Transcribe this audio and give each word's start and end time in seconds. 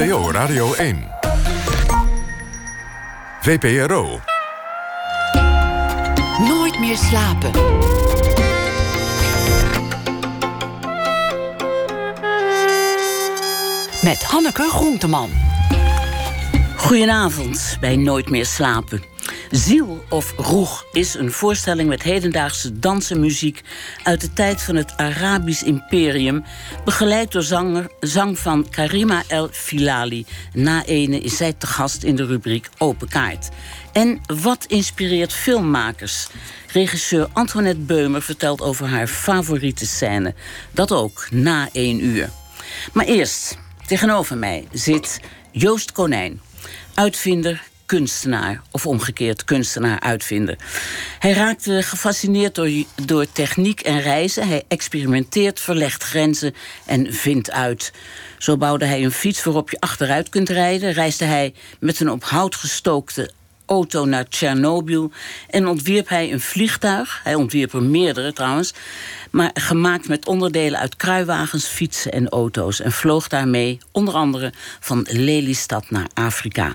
NPO 0.00 0.30
Radio 0.30 0.74
1. 0.74 1.08
VPRO. 3.40 4.20
Nooit 6.38 6.78
meer 6.78 6.96
slapen. 6.96 7.50
Met 14.02 14.22
Hanneke 14.24 14.68
Groenteman. 14.70 15.30
Goedenavond 16.76 17.76
bij 17.80 17.96
Nooit 17.96 18.30
meer 18.30 18.46
slapen. 18.46 19.02
Ziel 19.50 20.04
of 20.08 20.34
Roeg 20.36 20.84
is 20.92 21.14
een 21.14 21.32
voorstelling 21.32 21.88
met 21.88 22.02
hedendaagse 22.02 22.78
dansenmuziek 22.78 23.62
uit 24.02 24.20
de 24.20 24.32
tijd 24.32 24.62
van 24.62 24.76
het 24.76 24.96
Arabisch 24.96 25.62
Imperium, 25.62 26.44
begeleid 26.84 27.32
door 27.32 27.42
zanger, 27.42 27.90
zang 28.00 28.38
van 28.38 28.68
Karima 28.68 29.22
El 29.26 29.48
Filali. 29.52 30.26
Na 30.52 30.84
ene 30.84 31.20
is 31.20 31.36
zij 31.36 31.52
te 31.52 31.66
gast 31.66 32.02
in 32.02 32.16
de 32.16 32.24
rubriek 32.24 32.68
Open 32.78 33.08
Kaart. 33.08 33.48
En 33.92 34.20
wat 34.40 34.64
inspireert 34.64 35.32
filmmakers? 35.32 36.28
Regisseur 36.72 37.28
Antoinette 37.32 37.80
Beumer 37.80 38.22
vertelt 38.22 38.60
over 38.60 38.86
haar 38.86 39.06
favoriete 39.06 39.86
scène. 39.86 40.34
Dat 40.70 40.92
ook 40.92 41.26
na 41.30 41.68
één 41.72 42.04
uur. 42.04 42.30
Maar 42.92 43.06
eerst, 43.06 43.58
tegenover 43.86 44.36
mij 44.36 44.68
zit 44.72 45.20
Joost 45.50 45.92
Konijn, 45.92 46.40
uitvinder, 46.94 47.68
kunstenaar. 47.90 48.62
Of 48.70 48.86
omgekeerd, 48.86 49.44
kunstenaar-uitvinder. 49.44 50.56
Hij 51.18 51.32
raakte 51.32 51.82
gefascineerd 51.82 52.54
door, 52.54 52.70
door 53.04 53.26
techniek 53.32 53.80
en 53.80 54.00
reizen. 54.00 54.48
Hij 54.48 54.62
experimenteert, 54.68 55.60
verlegt 55.60 56.02
grenzen 56.02 56.54
en 56.86 57.12
vindt 57.12 57.50
uit. 57.50 57.92
Zo 58.38 58.56
bouwde 58.56 58.84
hij 58.84 59.04
een 59.04 59.12
fiets 59.12 59.44
waarop 59.44 59.70
je 59.70 59.80
achteruit 59.80 60.28
kunt 60.28 60.48
rijden. 60.48 60.92
Reisde 60.92 61.24
hij 61.24 61.54
met 61.80 62.00
een 62.00 62.10
op 62.10 62.24
hout 62.24 62.54
gestookte 62.54 63.30
auto 63.66 64.04
naar 64.04 64.28
Tsjernobyl. 64.28 65.10
En 65.48 65.66
ontwierp 65.66 66.08
hij 66.08 66.32
een 66.32 66.40
vliegtuig. 66.40 67.20
Hij 67.22 67.34
ontwierp 67.34 67.72
er 67.72 67.82
meerdere 67.82 68.32
trouwens. 68.32 68.74
Maar 69.30 69.50
gemaakt 69.54 70.08
met 70.08 70.26
onderdelen 70.26 70.80
uit 70.80 70.96
kruiwagens, 70.96 71.66
fietsen 71.66 72.12
en 72.12 72.28
auto's. 72.28 72.80
En 72.80 72.92
vloog 72.92 73.28
daarmee 73.28 73.78
onder 73.92 74.14
andere 74.14 74.52
van 74.80 75.06
Lelystad 75.08 75.90
naar 75.90 76.08
Afrika. 76.14 76.74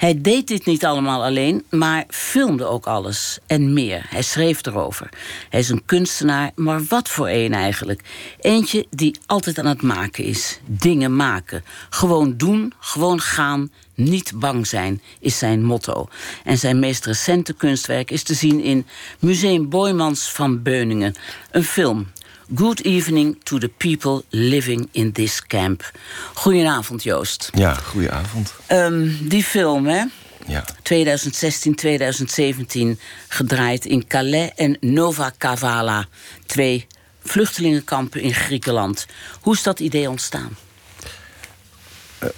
Hij 0.00 0.20
deed 0.20 0.48
dit 0.48 0.66
niet 0.66 0.84
allemaal 0.84 1.24
alleen, 1.24 1.64
maar 1.70 2.04
filmde 2.08 2.64
ook 2.64 2.86
alles 2.86 3.38
en 3.46 3.72
meer. 3.72 4.06
Hij 4.08 4.22
schreef 4.22 4.66
erover. 4.66 5.08
Hij 5.48 5.60
is 5.60 5.68
een 5.68 5.84
kunstenaar, 5.84 6.50
maar 6.54 6.84
wat 6.84 7.08
voor 7.08 7.28
een 7.28 7.52
eigenlijk? 7.54 8.02
Eentje 8.40 8.86
die 8.90 9.18
altijd 9.26 9.58
aan 9.58 9.66
het 9.66 9.82
maken 9.82 10.24
is. 10.24 10.60
Dingen 10.66 11.16
maken. 11.16 11.64
Gewoon 11.90 12.36
doen, 12.36 12.72
gewoon 12.78 13.20
gaan, 13.20 13.70
niet 13.94 14.32
bang 14.34 14.66
zijn, 14.66 15.02
is 15.18 15.38
zijn 15.38 15.64
motto. 15.64 16.08
En 16.44 16.58
zijn 16.58 16.78
meest 16.78 17.06
recente 17.06 17.52
kunstwerk 17.52 18.10
is 18.10 18.22
te 18.22 18.34
zien 18.34 18.60
in 18.62 18.86
Museum 19.18 19.68
Boymans 19.68 20.32
van 20.32 20.62
Beuningen. 20.62 21.14
Een 21.50 21.64
film 21.64 22.06
Good 22.54 22.80
evening 22.80 23.36
to 23.42 23.58
the 23.58 23.68
people 23.68 24.22
living 24.30 24.88
in 24.92 25.12
this 25.12 25.46
camp. 25.46 25.90
Goedenavond, 26.34 27.02
Joost. 27.02 27.50
Ja, 27.54 27.74
goedenavond. 27.74 28.54
Um, 28.68 29.28
die 29.28 29.44
film, 29.44 29.86
hè? 29.86 30.04
Ja. 30.46 30.64
2016, 30.82 31.74
2017 31.74 32.98
gedraaid 33.28 33.84
in 33.84 34.06
Calais 34.06 34.50
en 34.56 34.76
Nova 34.80 35.32
Kavala. 35.38 36.06
Twee 36.46 36.86
vluchtelingenkampen 37.22 38.20
in 38.20 38.34
Griekenland. 38.34 39.06
Hoe 39.40 39.54
is 39.54 39.62
dat 39.62 39.80
idee 39.80 40.10
ontstaan? 40.10 40.56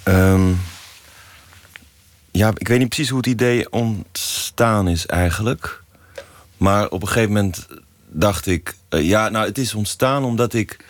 Uh, 0.07 0.33
um, 0.33 0.61
ja, 2.31 2.51
ik 2.57 2.67
weet 2.67 2.79
niet 2.79 2.89
precies 2.89 3.09
hoe 3.09 3.17
het 3.17 3.27
idee 3.27 3.71
ontstaan 3.71 4.87
is 4.87 5.05
eigenlijk. 5.05 5.81
Maar 6.57 6.89
op 6.89 7.01
een 7.01 7.07
gegeven 7.07 7.33
moment 7.33 7.67
dacht 8.13 8.45
ik... 8.45 8.75
Uh, 8.89 9.07
ja, 9.07 9.29
nou, 9.29 9.45
het 9.45 9.57
is 9.57 9.73
ontstaan 9.73 10.23
omdat 10.23 10.53
ik 10.53 10.85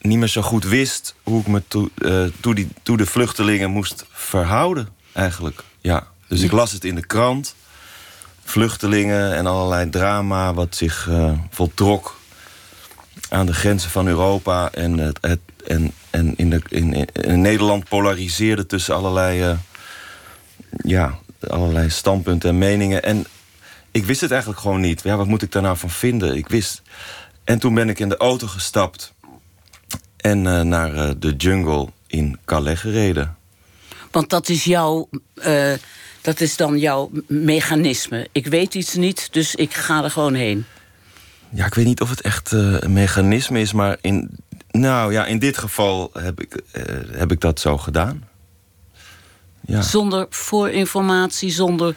niet 0.00 0.18
meer 0.18 0.28
zo 0.28 0.42
goed 0.42 0.64
wist... 0.64 1.14
hoe 1.22 1.40
ik 1.40 1.46
me 1.46 1.62
toe, 1.68 1.90
uh, 1.98 2.24
toe, 2.40 2.54
die, 2.54 2.68
toe 2.82 2.96
de 2.96 3.06
vluchtelingen 3.06 3.70
moest 3.70 4.04
verhouden, 4.10 4.88
eigenlijk. 5.12 5.62
Ja, 5.80 6.06
dus 6.28 6.40
ik 6.40 6.52
las 6.52 6.72
het 6.72 6.84
in 6.84 6.94
de 6.94 7.06
krant. 7.06 7.54
Vluchtelingen 8.44 9.34
en 9.34 9.46
allerlei 9.46 9.90
drama 9.90 10.54
wat 10.54 10.76
zich 10.76 11.06
uh, 11.10 11.32
voltrok... 11.50 12.20
aan 13.28 13.46
de 13.46 13.54
grenzen 13.54 13.90
van 13.90 14.06
Europa. 14.06 14.70
En, 14.72 14.98
het, 14.98 15.18
het 15.20 15.40
en, 15.66 15.92
en 16.10 16.36
in, 16.36 16.50
de, 16.50 16.60
in, 16.68 17.08
in, 17.12 17.40
Nederland 17.40 17.88
polariseerde 17.88 18.66
tussen 18.66 18.94
allerlei... 18.94 19.58
ja, 20.84 21.18
allerlei 21.48 21.90
standpunten 21.90 22.48
en 22.48 22.58
meningen. 22.58 23.02
En 23.02 23.26
ik 23.92 24.04
wist 24.04 24.20
het 24.20 24.30
eigenlijk 24.30 24.60
gewoon 24.60 24.80
niet. 24.80 25.02
Ja, 25.02 25.16
wat 25.16 25.26
moet 25.26 25.42
ik 25.42 25.52
daar 25.52 25.62
nou 25.62 25.76
van 25.76 25.90
vinden? 25.90 26.36
Ik 26.36 26.48
wist. 26.48 26.82
En 27.44 27.58
toen 27.58 27.74
ben 27.74 27.88
ik 27.88 27.98
in 27.98 28.08
de 28.08 28.16
auto 28.16 28.46
gestapt 28.46 29.14
en 30.16 30.44
uh, 30.44 30.60
naar 30.60 30.94
uh, 30.94 31.10
de 31.18 31.34
jungle 31.36 31.88
in 32.06 32.38
Calais 32.44 32.80
gereden. 32.80 33.36
Want 34.10 34.30
dat 34.30 34.48
is 34.48 34.64
jouw. 34.64 35.08
Uh, 35.46 35.72
dat 36.20 36.40
is 36.40 36.56
dan 36.56 36.78
jouw 36.78 37.10
mechanisme. 37.26 38.28
Ik 38.32 38.46
weet 38.46 38.74
iets 38.74 38.94
niet, 38.94 39.28
dus 39.32 39.54
ik 39.54 39.74
ga 39.74 40.04
er 40.04 40.10
gewoon 40.10 40.34
heen. 40.34 40.64
Ja, 41.50 41.66
ik 41.66 41.74
weet 41.74 41.84
niet 41.84 42.00
of 42.00 42.10
het 42.10 42.20
echt 42.20 42.52
een 42.52 42.92
mechanisme 42.92 43.60
is, 43.60 43.72
maar 43.72 43.96
in, 44.00 44.30
nou, 44.70 45.12
ja, 45.12 45.26
in 45.26 45.38
dit 45.38 45.58
geval 45.58 46.10
heb 46.12 46.40
ik, 46.40 46.62
heb 47.10 47.32
ik 47.32 47.40
dat 47.40 47.60
zo 47.60 47.78
gedaan. 47.78 48.28
Ja. 49.60 49.82
Zonder 49.82 50.26
voorinformatie, 50.30 51.50
zonder 51.50 51.94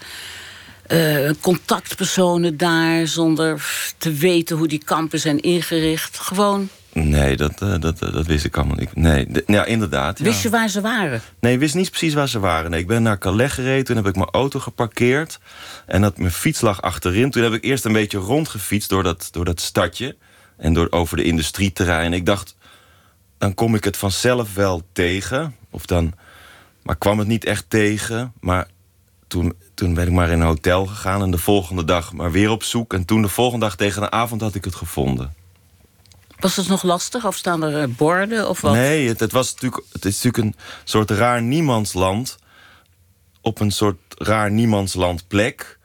uh, 0.87 1.29
contactpersonen 1.41 2.57
daar, 2.57 3.07
zonder 3.07 3.65
te 3.97 4.13
weten 4.13 4.57
hoe 4.57 4.67
die 4.67 4.83
kampen 4.83 5.19
zijn 5.19 5.39
ingericht. 5.39 6.19
Gewoon. 6.19 6.69
Nee, 6.93 7.37
dat, 7.37 7.61
uh, 7.61 7.75
dat, 7.79 7.99
dat 7.99 8.25
wist 8.25 8.45
ik 8.45 8.57
allemaal 8.57 8.75
niet. 8.75 8.95
Nee, 8.95 9.27
ja, 9.47 9.65
inderdaad. 9.65 10.19
Wist 10.19 10.41
je 10.41 10.49
waar 10.49 10.69
ze 10.69 10.81
waren? 10.81 11.21
Nee, 11.39 11.53
ik 11.53 11.59
wist 11.59 11.75
niet 11.75 11.89
precies 11.89 12.13
waar 12.13 12.29
ze 12.29 12.39
waren. 12.39 12.71
Nee, 12.71 12.79
ik 12.79 12.87
ben 12.87 13.03
naar 13.03 13.17
Calais 13.17 13.51
gereden, 13.51 13.85
toen 13.85 13.95
heb 13.95 14.07
ik 14.07 14.15
mijn 14.15 14.29
auto 14.29 14.59
geparkeerd. 14.59 15.39
En 15.85 16.01
dat 16.01 16.17
mijn 16.17 16.31
fiets 16.31 16.61
lag 16.61 16.81
achterin. 16.81 17.31
Toen 17.31 17.43
heb 17.43 17.53
ik 17.53 17.63
eerst 17.63 17.85
een 17.85 17.93
beetje 17.93 18.17
rondgefietst 18.17 18.89
door 18.89 19.03
dat, 19.03 19.27
door 19.31 19.45
dat 19.45 19.61
stadje. 19.61 20.15
En 20.57 20.73
door, 20.73 20.87
over 20.89 21.17
de 21.17 21.23
industrieterrein. 21.23 22.13
Ik 22.13 22.25
dacht, 22.25 22.55
dan 23.37 23.53
kom 23.53 23.75
ik 23.75 23.83
het 23.83 23.97
vanzelf 23.97 24.53
wel 24.53 24.81
tegen. 24.91 25.55
Of 25.69 25.85
dan, 25.85 26.13
maar 26.83 26.95
kwam 26.95 27.19
het 27.19 27.27
niet 27.27 27.45
echt 27.45 27.65
tegen. 27.67 28.33
Maar 28.39 28.67
toen, 29.27 29.55
toen 29.75 29.93
ben 29.93 30.07
ik 30.07 30.13
maar 30.13 30.29
in 30.29 30.39
een 30.39 30.47
hotel 30.47 30.85
gegaan 30.85 31.21
en 31.21 31.31
de 31.31 31.37
volgende 31.37 31.85
dag 31.85 32.13
maar 32.13 32.31
weer 32.31 32.49
op 32.49 32.63
zoek. 32.63 32.93
En 32.93 33.05
toen 33.05 33.21
de 33.21 33.27
volgende 33.27 33.65
dag 33.65 33.75
tegen 33.75 34.01
de 34.01 34.11
avond 34.11 34.41
had 34.41 34.55
ik 34.55 34.65
het 34.65 34.75
gevonden. 34.75 35.33
Was 36.39 36.55
het 36.55 36.67
nog 36.67 36.83
lastig? 36.83 37.25
Of 37.25 37.35
staan 37.35 37.63
er 37.63 37.81
eh, 37.81 37.87
borden 37.87 38.49
of 38.49 38.61
wat? 38.61 38.73
Nee, 38.73 39.07
het, 39.07 39.19
het, 39.19 39.31
was 39.31 39.53
natuurlijk, 39.53 39.83
het 39.91 40.05
is 40.05 40.23
natuurlijk 40.23 40.43
een 40.43 40.63
soort 40.83 41.09
raar 41.09 41.41
niemandsland. 41.41 42.37
Op 43.41 43.59
een 43.59 43.71
soort 43.71 43.97
raar 44.17 44.51
niemandsland 44.51 45.27
plek. 45.27 45.79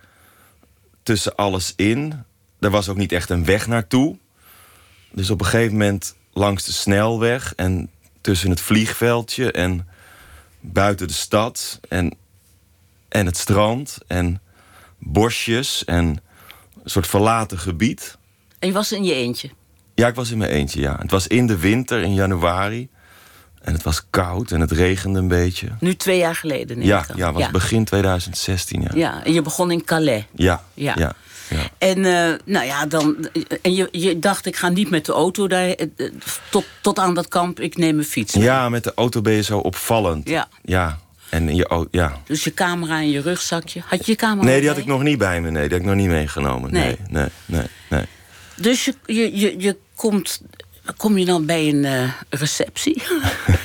Tussen 1.03 1.35
alles 1.35 1.73
in. 1.77 2.25
Er 2.61 2.71
was 2.71 2.89
ook 2.89 2.97
niet 2.97 3.13
echt 3.13 3.31
een 3.31 3.45
weg 3.45 3.67
naartoe. 3.67 4.17
Dus 5.13 5.31
op 5.31 5.41
een 5.41 5.47
gegeven 5.47 5.73
moment 5.73 6.15
langs 6.33 6.65
de 6.65 6.73
snelweg... 6.73 7.55
en 7.57 7.91
tussen 8.21 8.51
het 8.51 8.61
vliegveldje 8.61 9.53
en 9.53 9.89
buiten 10.61 11.07
de 11.07 11.13
stad... 11.13 11.81
en 11.89 12.15
en 13.11 13.27
het 13.27 13.37
strand 13.37 13.99
en 14.07 14.41
bosjes 14.99 15.85
en 15.85 16.05
een 16.83 16.91
soort 16.91 17.07
verlaten 17.07 17.59
gebied. 17.59 18.19
En 18.59 18.69
je 18.69 18.75
was 18.75 18.93
in 18.93 19.05
je 19.05 19.15
eentje? 19.15 19.51
Ja, 19.95 20.09
ik 20.09 20.15
was 20.15 20.31
in 20.31 20.39
mijn 20.39 20.51
eentje, 20.51 20.81
ja. 20.81 20.97
Het 20.99 21.11
was 21.11 21.27
in 21.27 21.47
de 21.47 21.59
winter, 21.59 22.03
in 22.03 22.15
januari. 22.15 22.89
En 23.61 23.73
het 23.73 23.83
was 23.83 24.03
koud 24.11 24.51
en 24.51 24.61
het 24.61 24.71
regende 24.71 25.19
een 25.19 25.29
beetje. 25.29 25.69
Nu 25.81 25.97
twee 25.97 26.19
jaar 26.19 26.35
geleden, 26.35 26.79
neem 26.79 26.87
ja, 26.87 27.07
Ja, 27.15 27.33
was 27.33 27.51
begin 27.51 27.85
2016, 27.85 28.83
ja. 28.83 28.91
Ja, 28.95 29.25
en 29.25 29.33
je 29.33 29.43
begon 29.43 29.71
in 29.71 29.85
Calais. 29.85 30.25
Ja, 30.35 30.63
ja. 30.75 30.95
ja. 30.97 31.15
En, 31.79 31.99
uh, 31.99 32.33
nou 32.45 32.67
ja, 32.67 32.87
dan, 32.87 33.29
en 33.63 33.75
je, 33.75 33.89
je 33.91 34.19
dacht, 34.19 34.47
ik 34.47 34.57
ga 34.57 34.69
niet 34.69 34.91
met 34.91 35.07
de 35.07 35.13
auto 35.13 35.47
daar, 35.47 35.69
eh, 35.69 35.87
tot, 36.51 36.65
tot 36.81 36.99
aan 36.99 37.15
dat 37.15 37.29
kamp, 37.29 37.61
ik 37.61 37.77
neem 37.77 37.99
een 37.99 38.05
fiets. 38.05 38.35
Ja, 38.35 38.69
met 38.69 38.85
de 38.85 38.93
auto 38.95 39.21
ben 39.21 39.33
je 39.33 39.43
zo 39.43 39.59
opvallend. 39.59 40.29
Ja. 40.29 40.49
Ja, 40.63 40.99
en 41.31 41.55
je, 41.57 41.87
ja. 41.91 42.17
Dus 42.27 42.45
je 42.45 42.55
camera 42.55 42.99
in 43.01 43.11
je 43.11 43.21
rugzakje. 43.21 43.83
Had 43.87 44.07
je 44.07 44.13
je 44.13 44.19
camera 44.19 44.47
Nee, 44.49 44.61
die 44.61 44.69
had 44.69 44.79
ik 44.79 44.87
nog 44.87 45.03
niet 45.03 45.19
bij 45.19 45.41
me. 45.41 45.51
Nee, 45.51 45.63
die 45.63 45.71
had 45.71 45.81
ik 45.81 45.87
nog 45.87 45.95
niet 45.97 46.09
meegenomen. 46.09 46.73
Nee, 46.73 46.97
nee, 47.09 47.27
nee. 47.47 47.67
nee, 47.91 48.05
Dus 48.57 48.85
je, 48.85 48.95
je, 49.07 49.37
je, 49.39 49.55
je 49.59 49.77
komt... 49.95 50.41
Kom 50.97 51.19
je 51.19 51.25
dan 51.25 51.47
bij 51.47 51.69
een 51.69 51.85
uh, 51.85 52.13
receptie? 52.31 53.03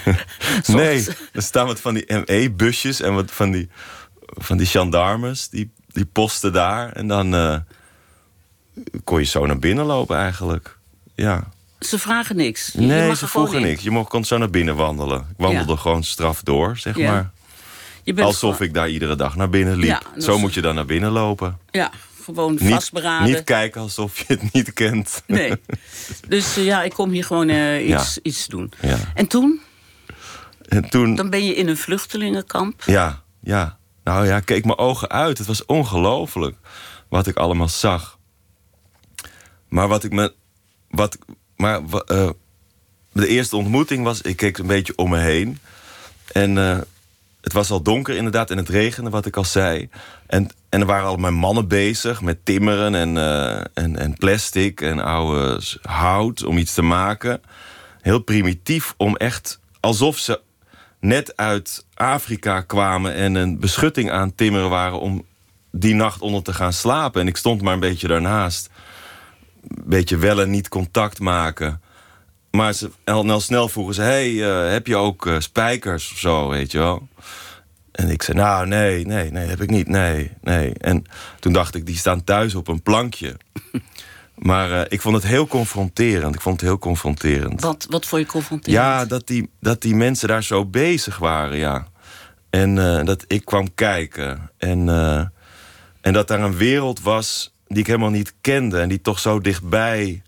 nee, 0.68 1.06
er 1.34 1.42
staan 1.42 1.66
wat 1.68 1.80
van 1.80 1.94
die 1.94 2.06
ME-busjes 2.26 3.02
en 3.02 3.14
wat 3.14 3.32
van 3.32 3.52
die, 3.52 3.70
van 4.26 4.58
die 4.58 4.68
gendarmes. 4.68 5.50
Die, 5.50 5.72
die 5.88 6.06
posten 6.06 6.54
daar. 6.54 6.92
En 6.92 7.08
dan 7.08 7.34
uh, 7.36 7.58
kon 9.04 9.20
je 9.20 9.26
zo 9.26 9.46
naar 9.46 9.60
binnen 9.60 9.86
lopen 9.86 10.18
eigenlijk. 10.18 10.78
Ja. 11.16 11.50
Ze 11.80 12.00
vragen 12.00 12.36
niks. 12.36 12.70
Je- 12.74 12.82
Nee, 12.82 13.08
mag 13.08 13.18
ze 13.18 13.28
vroegen 13.28 13.60
in. 13.60 13.66
niks. 13.66 13.84
Je 13.84 13.92
mocht 13.92 14.10
kon 14.10 14.26
zo 14.26 14.38
naar 14.38 14.50
binnen 14.50 14.76
wandelen. 14.76 15.20
Ik 15.20 15.36
wandelde 15.38 15.78
gewoon 15.78 16.04
straf 16.04 16.42
door, 16.44 16.78
zeg 16.78 16.98
Ja. 16.98 17.12
maar. 17.12 17.32
Je 18.06 18.14
bent 18.14 18.28
Alsof 18.28 18.62
ik 18.62 18.74
daar 18.74 18.90
iedere 18.90 19.16
dag 19.16 19.36
naar 19.36 19.50
binnen 19.50 19.76
liep. 19.78 19.86
Ja, 19.88 20.02
zo 20.22 20.36
is- 20.36 20.42
moet 20.42 20.54
je 20.54 20.62
dan 20.62 20.76
naar 20.76 20.86
binnen 20.86 21.12
lopen. 21.12 21.58
Ja, 21.72 21.92
gewoon 22.24 22.58
vastberaden. 22.60 23.28
niet 23.34 23.44
kijken 23.44 23.82
alsof 23.82 24.18
je 24.18 24.26
het 24.28 24.54
niet 24.54 24.74
kent. 24.74 25.24
Nee. 25.28 25.54
Dus 26.28 26.58
eh, 26.58 26.66
ja, 26.66 26.84
ik 26.84 26.94
kom 26.94 27.10
hier 27.12 27.24
gewoon 27.24 27.50
eh, 27.50 27.88
iets, 27.90 28.14
Ja. 28.16 28.22
iets 28.24 28.48
doen. 28.48 28.72
Ja. 28.82 28.98
En 29.14 29.28
toen? 29.28 29.62
En 30.70 30.90
toen, 30.90 31.16
Dan 31.16 31.30
ben 31.30 31.46
je 31.46 31.56
in 31.56 31.68
een 31.68 31.78
vluchtelingenkamp. 31.78 32.82
ja, 32.86 33.22
ja. 33.42 33.78
Nou 34.04 34.26
ja, 34.26 34.38
ik 34.38 34.46
keek 34.46 34.66
mijn 34.66 34.78
ogen 34.78 35.10
uit. 35.10 35.38
Het 35.38 35.48
was 35.48 35.66
ongelooflijk 35.66 36.56
wat 37.10 37.28
ik 37.28 37.36
allemaal 37.38 37.70
zag. 37.70 38.20
Maar 39.70 39.88
wat 39.88 40.04
ik 40.04 40.12
me. 40.12 40.34
Wat, 40.90 41.18
maar 41.56 41.82
eh, 42.06 42.30
de 43.12 43.28
eerste 43.28 43.56
ontmoeting 43.56 44.04
was. 44.04 44.22
Ik 44.22 44.36
keek 44.38 44.58
een 44.58 44.68
beetje 44.68 44.94
om 44.96 45.10
me 45.10 45.18
heen. 45.18 45.60
En 46.32 46.58
het 47.46 47.54
was 47.54 47.72
al 47.72 47.82
donker 47.82 48.16
inderdaad. 48.16 48.52
En 48.52 48.58
het 48.58 48.70
regende, 48.70 49.10
wat 49.10 49.26
ik 49.26 49.38
al 49.38 49.44
zei. 49.44 49.90
En, 50.28 50.50
en 50.70 50.80
er 50.80 50.86
waren 50.86 51.08
allemaal 51.08 51.32
mannen 51.32 51.68
bezig 51.68 52.22
met 52.22 52.46
timmeren 52.46 52.96
en, 52.96 53.18
eh, 53.18 53.84
en, 53.84 53.98
en 53.98 54.14
plastic 54.14 54.82
en 54.82 55.00
oude 55.00 55.62
hout 55.82 56.44
om 56.44 56.58
iets 56.58 56.74
te 56.74 56.82
maken. 56.82 57.42
Heel 58.02 58.20
primitief 58.20 58.94
om 58.98 59.16
echt 59.16 59.60
alsof 59.80 60.18
ze 60.18 60.42
net 61.00 61.38
uit 61.38 61.86
Afrika 61.94 62.62
kwamen 62.62 63.14
en 63.14 63.36
een 63.36 63.60
beschutting 63.60 64.12
aan 64.12 64.36
timmeren 64.36 64.70
waren 64.70 65.00
om 65.00 65.26
die 65.72 65.96
nacht 65.96 66.22
onder 66.22 66.44
te 66.44 66.54
gaan 66.54 66.74
slapen. 66.74 67.22
En 67.22 67.28
ik 67.28 67.38
stond 67.38 67.62
maar 67.62 67.74
een 67.74 67.80
beetje 67.80 68.08
daarnaast. 68.08 68.70
Een 69.62 69.84
beetje 69.86 70.18
wel 70.18 70.42
en 70.42 70.50
niet 70.50 70.68
contact 70.68 71.20
maken. 71.20 71.82
Maar 72.56 72.74
ze, 72.74 72.92
al, 73.04 73.40
snel 73.40 73.70
vroegen 73.70 73.96
ze: 73.96 74.02
hey, 74.02 74.44
eh, 74.44 74.72
heb 74.72 74.88
je 74.88 74.96
ook 74.96 75.26
eh, 75.26 75.40
spijkers 75.40 76.12
of 76.12 76.18
zo, 76.18 76.50
weet 76.50 76.72
je 76.72 76.78
wel? 76.78 77.08
En 77.92 78.10
ik 78.10 78.22
zei: 78.22 78.38
Nou, 78.38 78.68
nee, 78.68 79.06
nee, 79.06 79.32
nee, 79.32 79.48
heb 79.48 79.62
ik 79.62 79.70
niet, 79.70 79.88
nee, 79.88 80.32
nee. 80.42 80.74
En 80.74 81.04
toen 81.40 81.54
dacht 81.54 81.76
ik: 81.76 81.86
Die 81.86 81.98
staan 81.98 82.24
thuis 82.24 82.56
op 82.56 82.68
een 82.68 82.82
plankje. 82.82 83.38
Maar 84.36 84.72
eh, 84.72 84.86
ik 84.90 85.02
vond 85.02 85.16
het 85.16 85.26
heel 85.26 85.48
confronterend. 85.48 86.36
Ik 86.36 86.42
vond 86.42 86.60
het 86.60 86.70
heel 86.70 86.80
confronterend. 86.80 87.62
Wat, 87.62 87.88
wat 87.90 88.06
voor 88.06 88.20
je 88.20 88.26
confronterend? 88.26 88.84
Ja, 88.84 89.06
dat 89.06 89.28
die, 89.28 89.50
dat 89.60 89.82
die 89.82 89.96
mensen 89.96 90.28
daar 90.28 90.44
zo 90.44 90.66
bezig 90.66 91.18
waren, 91.18 91.58
ja. 91.58 91.88
En 92.50 92.76
dat 93.06 93.26
ik 93.28 93.46
kwam 93.46 93.74
kijken. 93.74 94.52
En, 94.58 94.90
en 96.02 96.14
dat 96.14 96.28
daar 96.28 96.40
een 96.40 96.58
wereld 96.58 97.02
was 97.02 97.54
die 97.68 97.78
ik 97.78 97.88
helemaal 97.88 98.10
niet 98.10 98.34
kende... 98.42 98.80
en 98.80 98.90
die 98.90 99.02
toch 99.02 99.20
zo 99.20 99.40
dichtbij 99.40 100.24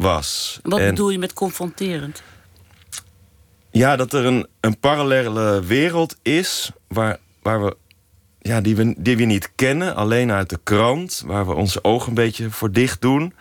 was. 0.00 0.60
Wat 0.62 0.80
en, 0.80 0.88
bedoel 0.88 1.10
je 1.10 1.18
met 1.18 1.32
confronterend? 1.32 2.22
Ja, 3.70 3.96
dat 3.96 4.12
er 4.12 4.24
een, 4.24 4.46
een 4.60 4.78
parallele 4.78 5.64
wereld 5.64 6.16
is... 6.22 6.70
waar, 6.88 7.18
waar 7.42 7.64
we, 7.64 7.76
ja, 8.38 8.60
die, 8.60 8.76
we, 8.76 8.94
die 8.98 9.16
we 9.16 9.24
niet 9.24 9.54
kennen, 9.54 9.94
alleen 9.94 10.32
uit 10.32 10.48
de 10.48 10.58
krant... 10.62 11.22
waar 11.26 11.46
we 11.46 11.54
onze 11.54 11.84
ogen 11.84 12.08
een 12.08 12.14
beetje 12.14 12.50
voor 12.50 12.72
dicht 12.72 13.00
doen... 13.00 13.34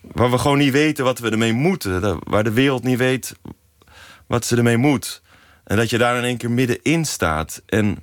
waar 0.00 0.30
we 0.30 0.38
gewoon 0.38 0.58
niet 0.58 0.72
weten 0.72 1.04
wat 1.04 1.18
we 1.18 1.30
ermee 1.30 1.52
moeten. 1.52 2.18
Waar 2.24 2.44
de 2.44 2.52
wereld 2.52 2.84
niet 2.84 2.98
weet 2.98 3.34
wat 4.26 4.44
ze 4.44 4.56
ermee 4.56 4.76
moet. 4.76 5.22
En 5.64 5.76
dat 5.76 5.90
je 5.90 5.98
daar 5.98 6.16
in 6.16 6.24
één 6.24 6.36
keer 6.36 6.50
middenin 6.50 7.04
staat. 7.04 7.62
En 7.66 7.98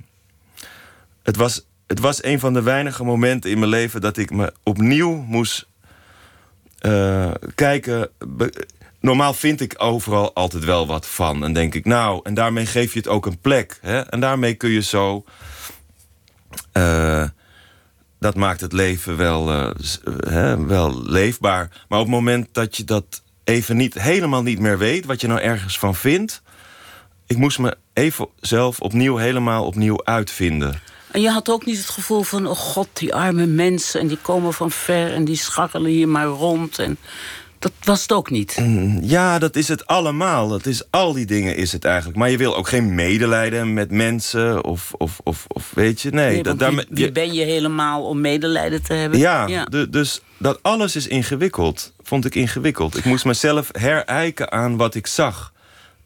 het 1.22 1.36
was, 1.36 1.66
het 1.86 1.98
was 1.98 2.24
een 2.24 2.40
van 2.40 2.52
de 2.52 2.62
weinige 2.62 3.04
momenten 3.04 3.50
in 3.50 3.58
mijn 3.58 3.70
leven... 3.70 4.00
dat 4.00 4.16
ik 4.16 4.30
me 4.30 4.52
opnieuw 4.62 5.14
moest 5.14 5.66
eh, 6.84 7.30
kijken... 7.54 8.10
Normaal 9.00 9.34
vind 9.34 9.60
ik 9.60 9.74
overal 9.76 10.34
altijd 10.34 10.64
wel 10.64 10.86
wat 10.86 11.06
van. 11.06 11.44
En 11.44 11.52
denk 11.52 11.74
ik, 11.74 11.84
nou, 11.84 12.20
en 12.22 12.34
daarmee 12.34 12.66
geef 12.66 12.92
je 12.92 12.98
het 12.98 13.08
ook 13.08 13.26
een 13.26 13.38
plek. 13.38 13.78
Hè? 13.80 14.00
En 14.00 14.20
daarmee 14.20 14.54
kun 14.54 14.70
je 14.70 14.82
zo... 14.82 15.24
eh, 16.72 17.24
dat 18.18 18.34
maakt 18.34 18.60
het 18.60 18.72
leven 18.72 19.16
wel, 19.16 19.50
eh, 19.50 19.70
hè, 20.28 20.64
wel 20.66 21.02
leefbaar. 21.02 21.84
Maar 21.88 21.98
op 21.98 22.04
het 22.04 22.14
moment 22.14 22.48
dat 22.52 22.76
je 22.76 22.84
dat 22.84 23.22
even 23.44 23.76
niet, 23.76 23.94
helemaal 23.94 24.42
niet 24.42 24.58
meer 24.58 24.78
weet... 24.78 25.04
wat 25.04 25.20
je 25.20 25.26
nou 25.26 25.40
ergens 25.40 25.78
van 25.78 25.94
vindt... 25.94 26.42
ik 27.26 27.36
moest 27.36 27.58
me 27.58 27.76
even 27.92 28.28
zelf 28.40 28.80
opnieuw, 28.80 29.16
helemaal 29.16 29.66
opnieuw 29.66 30.04
uitvinden. 30.04 30.80
En 31.14 31.20
je 31.20 31.30
had 31.30 31.48
ook 31.50 31.64
niet 31.66 31.76
het 31.78 31.88
gevoel 31.88 32.22
van... 32.22 32.46
oh 32.46 32.56
god, 32.56 32.88
die 32.92 33.14
arme 33.14 33.46
mensen 33.46 34.00
en 34.00 34.06
die 34.06 34.18
komen 34.22 34.52
van 34.52 34.70
ver... 34.70 35.12
en 35.12 35.24
die 35.24 35.36
scharrelen 35.36 35.90
hier 35.90 36.08
maar 36.08 36.26
rond. 36.26 36.78
En 36.78 36.96
dat 37.58 37.72
was 37.84 38.02
het 38.02 38.12
ook 38.12 38.30
niet. 38.30 38.62
Ja, 39.00 39.38
dat 39.38 39.56
is 39.56 39.68
het 39.68 39.86
allemaal. 39.86 40.48
Dat 40.48 40.66
is, 40.66 40.82
al 40.90 41.12
die 41.12 41.26
dingen 41.26 41.56
is 41.56 41.72
het 41.72 41.84
eigenlijk. 41.84 42.16
Maar 42.18 42.30
je 42.30 42.36
wil 42.36 42.56
ook 42.56 42.68
geen 42.68 42.94
medelijden 42.94 43.72
met 43.72 43.90
mensen 43.90 44.64
of, 44.64 44.92
of, 44.92 45.20
of, 45.24 45.44
of 45.48 45.70
weet 45.74 46.00
je... 46.00 46.10
Nee, 46.10 46.26
Nee, 46.26 46.36
dat, 46.36 46.46
want 46.46 46.58
daarmee- 46.58 46.84
wie, 46.88 46.94
wie 46.96 47.04
je- 47.04 47.12
ben 47.12 47.32
je 47.32 47.44
helemaal 47.44 48.02
om 48.04 48.20
medelijden 48.20 48.82
te 48.82 48.92
hebben? 48.92 49.18
Ja, 49.18 49.64
de- 49.64 49.90
dus 49.90 50.20
dat 50.38 50.58
alles 50.62 50.96
is 50.96 51.06
ingewikkeld. 51.06 51.92
Vond 52.02 52.24
ik 52.24 52.34
ingewikkeld. 52.34 52.96
Ik 52.96 53.04
moest 53.04 53.24
mezelf 53.24 53.68
herijken 53.72 54.52
aan 54.52 54.76
wat 54.76 54.94
ik 54.94 55.06
zag. 55.06 55.52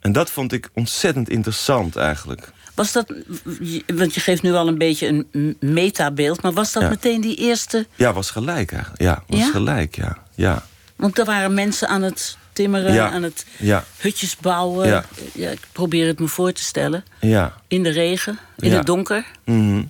En 0.00 0.12
dat 0.12 0.30
vond 0.30 0.52
ik 0.52 0.68
ontzettend 0.74 1.28
interessant 1.28 1.96
eigenlijk. 1.96 2.52
Was 2.78 2.92
dat, 2.92 3.12
want 3.86 4.14
je 4.14 4.20
geeft 4.20 4.42
nu 4.42 4.52
al 4.52 4.68
een 4.68 4.78
beetje 4.78 5.24
een 5.32 5.56
metabeeld... 5.60 6.42
maar 6.42 6.52
was 6.52 6.72
dat 6.72 6.82
Ja. 6.82 6.88
meteen 6.88 7.20
die 7.20 7.36
eerste... 7.36 7.86
Ja, 7.94 8.12
was 8.12 8.30
gelijk 8.30 8.72
eigenlijk. 8.72 9.02
Ja, 9.02 9.22
was 9.26 9.38
Ja? 9.40 9.50
gelijk, 9.50 9.96
ja. 9.96 10.18
Ja, 10.34 10.64
Want 10.96 11.18
er 11.18 11.24
waren 11.24 11.54
mensen 11.54 11.88
aan 11.88 12.02
het 12.02 12.36
timmeren, 12.52 12.92
Ja. 12.92 13.10
aan 13.10 13.22
het 13.22 13.46
hutjes 13.96 14.36
bouwen. 14.36 14.86
Ja. 14.88 15.04
Ik 15.50 15.58
probeer 15.72 16.06
het 16.06 16.18
me 16.18 16.28
voor 16.28 16.52
te 16.52 16.62
stellen. 16.62 17.04
ja. 17.20 17.54
In 17.68 17.82
de 17.82 17.90
regen, 17.90 18.38
in 18.58 18.72
het 18.72 18.86
donker. 18.86 19.26
Mhm. 19.44 19.82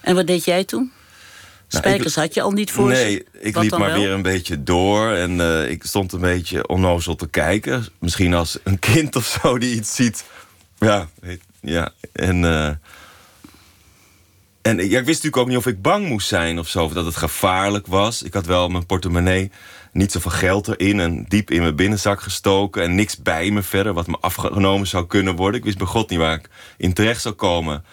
En 0.00 0.14
wat 0.14 0.26
deed 0.26 0.44
jij 0.44 0.64
toen? 0.64 0.92
Spijkers 1.68 2.14
had 2.14 2.34
je 2.34 2.40
al 2.42 2.50
niet 2.50 2.70
voor 2.70 2.88
nee, 2.88 3.12
ze? 3.32 3.38
ik 3.40 3.56
liep 3.58 3.70
maar 3.78 3.90
wel? 3.90 3.98
weer 4.00 4.10
een 4.10 4.22
beetje 4.22 4.62
door. 4.62 5.12
En 5.12 5.40
eh, 5.40 5.70
ik 5.70 5.84
stond 5.84 6.12
een 6.12 6.20
beetje 6.20 6.68
onnozel 6.68 7.14
te 7.16 7.28
kijken. 7.28 7.86
Misschien 7.98 8.34
als 8.34 8.58
een 8.64 8.78
kind 8.78 9.16
of 9.16 9.38
zo 9.42 9.58
die 9.58 9.74
iets 9.74 9.94
ziet. 9.94 10.24
Ja, 10.78 11.08
weet- 11.20 11.42
ja. 11.64 11.90
En, 12.12 12.44
eh, 12.44 12.68
en 14.62 14.76
ja, 14.76 14.98
ik 14.98 15.04
wist 15.04 15.06
natuurlijk 15.06 15.36
ook 15.36 15.48
niet 15.48 15.56
of 15.56 15.66
ik 15.66 15.82
bang 15.82 16.08
moest 16.08 16.28
zijn 16.28 16.58
of 16.58 16.68
zo. 16.68 16.84
Of 16.84 16.92
dat 16.92 17.04
het 17.04 17.16
gevaarlijk 17.16 17.86
was. 17.86 18.22
Ik 18.22 18.34
had 18.34 18.46
wel 18.46 18.68
mijn 18.68 18.86
portemonnee 18.86 19.50
niet 19.92 20.12
zoveel 20.12 20.30
geld 20.30 20.68
erin. 20.68 21.00
En 21.00 21.24
diep 21.28 21.50
in 21.50 21.60
mijn 21.60 21.76
binnenzak 21.76 22.20
gestoken. 22.20 22.82
En 22.82 22.94
niks 22.94 23.22
bij 23.22 23.50
me 23.50 23.62
verder. 23.62 23.92
Wat 23.92 24.06
me 24.06 24.16
afgenomen 24.20 24.86
zou 24.86 25.06
kunnen 25.06 25.36
worden. 25.36 25.58
Ik 25.60 25.66
wist 25.66 25.78
bij 25.78 25.86
God 25.86 26.10
niet 26.10 26.18
waar 26.18 26.34
ik 26.34 26.48
in 26.76 26.92
terecht 26.92 27.22
zou 27.22 27.34
komen. 27.34 27.84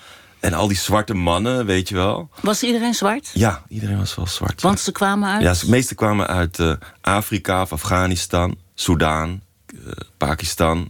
En 0.41 0.53
al 0.53 0.67
die 0.67 0.77
zwarte 0.77 1.13
mannen, 1.13 1.65
weet 1.65 1.89
je 1.89 1.95
wel. 1.95 2.29
Was 2.39 2.63
iedereen 2.63 2.93
zwart? 2.93 3.29
Ja, 3.33 3.63
iedereen 3.67 3.97
was 3.97 4.15
wel 4.15 4.27
zwart. 4.27 4.61
Want 4.61 4.79
ze 4.79 4.91
kwamen 4.91 5.29
uit? 5.29 5.41
Ja, 5.41 5.53
de 5.53 5.69
meeste 5.69 5.95
kwamen 5.95 6.27
uit 6.27 6.59
eh, 6.59 6.73
Afrika 7.01 7.61
of 7.61 7.71
Afghanistan, 7.71 8.57
Soudaan, 8.75 9.41
eh, 9.67 9.91
Pakistan. 10.17 10.89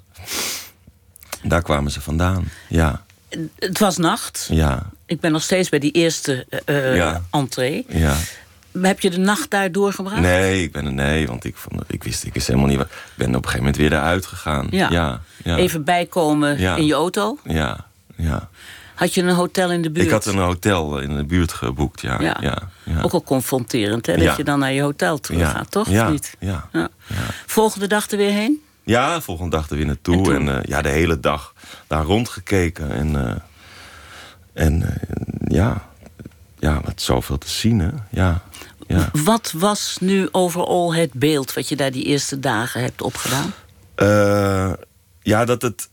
Daar 1.43 1.61
kwamen 1.61 1.91
ze 1.91 2.01
vandaan. 2.01 2.49
Ja, 2.69 3.01
Het 3.59 3.79
was 3.79 3.97
nacht. 3.97 4.47
ja, 4.51 4.85
Ik 5.05 5.19
ben 5.19 5.31
nog 5.31 5.41
steeds 5.43 5.69
bij 5.69 5.79
die 5.79 5.91
eerste 5.91 6.45
eh, 6.65 6.95
Ja. 6.95 7.21
entree. 7.31 7.85
ja. 7.89 8.15
Heb 8.81 8.99
je 8.99 9.09
de 9.09 9.17
nacht 9.17 9.49
daar 9.49 9.71
doorgebracht? 9.71 10.21
Nee, 10.21 10.63
ik 10.63 10.71
ben 10.71 10.85
er 10.85 10.93
nee, 10.93 11.27
want 11.27 11.43
ik, 11.45 11.55
vond, 11.55 11.81
ik 11.87 12.03
wist 12.03 12.23
ik 12.23 12.33
wist 12.33 12.47
helemaal 12.47 12.67
niet. 12.69 12.79
Ik 12.79 12.87
ben 13.15 13.27
op 13.27 13.33
een 13.35 13.41
gegeven 13.41 13.57
moment 13.59 13.77
weer 13.77 13.93
eruit 13.93 14.25
gegaan. 14.25 14.67
Ja. 14.69 14.89
ja, 14.89 15.21
ja. 15.43 15.55
Even 15.57 15.83
bijkomen 15.83 16.57
in 16.57 16.85
je 16.85 16.93
auto. 16.93 17.37
Ja, 17.43 17.85
ja. 18.15 18.49
Had 18.95 19.13
je 19.13 19.21
een 19.21 19.29
hotel 19.35 19.71
in 19.71 19.81
de 19.81 19.89
buurt? 19.89 20.05
Ik 20.05 20.11
had 20.11 20.25
een 20.25 20.37
hotel 20.37 20.99
in 20.99 21.15
de 21.15 21.23
buurt 21.25 21.51
geboekt, 21.53 22.01
ja. 22.01 22.21
Ja. 22.21 22.37
ja, 22.41 22.57
ja. 22.83 23.01
Ook 23.01 23.13
al 23.13 23.23
confronterend, 23.23 24.05
hè? 24.05 24.13
Dat 24.13 24.23
Ja. 24.23 24.33
je 24.37 24.43
dan 24.43 24.59
naar 24.59 24.71
je 24.73 24.81
hotel 24.81 25.19
terug 25.19 25.39
ja. 25.39 25.49
gaat, 25.49 25.71
toch? 25.71 25.89
Ja, 25.89 26.09
niet? 26.09 26.35
ja. 26.39 26.67
Ja. 26.73 26.89
Volgende 27.45 27.87
dag 27.87 28.09
er 28.11 28.17
weer 28.17 28.31
heen? 28.31 28.61
Ja, 28.83 29.21
volgende 29.21 29.55
dag 29.55 29.69
er 29.69 29.75
weer 29.77 29.85
naartoe. 29.85 30.33
En 30.33 30.47
En, 30.47 30.57
eh, 30.57 30.63
ja, 30.63 30.81
de 30.81 30.89
hele 30.89 31.19
dag 31.19 31.53
daar 31.87 32.03
rondgekeken. 32.03 32.91
En, 32.91 33.27
eh, 33.27 33.35
en 34.53 34.83
eh, 34.83 34.95
ja, 35.55 35.89
ja, 36.59 36.81
wat 36.85 37.01
zoveel 37.01 37.37
te 37.37 37.49
zien, 37.49 37.79
hè. 37.79 37.89
Ja, 38.09 38.41
ja. 38.87 39.09
Wat 39.23 39.53
was 39.55 39.97
nu 39.99 40.27
overal 40.31 40.93
het 40.93 41.13
beeld 41.13 41.53
wat 41.53 41.69
je 41.69 41.75
daar 41.75 41.91
die 41.91 42.05
eerste 42.05 42.39
dagen 42.39 42.81
hebt 42.81 43.01
opgedaan? 43.01 43.53
Ja, 45.23 45.45
dat 45.45 45.61
het, 45.61 45.89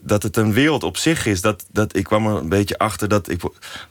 dat 0.00 0.22
het 0.22 0.36
een 0.36 0.52
wereld 0.52 0.82
op 0.82 0.96
zich 0.96 1.26
is. 1.26 1.40
Dat, 1.40 1.64
dat, 1.72 1.96
ik 1.96 2.04
kwam 2.04 2.26
er 2.26 2.36
een 2.36 2.48
beetje 2.48 2.78
achter 2.78 3.08
dat, 3.08 3.28
ik, 3.28 3.40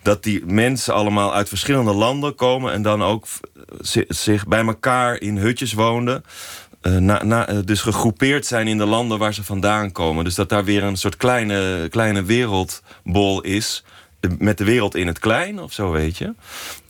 dat 0.01 0.23
die 0.23 0.45
mensen 0.45 0.93
allemaal 0.93 1.33
uit 1.33 1.47
verschillende 1.49 1.93
landen 1.93 2.35
komen... 2.35 2.73
en 2.73 2.81
dan 2.81 3.03
ook 3.03 3.25
zi- 3.81 4.05
zich 4.07 4.47
bij 4.47 4.65
elkaar 4.65 5.21
in 5.21 5.37
hutjes 5.37 5.73
woonden. 5.73 6.23
Eh, 6.87 7.31
eh, 7.31 7.57
dus 7.65 7.81
gegroepeerd 7.81 8.45
zijn 8.45 8.67
in 8.67 8.77
de 8.77 8.85
landen 8.85 9.19
waar 9.19 9.33
ze 9.33 9.43
vandaan 9.43 9.91
komen. 9.91 10.23
Dus 10.23 10.35
dat 10.35 10.49
daar 10.49 10.63
weer 10.63 10.83
een 10.83 10.97
soort 10.97 11.17
kleine, 11.17 11.87
kleine 11.89 12.23
wereldbol 12.23 13.41
is... 13.41 13.83
met 14.37 14.57
de 14.57 14.63
wereld 14.63 14.95
in 14.95 15.07
het 15.07 15.19
klein 15.19 15.59
of 15.59 15.73
zo, 15.73 15.91
weet 15.91 16.17
je. 16.17 16.33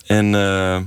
En... 0.06 0.36
eh, 0.36 0.80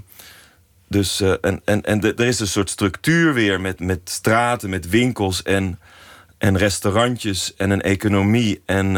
dus 0.88 1.20
en, 1.20 1.60
en, 1.64 1.82
en 1.82 2.02
er 2.02 2.20
is 2.20 2.40
een 2.40 2.46
soort 2.46 2.70
structuur 2.70 3.34
weer 3.34 3.60
met, 3.60 3.80
met 3.80 4.00
straten, 4.04 4.70
met 4.70 4.88
winkels 4.88 5.42
en, 5.42 5.78
en 6.38 6.56
restaurantjes 6.56 7.54
en 7.54 7.70
een 7.70 7.82
economie. 7.82 8.62
En, 8.66 8.96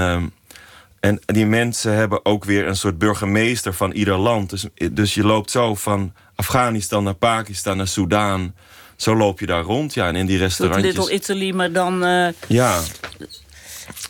en 1.01 1.21
die 1.27 1.47
mensen 1.47 1.95
hebben 1.95 2.25
ook 2.25 2.45
weer 2.45 2.67
een 2.67 2.77
soort 2.77 2.99
burgemeester 2.99 3.73
van 3.73 3.93
ieder 3.93 4.17
land. 4.17 4.51
Dus, 4.51 4.67
dus 4.93 5.15
je 5.15 5.25
loopt 5.25 5.51
zo 5.51 5.75
van 5.75 6.13
Afghanistan 6.35 7.05
naar 7.05 7.15
Pakistan 7.15 7.77
naar 7.77 7.89
Soudaan. 7.89 8.55
Zo 9.03 9.17
loop 9.17 9.41
je 9.41 9.47
daar 9.47 9.63
rond, 9.63 9.95
ja. 9.95 10.07
En 10.07 10.17
in 10.17 10.27
die 10.27 10.39
restaurantjes. 10.39 10.95
Little 10.95 11.15
Italy, 11.15 11.53
maar 11.53 11.73
dan... 11.73 12.05
eh, 12.05 12.29
Ja, 12.47 12.81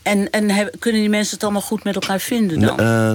en 0.02 0.30
en 0.30 0.70
kunnen 0.78 1.00
die 1.00 1.11
mensen 1.11 1.34
het 1.34 1.42
allemaal 1.42 1.61
goed 1.62 1.84
met 1.84 1.94
elkaar 1.94 2.20
vinden 2.20 2.61
dan? 2.61 2.78
Eh, 2.80 3.12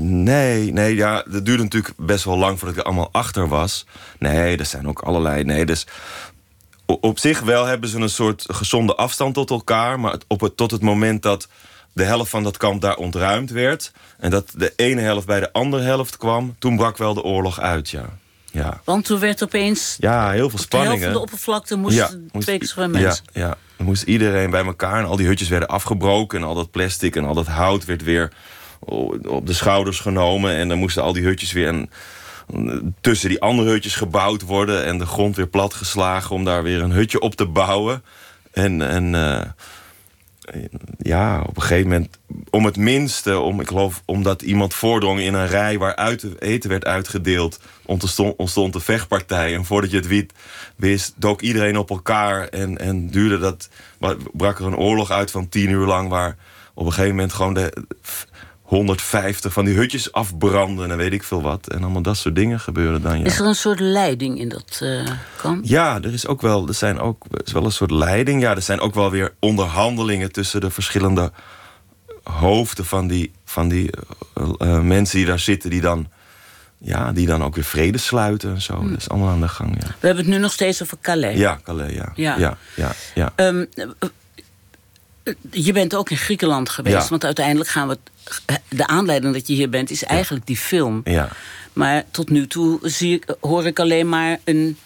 nee, 0.00 0.72
nee, 0.72 0.94
ja, 0.94 1.24
dat 1.30 1.44
duurde 1.44 1.62
natuurlijk 1.62 1.94
best 1.96 2.24
wel 2.24 2.38
lang 2.38 2.58
voordat 2.58 2.76
ik 2.76 2.80
er 2.82 2.86
allemaal 2.86 3.08
achter 3.12 3.48
was. 3.48 3.86
Nee, 4.18 4.56
er 4.56 4.66
zijn 4.66 4.88
ook 4.88 5.00
allerlei. 5.00 5.44
Nee, 5.44 5.66
dus 5.66 5.86
op 6.86 7.18
zich 7.18 7.40
wel 7.40 7.64
hebben 7.64 7.88
ze 7.88 7.98
een 7.98 8.08
soort 8.10 8.44
gezonde 8.48 8.94
afstand 8.94 9.34
tot 9.34 9.50
elkaar, 9.50 10.00
maar 10.00 10.16
op 10.26 10.40
het, 10.40 10.56
tot 10.56 10.70
het 10.70 10.82
moment 10.82 11.22
dat 11.22 11.48
de 11.92 12.04
helft 12.04 12.30
van 12.30 12.42
dat 12.42 12.56
kamp 12.56 12.80
daar 12.80 12.96
ontruimd 12.96 13.50
werd 13.50 13.92
en 14.18 14.30
dat 14.30 14.52
de 14.56 14.72
ene 14.76 15.00
helft 15.00 15.26
bij 15.26 15.40
de 15.40 15.52
andere 15.52 15.82
helft 15.82 16.16
kwam, 16.16 16.56
toen 16.58 16.76
brak 16.76 16.96
wel 16.96 17.14
de 17.14 17.22
oorlog 17.22 17.60
uit, 17.60 17.90
ja. 17.90 18.04
Ja, 18.52 18.80
Want 18.84 19.04
toen 19.04 19.18
werd 19.18 19.42
opeens... 19.42 19.96
ja 20.00 20.30
heel 20.30 20.50
veel 20.50 20.58
spanningen. 20.58 21.02
van 21.02 21.12
de 21.12 21.18
oppervlakte 21.18 21.76
moesten 21.76 22.28
moest 22.32 22.46
twee 22.46 22.58
keer 22.58 22.68
zoveel 22.68 22.88
mensen. 22.88 23.24
Ja, 23.32 23.46
ja, 23.46 23.56
dan 23.76 23.86
moest 23.86 24.02
iedereen 24.02 24.50
bij 24.50 24.64
elkaar 24.64 24.98
en 24.98 25.04
al 25.04 25.16
die 25.16 25.26
hutjes 25.26 25.48
werden 25.48 25.68
afgebroken... 25.68 26.38
en 26.38 26.44
al 26.44 26.54
dat 26.54 26.70
plastic 26.70 27.16
en 27.16 27.24
al 27.24 27.34
dat 27.34 27.46
hout 27.46 27.84
werd 27.84 28.02
weer 28.02 28.32
op 29.28 29.46
de 29.46 29.52
schouders 29.52 30.00
genomen... 30.00 30.52
en 30.54 30.68
dan 30.68 30.78
moesten 30.78 31.02
al 31.02 31.12
die 31.12 31.24
hutjes 31.24 31.52
weer 31.52 31.68
en, 31.68 31.90
tussen 33.00 33.28
die 33.28 33.40
andere 33.40 33.70
hutjes 33.70 33.94
gebouwd 33.94 34.42
worden... 34.42 34.84
en 34.84 34.98
de 34.98 35.06
grond 35.06 35.36
weer 35.36 35.48
platgeslagen 35.48 36.34
om 36.34 36.44
daar 36.44 36.62
weer 36.62 36.82
een 36.82 36.90
hutje 36.90 37.20
op 37.20 37.34
te 37.34 37.46
bouwen. 37.46 38.02
En, 38.52 38.88
en 38.88 39.14
eh, 39.14 39.46
ja, 40.98 41.40
op 41.40 41.56
een 41.56 41.62
gegeven 41.62 41.88
moment, 41.88 42.18
om 42.50 42.64
het 42.64 42.76
minste, 42.76 43.38
om, 43.38 43.60
ik 43.60 43.68
geloof 43.68 44.02
omdat 44.04 44.42
iemand 44.42 44.74
voordrong 44.74 45.20
in 45.20 45.34
een 45.34 45.46
rij 45.46 45.78
waar 45.78 46.12
eten 46.38 46.68
werd 46.68 46.84
uitgedeeld, 46.84 47.60
ontstond, 47.84 48.36
ontstond 48.36 48.72
de 48.72 48.80
vechtpartij. 48.80 49.54
En 49.54 49.64
voordat 49.64 49.90
je 49.90 49.96
het 49.96 50.32
wist, 50.76 51.12
dook 51.16 51.40
iedereen 51.40 51.78
op 51.78 51.90
elkaar 51.90 52.48
en, 52.48 52.78
en 52.78 53.10
duurde 53.10 53.38
dat, 53.38 53.68
brak 54.32 54.58
er 54.58 54.66
een 54.66 54.76
oorlog 54.76 55.10
uit 55.10 55.30
van 55.30 55.48
tien 55.48 55.70
uur 55.70 55.86
lang, 55.86 56.08
waar 56.08 56.36
op 56.74 56.86
een 56.86 56.92
gegeven 56.92 57.14
moment 57.14 57.32
gewoon 57.32 57.54
de 57.54 57.72
150 58.68 59.52
van 59.52 59.64
die 59.64 59.74
hutjes 59.74 60.12
afbranden 60.12 60.90
en 60.90 60.96
weet 60.96 61.12
ik 61.12 61.22
veel 61.22 61.42
wat. 61.42 61.66
En 61.68 61.82
allemaal 61.82 62.02
dat 62.02 62.16
soort 62.16 62.34
dingen 62.34 62.60
gebeuren 62.60 63.02
dan. 63.02 63.18
Ja. 63.18 63.24
Is 63.24 63.38
er 63.38 63.46
een 63.46 63.54
soort 63.54 63.80
leiding 63.80 64.38
in 64.38 64.48
dat 64.48 64.80
eh, 64.82 65.00
kamp? 65.36 65.64
Ja, 65.64 65.96
er 66.02 66.12
is 66.12 66.26
ook 66.26 66.40
wel, 66.40 66.68
er 66.68 66.74
zijn 66.74 67.00
ook 67.00 67.24
er 67.30 67.40
is 67.44 67.52
wel 67.52 67.64
een 67.64 67.72
soort 67.72 67.90
leiding. 67.90 68.42
Ja, 68.42 68.54
er 68.54 68.62
zijn 68.62 68.80
ook 68.80 68.94
wel 68.94 69.10
weer 69.10 69.34
onderhandelingen 69.38 70.32
tussen 70.32 70.60
de 70.60 70.70
verschillende 70.70 71.32
hoofden 72.22 72.84
van 72.84 73.06
die, 73.06 73.32
van 73.44 73.68
die 73.68 73.90
eh, 74.34 74.48
eh, 74.58 74.80
mensen 74.80 75.16
die 75.16 75.26
daar 75.26 75.38
zitten, 75.38 75.70
die 75.70 75.80
dan, 75.80 76.08
ja, 76.78 77.12
die 77.12 77.26
dan 77.26 77.44
ook 77.44 77.54
weer 77.54 77.64
vrede 77.64 77.98
sluiten 77.98 78.54
en 78.54 78.62
zo. 78.62 78.88
Dat 78.88 78.98
is 78.98 79.08
allemaal 79.08 79.28
aan 79.28 79.40
de 79.40 79.48
gang. 79.48 79.76
Ja, 79.80 79.86
We 79.86 80.06
hebben 80.06 80.24
het 80.24 80.34
nu 80.34 80.38
nog 80.40 80.52
steeds 80.52 80.82
over 80.82 80.98
Calais. 81.00 81.38
ja 81.38 81.60
Calais, 81.64 81.94
ja. 81.94 82.12
Ja. 82.14 82.38
Ja, 82.38 82.56
ja, 82.74 82.92
ja. 83.14 83.32
Ehm, 83.34 83.64
eh, 83.74 83.84
eh, 83.98 84.08
je 85.50 85.72
bent 85.72 85.94
ook 85.94 86.10
in 86.10 86.16
Griekenland 86.16 86.68
geweest, 86.68 87.02
Ja. 87.02 87.08
want 87.08 87.24
uiteindelijk 87.24 87.70
gaan 87.70 87.88
we. 87.88 87.98
het- 88.46 88.60
De 88.68 88.86
aanleiding 88.86 89.32
dat 89.34 89.46
je 89.46 89.54
hier 89.54 89.68
bent 89.70 89.90
is 89.90 90.04
eigenlijk 90.04 90.46
die 90.46 90.56
film. 90.56 91.00
ja. 91.04 91.28
Maar 91.72 92.04
tot 92.10 92.30
nu 92.30 92.46
toe 92.46 92.78
zie 92.82 93.14
ik, 93.14 93.34
hoor 93.40 93.66
ik 93.66 93.78
alleen 93.78 94.08
maar 94.08 94.38
een, 94.44 94.76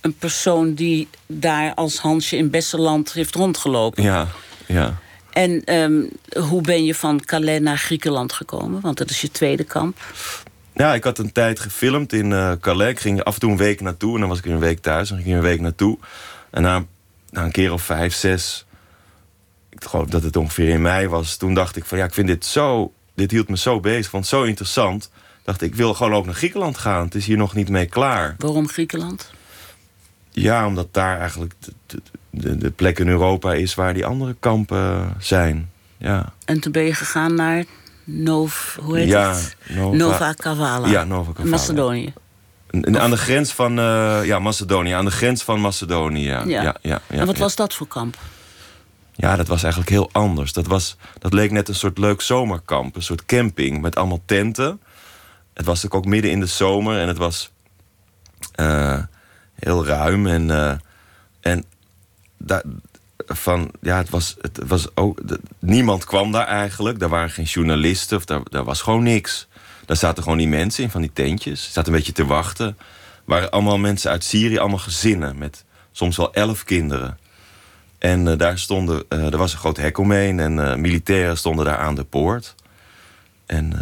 een 0.00 0.14
persoon 0.14 0.74
die 0.74 1.08
daar 1.26 1.74
als 1.74 1.98
Hansje 1.98 2.36
in 2.36 2.50
Besseland 2.50 3.12
heeft 3.12 3.34
rondgelopen. 3.34 4.02
ja, 4.02 4.28
ja. 4.66 4.98
En 5.32 5.64
ehm, 5.64 6.02
hoe 6.46 6.60
ben 6.62 6.84
je 6.84 6.94
van 6.94 7.24
Calais 7.24 7.60
naar 7.60 7.78
Griekenland 7.78 8.32
gekomen? 8.32 8.80
Want 8.80 8.98
dat 8.98 9.10
is 9.10 9.20
je 9.20 9.30
tweede 9.30 9.64
kamp. 9.64 9.98
Ja, 10.74 10.94
ik 10.94 11.04
had 11.04 11.18
een 11.18 11.32
tijd 11.32 11.60
gefilmd 11.60 12.12
in 12.12 12.32
eh, 12.32 12.52
Calais. 12.60 12.90
Ik 12.90 13.00
ging 13.00 13.22
af 13.24 13.34
en 13.34 13.40
toe 13.40 13.50
een 13.50 13.56
week 13.56 13.80
naartoe 13.80 14.14
en 14.14 14.20
dan 14.20 14.28
was 14.28 14.38
ik 14.38 14.44
een 14.44 14.58
week 14.58 14.80
thuis. 14.80 15.10
En 15.10 15.16
ging 15.16 15.28
ik 15.28 15.34
een 15.34 15.40
week 15.40 15.60
naartoe. 15.60 15.98
En 16.50 16.62
na, 16.62 16.84
na 17.30 17.44
een 17.44 17.52
keer 17.52 17.72
of 17.72 17.82
vijf, 17.82 18.14
zes, 18.14 18.64
ik 19.70 19.84
geloof 19.84 20.06
dat 20.06 20.22
het 20.22 20.36
ongeveer 20.36 20.68
in 20.68 20.82
mei 20.82 21.08
was. 21.08 21.36
Toen 21.36 21.54
dacht 21.54 21.76
ik 21.76 21.84
van 21.84 21.98
ja, 21.98 22.04
ik 22.04 22.14
vind 22.14 22.26
dit 22.26 22.44
zo, 22.44 22.92
dit 23.14 23.30
hield 23.30 23.48
me 23.48 23.56
zo 23.56 23.80
bezig. 23.80 24.04
Ik 24.04 24.10
vond 24.10 24.24
het 24.24 24.32
zo 24.32 24.42
interessant. 24.42 25.10
Dacht 25.44 25.62
ik, 25.62 25.74
wil 25.74 25.94
gewoon 25.94 26.14
ook 26.14 26.24
naar 26.24 26.34
Griekenland 26.34 26.78
gaan. 26.78 27.04
Het 27.04 27.14
is 27.14 27.26
hier 27.26 27.36
nog 27.36 27.54
niet 27.54 27.68
mee 27.68 27.86
klaar. 27.86 28.34
Waarom 28.38 28.68
Griekenland? 28.68 29.30
Ja, 30.30 30.66
omdat 30.66 30.88
daar 30.94 31.18
eigenlijk 31.18 31.54
de, 32.30 32.56
de, 32.58 32.70
plek 32.70 32.98
in 32.98 33.08
Europa 33.08 33.54
is 33.54 33.74
waar 33.74 33.94
die 33.94 34.06
andere 34.06 34.36
kampen 34.40 35.14
zijn. 35.18 35.70
Ja, 35.96 36.32
En 36.44 36.60
toen 36.60 36.72
ben 36.72 36.82
je 36.82 36.94
gegaan 36.94 37.34
naar 37.34 37.64
Nov, 38.04 38.76
hoe 38.76 38.96
heet 38.98 39.08
Ja, 39.08 39.34
het? 39.34 39.56
Nova- 39.68 39.96
Nova 39.96 40.32
Kavala. 40.32 40.88
Ja, 40.88 41.04
Nova 41.04 41.30
Kavala. 41.32 41.50
Macedonië. 41.50 42.12
Aan 42.92 43.10
de 43.10 43.16
grens 43.16 43.52
van 43.52 43.78
eh, 43.78 44.20
ja, 44.24 44.38
Macedonië. 44.38 44.92
Aan 44.92 45.04
de 45.04 45.10
grens 45.10 45.42
van 45.42 45.60
Macedonië, 45.60 46.24
ja. 46.26 46.42
Ja. 46.46 46.62
ja, 46.62 46.76
ja, 46.82 47.00
en 47.06 47.26
wat 47.26 47.38
was 47.38 47.56
dat 47.56 47.74
voor 47.74 47.86
kamp? 47.88 48.16
Ja, 49.20 49.36
dat 49.36 49.48
was 49.48 49.62
eigenlijk 49.62 49.92
heel 49.92 50.08
anders. 50.12 50.52
Dat, 50.52 50.66
was, 50.66 50.96
dat 51.18 51.32
leek 51.32 51.50
net 51.50 51.68
een 51.68 51.74
soort 51.74 51.98
leuk 51.98 52.20
zomerkamp. 52.20 52.96
Een 52.96 53.02
soort 53.02 53.24
camping 53.24 53.80
met 53.80 53.96
allemaal 53.96 54.22
tenten. 54.24 54.80
Het 55.54 55.66
was 55.66 55.74
natuurlijk 55.82 55.94
ook 55.94 56.12
midden 56.12 56.30
in 56.30 56.40
de 56.40 56.46
zomer. 56.46 56.98
En 56.98 57.08
het 57.08 57.16
was 57.16 57.50
eh, 58.54 59.02
heel 59.54 59.86
ruim. 59.86 60.26
En, 60.26 60.50
eh, 60.50 60.74
en 61.40 61.64
daar, 62.36 62.62
van, 63.26 63.70
ja, 63.80 63.96
het 63.96 64.10
was, 64.10 64.36
het 64.40 64.58
was 64.66 64.96
ook, 64.96 65.20
niemand 65.58 66.04
kwam 66.04 66.32
daar 66.32 66.46
eigenlijk. 66.46 66.98
Daar 66.98 67.08
waren 67.08 67.30
geen 67.30 67.44
journalisten. 67.44 68.16
Of 68.16 68.24
daar, 68.24 68.40
daar 68.44 68.64
was 68.64 68.82
gewoon 68.82 69.02
niks. 69.02 69.48
Daar 69.86 69.96
zaten 69.96 70.22
gewoon 70.22 70.38
die 70.38 70.48
mensen 70.48 70.84
in 70.84 70.90
van 70.90 71.00
die 71.00 71.12
tentjes. 71.12 71.64
Ze 71.64 71.72
zaten 71.72 71.92
een 71.92 71.98
beetje 71.98 72.12
te 72.12 72.26
wachten. 72.26 72.78
waren 73.24 73.50
allemaal 73.50 73.78
mensen 73.78 74.10
uit 74.10 74.24
Syrië. 74.24 74.58
Allemaal 74.58 74.78
gezinnen 74.78 75.38
met 75.38 75.64
soms 75.92 76.16
wel 76.16 76.34
elf 76.34 76.64
kinderen. 76.64 77.18
En 77.98 78.28
eh, 78.28 78.38
daar 78.38 78.58
stonden, 78.58 79.04
eh, 79.08 79.32
er 79.32 79.36
was 79.38 79.52
een 79.52 79.58
groot 79.58 79.76
hek 79.76 79.98
omheen 79.98 80.40
en 80.40 80.58
eh, 80.70 80.74
militairen 80.76 81.38
stonden 81.38 81.64
daar 81.64 81.78
aan 81.78 81.94
de 81.94 82.04
poort. 82.04 82.54
En 83.46 83.72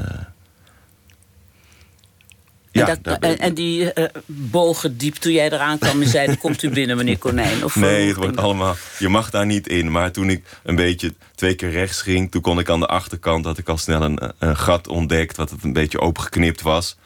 ja, 2.73 2.89
en, 2.89 2.99
dat- 3.03 3.57
die 3.57 3.93
bogen 4.27 4.97
diep 4.97 5.15
toen 5.15 5.33
jij 5.33 5.51
eraan 5.53 5.79
kwam 5.79 6.03
en 6.03 6.09
zeiden... 6.09 6.39
komt 6.39 6.63
u 6.63 6.71
binnen, 6.71 6.97
meneer 6.97 7.19
Konijn? 7.19 7.65
Of, 7.65 7.77
nee, 7.77 8.09
het 8.09 8.17
wordt 8.17 8.37
allemaal, 8.37 8.77
je 8.99 9.09
mag 9.09 9.31
daar 9.31 9.47
niet 9.47 9.69
in. 9.69 9.91
Maar 9.91 10.13
toen 10.13 10.31
ik 10.31 10.45
een 10.63 10.75
beetje 10.77 11.15
twee 11.35 11.55
keer 11.55 11.71
rechts 11.71 12.03
ging, 12.03 12.31
toen 12.31 12.41
kon 12.43 12.59
ik 12.59 12.71
aan 12.71 12.81
de 12.81 12.87
achterkant 12.87 13.45
had 13.45 13.59
ik 13.59 13.69
al 13.69 13.79
snel 13.79 14.03
een, 14.03 14.19
een 14.39 14.57
gat 14.57 14.89
ontdekt, 14.89 15.37
wat 15.37 15.51
het 15.51 15.65
een 15.65 15.73
beetje 15.73 16.01
opengeknipt 16.01 16.63
was. 16.63 16.97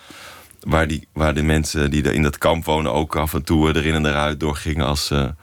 Waar, 0.61 0.87
die, 0.88 1.09
waar 1.12 1.35
de 1.35 1.43
mensen 1.43 1.90
die 1.90 2.02
er 2.05 2.12
in 2.14 2.23
dat 2.23 2.38
kamp 2.38 2.64
wonen 2.64 2.93
ook 2.93 3.17
af 3.17 3.35
en 3.35 3.45
toe 3.45 3.75
erin 3.76 3.95
en 3.95 4.07
eruit 4.07 4.40
doorgingen 4.40 4.87
als 4.87 5.07
ze 5.07 5.35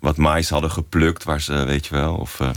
wat 0.00 0.16
mais 0.16 0.48
hadden 0.50 0.70
geplukt, 0.70 1.24
waar 1.24 1.40
ze, 1.40 1.64
weet 1.64 1.86
je 1.86 1.94
wel. 1.94 2.14
Of, 2.14 2.40
eh, 2.40 2.50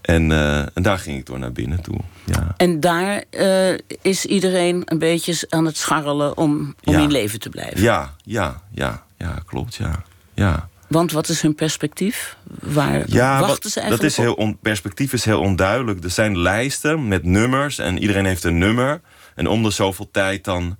en, 0.00 0.32
eh, 0.32 0.58
en 0.58 0.82
daar 0.82 0.98
ging 0.98 1.18
ik 1.18 1.26
door 1.26 1.38
naar 1.38 1.52
binnen 1.52 1.82
toe. 1.82 1.98
Ja. 2.24 2.54
En 2.56 2.80
daar 2.80 3.24
eh, 3.30 3.74
is 4.02 4.24
iedereen 4.24 4.82
een 4.84 4.98
beetje 4.98 5.46
aan 5.48 5.64
het 5.64 5.76
scharrelen 5.76 6.36
om, 6.36 6.74
om 6.84 6.92
Ja. 6.92 7.00
in 7.00 7.10
leven 7.10 7.40
te 7.40 7.48
blijven. 7.48 7.82
Ja, 7.82 8.14
ja, 8.24 8.62
ja, 8.70 9.02
ja, 9.18 9.38
klopt, 9.46 9.74
ja. 9.74 10.02
ja. 10.34 10.68
Want 10.88 11.12
wat 11.12 11.28
is 11.28 11.42
hun 11.42 11.54
perspectief? 11.54 12.36
Waar 12.60 13.02
Ja, 13.06 13.40
wachten 13.40 13.70
ze 13.70 13.80
eigenlijk 13.80 14.14
dat 14.14 14.18
is 14.18 14.26
heel 14.26 14.34
on, 14.34 14.58
perspectief 14.62 15.12
is 15.12 15.24
heel 15.24 15.40
onduidelijk. 15.40 16.04
Er 16.04 16.10
zijn 16.10 16.38
lijsten 16.38 17.08
met 17.08 17.24
nummers 17.24 17.78
en 17.78 17.98
iedereen 17.98 18.24
heeft 18.24 18.44
een 18.44 18.58
nummer. 18.58 19.00
En 19.34 19.46
om 19.46 19.62
de 19.62 19.70
zoveel 19.70 20.08
tijd 20.12 20.44
dan, 20.44 20.76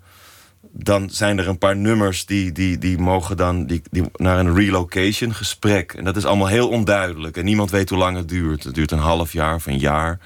dan 0.72 1.10
zijn 1.10 1.38
er 1.38 1.48
een 1.48 1.58
paar 1.58 1.76
nummers 1.76 2.26
die, 2.26 2.52
die, 2.52 2.78
die 2.78 2.98
mogen 2.98 3.36
dan 3.36 3.66
die, 3.66 3.82
die 3.90 4.02
naar 4.16 4.38
een 4.38 4.54
relocation 4.54 5.34
gesprek. 5.34 5.92
En 5.92 6.04
dat 6.04 6.16
is 6.16 6.24
allemaal 6.24 6.46
heel 6.46 6.68
onduidelijk. 6.68 7.36
En 7.36 7.44
niemand 7.44 7.70
weet 7.70 7.88
hoe 7.88 7.98
lang 7.98 8.16
het 8.16 8.28
duurt. 8.28 8.64
Het 8.64 8.74
duurt 8.74 8.90
een 8.90 8.98
half 8.98 9.32
jaar 9.32 9.54
of 9.54 9.66
een 9.66 9.78
jaar. 9.78 10.18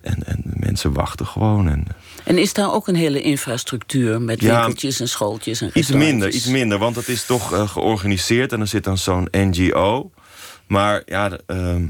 En, 0.00 0.26
en 0.26 0.42
mensen 0.44 0.92
wachten 0.92 1.26
gewoon. 1.26 1.68
En, 1.68 1.86
En 2.24 2.38
is 2.38 2.52
daar 2.52 2.72
ook 2.72 2.88
een 2.88 2.94
hele 2.94 3.20
infrastructuur 3.20 4.20
met 4.20 4.40
Ja, 4.40 4.54
winkeltjes 4.54 5.00
en 5.00 5.08
schooltjes 5.08 5.60
en 5.60 5.70
Iets 5.74 5.90
minder, 5.90 6.30
iets 6.30 6.46
minder, 6.46 6.78
want 6.78 6.96
het 6.96 7.08
is 7.08 7.26
toch 7.26 7.52
eh, 7.52 7.68
georganiseerd 7.68 8.52
en 8.52 8.60
er 8.60 8.66
zit 8.66 8.84
dan 8.84 8.98
zo'n 8.98 9.28
NGO. 9.30 10.10
Maar 10.66 11.02
ja, 11.06 11.28
de, 11.28 11.42
ehm, 11.46 11.84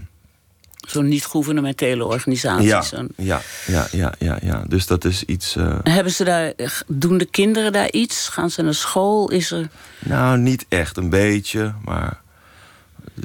Zo'n 0.89 1.09
niet-gouvernementele 1.09 2.05
organisatie. 2.05 2.67
ja, 2.67 2.83
ja, 3.17 3.41
ja, 3.67 3.87
ja, 3.93 4.15
ja, 4.19 4.39
ja. 4.43 4.65
Dus 4.69 4.87
dat 4.87 5.05
is 5.05 5.25
iets. 5.25 5.57
eh, 5.57 5.79
Hebben 5.83 6.13
ze 6.13 6.25
daar, 6.25 6.53
doen 6.87 7.19
de 7.19 7.25
kinderen 7.25 7.73
daar 7.73 7.91
iets? 7.91 8.29
Gaan 8.29 8.51
ze 8.51 8.63
naar 8.63 8.75
school? 8.75 9.31
Is 9.31 9.51
er... 9.51 9.69
nou, 9.99 10.39
niet 10.39 10.67
echt, 10.69 10.97
een 10.97 11.11
beetje, 11.11 11.75
maar 11.85 12.21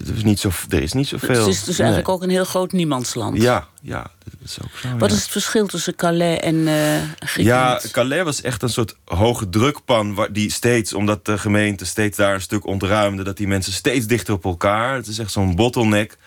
er 0.08 0.16
is 0.16 0.24
niet, 0.24 0.40
zo, 0.40 0.50
er 0.70 0.82
is 0.82 0.94
niet 0.94 1.08
zoveel. 1.08 1.40
Het 1.40 1.48
is 1.48 1.64
dus 1.64 1.78
Nee. 1.78 1.88
eigenlijk 1.88 2.10
ook 2.10 2.24
een 2.24 2.30
heel 2.30 2.46
groot 2.46 2.72
niemandsland. 2.72 3.42
Ja, 3.42 3.68
ja, 3.82 4.02
dat 4.24 4.34
is 4.44 4.58
ook 4.64 4.78
zo. 4.82 4.98
Wat 4.98 5.10
ja. 5.10 5.16
is 5.16 5.22
het 5.22 5.32
verschil 5.32 5.68
tussen 5.68 5.96
Calais 5.96 6.40
en 6.40 6.58
Ja, 6.64 7.02
Griekenland? 7.20 7.92
Calais 7.92 8.24
was 8.24 8.42
echt 8.42 8.62
een 8.62 8.70
soort 8.70 8.96
hoge 9.06 9.50
drukpan... 9.50 10.14
Waar 10.14 10.34
die 10.34 10.52
steeds, 10.52 10.94
omdat 10.94 11.26
de 11.26 11.38
gemeente 11.38 11.86
steeds 11.86 12.18
daar 12.18 12.34
een 12.34 12.42
stuk 12.42 12.66
ontruimde... 12.66 13.24
dat 13.24 13.38
die 13.38 13.48
mensen 13.48 13.74
steeds 13.74 14.06
dichter 14.06 14.34
op 14.34 14.46
elkaar... 14.46 14.96
het 14.96 15.08
is 15.08 15.20
echt 15.20 15.32
zo'n 15.32 15.56
bottleneck... 15.56 16.18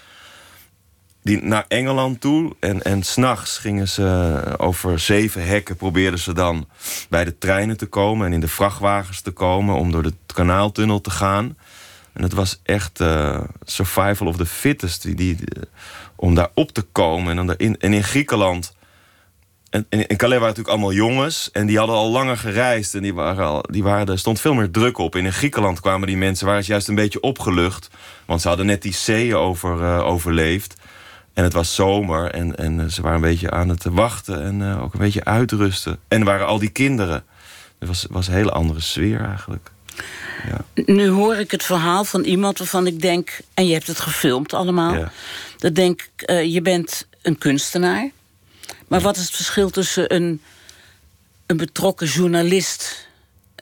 Die 1.22 1.42
naar 1.42 1.64
Engeland 1.68 2.20
toe. 2.20 2.56
En, 2.60 2.82
en 2.82 3.02
s'nachts 3.02 3.58
gingen 3.58 3.88
ze 3.88 4.42
over 4.56 4.98
zeven 4.98 5.46
hekken... 5.46 5.76
probeerden 5.76 6.18
ze 6.18 6.32
dan 6.32 6.68
bij 7.08 7.24
de 7.24 7.38
treinen 7.38 7.76
te 7.76 7.86
komen... 7.86 8.26
en 8.26 8.32
in 8.32 8.40
de 8.40 8.48
vrachtwagens 8.48 9.20
te 9.20 9.30
komen... 9.30 9.74
om 9.74 9.92
door 9.92 10.02
de 10.02 10.14
kanaaltunnel 10.34 11.00
te 11.00 11.10
gaan. 11.10 11.56
En 12.12 12.22
het 12.22 12.32
was 12.32 12.60
echt 12.62 13.00
eh, 13.00 13.40
survival 13.64 14.26
of 14.26 14.36
the 14.36 14.46
fittest... 14.46 15.02
Die, 15.02 15.14
die, 15.14 15.38
om 16.16 16.34
daar 16.34 16.50
op 16.54 16.72
te 16.72 16.82
komen. 16.82 17.30
En, 17.30 17.36
dan 17.36 17.46
daarin, 17.46 17.78
en 17.78 17.92
in 17.92 18.04
Griekenland... 18.04 18.78
En 19.70 19.86
in 19.88 20.06
in 20.06 20.16
Calais 20.16 20.38
waren 20.40 20.56
natuurlijk 20.56 20.68
allemaal 20.68 20.92
jongens. 20.92 21.50
En 21.52 21.66
die 21.66 21.78
hadden 21.78 21.96
al 21.96 22.10
langer 22.10 22.36
gereisd. 22.36 22.94
En 22.94 23.02
die 23.02 23.14
waren 23.14 23.46
al, 23.46 23.64
die 23.70 23.82
waren, 23.82 24.06
er 24.06 24.18
stond 24.18 24.40
veel 24.40 24.54
meer 24.54 24.70
druk 24.70 24.98
op. 24.98 25.14
En 25.14 25.24
in 25.24 25.32
Griekenland 25.32 25.80
kwamen 25.80 26.06
die 26.06 26.16
mensen, 26.16 26.46
waren 26.46 26.64
ze 26.64 26.70
juist 26.70 26.88
een 26.88 26.94
beetje 26.94 27.20
opgelucht. 27.20 27.90
Want 28.26 28.40
ze 28.40 28.48
hadden 28.48 28.66
net 28.66 28.82
die 28.82 28.94
zeeën 28.94 29.34
over, 29.34 29.82
eh, 29.82 30.06
overleefd. 30.06 30.74
En 31.32 31.44
het 31.44 31.52
was 31.52 31.74
zomer. 31.74 32.30
En, 32.30 32.56
en 32.56 32.80
eh, 32.80 32.86
ze 32.86 33.02
waren 33.02 33.16
een 33.16 33.30
beetje 33.30 33.50
aan 33.50 33.68
het 33.68 33.84
wachten. 33.84 34.42
En 34.42 34.62
eh, 34.62 34.82
ook 34.82 34.92
een 34.92 35.00
beetje 35.00 35.24
uitrusten. 35.24 35.98
En 36.08 36.18
er 36.18 36.24
waren 36.24 36.46
al 36.46 36.58
die 36.58 36.70
kinderen. 36.70 37.24
Het 37.78 37.88
was, 37.88 38.06
was 38.10 38.28
een 38.28 38.34
hele 38.34 38.50
andere 38.50 38.80
sfeer 38.80 39.20
eigenlijk. 39.24 39.70
Ja. 40.48 40.82
Nu 40.84 41.08
hoor 41.08 41.36
ik 41.36 41.50
het 41.50 41.62
verhaal 41.62 42.04
van 42.04 42.24
iemand 42.24 42.58
waarvan 42.58 42.86
ik 42.86 43.00
denk... 43.00 43.40
en 43.54 43.66
je 43.66 43.72
hebt 43.72 43.86
het 43.86 44.00
gefilmd 44.00 44.52
allemaal... 44.52 44.94
Ja. 44.94 45.12
dat 45.58 45.74
denk 45.74 46.02
ik, 46.02 46.22
eh, 46.22 46.44
je 46.52 46.62
bent 46.62 47.06
een 47.22 47.38
kunstenaar. 47.38 48.10
Maar 48.88 49.00
wat 49.00 49.16
is 49.16 49.22
het 49.22 49.34
verschil 49.34 49.70
tussen 49.70 50.14
een, 50.14 50.42
een 51.46 51.56
betrokken 51.56 52.06
journalist... 52.06 53.08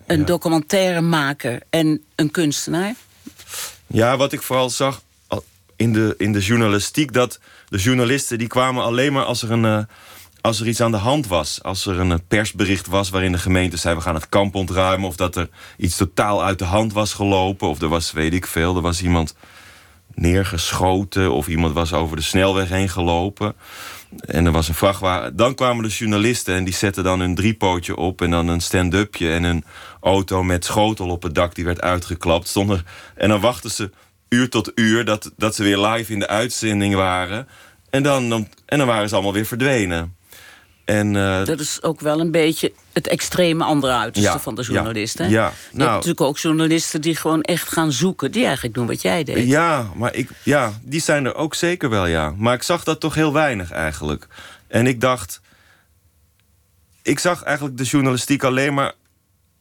een 0.06 0.24
documentairemaker 0.24 1.60
en 1.70 2.04
een 2.14 2.30
kunstenaar? 2.30 2.94
Ja, 3.86 4.16
wat 4.16 4.32
ik 4.32 4.42
vooral 4.42 4.70
zag 4.70 5.02
in 5.76 5.92
de, 5.92 6.14
in 6.18 6.32
de 6.32 6.40
journalistiek... 6.40 7.12
dat 7.12 7.38
de 7.68 7.78
journalisten 7.78 8.38
die 8.38 8.46
kwamen 8.46 8.84
alleen 8.84 9.12
maar 9.12 9.24
als 9.24 9.42
er, 9.42 9.50
een, 9.50 9.64
eh, 9.64 9.78
als 10.40 10.60
er 10.60 10.68
iets 10.68 10.80
aan 10.80 10.90
de 10.90 10.96
hand 10.96 11.26
was. 11.26 11.62
Als 11.62 11.86
er 11.86 11.98
een 11.98 12.12
eh, 12.12 12.18
persbericht 12.28 12.86
was 12.86 13.10
waarin 13.10 13.32
de 13.32 13.38
gemeente 13.38 13.76
zei... 13.76 13.94
we 13.94 14.00
gaan 14.00 14.14
het 14.14 14.28
kamp 14.28 14.54
ontruimen. 14.54 15.08
Of 15.08 15.16
dat 15.16 15.36
er 15.36 15.48
iets 15.76 15.96
totaal 15.96 16.44
uit 16.44 16.58
de 16.58 16.64
hand 16.64 16.92
was 16.92 17.12
gelopen. 17.12 17.68
Of 17.68 17.80
er 17.80 17.88
was, 17.88 18.12
weet 18.12 18.34
ik 18.34 18.46
veel, 18.46 18.76
er 18.76 18.82
was 18.82 19.02
iemand 19.02 19.34
neergeschoten... 20.14 21.32
of 21.32 21.48
iemand 21.48 21.74
was 21.74 21.92
over 21.92 22.16
de 22.16 22.22
snelweg 22.22 22.68
heen 22.68 22.88
gelopen. 22.88 23.54
En 24.20 24.46
er 24.46 24.52
was 24.52 24.68
een 24.68 24.74
vrachtwagen. 24.74 25.36
Dan 25.36 25.54
kwamen 25.54 25.82
de 25.82 25.88
journalisten 25.88 26.54
en 26.54 26.64
die 26.64 26.74
zetten 26.74 27.04
dan 27.04 27.20
een 27.20 27.34
driepootje 27.34 27.96
op... 27.96 28.22
en 28.22 28.30
dan 28.30 28.48
een 28.48 28.60
stand-upje 28.60 29.32
en 29.32 29.42
een 29.42 29.64
auto 30.00 30.42
met 30.42 30.64
schotel 30.64 31.08
op 31.08 31.22
het 31.22 31.34
dak... 31.34 31.54
die 31.54 31.64
werd 31.64 31.80
uitgeklapt. 31.80 32.48
Stond 32.48 32.70
er, 32.70 32.84
en 33.14 33.28
dan 33.28 33.40
wachten 33.40 33.70
ze 33.70 33.90
uur 34.28 34.48
tot 34.48 34.72
uur 34.74 35.04
dat, 35.04 35.30
dat 35.36 35.54
ze 35.54 35.62
weer 35.62 35.78
live 35.78 36.12
in 36.12 36.18
de 36.18 36.26
uitzending 36.28 36.94
waren. 36.94 37.48
En 37.90 38.02
dan, 38.02 38.28
dan- 38.28 38.48
en 38.66 38.78
dan 38.78 38.86
waren 38.86 39.08
ze 39.08 39.14
allemaal 39.14 39.32
weer 39.32 39.46
verdwenen. 39.46 40.16
En, 40.84 41.16
eh, 41.16 41.44
Dat 41.44 41.60
is 41.60 41.82
ook 41.82 42.00
wel 42.00 42.20
een 42.20 42.30
beetje 42.30 42.72
het 42.92 43.06
extreme 43.08 43.64
andere 43.64 43.92
uiterste 43.92 44.30
Ja, 44.32 44.38
van 44.40 44.54
de 44.54 44.62
ja, 44.62 44.68
journalist. 44.72 45.18
hè? 45.18 45.24
ja. 45.24 45.30
je 45.30 45.36
Nou- 45.40 45.52
hebt 45.70 45.90
natuurlijk 45.92 46.20
ook 46.20 46.38
journalisten 46.38 47.00
die 47.00 47.16
gewoon 47.16 47.42
echt 47.42 47.72
gaan 47.72 47.92
zoeken... 47.92 48.32
die 48.32 48.44
eigenlijk 48.44 48.74
doen 48.74 48.86
wat 48.86 49.02
jij 49.02 49.24
deed. 49.24 49.46
Ja, 49.48 49.90
maar 49.94 50.14
ik, 50.14 50.28
ja, 50.42 50.72
die 50.82 51.00
zijn 51.00 51.24
er 51.24 51.34
ook 51.34 51.54
zeker 51.54 51.90
wel, 51.90 52.06
ja. 52.06 52.34
Maar 52.36 52.54
ik 52.54 52.62
zag 52.62 52.84
dat 52.84 53.00
toch 53.00 53.14
heel 53.14 53.32
weinig 53.32 53.70
eigenlijk. 53.70 54.26
En 54.66 54.86
ik 54.86 55.00
dacht... 55.00 55.40
Ik 57.02 57.18
zag 57.18 57.42
eigenlijk 57.42 57.76
de 57.78 57.84
journalistiek 57.84 58.42
alleen 58.42 58.74
maar 58.74 58.92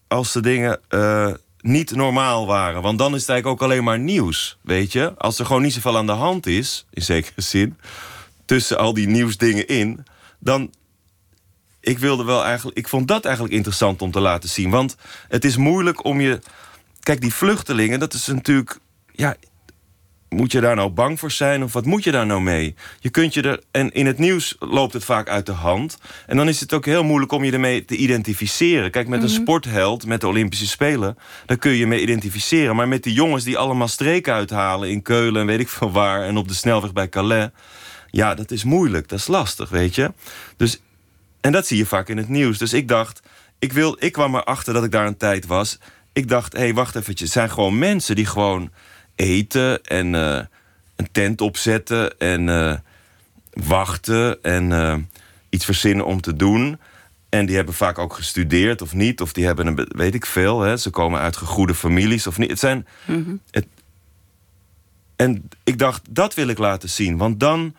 als 0.07 0.31
de 0.31 0.41
dingen 0.41 0.79
eh, 0.89 1.33
niet 1.67 1.91
normaal 1.91 2.45
waren. 2.45 2.81
Want 2.81 2.97
dan 2.97 3.15
is 3.15 3.21
het 3.21 3.29
eigenlijk 3.29 3.61
ook 3.61 3.69
alleen 3.69 3.83
maar 3.83 3.99
nieuws, 3.99 4.57
weet 4.61 4.91
je? 4.91 5.13
Als 5.17 5.39
er 5.39 5.45
gewoon 5.45 5.61
niet 5.61 5.73
zoveel 5.73 5.97
aan 5.97 6.05
de 6.05 6.11
hand 6.11 6.45
is, 6.45 6.85
in 6.89 7.01
zekere 7.01 7.41
zin... 7.41 7.77
tussen 8.45 8.77
al 8.77 8.93
die 8.93 9.07
nieuwsdingen 9.07 9.67
in... 9.67 10.05
dan, 10.39 10.73
ik 11.79 11.99
wilde 11.99 12.23
wel 12.23 12.43
eigenlijk. 12.43 12.77
Ik 12.77 12.87
vond 12.87 13.07
dat 13.07 13.25
eigenlijk 13.25 13.55
interessant 13.55 14.01
om 14.01 14.11
te 14.11 14.19
laten 14.19 14.49
zien. 14.49 14.69
Want 14.69 14.95
het 15.27 15.45
is 15.45 15.57
moeilijk 15.57 16.03
om 16.03 16.21
je. 16.21 16.39
Kijk, 16.99 17.21
die 17.21 17.33
vluchtelingen, 17.33 17.99
dat 17.99 18.13
is 18.13 18.27
natuurlijk. 18.27 18.79
Ja, 19.11 19.35
moet 20.29 20.51
je 20.51 20.61
daar 20.61 20.75
nou 20.75 20.89
bang 20.89 21.19
voor 21.19 21.31
zijn? 21.31 21.63
Of 21.63 21.73
wat 21.73 21.85
moet 21.85 22.03
je 22.03 22.11
daar 22.11 22.25
nou 22.25 22.41
mee? 22.41 22.75
Je 22.99 23.09
kunt 23.09 23.33
je 23.33 23.41
er. 23.41 23.63
En 23.71 23.91
in 23.91 24.05
het 24.05 24.17
nieuws 24.17 24.55
loopt 24.59 24.93
het 24.93 25.03
vaak 25.03 25.29
uit 25.29 25.45
de 25.45 25.51
hand. 25.51 25.97
En 26.25 26.37
dan 26.37 26.47
is 26.47 26.59
het 26.59 26.73
ook 26.73 26.85
heel 26.85 27.03
moeilijk 27.03 27.31
om 27.31 27.43
je 27.43 27.51
ermee 27.51 27.85
te 27.85 27.95
identificeren. 27.95 28.91
Kijk, 28.91 29.07
met 29.07 29.23
een 29.23 29.29
sportheld, 29.29 30.05
met 30.05 30.21
de 30.21 30.27
Olympische 30.27 30.67
Spelen, 30.67 31.17
daar 31.45 31.57
kun 31.57 31.71
je 31.71 31.77
je 31.77 31.87
mee 31.87 32.01
identificeren. 32.01 32.75
Maar 32.75 32.87
met 32.87 33.03
die 33.03 33.13
jongens 33.13 33.43
die 33.43 33.57
allemaal 33.57 33.87
streken 33.87 34.33
uithalen 34.33 34.89
in 34.89 35.01
Keulen 35.01 35.41
en 35.41 35.47
weet 35.47 35.59
ik 35.59 35.69
veel 35.69 35.91
waar. 35.91 36.23
En 36.23 36.37
op 36.37 36.47
de 36.47 36.53
snelweg 36.53 36.93
bij 36.93 37.09
Calais. 37.09 37.49
Ja, 38.11 38.35
dat 38.35 38.51
is 38.51 38.63
moeilijk. 38.63 39.07
Dat 39.07 39.19
is 39.19 39.27
lastig, 39.27 39.69
weet 39.69 39.95
je. 39.95 40.11
Dus 40.57 40.81
en 41.41 41.51
dat 41.51 41.67
zie 41.67 41.77
je 41.77 41.85
vaak 41.85 42.09
in 42.09 42.17
het 42.17 42.29
nieuws. 42.29 42.57
Dus 42.57 42.73
ik 42.73 42.87
dacht, 42.87 43.21
ik, 43.59 43.73
wil, 43.73 43.95
ik 43.99 44.11
kwam 44.11 44.35
erachter 44.35 44.73
dat 44.73 44.83
ik 44.83 44.91
daar 44.91 45.07
een 45.07 45.17
tijd 45.17 45.45
was. 45.45 45.79
Ik 46.13 46.27
dacht, 46.27 46.53
hé, 46.53 46.59
hey, 46.59 46.73
wacht 46.73 46.95
eventjes. 46.95 47.27
Het 47.27 47.37
zijn 47.37 47.49
gewoon 47.49 47.79
mensen 47.79 48.15
die 48.15 48.25
gewoon 48.25 48.71
eten 49.17 49.83
en 49.83 50.15
eh, 50.15 50.39
een 50.95 51.11
tent 51.11 51.41
opzetten 51.41 52.19
en 52.19 52.49
eh, 52.49 52.75
wachten 53.53 54.43
en 54.43 54.71
eh, 54.71 54.95
iets 55.49 55.65
verzinnen 55.65 56.05
om 56.05 56.21
te 56.21 56.35
doen. 56.35 56.79
En 57.29 57.45
die 57.45 57.55
hebben 57.55 57.73
vaak 57.73 57.97
ook 57.97 58.13
gestudeerd 58.13 58.81
of 58.81 58.93
niet. 58.93 59.21
Of 59.21 59.33
die 59.33 59.45
hebben 59.45 59.67
een, 59.67 59.87
weet 59.89 60.13
ik 60.13 60.25
veel. 60.25 60.61
Hè, 60.61 60.77
ze 60.77 60.89
komen 60.89 61.19
uit 61.19 61.37
gegoede 61.37 61.75
families 61.75 62.27
of 62.27 62.37
niet. 62.37 62.49
Het 62.49 62.59
zijn. 62.59 62.87
Het, 63.51 63.67
en 65.15 65.49
ik 65.63 65.77
dacht, 65.77 66.01
dat 66.09 66.33
wil 66.33 66.47
ik 66.47 66.57
laten 66.57 66.89
zien. 66.89 67.17
Want 67.17 67.39
dan. 67.39 67.75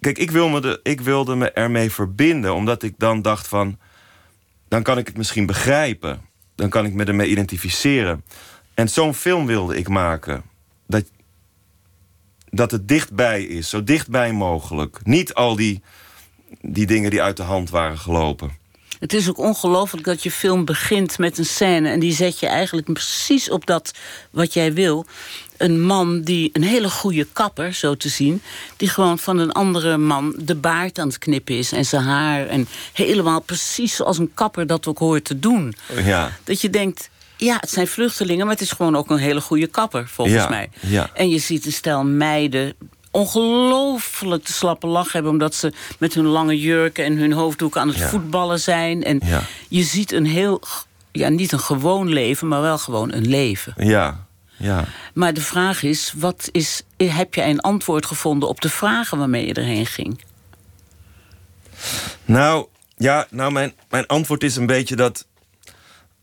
Kijk, 0.00 0.18
ik, 0.18 0.30
wil 0.30 0.48
me 0.48 0.60
de, 0.60 0.80
ik 0.82 1.00
wilde 1.00 1.36
me 1.36 1.50
ermee 1.52 1.90
verbinden. 1.90 2.54
Omdat 2.54 2.82
ik 2.82 2.94
dan 2.98 3.22
dacht 3.22 3.48
van. 3.48 3.78
Dan 4.68 4.82
kan 4.82 4.98
ik 4.98 5.06
het 5.06 5.16
misschien 5.16 5.46
begrijpen. 5.46 6.20
Dan 6.54 6.68
kan 6.68 6.84
ik 6.84 6.92
me 6.92 7.04
ermee 7.04 7.28
identificeren. 7.28 8.24
En 8.78 8.88
zo'n 8.88 9.14
film 9.14 9.46
wilde 9.46 9.76
ik 9.76 9.88
maken. 9.88 10.42
Dat, 10.86 11.04
dat 12.50 12.70
het 12.70 12.88
dichtbij 12.88 13.42
is. 13.42 13.68
Zo 13.68 13.84
dichtbij 13.84 14.32
mogelijk. 14.32 14.98
Niet 15.02 15.34
al 15.34 15.56
die, 15.56 15.82
die 16.60 16.86
dingen 16.86 17.10
die 17.10 17.22
uit 17.22 17.36
de 17.36 17.42
hand 17.42 17.70
waren 17.70 17.98
gelopen. 17.98 18.50
Het 18.98 19.12
is 19.12 19.28
ook 19.28 19.38
ongelooflijk 19.38 20.04
dat 20.04 20.22
je 20.22 20.30
film 20.30 20.64
begint 20.64 21.18
met 21.18 21.38
een 21.38 21.44
scène... 21.44 21.88
en 21.88 22.00
die 22.00 22.12
zet 22.12 22.38
je 22.38 22.46
eigenlijk 22.46 22.92
precies 22.92 23.50
op 23.50 23.66
dat 23.66 23.92
wat 24.30 24.52
jij 24.52 24.72
wil. 24.72 25.06
Een 25.56 25.80
man 25.80 26.22
die, 26.22 26.50
een 26.52 26.62
hele 26.62 26.90
goede 26.90 27.26
kapper, 27.32 27.72
zo 27.74 27.94
te 27.94 28.08
zien... 28.08 28.42
die 28.76 28.88
gewoon 28.88 29.18
van 29.18 29.38
een 29.38 29.52
andere 29.52 29.96
man 29.96 30.34
de 30.38 30.54
baard 30.54 30.98
aan 30.98 31.08
het 31.08 31.18
knippen 31.18 31.58
is... 31.58 31.72
en 31.72 31.84
zijn 31.84 32.02
haar, 32.02 32.46
en 32.46 32.68
helemaal 32.92 33.40
precies 33.40 33.96
zoals 33.96 34.18
een 34.18 34.34
kapper 34.34 34.66
dat 34.66 34.86
ook 34.86 34.98
hoort 34.98 35.24
te 35.24 35.38
doen. 35.38 35.74
Ja. 36.04 36.36
Dat 36.44 36.60
je 36.60 36.70
denkt, 36.70 37.10
ja, 37.38 37.56
het 37.60 37.70
zijn 37.70 37.86
vluchtelingen... 37.86 38.44
maar 38.46 38.54
het 38.54 38.64
is 38.64 38.70
gewoon 38.70 38.96
ook 38.96 39.10
een 39.10 39.18
hele 39.18 39.40
goede 39.40 39.66
kapper, 39.66 40.08
volgens 40.08 40.36
Ja, 40.42 40.48
mij. 40.48 40.70
ja. 40.80 41.10
En 41.14 41.28
je 41.28 41.38
ziet 41.38 41.66
een 41.66 41.72
stel 41.72 42.04
meiden 42.04 42.74
ongelooflijk 43.10 44.46
de 44.46 44.52
slappe 44.52 44.86
lach 44.86 45.12
hebben... 45.12 45.32
omdat 45.32 45.54
ze 45.54 45.72
met 45.98 46.14
hun 46.14 46.26
lange 46.26 46.58
jurken 46.58 47.04
en 47.04 47.16
hun 47.16 47.32
hoofddoeken 47.32 47.80
aan 47.80 47.88
het 47.88 47.96
Ja. 47.96 48.08
voetballen 48.08 48.60
zijn. 48.60 49.04
En 49.04 49.20
je 49.68 49.82
ziet 49.82 50.12
een 50.12 50.26
heel, 50.26 50.62
ja, 51.12 51.28
niet 51.28 51.52
een 51.52 51.60
gewoon 51.60 52.08
leven, 52.08 52.48
maar 52.48 52.60
wel 52.60 52.78
gewoon 52.78 53.12
een 53.12 53.28
leven. 53.28 53.74
Ja. 53.76 54.26
Ja. 54.56 54.84
Maar 55.14 55.34
de 55.34 55.40
vraag 55.40 55.82
is, 55.82 56.12
wat 56.16 56.48
is, 56.52 56.82
heb 56.96 57.34
jij 57.34 57.50
een 57.50 57.60
antwoord 57.60 58.06
gevonden 58.06 58.48
op 58.48 58.60
de 58.60 58.68
vragen 58.70 59.18
waarmee 59.18 59.46
je 59.46 59.54
erheen 59.54 59.86
ging? 59.86 60.20
Nou, 62.24 62.66
ja, 62.96 63.26
nou 63.30 63.52
mijn, 63.52 63.74
mijn 63.90 64.06
antwoord 64.06 64.42
is 64.44 64.56
een 64.56 64.66
beetje 64.66 64.96
dat, 64.96 65.26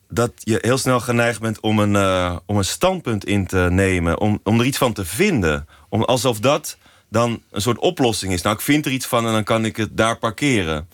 dat 0.09 0.31
je 0.35 0.57
heel 0.61 0.77
snel 0.77 0.99
geneigd 0.99 1.39
bent 1.39 1.59
om 1.59 1.79
een, 1.79 1.95
eh, 1.95 2.37
om 2.45 2.57
een 2.57 2.65
standpunt 2.65 3.25
in 3.25 3.47
te 3.47 3.67
nemen. 3.71 4.19
Om, 4.19 4.39
om 4.43 4.59
er 4.59 4.65
iets 4.65 4.77
van 4.77 4.93
te 4.93 5.05
vinden. 5.05 5.67
Om, 5.89 6.03
alsof 6.03 6.39
dat 6.39 6.77
dan 7.09 7.41
een 7.51 7.61
soort 7.61 7.79
oplossing 7.79 8.33
is. 8.33 8.41
Nou, 8.41 8.55
ik 8.55 8.61
vind 8.61 8.85
er 8.85 8.91
iets 8.91 9.05
van 9.05 9.25
en 9.25 9.31
dan 9.31 9.43
kan 9.43 9.65
ik 9.65 9.77
het 9.77 9.97
daar 9.97 10.17
parkeren. 10.17 10.89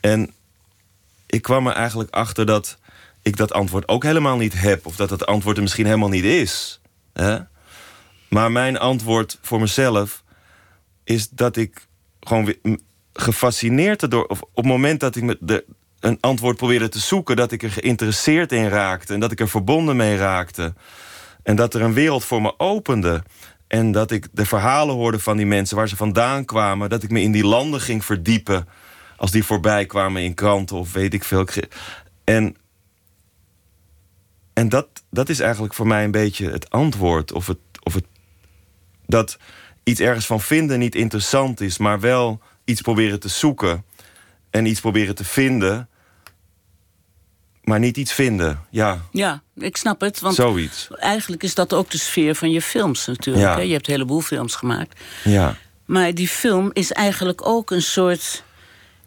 En 0.00 0.32
ik 1.26 1.42
kwam 1.42 1.66
er 1.66 1.72
eigenlijk 1.72 2.10
achter 2.10 2.46
dat 2.46 2.78
ik 3.22 3.36
dat 3.36 3.52
antwoord 3.52 3.88
ook 3.88 4.02
helemaal 4.02 4.36
niet 4.36 4.60
heb. 4.60 4.86
Of 4.86 4.96
dat 4.96 5.10
het 5.10 5.26
antwoord 5.26 5.56
er 5.56 5.62
misschien 5.62 5.86
helemaal 5.86 6.08
niet 6.08 6.24
is. 6.24 6.80
Hè? 7.12 7.38
Maar 8.28 8.52
mijn 8.52 8.78
antwoord 8.78 9.38
voor 9.42 9.60
mezelf 9.60 10.22
is 11.04 11.28
dat 11.28 11.56
ik 11.56 11.86
gewoon 12.20 12.54
gefascineerd 13.12 14.02
erdoor... 14.02 14.24
of 14.24 14.40
op 14.42 14.56
het 14.56 14.64
moment 14.66 15.00
dat 15.00 15.16
ik 15.16 15.22
me 15.22 15.64
een 16.06 16.18
antwoord 16.20 16.56
probeerde 16.56 16.88
te 16.88 16.98
zoeken... 16.98 17.36
dat 17.36 17.52
ik 17.52 17.62
er 17.62 17.70
geïnteresseerd 17.70 18.52
in 18.52 18.68
raakte 18.68 19.14
en 19.14 19.20
dat 19.20 19.32
ik 19.32 19.40
er 19.40 19.48
verbonden 19.48 19.96
mee 19.96 20.16
raakte... 20.16 20.74
en 21.42 21.56
dat 21.56 21.74
er 21.74 21.82
een 21.82 21.92
wereld 21.92 22.24
voor 22.24 22.42
me 22.42 22.58
opende. 22.58 23.22
En 23.66 23.92
dat 23.92 24.10
ik 24.10 24.28
de 24.32 24.46
verhalen 24.46 24.94
hoorde 24.94 25.18
van 25.18 25.36
die 25.36 25.46
mensen, 25.46 25.76
waar 25.76 25.88
ze 25.88 25.96
vandaan 25.96 26.44
kwamen. 26.44 26.88
Dat 26.88 27.02
ik 27.02 27.10
me 27.10 27.20
in 27.20 27.32
die 27.32 27.44
landen 27.44 27.80
ging 27.80 28.04
verdiepen. 28.04 28.68
Als 29.16 29.30
die 29.30 29.44
voorbij 29.44 29.86
kwamen 29.86 30.22
in 30.22 30.34
kranten 30.34 30.76
of 30.76 30.92
weet 30.92 31.14
ik 31.14 31.24
veel. 31.24 31.46
En, 32.24 32.56
en 34.52 34.68
dat, 34.68 34.88
dat 35.10 35.28
is 35.28 35.40
eigenlijk 35.40 35.74
voor 35.74 35.86
mij 35.86 36.04
een 36.04 36.10
beetje 36.10 36.50
het 36.50 36.70
antwoord. 36.70 37.32
Of 37.32 37.46
het, 37.46 37.58
of 37.82 37.94
het, 37.94 38.04
dat 39.06 39.38
iets 39.84 40.00
ergens 40.00 40.26
van 40.26 40.40
vinden 40.40 40.78
niet 40.78 40.94
interessant 40.94 41.60
is, 41.60 41.78
maar 41.78 42.00
wel 42.00 42.40
iets 42.64 42.80
proberen 42.80 43.20
te 43.20 43.28
zoeken. 43.28 43.84
En 44.50 44.66
iets 44.66 44.80
proberen 44.80 45.14
te 45.14 45.24
vinden 45.24 45.88
maar 47.66 47.78
niet 47.78 47.96
iets 47.96 48.12
vinden. 48.12 48.60
Ja. 48.70 49.00
Ja, 49.10 49.42
ik 49.56 49.76
snap 49.76 50.00
het. 50.00 50.20
Want 50.20 50.34
Zoiets. 50.34 50.88
eigenlijk 50.98 51.42
is 51.42 51.54
dat 51.54 51.72
ook 51.72 51.90
de 51.90 51.98
sfeer 51.98 52.34
van 52.34 52.50
je 52.50 52.62
films 52.62 53.06
natuurlijk. 53.06 53.46
Ja. 53.46 53.54
Hè? 53.54 53.60
Je 53.60 53.72
hebt 53.72 53.86
een 53.86 53.92
heleboel 53.92 54.20
films 54.20 54.54
gemaakt. 54.54 55.00
Ja. 55.24 55.56
Maar 55.84 56.14
die 56.14 56.28
film 56.28 56.70
is 56.72 56.92
eigenlijk 56.92 57.46
ook 57.46 57.70
een 57.70 57.82
soort 57.82 58.42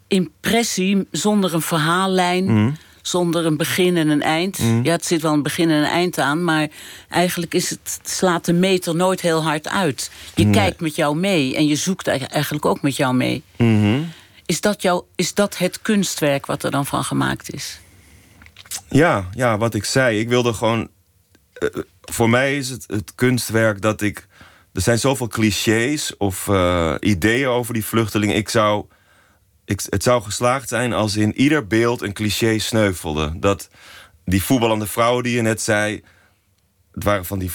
impressie 0.07 1.07
zonder 1.11 1.53
een 1.53 1.61
verhaallijn. 1.61 2.45
Mhm. 2.45 2.71
Zonder 3.01 3.45
een 3.45 3.57
begin 3.57 3.97
en 3.97 4.09
een 4.09 4.21
eind. 4.21 4.57
Ja, 4.83 4.91
het 4.91 5.05
zit 5.05 5.21
wel 5.21 5.33
een 5.33 5.43
begin 5.43 5.69
en 5.69 5.77
een 5.77 5.89
eind 5.89 6.17
aan. 6.17 6.43
Maar 6.43 6.67
eigenlijk 7.09 7.53
is 7.53 7.69
het, 7.69 7.99
slaat 8.03 8.45
de 8.45 8.53
meter 8.53 8.95
nooit 8.95 9.21
heel 9.21 9.43
hard 9.43 9.67
uit. 9.69 10.11
Je 10.35 10.49
kijkt 10.49 10.79
met 10.79 10.95
jou 10.95 11.15
mee 11.15 11.55
en 11.55 11.67
je 11.67 11.75
zoekt 11.75 12.07
eigenlijk 12.07 12.65
ook 12.65 12.81
met 12.81 12.95
jou 12.95 13.15
mee. 13.15 13.43
Mhm. 13.57 13.99
Is, 14.45 14.61
dat 14.61 14.81
jou, 14.81 15.03
is 15.15 15.33
dat 15.33 15.57
het 15.57 15.81
kunstwerk 15.81 16.45
wat 16.45 16.63
er 16.63 16.71
dan 16.71 16.85
van 16.85 17.03
gemaakt 17.03 17.53
is? 17.53 17.79
Ja, 18.89 19.29
ja, 19.34 19.58
wat 19.58 19.73
ik 19.73 19.86
zei. 19.86 20.19
Ik 20.19 20.29
wilde 20.29 20.53
gewoon. 20.53 20.89
eh, 21.53 21.69
voor 22.01 22.29
mij 22.29 22.58
is 22.58 22.69
het 22.69 22.84
het 22.88 23.15
kunstwerk 23.15 23.82
dat 23.82 24.01
ik. 24.01 24.27
Er 24.73 24.82
zijn 24.82 24.99
zoveel 24.99 25.27
clichés 25.27 26.17
of 26.17 26.47
eh, 26.47 26.95
ideeën 26.99 27.47
over 27.47 27.73
die 27.73 27.86
vluchtelingen. 27.86 28.36
Ik 28.36 28.49
zou. 28.49 28.86
Ik, 29.65 29.82
het 29.89 30.03
zou 30.03 30.21
geslaagd 30.23 30.69
zijn 30.69 30.93
als 30.93 31.15
in 31.15 31.36
ieder 31.39 31.67
beeld 31.67 32.01
een 32.01 32.13
cliché 32.13 32.60
sneuvelde. 32.60 33.34
Dat 33.39 33.69
die 34.25 34.43
voetballende 34.43 34.88
vrouwen 34.88 35.23
die 35.23 35.36
je 35.36 35.41
net 35.41 35.62
zei. 35.62 36.03
Het 36.93 37.03
waren 37.03 37.25
van 37.25 37.39
die 37.39 37.51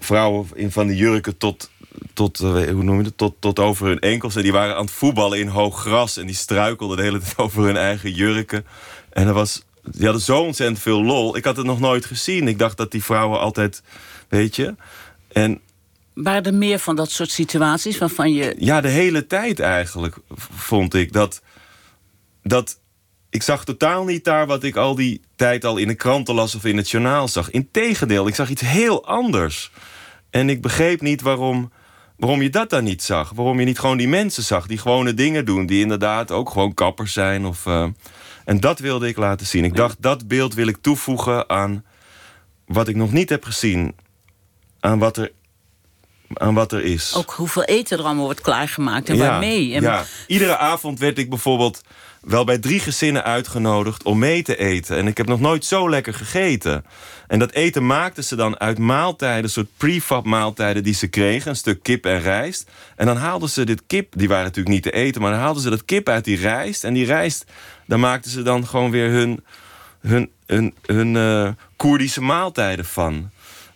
vrouwen 0.00 0.46
in 0.54 0.72
van 0.72 0.86
die 0.86 0.96
jurken 0.96 1.36
tot. 1.36 1.70
Tot, 2.14 2.40
eh, 2.40 2.50
hoe 2.50 2.82
noem 2.82 2.98
je 2.98 3.04
het? 3.04 3.16
Tot, 3.16 3.34
tot 3.38 3.58
over 3.58 3.86
hun 3.86 3.98
enkels. 3.98 4.36
En 4.36 4.42
die 4.42 4.52
waren 4.52 4.74
aan 4.76 4.84
het 4.84 4.90
voetballen 4.90 5.38
in 5.38 5.48
hoog 5.48 5.80
gras. 5.80 6.16
En 6.16 6.26
die 6.26 6.34
struikelden 6.34 6.96
de 6.96 7.02
hele 7.02 7.18
tijd 7.18 7.38
over 7.46 7.62
hun 7.64 7.76
eigen 7.76 8.12
jurken. 8.12 8.66
En 9.10 9.24
dat 9.24 9.34
was 9.34 9.62
die 9.92 10.04
hadden 10.04 10.22
zo 10.22 10.40
ontzettend 10.40 10.78
veel 10.78 11.02
lol. 11.02 11.36
Ik 11.36 11.44
had 11.44 11.56
het 11.56 11.66
nog 11.66 11.80
nooit 11.80 12.04
gezien. 12.04 12.48
Ik 12.48 12.58
dacht 12.58 12.76
dat 12.76 12.90
die 12.90 13.04
vrouwen 13.04 13.40
altijd, 13.40 13.82
weet 14.28 14.56
je. 14.56 14.74
En 15.32 15.60
Waren 16.14 16.44
er 16.44 16.54
meer 16.54 16.78
van 16.78 16.96
dat 16.96 17.10
soort 17.10 17.30
situaties 17.30 17.98
waarvan 17.98 18.32
je. 18.32 18.54
ja, 18.58 18.80
de 18.80 18.88
hele 18.88 19.26
tijd 19.26 19.60
eigenlijk 19.60 20.16
vond 20.48 20.94
ik 20.94 21.12
dat. 21.12 21.42
dat 22.42 22.80
ik 23.30 23.42
zag 23.42 23.64
totaal 23.64 24.04
niet 24.04 24.24
daar 24.24 24.46
wat 24.46 24.62
ik 24.62 24.76
al 24.76 24.94
die 24.94 25.20
tijd 25.36 25.64
al 25.64 25.76
in 25.76 25.88
de 25.88 25.94
kranten 25.94 26.34
las 26.34 26.54
of 26.54 26.64
in 26.64 26.76
het 26.76 26.90
journaal 26.90 27.28
zag. 27.28 27.50
Integendeel, 27.50 28.26
ik 28.26 28.34
zag 28.34 28.48
iets 28.48 28.62
heel 28.62 29.06
anders. 29.06 29.70
En 30.30 30.48
ik 30.48 30.62
begreep 30.62 31.00
niet 31.00 31.20
waarom, 31.20 31.72
waarom 32.16 32.42
je 32.42 32.50
dat 32.50 32.70
dan 32.70 32.84
niet 32.84 33.02
zag. 33.02 33.30
Waarom 33.30 33.58
je 33.58 33.64
niet 33.64 33.78
gewoon 33.78 33.96
die 33.96 34.08
mensen 34.08 34.42
zag 34.42 34.66
die 34.66 34.78
gewone 34.78 35.14
dingen 35.14 35.44
doen. 35.44 35.66
Die 35.66 35.80
inderdaad 35.80 36.30
ook 36.30 36.50
gewoon 36.50 36.74
kappers 36.74 37.12
zijn. 37.12 37.46
Of, 37.46 37.66
eh, 37.66 37.86
en 38.48 38.60
dat 38.60 38.78
wilde 38.78 39.08
ik 39.08 39.16
laten 39.16 39.46
zien. 39.46 39.64
Ik 39.64 39.74
dacht, 39.74 39.96
dat 40.00 40.28
beeld 40.28 40.54
wil 40.54 40.66
ik 40.66 40.76
toevoegen 40.80 41.48
aan 41.48 41.84
wat 42.66 42.88
ik 42.88 42.96
nog 42.96 43.12
niet 43.12 43.28
heb 43.28 43.44
gezien. 43.44 43.94
Aan 44.80 44.98
wat 44.98 45.16
er, 45.16 45.32
aan 46.34 46.54
wat 46.54 46.72
er 46.72 46.84
is. 46.84 47.14
Ook 47.16 47.30
hoeveel 47.30 47.64
eten 47.64 47.98
er 47.98 48.04
allemaal 48.04 48.24
wordt 48.24 48.40
klaargemaakt 48.40 49.08
en 49.08 49.18
waarmee. 49.18 49.74
En 49.74 49.82
ja. 49.82 50.04
Iedere 50.26 50.56
avond 50.56 50.98
werd 50.98 51.18
ik 51.18 51.28
bijvoorbeeld 51.28 51.80
wel 52.20 52.44
bij 52.44 52.58
drie 52.58 52.80
gezinnen 52.80 53.24
uitgenodigd 53.24 54.02
om 54.02 54.18
mee 54.18 54.42
te 54.42 54.56
eten. 54.56 54.96
En 54.96 55.06
ik 55.06 55.16
heb 55.16 55.26
nog 55.26 55.40
nooit 55.40 55.64
zo 55.64 55.90
lekker 55.90 56.14
gegeten. 56.14 56.84
En 57.26 57.38
dat 57.38 57.52
eten 57.52 57.86
maakten 57.86 58.24
ze 58.24 58.36
dan 58.36 58.60
uit 58.60 58.78
maaltijden, 58.78 59.50
soort 59.50 59.68
prefab 59.76 60.24
maaltijden 60.24 60.82
die 60.82 60.94
ze 60.94 61.06
kregen. 61.06 61.50
Een 61.50 61.56
stuk 61.56 61.82
kip 61.82 62.06
en 62.06 62.20
rijst. 62.20 62.70
En 62.96 63.06
dan 63.06 63.16
haalden 63.16 63.48
ze 63.48 63.64
dit 63.64 63.82
kip, 63.86 64.12
die 64.16 64.28
waren 64.28 64.44
natuurlijk 64.44 64.74
niet 64.74 64.82
te 64.82 64.92
eten... 64.92 65.20
maar 65.20 65.30
dan 65.30 65.40
haalden 65.40 65.62
ze 65.62 65.70
dat 65.70 65.84
kip 65.84 66.08
uit 66.08 66.24
die 66.24 66.36
rijst. 66.36 66.84
En 66.84 66.94
die 66.94 67.06
rijst, 67.06 67.44
daar 67.86 68.00
maakten 68.00 68.30
ze 68.30 68.42
dan 68.42 68.66
gewoon 68.66 68.90
weer 68.90 69.10
hun, 69.10 69.44
hun, 70.00 70.30
hun, 70.46 70.74
hun 70.86 71.16
eh, 71.16 71.48
Koerdische 71.76 72.20
maaltijden 72.20 72.84
van. 72.84 73.30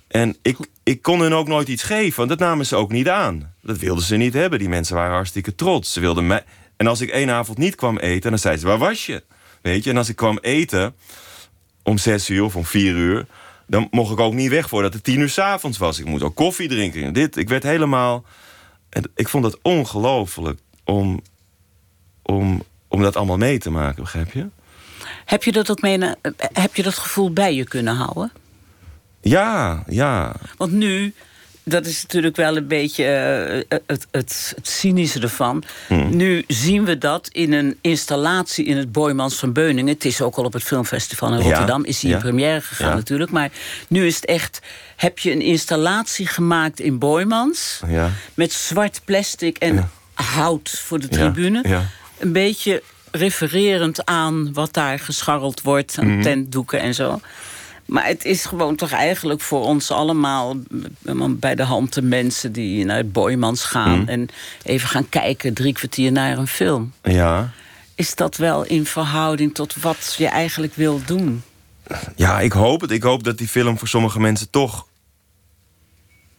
En 0.08 0.36
ik, 0.42 0.56
ik 0.82 1.02
kon 1.02 1.20
hun 1.20 1.34
ook 1.34 1.48
nooit 1.48 1.68
iets 1.68 1.82
geven, 1.82 2.16
want 2.16 2.28
dat 2.28 2.38
namen 2.38 2.66
ze 2.66 2.76
ook 2.76 2.92
niet 2.92 3.08
aan. 3.08 3.54
Dat 3.62 3.78
wilden 3.78 4.04
ze 4.04 4.16
niet 4.16 4.34
hebben. 4.34 4.58
Die 4.58 4.68
mensen 4.68 4.94
waren 4.94 5.14
hartstikke 5.14 5.54
trots. 5.54 5.92
Ze 5.92 6.00
wilden. 6.00 6.44
En 6.76 6.86
als 6.86 7.00
ik 7.00 7.10
één 7.10 7.30
avond 7.30 7.58
niet 7.58 7.74
kwam 7.74 7.98
eten, 7.98 8.30
dan 8.30 8.38
zeiden 8.38 8.62
ze, 8.62 8.68
waar 8.68 8.78
was 8.78 9.06
je? 9.06 9.22
Weet 9.62 9.84
je, 9.84 9.90
en 9.90 9.96
als 9.96 10.08
ik 10.08 10.16
kwam 10.16 10.38
eten 10.40 10.94
om 11.82 11.98
zes 11.98 12.30
uur 12.30 12.44
of 12.44 12.56
om 12.56 12.64
vier 12.64 12.94
uur... 12.94 13.26
dan 13.66 13.88
mocht 13.90 14.12
ik 14.12 14.20
ook 14.20 14.32
niet 14.32 14.50
weg 14.50 14.68
voordat 14.68 14.92
het 14.92 15.04
tien 15.04 15.20
uur 15.20 15.28
s'avonds 15.28 15.78
was. 15.78 15.98
Ik 15.98 16.04
moest 16.04 16.22
ook 16.22 16.34
koffie 16.34 16.68
drinken. 16.68 17.02
en 17.02 17.12
Dit, 17.12 17.36
ik 17.36 17.48
werd 17.48 17.62
helemaal... 17.62 18.24
Ik 19.14 19.28
vond 19.28 19.44
het 19.44 19.58
ongelooflijk 19.62 20.60
om, 20.84 21.20
om, 22.22 22.62
om 22.88 23.02
dat 23.02 23.16
allemaal 23.16 23.36
mee 23.36 23.58
te 23.58 23.70
maken, 23.70 24.02
begrijp 24.02 24.32
je? 24.32 24.46
heb 25.24 25.44
je 25.44 25.52
dat 25.52 25.70
ook 25.70 25.80
mee, 25.80 25.98
heb 26.52 26.74
je 26.74 26.82
dat 26.82 26.94
gevoel 26.94 27.32
bij 27.32 27.54
je 27.54 27.64
kunnen 27.64 27.94
houden? 27.94 28.32
Ja, 29.22 29.82
ja. 29.88 30.32
Want 30.56 30.72
nu, 30.72 31.14
dat 31.64 31.86
is 31.86 32.02
natuurlijk 32.02 32.36
wel 32.36 32.56
een 32.56 32.66
beetje 32.66 33.04
eh, 33.04 33.78
het, 33.86 34.06
het, 34.10 34.52
het 34.56 34.68
cynische 34.68 35.20
ervan. 35.20 35.62
Hmm. 35.86 36.16
Nu 36.16 36.44
zien 36.46 36.84
we 36.84 36.98
dat 36.98 37.28
in 37.32 37.52
een 37.52 37.78
installatie 37.80 38.64
in 38.64 38.76
het 38.76 38.92
Boymans 38.92 39.34
van 39.34 39.52
Beuningen. 39.52 39.92
Het 39.94 40.04
is 40.04 40.20
ook 40.20 40.36
al 40.36 40.44
op 40.44 40.52
het 40.52 40.62
filmfestival 40.62 41.32
in 41.32 41.38
Ja, 41.38 41.44
Rotterdam. 41.44 41.84
Is 41.84 42.02
hij 42.02 42.10
ja. 42.10 42.16
in 42.16 42.22
première 42.22 42.60
gegaan 42.60 42.88
Ja. 42.88 42.94
natuurlijk. 42.94 43.30
Maar 43.30 43.50
nu 43.88 44.06
is 44.06 44.14
het 44.14 44.24
echt... 44.24 44.60
Heb 44.96 45.18
je 45.18 45.32
een 45.32 45.42
installatie 45.42 46.26
gemaakt 46.26 46.80
in 46.80 46.98
Boymans... 46.98 47.80
Met 48.34 48.52
zwart 48.52 49.00
plastic 49.04 49.58
en 49.58 49.90
hout 50.14 50.70
voor 50.70 51.00
de 51.00 51.08
tribune. 51.08 51.62
Een 52.18 52.32
beetje 52.32 52.82
refererend 53.10 54.04
aan 54.04 54.52
wat 54.52 54.72
daar 54.72 54.98
gescharreld 54.98 55.62
wordt. 55.62 55.96
Aan 55.98 56.20
tentdoeken 56.22 56.80
en 56.80 56.94
zo. 56.94 57.20
Maar 57.92 58.06
het 58.06 58.24
is 58.24 58.44
gewoon 58.44 58.76
toch 58.76 58.90
eigenlijk 58.92 59.40
voor 59.40 59.64
ons 59.64 59.90
allemaal 59.90 60.56
eh, 61.04 61.24
bij 61.28 61.54
de 61.54 61.62
hand 61.62 61.94
de 61.94 62.02
mensen 62.02 62.52
die 62.52 62.84
naar 62.84 62.96
het 62.96 63.12
Boymans 63.12 63.64
gaan 63.64 63.98
Mhm. 63.98 64.08
en 64.08 64.28
even 64.62 64.88
gaan 64.88 65.08
kijken 65.08 65.54
drie 65.54 65.72
kwartier 65.72 66.12
naar 66.12 66.38
een 66.38 66.46
film. 66.46 66.92
Ja. 67.02 67.50
Is 67.94 68.14
dat 68.14 68.36
wel 68.36 68.64
in 68.64 68.86
verhouding 68.86 69.54
tot 69.54 69.74
wat 69.76 70.14
je 70.18 70.26
eigenlijk 70.26 70.74
wil 70.74 71.00
doen? 71.06 71.42
Ja, 72.16 72.40
ik 72.40 72.52
hoop 72.52 72.80
het. 72.80 72.90
Ik 72.90 73.02
hoop 73.02 73.24
dat 73.24 73.38
die 73.38 73.48
film 73.48 73.78
voor 73.78 73.88
sommige 73.88 74.20
mensen 74.20 74.50
toch 74.50 74.86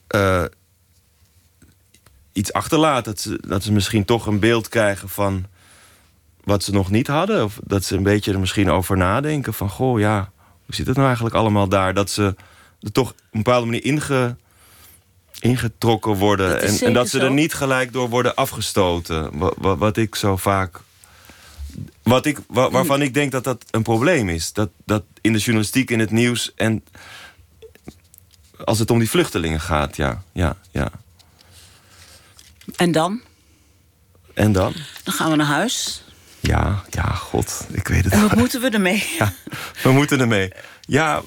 eh, 0.06 0.44
iets 2.32 2.52
achterlaat. 2.52 3.04
Dat 3.04 3.20
ze, 3.20 3.38
dat 3.46 3.62
ze 3.62 3.72
misschien 3.72 4.04
toch 4.04 4.26
een 4.26 4.38
beeld 4.38 4.68
krijgen 4.68 5.08
van 5.08 5.44
wat 6.44 6.62
ze 6.64 6.72
nog 6.72 6.90
niet 6.90 7.06
hadden. 7.06 7.44
Of 7.44 7.58
dat 7.64 7.84
ze 7.84 7.96
een 7.96 8.02
beetje 8.02 8.32
er 8.32 8.40
misschien 8.40 8.70
over 8.70 8.96
nadenken. 8.96 9.54
Van, 9.54 9.68
goh, 9.70 9.98
ja, 10.00 10.32
hoe 10.66 10.74
zit 10.74 10.86
het 10.86 10.94
nou 10.94 11.06
eigenlijk 11.06 11.36
allemaal 11.36 11.68
daar? 11.68 11.94
Dat 11.94 12.10
ze 12.10 12.34
er 12.80 12.92
toch 12.92 13.10
op 13.10 13.16
een 13.30 13.42
bepaalde 13.42 13.66
manier 13.66 13.84
inge, 13.84 14.36
ingetrokken 15.40 16.14
worden. 16.14 16.48
Dat 16.50 16.62
en, 16.62 16.86
en 16.86 16.92
dat 16.92 17.08
ze 17.08 17.20
er 17.20 17.32
niet 17.32 17.54
gelijk 17.54 17.92
door 17.92 18.08
worden 18.08 18.34
afgestoten. 18.34 19.38
Wat, 19.38 19.54
wat, 19.58 19.78
wat 19.78 19.96
ik 19.96 20.14
zo 20.14 20.36
vaak 20.36 20.80
wat 22.02 22.26
ik, 22.26 22.38
wa- 22.46 22.70
waarvan 22.70 23.02
ik 23.02 23.14
denk 23.14 23.32
dat 23.32 23.44
dat 23.44 23.64
een 23.70 23.82
probleem 23.82 24.28
is. 24.28 24.52
Dat, 24.52 24.70
dat 24.84 25.04
in 25.20 25.32
de 25.32 25.38
journalistiek, 25.38 25.90
in 25.90 25.98
het 25.98 26.10
nieuws 26.10 26.54
en 26.54 26.84
als 28.64 28.78
het 28.78 28.90
om 28.90 28.98
die 28.98 29.10
vluchtelingen 29.10 29.60
gaat, 29.60 29.96
ja, 29.96 30.22
ja, 30.32 30.56
ja. 30.70 30.90
En 32.76 32.92
dan? 32.92 33.20
En 34.34 34.52
dan? 34.52 34.72
Dan 35.04 35.14
gaan 35.14 35.30
we 35.30 35.36
naar 35.36 35.46
huis. 35.46 36.04
Ja, 36.46 36.82
ja, 36.90 37.02
god, 37.02 37.66
ik 37.72 37.88
weet 37.88 38.04
het. 38.04 38.12
En 38.12 38.20
wat 38.20 38.34
moeten 38.34 38.60
we 38.60 38.68
ermee? 38.68 39.04
Ja, 39.18 39.32
we 39.82 39.92
moeten 39.92 40.20
ermee. 40.20 40.52
Ja, 40.80 41.22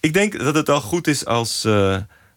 ik 0.00 0.12
denk 0.12 0.38
dat 0.38 0.54
het 0.54 0.66
wel 0.66 0.80
goed 0.80 1.06
is 1.06 1.24
als, 1.24 1.64
eh, 1.64 1.96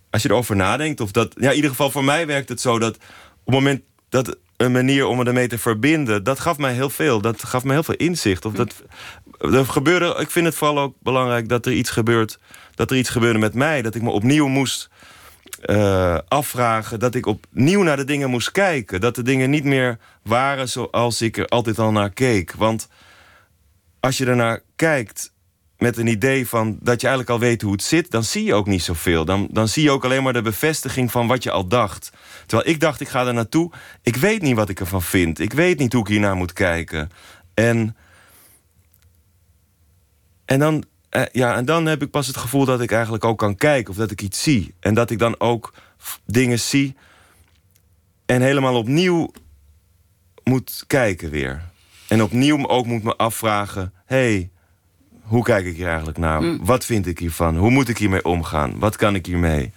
als 0.09 0.21
je 0.21 0.29
erover 0.29 0.55
nadenkt. 0.55 0.99
Of 1.01 1.11
dat, 1.11 1.33
ja, 1.35 1.49
in 1.49 1.55
ieder 1.55 1.69
geval 1.69 1.91
voor 1.91 2.03
mij 2.03 2.27
werkt 2.27 2.49
het 2.49 2.61
zo 2.61 2.79
dat 2.79 2.95
op 2.95 3.01
het 3.45 3.53
moment 3.53 3.81
dat 4.09 4.37
een 4.57 4.71
manier 4.71 5.05
om 5.05 5.17
me 5.17 5.23
ermee 5.23 5.47
te 5.47 5.57
verbinden, 5.57 6.23
dat 6.23 6.39
gaf 6.39 6.57
mij 6.57 6.73
heel 6.73 6.89
veel. 6.89 7.21
Dat 7.21 7.43
gaf 7.43 7.63
me 7.63 7.71
heel 7.71 7.83
veel 7.83 7.95
inzicht. 7.95 8.45
Of 8.45 8.53
dat, 8.53 8.83
er 9.39 9.65
gebeurde, 9.65 10.15
ik 10.19 10.31
vind 10.31 10.45
het 10.45 10.55
vooral 10.55 10.79
ook 10.79 10.95
belangrijk 10.99 11.49
dat 11.49 11.65
er 11.65 11.71
iets 11.71 11.89
gebeurt. 11.89 12.39
Dat 12.75 12.91
er 12.91 12.97
iets 12.97 13.09
gebeurde 13.09 13.39
met 13.39 13.53
mij. 13.53 13.81
Dat 13.81 13.95
ik 13.95 14.01
me 14.01 14.09
opnieuw 14.09 14.47
moest 14.47 14.89
eh, 15.61 16.17
afvragen. 16.27 16.99
Dat 16.99 17.15
ik 17.15 17.25
opnieuw 17.25 17.81
naar 17.81 17.97
de 17.97 18.03
dingen 18.03 18.29
moest 18.29 18.51
kijken. 18.51 19.01
Dat 19.01 19.15
de 19.15 19.23
dingen 19.23 19.49
niet 19.49 19.63
meer 19.63 19.97
waren 20.23 20.69
zoals 20.69 21.21
ik 21.21 21.37
er 21.37 21.47
altijd 21.47 21.79
al 21.79 21.91
naar 21.91 22.09
keek. 22.09 22.53
Want 22.53 22.87
als 23.99 24.17
je 24.17 24.25
ernaar 24.25 24.59
kijkt, 24.75 25.33
met 25.81 25.97
een 25.97 26.07
idee 26.07 26.47
van 26.47 26.77
dat 26.81 27.01
je 27.01 27.07
eigenlijk 27.07 27.29
al 27.29 27.47
weet 27.47 27.61
hoe 27.61 27.71
het 27.71 27.83
zit, 27.83 28.11
dan 28.11 28.23
zie 28.23 28.43
je 28.43 28.53
ook 28.53 28.67
niet 28.67 28.83
zoveel. 28.83 29.25
Dan, 29.25 29.47
dan 29.51 29.67
zie 29.67 29.83
je 29.83 29.91
ook 29.91 30.03
alleen 30.03 30.23
maar 30.23 30.33
de 30.33 30.41
bevestiging 30.41 31.11
van 31.11 31.27
wat 31.27 31.43
je 31.43 31.51
al 31.51 31.67
dacht. 31.67 32.11
Terwijl 32.45 32.69
ik 32.69 32.79
dacht, 32.79 33.01
ik 33.01 33.07
ga 33.07 33.27
er 33.27 33.33
naartoe. 33.33 33.71
Ik 34.01 34.15
weet 34.15 34.41
niet 34.41 34.55
wat 34.55 34.69
ik 34.69 34.79
ervan 34.79 35.01
vind. 35.01 35.39
Ik 35.39 35.53
weet 35.53 35.79
niet 35.79 35.93
hoe 35.93 36.01
ik 36.01 36.07
hiernaar 36.07 36.35
moet 36.35 36.53
kijken. 36.53 37.09
En, 37.53 37.95
en, 40.45 40.59
dan, 40.59 40.83
eh, 41.11 41.21
ja, 41.31 41.55
en 41.55 41.65
dan 41.65 41.85
heb 41.85 42.01
ik 42.01 42.11
pas 42.11 42.27
het 42.27 42.37
gevoel 42.37 42.65
dat 42.65 42.81
ik 42.81 42.91
eigenlijk 42.91 43.25
ook 43.25 43.37
kan 43.37 43.55
kijken 43.55 43.91
of 43.91 43.97
dat 43.97 44.11
ik 44.11 44.21
iets 44.21 44.43
zie. 44.43 44.73
En 44.79 44.93
dat 44.93 45.09
ik 45.09 45.19
dan 45.19 45.39
ook 45.39 45.73
dingen 46.25 46.59
zie 46.59 46.95
en 48.25 48.41
helemaal 48.41 48.75
opnieuw 48.75 49.31
moet 50.43 50.83
kijken 50.87 51.29
weer. 51.29 51.61
En 52.07 52.23
opnieuw 52.23 52.67
ook 52.67 52.85
moet 52.85 53.03
me 53.03 53.15
afvragen: 53.15 53.93
hey, 54.05 54.49
hoe 55.21 55.43
kijk 55.43 55.65
ik 55.65 55.75
hier 55.75 55.87
eigenlijk 55.87 56.17
naar? 56.17 56.41
Mm. 56.41 56.65
Wat 56.65 56.85
vind 56.85 57.07
ik 57.07 57.19
hiervan? 57.19 57.57
Hoe 57.57 57.71
moet 57.71 57.89
ik 57.89 57.97
hiermee 57.97 58.25
omgaan? 58.25 58.79
Wat 58.79 58.95
kan 58.95 59.15
ik 59.15 59.25
hiermee? 59.25 59.71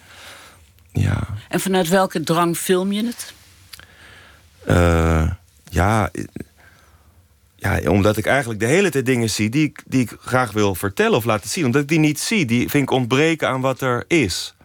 Ja. 0.91 1.27
En 1.49 1.59
vanuit 1.59 1.89
welke 1.89 2.23
drang 2.23 2.57
film 2.57 2.91
je 2.91 3.05
het? 3.05 3.33
Eh, 4.65 5.31
ja, 5.69 6.09
eh, 6.11 6.23
ja, 7.65 7.89
omdat 7.89 8.17
ik 8.17 8.25
eigenlijk 8.25 8.59
de 8.59 8.65
hele 8.65 8.89
tijd 8.89 9.05
dingen 9.05 9.29
zie 9.29 9.49
die 9.49 9.63
ik, 9.63 9.83
die 9.87 10.01
ik 10.01 10.15
graag 10.19 10.51
wil 10.51 10.75
vertellen 10.75 11.17
of 11.17 11.25
laten 11.25 11.49
zien. 11.49 11.65
Omdat 11.65 11.81
ik 11.81 11.87
die 11.87 11.99
niet 11.99 12.19
zie, 12.19 12.45
die 12.45 12.69
vind 12.69 12.83
ik 12.83 12.91
ontbreken 12.91 13.47
aan 13.49 13.61
wat 13.61 13.81
er 13.81 14.03
is. 14.07 14.55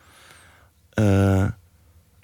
Eh, 0.91 1.43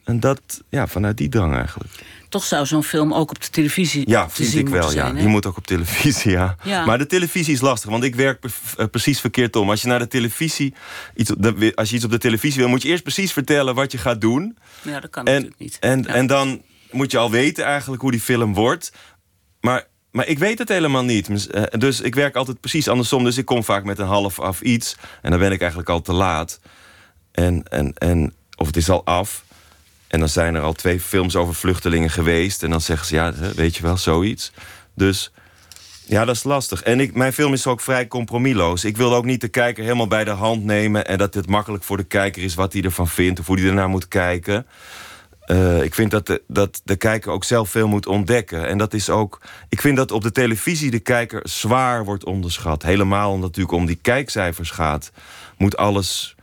en 0.05 0.21
dat, 0.21 0.41
ja, 0.69 0.87
vanuit 0.87 1.17
die 1.17 1.29
drang 1.29 1.55
eigenlijk. 1.55 1.91
Toch 2.29 2.45
zou 2.45 2.67
zo'n 2.67 2.83
film 2.85 3.15
ook 3.15 3.31
op 3.31 3.43
de 3.43 3.49
televisie 3.51 4.09
Ja, 4.09 4.27
te 4.27 4.35
vind 4.35 4.49
zien 4.49 4.61
ik 4.61 4.69
wel, 4.69 4.93
ja. 4.93 5.12
Die 5.12 5.27
moet 5.27 5.47
ook 5.47 5.57
op 5.57 5.67
televisie, 5.67 6.31
ja. 6.31 6.57
Ja. 6.62 6.85
Maar 6.85 6.99
de 6.99 7.07
televisie 7.07 7.53
is 7.55 7.61
lastig, 7.61 7.91
want 7.91 8.05
ik 8.05 8.15
werk 8.15 8.45
eh, 8.77 8.87
precies 8.91 9.21
verkeerd 9.21 9.57
om. 9.57 9.71
Als 9.71 9.83
je 9.83 9.89
naar 9.89 9.99
de 9.99 10.09
televisie, 10.09 10.75
iets, 11.15 11.31
als 11.75 11.89
je 11.89 11.97
iets 11.97 12.05
op 12.05 12.11
de 12.11 12.19
televisie 12.19 12.61
wil... 12.61 12.69
moet 12.69 12.83
je 12.83 12.89
eerst 12.89 13.03
precies 13.03 13.33
vertellen 13.33 13.75
wat 13.75 13.93
je 13.93 13.99
gaat 13.99 14.21
doen. 14.21 14.57
Ja, 14.83 15.01
dat 15.01 15.11
kan 15.11 15.25
En, 15.27 15.33
natuurlijk 15.33 15.59
niet. 15.61 15.77
en, 15.81 16.03
Ja. 16.03 16.15
en 16.15 16.27
dan 16.27 16.62
moet 16.91 17.11
je 17.11 17.19
al 17.19 17.31
weten 17.31 17.65
eigenlijk 17.65 18.03
hoe 18.03 18.11
die 18.11 18.21
film 18.21 18.55
wordt. 18.55 18.93
Maar, 19.61 19.87
maar 20.16 20.26
ik 20.26 20.38
weet 20.38 20.59
het 20.59 20.68
helemaal 20.68 21.05
niet. 21.05 21.50
Eh, 21.50 21.62
Dus 21.79 22.00
ik 22.00 22.14
werk 22.14 22.37
altijd 22.37 22.61
precies 22.61 22.88
andersom. 22.88 23.24
Dus 23.24 23.38
ik 23.38 23.44
kom 23.44 23.64
vaak 23.64 23.85
met 23.85 23.98
een 23.98 24.07
half 24.07 24.40
af 24.40 24.61
iets. 24.61 24.96
En 25.22 25.31
dan 25.31 25.40
ben 25.40 25.52
ik 25.52 25.61
eigenlijk 25.61 25.90
al 25.90 26.02
te 26.02 26.12
laat. 26.12 26.61
En, 27.33 27.62
en, 27.68 27.94
en, 27.94 28.35
of 28.57 28.66
het 28.66 28.76
is 28.76 28.90
al 28.90 29.05
af. 29.05 29.44
En 30.09 30.18
dan 30.18 30.29
zijn 30.29 30.55
er 30.55 30.62
al 30.62 30.72
twee 30.72 31.00
films 31.00 31.37
over 31.37 31.55
vluchtelingen 31.55 32.11
geweest. 32.11 32.62
En 32.62 32.70
dan 32.70 32.81
zeggen 32.81 33.07
ze, 33.07 33.14
ja, 33.14 33.33
weet 33.55 33.76
je 33.76 33.83
wel, 33.83 33.96
zoiets. 33.96 34.52
Dus 34.94 35.33
ja, 36.07 36.24
dat 36.24 36.37
is 36.37 36.44
lastig. 36.44 36.83
En 36.83 37.00
ik, 37.00 37.14
mijn 37.14 37.33
film 37.33 37.52
is 37.52 37.66
ook 37.66 37.81
vrij 37.81 38.09
compromisloos. 38.09 38.85
Ik 38.85 38.96
wil 38.96 39.14
ook 39.14 39.24
niet 39.24 39.40
de 39.40 39.48
kijker 39.48 39.83
helemaal 39.83 40.09
bij 40.09 40.24
de 40.24 40.31
hand 40.31 40.64
nemen... 40.64 41.07
en 41.07 41.18
dat 41.18 41.35
het 41.35 41.46
makkelijk 41.46 41.85
voor 41.85 41.96
de 41.96 42.05
kijker 42.05 42.42
is 42.42 42.55
wat 42.55 42.72
hij 42.72 42.83
ervan 42.83 43.09
vindt... 43.09 43.40
of 43.40 43.46
hoe 43.46 43.59
hij 43.59 43.68
ernaar 43.68 43.88
moet 43.88 44.09
kijken. 44.09 44.66
Eh, 45.47 45.83
ik 45.83 45.95
vind 45.95 46.11
dat 46.11 46.27
de, 46.27 46.43
dat 46.49 46.81
de 46.85 46.97
kijker 46.97 47.31
ook 47.31 47.45
zelf 47.45 47.71
veel 47.71 47.89
moet 47.89 48.07
ontdekken. 48.07 48.67
En 48.67 48.79
dat 48.79 48.95
is 48.95 49.11
ook. 49.11 49.41
Ik 49.69 49.81
vind 49.81 49.97
dat 49.97 50.11
op 50.13 50.23
de 50.23 50.33
televisie 50.33 50.91
de 50.91 50.99
kijker 50.99 51.41
zwaar 51.45 52.05
wordt 52.05 52.25
onderschat. 52.25 52.83
Helemaal 52.83 53.33
omdat 53.33 53.49
het 53.49 53.57
natuurlijk 53.57 53.79
om 53.79 53.87
die 53.87 53.99
kijkcijfers 54.03 54.71
gaat. 54.71 55.11
Moet 55.57 55.77
alles 55.77 56.35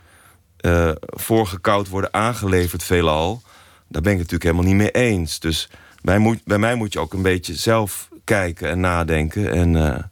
eh 0.56 0.90
voorgekoud 1.06 1.88
worden 1.88 2.14
aangeleverd, 2.14 2.82
veelal. 2.82 3.42
Daar 3.88 4.02
ben 4.02 4.12
ik 4.12 4.18
het 4.18 4.30
natuurlijk 4.30 4.42
helemaal 4.42 4.64
niet 4.64 4.94
mee 4.94 5.08
eens. 5.08 5.40
Dus 5.40 5.70
bij, 6.02 6.18
moet, 6.18 6.44
bij 6.44 6.58
mij 6.58 6.74
moet 6.74 6.92
je 6.92 6.98
ook 6.98 7.12
een 7.12 7.22
beetje 7.22 7.54
zelf 7.54 8.08
kijken 8.24 8.68
en 8.68 8.80
nadenken. 8.80 9.52
En 9.52 9.92
eh, 9.92 10.02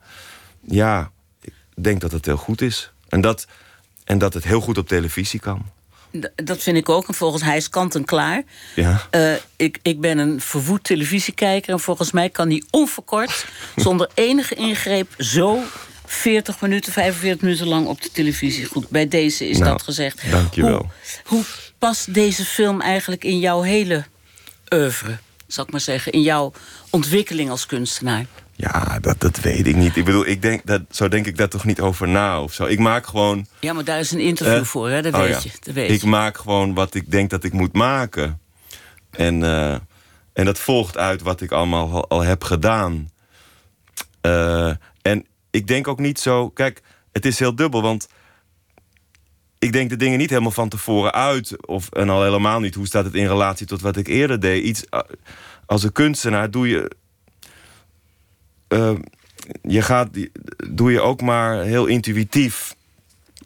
ja, 0.61 1.11
ik 1.41 1.53
denk 1.75 2.01
dat 2.01 2.13
het 2.13 2.27
heel 2.27 2.37
goed 2.37 2.61
is. 2.61 2.93
En 3.09 3.21
dat, 3.21 3.47
en 4.05 4.19
dat 4.19 4.35
het 4.35 4.45
heel 4.45 4.61
goed 4.61 4.79
op 4.79 4.89
televisie 4.89 5.41
kan. 5.41 5.67
Dat 6.35 6.63
vind 6.63 6.77
ik 6.77 6.89
ook. 6.89 7.09
En 7.09 7.15
volgens 7.15 7.43
hij 7.43 7.57
is 7.57 7.69
kant 7.69 7.95
en 7.95 8.05
klaar. 8.05 8.43
Ja. 8.75 9.07
Eh, 9.11 9.33
ik, 9.57 9.79
ik 9.83 10.01
ben 10.01 10.19
een 10.19 10.41
verwoed 10.41 10.85
televisiekijker. 10.85 11.73
En 11.73 11.81
volgens 11.81 12.11
mij 12.13 12.29
kan 12.31 12.49
die 12.49 12.65
onverkort, 12.71 13.47
zonder 13.77 14.09
enige 14.15 14.55
ingreep, 14.55 15.15
zo 15.19 15.59
40 16.07 16.61
minuten, 16.61 16.93
45 16.93 17.43
minuten 17.43 17.67
lang 17.67 17.87
op 17.87 18.03
de 18.03 18.11
televisie. 18.13 18.65
Goed, 18.67 18.89
bij 18.89 19.09
deze 19.09 19.49
is 19.49 19.59
Nou, 19.59 19.71
dat 19.71 19.83
gezegd. 19.83 20.31
dankjewel. 20.31 20.79
Hoe, 20.79 20.91
hoe 21.25 21.45
past 21.79 22.15
deze 22.15 22.45
film 22.45 22.81
eigenlijk 22.81 23.25
in 23.25 23.39
jouw 23.39 23.63
hele 23.63 24.05
oeuvre? 24.75 25.19
Zal 25.47 25.65
ik 25.65 25.71
maar 25.71 25.81
zeggen, 25.81 26.13
in 26.13 26.23
jouw 26.23 26.53
ontwikkeling 26.91 27.51
als 27.51 27.67
kunstenaar? 27.67 28.27
Ja, 28.63 28.99
dat, 29.01 29.21
dat 29.21 29.41
weet 29.41 29.67
ik 29.67 29.77
niet. 29.77 29.97
Ik 29.97 30.05
bedoel, 30.05 30.27
ik 30.27 30.43
denk 30.43 30.67
dat, 30.67 30.83
zo 30.91 31.09
denk 31.09 31.27
ik 31.27 31.37
daar 31.37 31.49
toch 31.49 31.65
niet 31.65 31.81
over 31.81 32.09
na 32.09 32.43
of 32.43 32.53
zo. 32.53 32.65
Ik 32.65 32.79
maak 32.79 33.07
gewoon. 33.07 33.47
Ja, 33.61 33.73
maar 33.73 33.85
daar 33.85 33.99
is 33.99 34.11
een 34.11 34.21
interview 34.21 34.57
eh, 34.57 34.65
voor, 34.65 34.89
hè? 34.89 35.03
dat 35.03 35.15
oh 35.15 35.21
weet 35.21 35.29
ja. 35.29 35.41
je. 35.43 35.51
Dat 35.61 35.75
weet 35.75 35.91
ik 35.91 36.01
je. 36.01 36.07
maak 36.07 36.37
gewoon 36.37 36.75
wat 36.75 36.95
ik 36.95 37.11
denk 37.11 37.31
dat 37.31 37.45
ik 37.45 37.53
moet 37.53 37.73
maken. 37.73 38.41
En, 39.11 39.43
eh, 39.43 39.73
en 40.33 40.45
dat 40.45 40.59
volgt 40.59 40.97
uit 40.97 41.23
wat 41.23 41.41
ik 41.41 41.53
allemaal 41.53 41.91
al, 41.91 42.09
al 42.09 42.23
heb 42.23 42.45
gedaan. 42.45 43.11
Eh, 44.21 44.73
en 45.03 45.27
ik 45.51 45.67
denk 45.67 45.89
ook 45.89 45.99
niet 45.99 46.21
zo. 46.21 46.51
Kijk, 46.51 46.83
het 47.13 47.27
is 47.27 47.39
heel 47.39 47.55
dubbel, 47.55 47.83
want. 47.83 48.09
Ik 49.59 49.73
denk 49.73 49.91
de 49.91 49.97
dingen 49.97 50.19
niet 50.19 50.31
helemaal 50.31 50.51
van 50.51 50.69
tevoren 50.69 51.13
uit. 51.13 51.67
Of, 51.67 51.89
en 51.89 52.09
al 52.09 52.23
helemaal 52.23 52.61
niet 52.61 52.75
hoe 52.75 52.87
staat 52.87 53.05
het 53.05 53.15
in 53.15 53.27
relatie 53.27 53.67
tot 53.67 53.81
wat 53.81 53.97
ik 53.97 54.07
eerder 54.07 54.41
deed. 54.41 54.65
Iets, 54.65 54.85
als 55.67 55.83
een 55.83 55.93
kunstenaar 55.93 56.51
doe 56.51 56.69
je 56.69 56.91
je 59.63 59.83
gaat, 59.83 60.09
doe 60.71 60.93
je 60.93 61.01
ook 61.01 61.21
maar 61.21 61.63
heel 61.63 61.87
intuïtief 61.87 62.75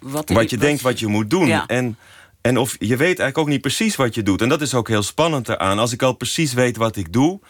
Wat, 0.01 0.29
wat 0.29 0.51
je 0.51 0.57
denkt 0.57 0.83
wat 0.83 0.99
je 0.99 1.07
moet 1.07 1.31
doen. 1.31 1.47
Ja. 1.47 1.67
En, 1.67 1.99
en 2.41 2.59
of 2.59 2.77
je 2.79 2.97
weet 2.97 3.01
eigenlijk 3.01 3.39
ook 3.39 3.49
niet 3.49 3.61
precies 3.61 3.97
wat 3.97 4.15
je 4.15 4.23
doet. 4.23 4.43
En 4.43 4.49
dat 4.49 4.61
is 4.61 4.75
ook 4.75 4.89
heel 4.89 5.03
spannend 5.03 5.49
eraan. 5.49 5.79
Als 5.79 5.93
ik 5.93 6.03
al 6.03 6.13
precies 6.13 6.53
weet 6.53 6.77
wat 6.77 6.97
ik 6.97 7.13
doe, 7.13 7.41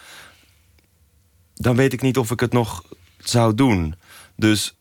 dan 1.55 1.77
weet 1.77 1.93
ik 1.93 2.03
niet 2.03 2.19
of 2.19 2.31
ik 2.31 2.41
het 2.41 2.53
nog 2.53 2.85
zou 3.19 3.55
doen. 3.55 3.95
Dus 4.37 4.77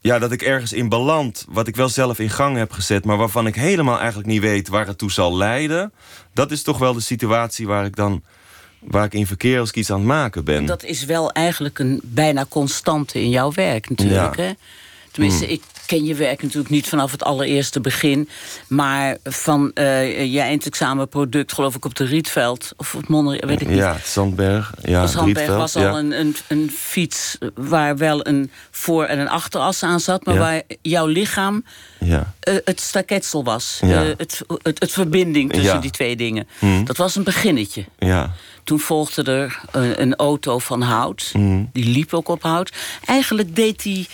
ja, 0.00 0.18
dat 0.18 0.32
ik 0.32 0.42
ergens 0.42 0.72
in 0.72 0.88
beland, 0.88 1.46
wat 1.48 1.66
ik 1.66 1.76
wel 1.76 1.88
zelf 1.88 2.18
in 2.18 2.30
gang 2.30 2.56
heb 2.56 2.72
gezet, 2.72 3.04
maar 3.04 3.16
waarvan 3.16 3.46
ik 3.46 3.54
helemaal 3.54 3.98
eigenlijk 3.98 4.28
niet 4.28 4.40
weet 4.40 4.68
waar 4.68 4.86
het 4.86 4.98
toe 4.98 5.10
zal 5.10 5.36
leiden. 5.36 5.92
Dat 6.32 6.50
is 6.50 6.62
toch 6.62 6.78
wel 6.78 6.92
de 6.92 7.00
situatie 7.00 7.66
waar 7.66 7.84
ik 7.84 7.96
dan 7.96 8.22
waar 8.80 9.04
ik 9.04 9.14
in 9.14 9.26
verkeer 9.26 9.60
als 9.60 9.68
ik 9.68 9.76
iets 9.76 9.90
aan 9.90 9.98
het 9.98 10.06
maken 10.06 10.44
ben. 10.44 10.66
Dat 10.66 10.82
is 10.84 11.04
wel 11.04 11.32
eigenlijk 11.32 11.78
een 11.78 12.00
bijna 12.04 12.46
constante 12.48 13.20
in 13.20 13.30
jouw 13.30 13.52
werk 13.52 13.88
natuurlijk. 13.90 14.36
Ja. 14.36 14.42
Hè? 14.42 14.50
Tenminste, 15.10 15.44
Hmm. 15.44 15.52
ik 15.54 15.62
ken 15.88 16.04
je 16.04 16.14
werk 16.14 16.42
natuurlijk 16.42 16.70
niet 16.70 16.86
vanaf 16.88 17.10
het 17.12 17.22
allereerste 17.24 17.80
begin. 17.80 18.28
Maar 18.66 19.16
van 19.24 19.70
eh 19.74 20.32
je 20.32 20.40
eindexamenproduct, 20.40 21.52
geloof 21.52 21.74
ik, 21.74 21.84
op 21.84 21.94
de 21.94 22.04
Rietveld... 22.04 22.72
of 22.76 22.92
het 22.92 23.08
Monner, 23.08 23.46
weet 23.46 23.60
ik 23.60 23.68
niet. 23.68 23.76
Ja, 23.76 23.96
Zandberg. 24.04 24.72
Ja, 24.82 25.00
Als 25.00 25.14
Rietveld, 25.14 25.58
was 25.58 25.76
al 25.76 25.82
ja. 25.82 25.92
een, 25.98 26.20
een, 26.20 26.36
een 26.48 26.70
fiets 26.76 27.38
waar 27.54 27.96
wel 27.96 28.26
een 28.26 28.50
voor- 28.70 29.04
en 29.04 29.18
een 29.18 29.28
achteras 29.28 29.82
aan 29.82 30.00
zat... 30.00 30.24
maar 30.24 30.34
Ja. 30.34 30.40
waar 30.40 30.62
jouw 30.82 31.06
lichaam 31.06 31.64
Ja. 32.00 32.32
eh, 32.40 32.54
het 32.64 32.80
staketsel 32.80 33.44
was. 33.44 33.78
Eh, 33.82 34.00
het, 34.16 34.42
het, 34.62 34.78
het 34.80 34.92
verbinding 34.92 35.52
tussen 35.52 35.80
die 35.80 35.90
twee 35.90 36.16
dingen. 36.16 36.48
Hmm. 36.58 36.84
Dat 36.84 36.96
was 36.96 37.16
een 37.16 37.24
beginnetje. 37.24 37.84
Ja. 37.98 38.32
Toen 38.64 38.80
volgde 38.80 39.22
er 39.22 39.60
een, 39.70 40.00
een 40.02 40.16
auto 40.16 40.58
van 40.58 40.82
hout. 40.82 41.28
Hmm. 41.32 41.70
Die 41.72 41.84
liep 41.88 42.14
ook 42.14 42.28
op 42.28 42.42
hout. 42.42 42.72
Eigenlijk 43.04 43.56
deed 43.56 43.82
die 43.82 44.08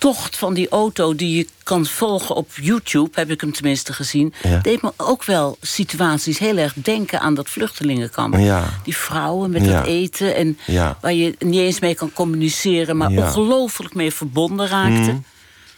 tocht 0.00 0.36
van 0.36 0.54
die 0.54 0.68
auto 0.68 1.14
die 1.14 1.36
je 1.36 1.46
kan 1.62 1.86
volgen 1.86 2.34
op 2.34 2.50
YouTube... 2.60 3.10
heb 3.12 3.30
ik 3.30 3.40
hem 3.40 3.52
tenminste 3.52 3.92
gezien... 3.92 4.34
Ja. 4.42 4.58
deed 4.58 4.82
me 4.82 4.92
ook 4.96 5.24
wel 5.24 5.56
situaties 5.60 6.38
heel 6.38 6.56
erg 6.56 6.72
denken 6.74 7.20
aan 7.20 7.34
dat 7.34 7.48
vluchtelingenkamp. 7.48 8.36
Ja. 8.38 8.64
Die 8.84 8.96
vrouwen 8.96 9.50
met 9.50 9.64
Ja. 9.64 9.72
dat 9.78 9.86
eten... 9.86 10.34
en 10.36 10.58
waar 11.00 11.12
je 11.12 11.34
niet 11.38 11.60
eens 11.60 11.80
mee 11.80 11.94
kan 11.94 12.12
communiceren... 12.12 12.96
maar 12.96 13.08
ongelooflijk 13.10 13.94
mee 13.94 14.12
verbonden 14.14 14.66
raakte. 14.68 15.10
Hmm. 15.10 15.24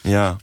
Ja. 0.01 0.37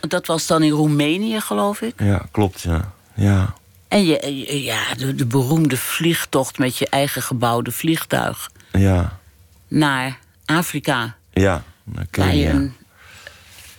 Dat 0.00 0.26
was 0.26 0.46
dan 0.46 0.62
in 0.62 0.70
Roemenië, 0.70 1.40
geloof 1.40 1.80
ik. 1.80 1.94
ja, 1.98 2.26
klopt, 2.30 2.60
ja. 2.60 2.92
Ja. 3.14 3.54
En 3.88 4.04
je, 4.06 4.36
je- 4.46 4.62
ja, 4.62 4.94
de, 4.96 5.14
de 5.14 5.26
beroemde 5.26 5.76
vliegtocht 5.76 6.58
met 6.58 6.76
je 6.76 6.86
eigen 6.88 7.22
gebouwde 7.22 7.72
vliegtuig... 7.72 8.50
Ja. 8.72 9.18
naar 9.68 10.18
Afrika. 10.44 11.16
Ja. 11.32 11.62
Waar 12.10 12.34
je 12.34 12.48
een, 12.48 12.74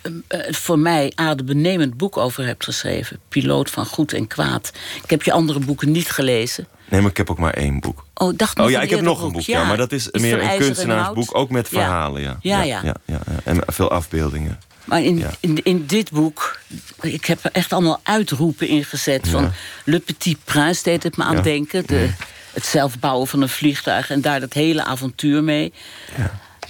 een, 0.02 0.24
eh, 0.28 0.54
voor 0.54 0.80
mij 0.80 1.12
adembenemend 1.16 1.98
boek 1.98 2.18
over 2.18 2.46
hebt 2.46 2.64
geschreven. 2.64 3.20
Piloot 3.30 3.70
van 3.70 3.86
Goed 3.86 4.14
en 4.14 4.28
Kwaad. 4.28 4.72
Ik 5.04 5.10
heb 5.10 5.24
je 5.24 5.32
andere 5.32 5.60
boeken 5.60 5.92
niet 5.92 6.10
gelezen. 6.10 6.68
Nee, 6.90 7.02
maar 7.02 7.10
ik 7.10 7.18
heb 7.18 7.30
ook 7.30 7.38
maar 7.38 7.54
één 7.54 7.80
boek. 7.80 8.06
Oh, 8.14 8.32
ik 8.32 8.38
dacht 8.38 8.60
Oh 8.60 8.70
ja, 8.70 8.82
ik 8.82 8.90
heb 8.90 9.02
nog 9.02 9.22
een 9.22 9.32
boek, 9.32 9.42
ja. 9.42 9.62
Ja, 9.62 9.68
Maar 9.68 9.78
dat 9.78 9.92
is 9.92 10.10
meer 10.12 10.42
een 10.42 10.58
kunstenaarsboek, 10.58 11.36
ook 11.38 11.50
met 11.50 11.68
verhalen, 11.68 12.22
ja. 12.22 12.38
Ja, 12.42 12.62
ja. 12.62 12.82
ja. 12.84 12.96
ja. 13.06 13.20
En 13.44 13.62
veel 13.66 13.92
afbeeldingen. 13.92 14.60
Maar 14.88 15.04
in, 15.04 15.24
in, 15.40 15.64
in 15.64 15.86
dit 15.86 16.12
boek, 16.12 16.60
ik 17.02 17.26
heb 17.26 17.44
er 17.44 17.52
echt 17.52 17.74
allemaal 17.74 18.00
uitroepen 18.04 18.68
in 18.68 18.84
gezet. 18.84 19.30
Van. 19.30 19.52
Le 19.84 20.00
Petit 20.00 20.38
Prince 20.44 20.84
deed 20.84 21.04
het 21.04 21.18
me 21.18 21.24
aan 21.24 21.42
denken. 21.42 21.88
De, 21.88 22.10
Het 22.54 22.66
zelf 22.66 23.00
bouwen 23.00 23.28
van 23.28 23.42
een 23.42 23.50
vliegtuig 23.50 24.10
en 24.10 24.22
daar 24.22 24.40
dat 24.40 24.54
hele 24.54 24.84
avontuur 24.84 25.44
mee. 25.44 25.74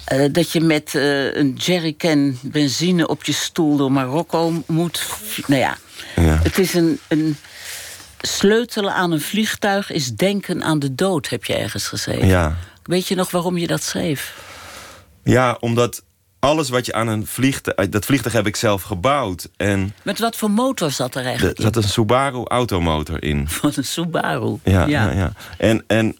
Eh, 0.04 0.24
dat 0.32 0.52
je 0.52 0.60
met 0.60 0.94
eh, 0.94 1.34
een 1.34 1.52
jerrycan 1.52 2.38
benzine 2.42 3.08
op 3.08 3.24
je 3.24 3.32
stoel 3.32 3.76
door 3.76 3.92
Marokko 3.92 4.62
moet. 4.66 5.06
Nou 5.46 5.60
ja, 5.60 5.76
Ja. 6.16 6.38
het 6.42 6.58
is 6.58 6.74
een, 6.74 7.00
een. 7.08 7.36
Sleutelen 8.20 8.94
aan 8.94 9.12
een 9.12 9.20
vliegtuig 9.20 9.90
is 9.90 10.14
denken 10.14 10.62
aan 10.64 10.78
de 10.78 10.94
dood, 10.94 11.28
heb 11.28 11.44
je 11.44 11.54
ergens 11.54 11.86
geschreven. 11.86 12.26
Ja. 12.26 12.56
Weet 12.82 13.06
je 13.08 13.14
nog 13.14 13.30
waarom 13.30 13.56
je 13.58 13.66
dat 13.66 13.82
schreef? 13.82 14.36
ja, 15.24 15.56
omdat 15.60 16.02
alles 16.38 16.68
wat 16.68 16.86
je 16.86 16.92
aan 16.92 17.08
een 17.08 17.26
vliegtuig... 17.26 17.88
Dat 17.88 18.04
vliegtuig 18.04 18.34
heb 18.34 18.46
ik 18.46 18.56
zelf 18.56 18.82
gebouwd. 18.82 19.48
En 19.56 19.94
Met 20.02 20.18
wat 20.18 20.36
voor 20.36 20.50
motor 20.50 20.90
zat 20.90 21.14
er 21.14 21.20
er 21.20 21.26
eigenlijk 21.26 21.60
zat 21.60 21.76
een 21.76 21.82
Subaru 21.82 22.44
automotor 22.44 23.22
in. 23.22 23.48
Van 23.60 23.72
een 23.74 23.84
Subaru. 23.84 24.58
Ja, 24.64 24.86
ja. 24.86 25.10
ja, 25.10 25.32
En, 25.58 25.84
en 25.86 26.18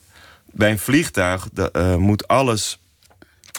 bij 0.50 0.70
een 0.70 0.78
vliegtuig 0.78 1.48
de, 1.52 1.70
eh, 1.70 1.96
moet 1.96 2.28
alles, 2.28 2.78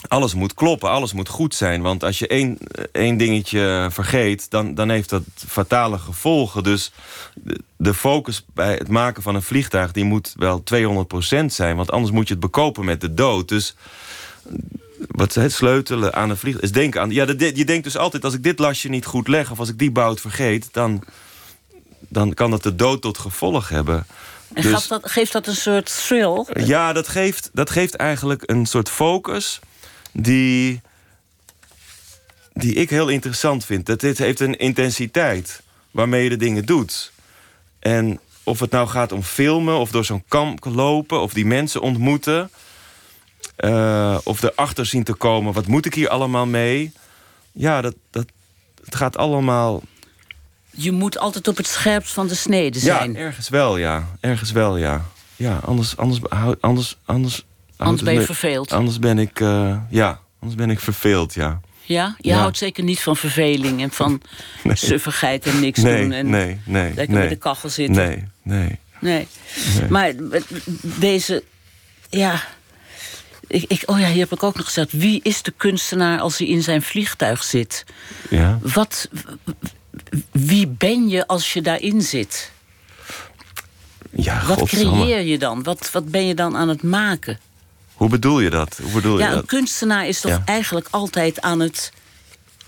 alles 0.08 0.34
moet 0.34 0.54
kloppen, 0.54 0.90
alles 0.90 1.12
moet 1.12 1.28
goed 1.28 1.54
zijn. 1.54 1.82
Want 1.82 2.04
als 2.04 2.18
je 2.18 2.26
één, 2.26 2.58
één 2.92 3.16
dingetje 3.16 3.88
vergeet, 3.90 4.50
dan, 4.50 4.74
dan 4.74 4.88
heeft 4.90 5.08
dat 5.10 5.22
fatale 5.48 5.98
gevolgen. 5.98 6.62
Dus 6.62 6.92
de, 7.76 7.94
focus 7.94 8.44
bij 8.54 8.72
het 8.74 8.88
maken 8.88 9.22
van 9.22 9.34
een 9.34 9.42
vliegtuig... 9.42 9.92
die 9.92 10.04
moet 10.04 10.34
wel 10.36 10.62
200% 10.74 11.44
zijn, 11.46 11.76
want 11.76 11.90
anders 11.90 12.12
moet 12.12 12.26
je 12.28 12.32
het 12.34 12.42
bekopen 12.42 12.84
met 12.84 13.00
de 13.00 13.14
dood. 13.14 13.48
Dus 13.48 13.74
wat 14.96 15.34
het 15.34 15.52
sleutelen 15.52 16.14
aan 16.14 16.30
een 16.30 16.36
vliegtuig 16.36 16.64
is 16.70 16.72
denken 16.72 17.00
aan... 17.00 17.10
Ja, 17.10 17.24
de- 17.24 17.52
je 17.56 17.64
denkt 17.64 17.84
dus 17.84 17.96
altijd, 17.96 18.24
als 18.24 18.34
ik 18.34 18.42
dit 18.42 18.58
lasje 18.58 18.88
niet 18.88 19.06
goed 19.06 19.28
leg... 19.28 19.50
of 19.50 19.58
als 19.58 19.68
ik 19.68 19.78
die 19.78 19.90
bout 19.90 20.20
vergeet, 20.20 20.68
dan, 20.72 21.02
dan 22.08 22.34
kan 22.34 22.50
dat 22.50 22.62
de 22.62 22.74
dood 22.74 23.02
tot 23.02 23.18
gevolg 23.18 23.68
hebben. 23.68 24.06
En 24.52 24.62
Dus- 24.62 24.86
dat, 24.88 25.10
geeft 25.10 25.32
dat 25.32 25.46
een 25.46 25.56
soort 25.56 26.06
thrill? 26.06 26.46
ja, 26.64 26.92
dat 26.92 27.08
geeft, 27.08 27.50
dat 27.52 27.70
geeft 27.70 27.94
eigenlijk 27.94 28.42
een 28.46 28.66
soort 28.66 28.88
focus 28.88 29.60
die, 30.12 30.80
die 32.52 32.74
ik 32.74 32.90
heel 32.90 33.08
interessant 33.08 33.64
vind. 33.64 33.86
Dat 33.86 34.00
dit 34.00 34.18
heeft 34.18 34.40
een 34.40 34.58
intensiteit 34.58 35.62
waarmee 35.90 36.22
je 36.22 36.28
de 36.28 36.36
dingen 36.36 36.66
doet. 36.66 37.12
En 37.78 38.20
of 38.44 38.60
het 38.60 38.70
nou 38.70 38.88
gaat 38.88 39.12
om 39.12 39.22
filmen 39.22 39.78
of 39.78 39.90
door 39.90 40.04
zo'n 40.04 40.24
kamp 40.28 40.64
lopen 40.64 41.20
of 41.20 41.32
die 41.32 41.46
mensen 41.46 41.80
ontmoeten. 41.80 42.50
eh, 43.56 44.18
of 44.24 44.42
erachter 44.42 44.86
zien 44.86 45.04
te 45.04 45.12
komen, 45.14 45.52
wat 45.52 45.66
moet 45.66 45.86
ik 45.86 45.94
hier 45.94 46.08
allemaal 46.08 46.46
mee? 46.46 46.92
Ja, 47.52 47.80
dat, 47.80 47.94
dat, 48.10 48.26
het 48.84 48.94
gaat 48.94 49.16
allemaal 49.16 49.82
Je 50.70 50.92
moet 50.92 51.18
altijd 51.18 51.48
op 51.48 51.56
het 51.56 51.66
scherpst 51.66 52.12
van 52.12 52.26
de 52.26 52.34
snede 52.34 52.78
zijn. 52.78 53.12
ja, 53.12 53.18
ergens 53.18 53.48
wel, 53.48 53.76
ja. 53.76 54.08
Ergens 54.20 54.52
wel, 54.52 54.76
ja. 54.76 55.04
Ja, 55.36 55.60
anders... 55.64 55.96
Anders, 55.96 56.20
anders, 56.60 56.96
anders, 57.04 57.44
Anders 57.86 58.02
ben 58.02 58.14
je 58.14 58.22
verveeld. 58.22 58.72
Anders 58.72 58.98
ben 58.98 59.18
ik... 59.18 59.40
eh, 59.40 59.76
ja, 59.90 60.20
anders 60.40 60.58
ben 60.58 60.70
ik 60.70 60.80
verveeld, 60.80 61.34
ja. 61.34 61.60
Ja? 61.82 62.14
Je 62.18 62.28
Ja. 62.28 62.38
houdt 62.38 62.58
zeker 62.58 62.84
niet 62.84 63.00
van 63.00 63.16
verveling 63.16 63.82
en 63.82 63.90
van 63.90 64.22
suffigheid 64.64 65.46
en 65.46 65.60
niks 65.60 65.78
Nee, 65.82 66.02
doen. 66.02 66.12
En 66.12 66.30
nee, 66.30 66.60
nee. 66.64 66.94
lekker 66.94 67.08
nee. 67.14 67.18
bij 67.20 67.28
de 67.28 67.36
kachel 67.36 67.68
zitten. 67.68 67.94
Nee, 68.06 68.24
nee. 68.42 68.78
Nee. 69.00 69.26
Maar 69.88 70.12
deze, 70.82 71.42
ja. 72.10 72.42
Ik, 73.46 73.64
ik, 73.68 73.82
oh 73.86 73.98
ja, 73.98 74.06
hier 74.08 74.18
heb 74.22 74.32
ik 74.32 74.42
ook 74.42 74.56
nog 74.56 74.64
gezegd. 74.66 74.92
Wie 74.92 75.20
is 75.22 75.42
de 75.42 75.50
kunstenaar 75.56 76.20
als 76.20 76.38
hij 76.38 76.46
in 76.46 76.62
zijn 76.62 76.82
vliegtuig 76.82 77.42
zit? 77.44 77.84
Ja. 78.30 78.58
Wat, 78.62 79.08
wie 80.30 80.66
ben 80.66 81.08
je 81.08 81.26
als 81.26 81.52
je 81.52 81.62
daarin 81.62 82.02
zit? 82.02 82.50
Ja, 84.10 84.42
Wat 84.46 84.62
creëer 84.68 85.20
je 85.20 85.38
dan? 85.38 85.62
Wat, 85.62 85.90
wat 85.92 86.08
ben 86.10 86.26
je 86.26 86.34
dan 86.34 86.56
aan 86.56 86.68
het 86.68 86.82
maken? 86.82 87.38
Hoe 88.00 88.08
bedoel 88.08 88.40
je 88.40 88.50
dat? 88.50 88.78
Hoe 88.82 88.92
bedoel 88.92 89.18
Ja, 89.18 89.24
je 89.24 89.30
een 89.30 89.36
dat? 89.36 89.46
kunstenaar 89.46 90.06
is 90.08 90.20
toch 90.20 90.30
Ja. 90.30 90.42
eigenlijk 90.44 90.88
altijd 90.90 91.40
aan 91.40 91.60
het, 91.60 91.92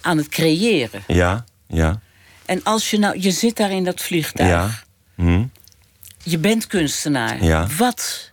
aan 0.00 0.16
het 0.16 0.28
creëren. 0.28 1.02
Ja, 1.06 1.44
ja, 1.66 2.00
En 2.44 2.62
als 2.62 2.90
je 2.90 2.98
nou, 2.98 3.20
je 3.20 3.30
zit 3.30 3.56
daar 3.56 3.70
in 3.70 3.84
dat 3.84 4.00
vliegtuig. 4.00 4.48
ja. 4.48 4.70
Hm? 5.24 5.44
Je 6.22 6.38
bent 6.38 6.66
kunstenaar. 6.66 7.44
Ja. 7.44 7.66
Wat 7.78 8.32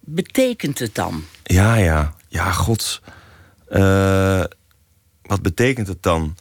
betekent 0.00 0.78
het 0.78 0.94
dan? 0.94 1.24
Ja, 1.42 1.74
ja. 1.74 2.14
Ja, 2.28 2.52
gods. 2.52 3.00
Eh, 3.68 4.44
wat 5.22 5.42
betekent 5.42 5.86
het 5.88 6.02
dan? 6.02 6.36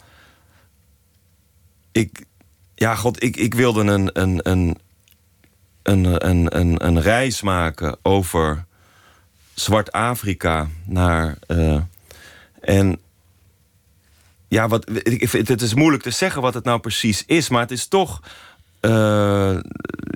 Ik... 1.91 2.25
Ja, 2.75 2.95
god, 2.95 3.23
ik, 3.23 3.35
ik 3.35 3.53
wilde 3.53 3.79
een, 3.83 4.09
een, 4.21 4.39
een, 4.49 4.77
een, 5.83 6.27
een, 6.27 6.57
een, 6.57 6.85
een 6.85 7.01
reis 7.01 7.41
maken 7.41 7.97
over 8.01 8.65
Zwart-Afrika 9.59 10.67
naar... 10.85 11.37
eh, 11.47 11.81
en 12.61 12.99
ja, 14.47 14.67
wat, 14.67 14.89
ik, 15.03 15.31
het 15.31 15.61
is 15.61 15.73
moeilijk 15.73 16.03
te 16.03 16.11
zeggen 16.11 16.41
wat 16.41 16.53
het 16.53 16.63
nou 16.63 16.79
precies 16.79 17.23
is, 17.25 17.49
maar 17.49 17.61
het 17.61 17.71
is 17.71 17.87
toch 17.87 18.21
eh, 18.79 19.57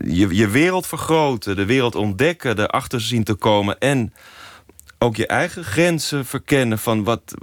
je, 0.05 0.35
je 0.35 0.47
wereld 0.47 0.87
vergroten, 0.87 1.55
de 1.55 1.65
wereld 1.65 1.95
ontdekken, 1.95 2.59
erachter 2.59 3.01
zien 3.01 3.23
te 3.23 3.33
komen 3.33 3.79
en 3.79 4.13
ook 4.97 5.15
je 5.15 5.27
eigen 5.27 5.63
grenzen 5.63 6.25
verkennen 6.25 6.79
van 6.79 7.03
wat. 7.03 7.33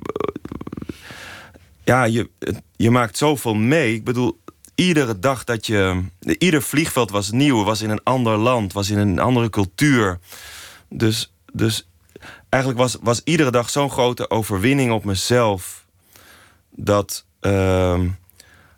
Ja, 1.84 2.04
je, 2.04 2.30
je 2.76 2.90
maakt 2.90 3.16
zoveel 3.16 3.54
mee. 3.54 3.94
Ik 3.94 4.04
bedoel, 4.04 4.40
iedere 4.74 5.18
dag 5.18 5.44
dat 5.44 5.66
je. 5.66 6.02
Ieder 6.38 6.62
vliegveld 6.62 7.10
was 7.10 7.30
nieuw, 7.30 7.64
was 7.64 7.80
in 7.80 7.90
een 7.90 8.02
ander 8.02 8.36
land, 8.36 8.72
was 8.72 8.90
in 8.90 8.98
een 8.98 9.18
andere 9.18 9.50
cultuur. 9.50 10.18
Dus, 10.88 11.32
dus 11.52 11.88
eigenlijk 12.48 12.82
was, 12.82 12.96
was 13.00 13.20
iedere 13.24 13.50
dag 13.50 13.70
zo'n 13.70 13.90
grote 13.90 14.30
overwinning 14.30 14.92
op 14.92 15.04
mezelf. 15.04 15.86
Dat. 16.70 17.24
ehm, 17.40 18.08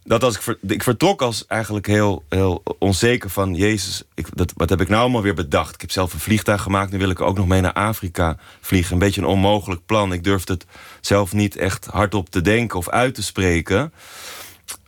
dat 0.04 0.24
als 0.24 0.38
ik, 0.38 0.56
ik 0.70 0.82
vertrok 0.82 1.22
als 1.22 1.46
eigenlijk 1.46 1.86
heel, 1.86 2.24
heel 2.28 2.62
onzeker 2.78 3.30
van... 3.30 3.54
Jezus, 3.54 4.02
ik, 4.14 4.26
dat, 4.36 4.52
wat 4.56 4.68
heb 4.68 4.80
ik 4.80 4.88
nou 4.88 5.00
allemaal 5.00 5.22
weer 5.22 5.34
bedacht? 5.34 5.74
Ik 5.74 5.80
heb 5.80 5.90
zelf 5.90 6.12
een 6.12 6.20
vliegtuig 6.20 6.62
gemaakt, 6.62 6.92
nu 6.92 6.98
wil 6.98 7.10
ik 7.10 7.20
ook 7.20 7.36
nog 7.36 7.46
mee 7.46 7.60
naar 7.60 7.72
Afrika 7.72 8.36
vliegen. 8.60 8.92
Een 8.92 8.98
beetje 8.98 9.20
een 9.20 9.26
onmogelijk 9.26 9.86
plan. 9.86 10.12
Ik 10.12 10.24
durfde 10.24 10.52
het 10.52 10.66
zelf 11.00 11.32
niet 11.32 11.56
echt 11.56 11.86
hardop 11.86 12.30
te 12.30 12.40
denken 12.40 12.78
of 12.78 12.88
uit 12.88 13.14
te 13.14 13.22
spreken. 13.22 13.92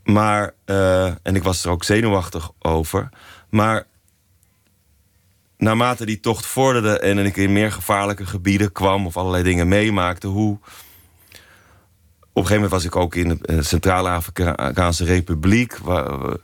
Maar, 0.05 0.55
eh, 0.65 1.07
en 1.07 1.35
ik 1.37 1.43
was 1.43 1.65
er 1.65 1.71
ook 1.71 1.85
zenuwachtig 1.85 2.51
over. 2.59 3.09
Maar 3.49 3.87
naarmate 5.63 6.07
die 6.07 6.21
tocht 6.21 6.47
vorderde 6.47 6.99
en 6.99 7.19
ik 7.19 7.37
in 7.37 7.53
meer 7.53 7.73
gevaarlijke 7.73 8.27
gebieden 8.27 8.73
kwam... 8.73 9.07
of 9.07 9.17
allerlei 9.17 9.43
dingen 9.43 9.69
meemaakte, 9.69 10.27
hoe 10.27 10.59
op 12.33 12.43
een 12.43 12.47
gegeven 12.47 12.55
moment 12.55 12.71
was 12.71 12.85
ik 12.85 12.97
ook 12.97 13.15
in 13.15 13.29
de 13.29 13.39
eh, 13.43 13.61
Centraal-Afrikaanse 13.61 15.05
Republiek. 15.05 15.77
Waar, 15.77 16.37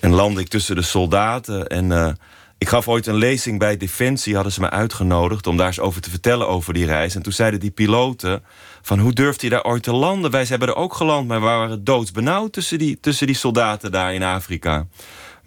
en 0.00 0.10
landde 0.10 0.40
ik 0.40 0.48
tussen 0.48 0.76
de 0.76 0.82
soldaten. 0.82 1.66
En 1.66 1.92
eh, 1.92 2.12
ik 2.58 2.68
gaf 2.68 2.88
ooit 2.88 3.06
een 3.06 3.14
lezing 3.14 3.58
bij 3.58 3.76
Defensie, 3.76 4.34
hadden 4.34 4.52
ze 4.52 4.60
me 4.60 4.70
uitgenodigd 4.70 5.46
om 5.46 5.56
daar 5.56 5.66
eens 5.66 5.80
over 5.80 6.00
te 6.00 6.10
vertellen 6.10 6.48
over 6.48 6.74
die 6.74 6.86
reis. 6.86 7.14
En 7.14 7.22
toen 7.22 7.32
zeiden 7.32 7.60
die 7.60 7.70
piloten: 7.70 8.42
van 8.82 8.98
hoe 8.98 9.12
durft 9.12 9.40
hij 9.40 9.50
daar 9.50 9.64
ooit 9.64 9.82
te 9.82 9.92
landen? 9.92 10.30
Wij 10.30 10.44
hebben 10.48 10.68
er 10.68 10.76
ook 10.76 10.94
geland, 10.94 11.28
maar 11.28 11.40
we 11.40 11.46
waren 11.46 11.84
doodsbenauwd 11.84 12.52
tussen 12.52 12.78
die, 12.78 13.00
tussen 13.00 13.26
die 13.26 13.36
soldaten 13.36 13.92
daar 13.92 14.14
in 14.14 14.22
Afrika. 14.22 14.86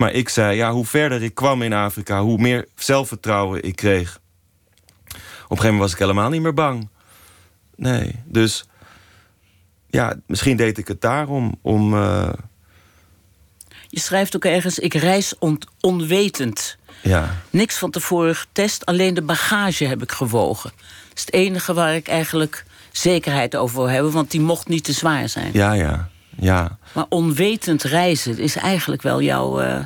Maar 0.04 0.12
ik 0.14 0.30
zei: 0.30 0.56
ja, 0.56 0.72
hoe 0.72 0.86
verder 0.86 1.24
ik 1.24 1.36
kwam 1.36 1.62
in 1.62 1.74
Afrika, 1.74 2.22
hoe 2.22 2.38
meer 2.38 2.68
zelfvertrouwen 2.76 3.64
ik 3.64 3.76
kreeg. 3.76 4.20
Op 4.20 5.12
een 5.12 5.58
gegeven 5.58 5.64
moment 5.66 5.80
was 5.80 5.92
ik 5.92 5.98
helemaal 5.98 6.30
niet 6.30 6.42
meer 6.42 6.54
bang. 6.54 6.90
Nee, 7.76 8.16
dus 8.26 8.66
ja, 9.90 10.16
misschien 10.28 10.58
deed 10.58 10.78
ik 10.78 10.88
het 10.88 11.02
daarom. 11.02 11.56
Om, 11.62 11.94
eh, 11.94 12.30
Je 13.88 14.00
schrijft 14.00 14.36
ook 14.36 14.46
ergens, 14.46 14.80
ik 14.80 14.94
reis 14.94 15.38
on- 15.40 15.62
onwetend. 15.82 16.78
ja, 17.02 17.36
Niks 17.50 17.78
van 17.78 17.92
tevoren 17.92 18.36
getest, 18.36 18.86
alleen 18.86 19.14
de 19.14 19.22
bagage 19.22 19.86
heb 19.86 20.02
ik 20.02 20.12
gewogen. 20.12 20.72
Dat 21.10 21.18
is 21.18 21.22
het 21.26 21.34
enige 21.34 21.74
waar 21.74 21.96
ik 21.96 22.08
eigenlijk 22.08 22.66
zekerheid 22.92 23.56
over 23.56 23.76
wil 23.78 23.90
hebben... 23.90 24.12
want 24.12 24.32
die 24.32 24.42
mocht 24.42 24.68
niet 24.68 24.84
te 24.84 24.94
zwaar 24.94 25.30
zijn. 25.30 25.50
ja, 25.54 25.74
ja, 25.74 26.10
ja. 26.38 26.78
Maar 26.94 27.06
onwetend 27.10 27.84
reizen 27.84 28.38
is 28.38 28.56
eigenlijk 28.56 29.02
wel 29.02 29.22
jouw... 29.22 29.60
eh, 29.60 29.80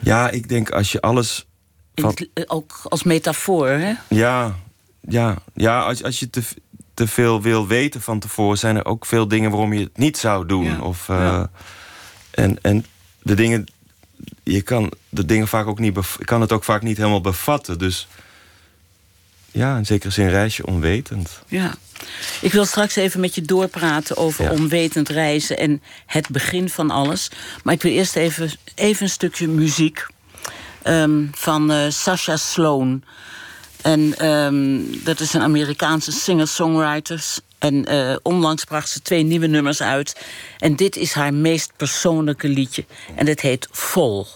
Ja, 0.00 0.30
ik 0.30 0.48
denk 0.48 0.70
als 0.70 0.92
je 0.92 1.00
alles. 1.00 1.46
in 1.94 2.02
Van- 2.02 2.12
het- 2.12 2.28
eh, 2.34 2.44
ook 2.46 2.80
als 2.84 3.02
metafoor, 3.02 3.68
hè? 3.68 3.92
Ja, 4.08 4.54
ja, 5.00 5.36
ja 5.54 5.80
als, 5.82 6.02
als 6.02 6.18
je 6.20 6.30
te, 6.30 6.42
te 6.94 7.06
veel 7.06 7.42
wil 7.42 7.66
weten 7.66 8.00
van 8.00 8.18
tevoren, 8.18 8.58
zijn 8.58 8.76
er 8.76 8.84
ook 8.84 9.06
veel 9.06 9.28
dingen 9.28 9.50
waarom 9.50 9.72
je 9.72 9.80
het 9.84 9.96
niet 9.98 10.16
zou 10.18 10.46
doen. 10.46 10.64
Ja, 10.64 10.80
Of, 10.80 11.08
eh, 11.08 11.16
ja. 11.16 11.50
en, 12.30 12.58
en 12.62 12.84
de 13.22 13.34
dingen. 13.34 13.66
Je 14.42 14.62
kan 14.62 14.92
de 15.08 15.24
dingen 15.24 15.48
vaak 15.48 15.66
ook 15.66 15.78
niet. 15.78 15.94
Je 16.18 16.24
kan 16.24 16.40
het 16.40 16.52
ook 16.52 16.64
vaak 16.64 16.82
niet 16.82 16.96
helemaal 16.96 17.20
bevatten. 17.20 17.78
Dus 17.78 18.08
ja, 19.52 19.76
in 19.76 19.86
zekere 19.86 20.12
zin 20.12 20.28
reis 20.28 20.56
je 20.56 20.66
onwetend. 20.66 21.40
Ja. 21.46 21.74
Ik 22.40 22.52
wil 22.52 22.64
straks 22.64 22.96
even 22.96 23.20
met 23.20 23.34
je 23.34 23.42
doorpraten 23.42 24.16
over 24.16 24.44
Ja. 24.44 24.50
onwetend 24.50 25.08
reizen 25.08 25.58
en 25.58 25.82
het 26.06 26.28
begin 26.28 26.68
van 26.68 26.90
alles. 26.90 27.30
Maar 27.62 27.74
ik 27.74 27.82
wil 27.82 27.92
eerst 27.92 28.16
even, 28.16 28.50
even 28.74 29.02
een 29.02 29.08
stukje 29.08 29.48
muziek 29.48 30.06
ehm, 30.82 31.24
van 31.32 31.70
eh 31.70 31.90
Sasha 31.90 32.36
Sloan. 32.36 33.02
En 33.82 34.14
ehm, 34.18 34.80
dat 35.04 35.20
is 35.20 35.32
een 35.34 35.42
Amerikaanse 35.42 36.12
singer-songwriter. 36.12 37.24
En 37.58 37.84
eh, 37.84 38.16
onlangs 38.22 38.64
bracht 38.64 38.88
ze 38.88 39.02
twee 39.02 39.22
nieuwe 39.22 39.46
nummers 39.46 39.82
uit. 39.82 40.16
En 40.58 40.76
dit 40.76 40.96
is 40.96 41.12
haar 41.12 41.34
meest 41.34 41.72
persoonlijke 41.76 42.48
liedje. 42.48 42.84
En 43.14 43.26
het 43.26 43.40
heet 43.40 43.68
Vol. 43.70 44.26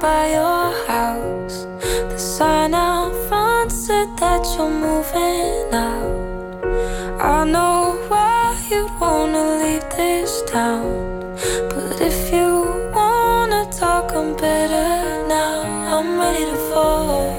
by 0.00 0.30
your 0.32 0.72
house, 0.86 1.66
the 2.10 2.18
sign 2.18 2.72
out 2.72 3.12
front 3.28 3.70
said 3.70 4.08
that 4.16 4.42
you're 4.56 4.70
moving 4.70 5.74
out. 5.74 7.20
I 7.20 7.44
know 7.44 7.98
why 8.08 8.56
you'd 8.70 8.90
wanna 8.98 9.58
leave 9.62 9.86
this 9.90 10.42
town, 10.46 11.36
but 11.68 12.00
if 12.00 12.32
you 12.32 12.48
wanna 12.94 13.68
talk, 13.70 14.12
I'm 14.14 14.34
better 14.36 14.88
now. 15.28 15.60
I'm 15.94 16.18
ready 16.18 16.44
to 16.46 16.58
fall 16.70 17.36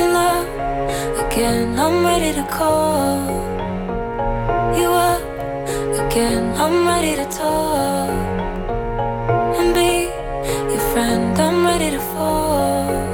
in 0.00 0.12
love 0.12 0.48
again. 1.24 1.78
I'm 1.78 2.04
ready 2.04 2.32
to 2.32 2.44
call 2.58 3.22
you 4.80 4.90
up 4.90 5.22
again. 6.04 6.42
I'm 6.56 6.84
ready 6.84 7.14
to 7.14 7.26
talk 7.26 8.35
friend. 10.96 11.38
I'm 11.38 11.62
ready 11.66 11.90
to 11.90 12.00
fall 12.00 13.05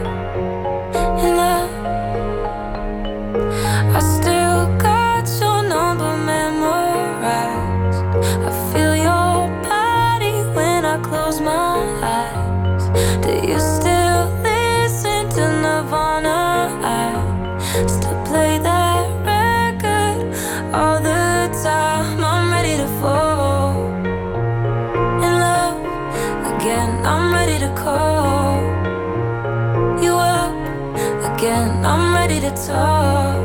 to 32.42 32.50
talk 32.66 33.36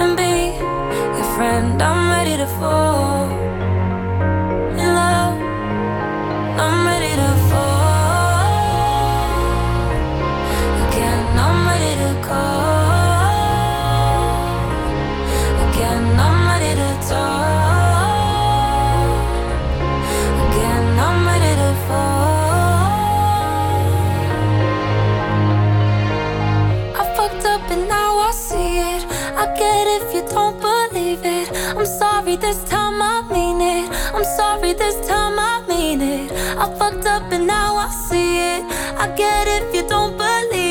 and 0.00 0.16
be 0.16 0.54
your 1.16 1.28
friend. 1.34 1.82
I'm 1.82 2.08
ready 2.08 2.36
to 2.36 2.46
fall 2.60 3.17
I 36.60 36.66
fucked 36.76 37.06
up 37.06 37.30
and 37.30 37.46
now 37.46 37.76
I 37.76 37.88
see 37.88 38.38
it. 38.52 38.64
I 38.98 39.06
get 39.16 39.46
it 39.46 39.62
if 39.68 39.74
you 39.76 39.88
don't 39.88 40.16
believe 40.18 40.67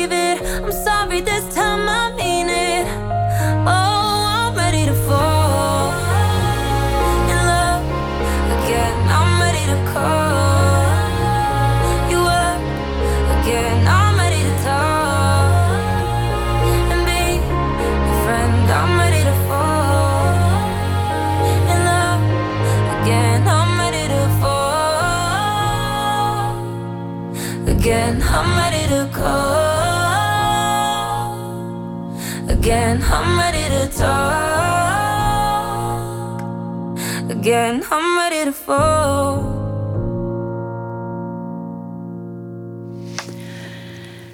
I'm 37.90 38.18
ready 38.18 38.44
to 38.44 38.52
fall. 38.52 39.56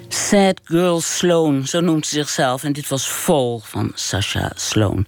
Sad 0.09 0.59
Girl 0.63 1.01
Sloan, 1.01 1.67
zo 1.67 1.79
noemt 1.79 2.05
ze 2.05 2.15
zichzelf. 2.15 2.63
En 2.63 2.73
dit 2.73 2.87
was 2.87 3.09
Vol 3.09 3.59
van 3.59 3.91
Sasha 3.93 4.51
Sloan. 4.55 5.07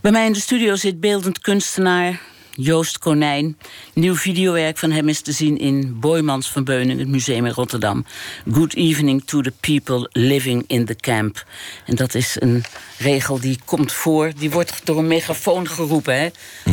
Bij 0.00 0.10
mij 0.10 0.26
in 0.26 0.32
de 0.32 0.40
studio 0.40 0.74
zit 0.74 1.00
beeldend 1.00 1.40
kunstenaar 1.40 2.20
Joost 2.58 2.98
Konijn. 2.98 3.58
Nieuw 3.92 4.14
videowerk 4.16 4.78
van 4.78 4.90
hem 4.90 5.08
is 5.08 5.20
te 5.20 5.32
zien 5.32 5.58
in 5.58 6.00
Boymans 6.00 6.50
van 6.50 6.64
Beuningen, 6.64 6.98
het 6.98 7.08
museum 7.08 7.46
in 7.46 7.52
Rotterdam. 7.52 8.04
Good 8.52 8.74
evening 8.74 9.22
to 9.24 9.40
the 9.40 9.52
people 9.60 10.08
living 10.12 10.64
in 10.66 10.84
the 10.84 10.96
camp. 10.96 11.44
En 11.86 11.94
dat 11.96 12.14
is 12.14 12.36
een 12.38 12.64
regel 12.98 13.40
die 13.40 13.58
komt 13.64 13.92
voor. 13.92 14.32
Die 14.38 14.50
wordt 14.50 14.80
door 14.84 14.98
een 14.98 15.06
megafoon 15.06 15.68
geroepen. 15.68 16.20
Hè? 16.20 16.28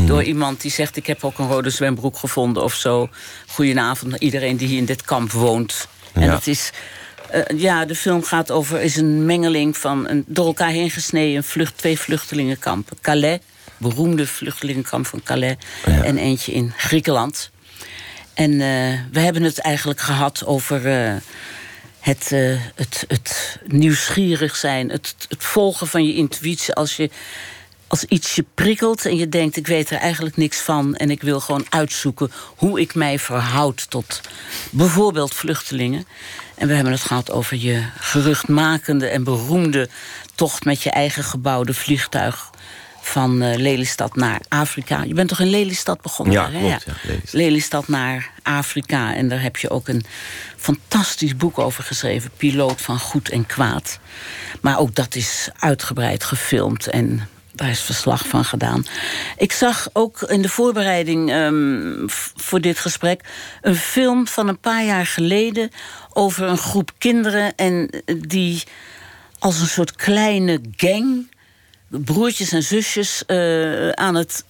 Door 0.06 0.24
iemand 0.24 0.62
die 0.62 0.72
zegt: 0.72 0.96
Ik 0.96 1.06
heb 1.08 1.24
ook 1.24 1.38
een 1.38 1.48
rode 1.48 1.70
zwembroek 1.70 2.18
gevonden 2.18 2.64
of 2.64 2.74
zo. 2.74 3.10
Goedenavond 3.48 4.12
naar 4.12 4.20
iedereen 4.20 4.58
die 4.58 4.68
hier 4.68 4.78
in 4.78 4.86
dit 4.86 5.02
kamp 5.02 5.32
woont. 5.32 5.88
En 6.14 6.32
het 6.32 6.48
is. 6.48 6.72
eh, 7.30 7.42
ja, 7.60 7.86
de 7.86 7.96
film 7.96 8.24
gaat 8.24 8.52
over 8.52 8.82
is 8.82 8.96
een 8.98 9.26
mengeling 9.26 9.78
van 9.78 10.08
een 10.08 10.24
door 10.28 10.46
elkaar 10.46 10.70
heen 10.70 10.90
gesneden 10.92 11.44
vlucht, 11.44 11.78
twee 11.78 12.00
vluchtelingenkampen. 12.00 12.98
Calais, 13.02 13.40
beroemde 13.84 14.28
vluchtelingenkamp 14.28 15.08
van 15.08 15.24
Calais, 15.24 15.56
en 15.84 16.18
eentje 16.18 16.52
in 16.52 16.74
Griekenland. 16.78 17.52
En 18.34 18.52
eh, 18.52 19.00
we 19.12 19.20
hebben 19.20 19.44
het 19.44 19.60
eigenlijk 19.60 20.00
gehad 20.00 20.46
over 20.46 20.88
eh, 20.88 21.16
het, 22.00 22.32
eh, 22.32 22.60
het, 22.76 23.06
het 23.08 23.60
nieuwsgierig 23.66 24.56
zijn, 24.56 24.90
het, 24.90 25.16
het 25.30 25.44
volgen 25.44 25.88
van 25.88 26.06
je 26.06 26.16
intuïtie 26.16 26.74
als 26.74 26.96
je 26.96 27.10
als 27.88 28.06
iets 28.06 28.36
je 28.36 28.46
prikkelt 28.56 29.06
en 29.06 29.16
je 29.16 29.30
denkt, 29.30 29.56
ik 29.56 29.68
weet 29.68 29.90
er 29.90 29.98
eigenlijk 29.98 30.38
niks 30.38 30.60
van 30.60 30.96
en 30.96 31.10
ik 31.10 31.22
wil 31.22 31.40
gewoon 31.40 31.66
uitzoeken 31.70 32.32
hoe 32.56 32.80
ik 32.80 32.96
mij 32.96 33.20
verhoud 33.20 33.90
tot 33.90 34.22
bijvoorbeeld 34.70 35.34
vluchtelingen. 35.34 36.08
En 36.56 36.68
we 36.68 36.74
hebben 36.74 36.94
het 36.94 37.02
gehad 37.02 37.32
over 37.32 37.58
je 37.58 37.84
geruchtmakende 37.98 39.08
en 39.08 39.24
beroemde 39.24 39.90
tocht 40.36 40.66
met 40.66 40.82
je 40.82 40.90
eigen 40.90 41.24
gebouwde 41.24 41.74
vliegtuig 41.74 42.50
van 43.14 43.42
eh, 43.42 43.58
Lelystad 43.58 44.16
naar 44.16 44.42
Afrika. 44.48 45.04
Je 45.04 45.14
bent 45.14 45.30
toch 45.30 45.40
in 45.40 45.50
Lelystad 45.50 46.02
begonnen? 46.02 46.34
Ja, 46.34 46.48
klopt, 46.48 46.66
ja, 46.66 46.94
Lelystad. 47.04 47.34
Lelystad 47.34 47.88
naar 47.88 48.32
Afrika. 48.44 49.16
En 49.16 49.28
daar 49.28 49.42
heb 49.42 49.58
je 49.58 49.70
ook 49.70 49.88
een 49.88 50.06
fantastisch 50.58 51.36
boek 51.36 51.60
over 51.60 51.84
geschreven. 51.84 52.32
Piloot 52.38 52.82
van 52.82 53.00
Goed 53.00 53.30
en 53.30 53.46
Kwaad. 53.46 54.00
Maar 54.62 54.80
ook 54.80 54.96
dat 54.96 55.16
is 55.16 55.50
uitgebreid 55.60 56.24
gefilmd 56.24 56.88
en 56.88 57.28
daar 57.52 57.70
is 57.70 57.82
verslag 57.82 58.28
van 58.28 58.46
gedaan. 58.46 58.86
Ik 59.38 59.52
zag 59.52 59.90
ook 59.94 60.22
in 60.22 60.42
de 60.42 60.50
voorbereiding 60.50 61.32
ehm, 61.32 62.08
voor 62.36 62.62
dit 62.62 62.80
gesprek... 62.80 63.22
een 63.62 63.76
film 63.76 64.28
van 64.28 64.48
een 64.48 64.60
paar 64.60 64.84
jaar 64.84 65.06
geleden 65.06 65.70
over 66.14 66.48
een 66.48 66.58
groep 66.58 66.92
kinderen... 66.98 67.56
en 67.56 67.90
eh, 67.90 68.16
die 68.28 68.64
als 69.40 69.60
een 69.60 69.68
soort 69.68 69.96
kleine 69.96 70.62
gang 70.76 71.32
broertjes 72.02 72.52
en 72.52 72.64
zusjes 72.64 73.26
eh, 73.26 73.90
aan, 73.90 74.16
het, 74.16 74.46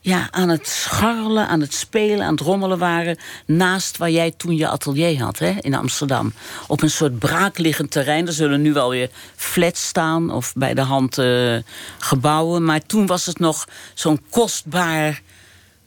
ja, 0.00 0.28
aan 0.30 0.48
het 0.48 0.68
scharrelen, 0.68 1.48
aan 1.48 1.60
het 1.60 1.74
spelen, 1.74 2.26
aan 2.26 2.34
het 2.34 2.40
rommelen 2.40 2.78
waren. 2.78 3.18
Naast 3.46 3.96
waar 3.96 4.10
jij 4.10 4.30
toen 4.30 4.56
je 4.56 4.68
atelier 4.68 5.22
had 5.22 5.38
hè, 5.38 5.54
in 5.60 5.74
Amsterdam. 5.74 6.32
Op 6.66 6.82
een 6.82 6.90
soort 6.90 7.18
braakliggend 7.18 7.90
terrein. 7.90 8.26
Er 8.26 8.32
zullen 8.32 8.62
nu 8.62 8.72
wel 8.72 8.90
weer 8.90 9.10
flats 9.36 9.86
staan 9.86 10.30
of 10.30 10.52
bij 10.54 10.74
de 10.74 10.80
hand 10.80 11.18
eh, 11.18 11.56
gebouwen. 11.98 12.64
Maar 12.64 12.86
toen 12.86 13.06
was 13.06 13.26
het 13.26 13.38
nog 13.38 13.68
zo'n 13.94 14.20
kostbaar, 14.30 15.22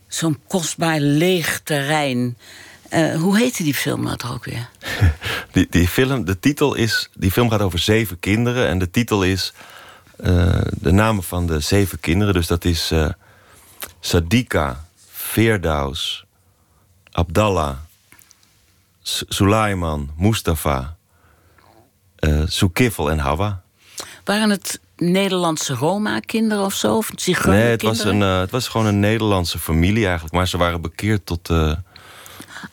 zo'n 0.08 0.40
kostbaar 0.48 1.00
leeg 1.00 1.62
terrein. 1.64 2.38
Eh, 2.90 3.16
hoe 3.16 3.38
heette 3.38 3.64
die 3.64 3.74
film 3.74 4.04
nou 4.04 4.18
toch 4.18 4.34
ook 4.34 4.46
weer? 4.46 4.70
Die, 5.52 5.68
die 5.70 5.88
film, 5.88 6.26
de 6.26 6.40
titel 6.40 6.76
is. 6.76 7.10
Die 7.14 7.32
film 7.32 7.50
gaat 7.50 7.62
over 7.62 7.80
zeven 7.80 8.20
kinderen. 8.20 8.68
En 8.68 8.80
de 8.80 8.92
titel 8.92 9.24
is. 9.24 9.54
Eh, 10.20 10.62
de 10.72 10.92
namen 10.92 11.24
van 11.24 11.48
de 11.48 11.60
zeven 11.60 12.00
kinderen. 12.00 12.34
Dus 12.34 12.48
dat 12.48 12.66
is 12.66 12.92
eh 12.92 13.10
Sadika, 14.00 14.86
Veerdaus, 15.12 16.26
Abdallah, 17.12 17.76
Sulaiman, 19.02 20.10
Mustafa, 20.18 20.96
eh 22.16 22.42
Soekifel 22.46 23.12
en 23.12 23.20
Hawa. 23.20 23.62
Waren 24.24 24.50
het 24.50 24.80
Nederlandse 24.98 25.74
Roma-kinderen 25.74 26.66
of 26.66 26.74
zo? 26.74 26.98
Of 26.98 27.12
Nee, 27.46 27.62
het 27.62 27.82
was, 27.82 28.04
een, 28.04 28.20
het 28.20 28.52
was 28.52 28.68
gewoon 28.68 28.88
een 28.88 29.00
Nederlandse 29.00 29.60
familie 29.60 30.04
eigenlijk. 30.04 30.34
Maar 30.34 30.48
ze 30.48 30.58
waren 30.58 30.82
bekeerd 30.82 31.26
tot, 31.26 31.44
tot, 31.44 31.56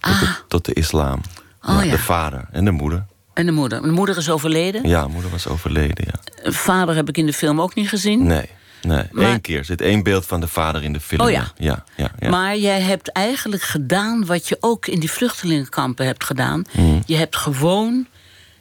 de, 0.01 0.35
tot 0.49 0.65
de 0.65 0.73
islam. 0.73 1.21
Ah. 1.61 1.77
Oh, 1.77 1.85
ja. 1.85 1.91
De 1.91 1.99
vader 1.99 2.49
en 2.53 2.65
de 2.65 2.71
moeder. 2.71 3.07
En 3.37 3.47
de 3.47 3.53
moeder. 3.53 3.83
De 3.83 3.91
moeder 3.91 4.17
is 4.17 4.31
overleden. 4.31 4.89
Ja, 4.89 5.09
moeder 5.09 5.31
was 5.31 5.47
overleden, 5.47 6.07
ja. 6.13 6.51
Vader 6.53 6.95
heb 6.95 7.09
ik 7.09 7.17
in 7.17 7.27
de 7.27 7.33
film 7.33 7.61
ook 7.61 7.75
niet 7.75 7.89
gezien. 7.89 8.27
Nee, 8.27 8.49
nee. 8.83 9.03
Maar- 9.13 9.25
Eén 9.31 9.41
keer. 9.41 9.59
Er 9.59 9.65
zit 9.65 9.81
één 9.81 10.03
beeld 10.03 10.27
van 10.27 10.41
de 10.41 10.49
vader 10.49 10.83
in 10.83 10.93
de 10.93 11.01
film. 11.01 11.21
Oh 11.21 11.31
ja. 11.31 11.53
Ja, 11.57 11.85
ja, 11.97 12.11
ja. 12.19 12.29
Maar 12.31 12.57
jij 12.57 12.81
hebt 12.81 13.13
eigenlijk 13.13 13.63
gedaan 13.63 14.27
wat 14.27 14.49
je 14.49 14.57
ook 14.61 14.87
in 14.87 15.01
die 15.01 15.11
vluchtelingenkampen 15.11 16.07
hebt 16.07 16.25
gedaan. 16.25 16.65
Hmm. 16.71 17.03
Je 17.07 17.17
hebt 17.17 17.37
gewoon. 17.37 18.07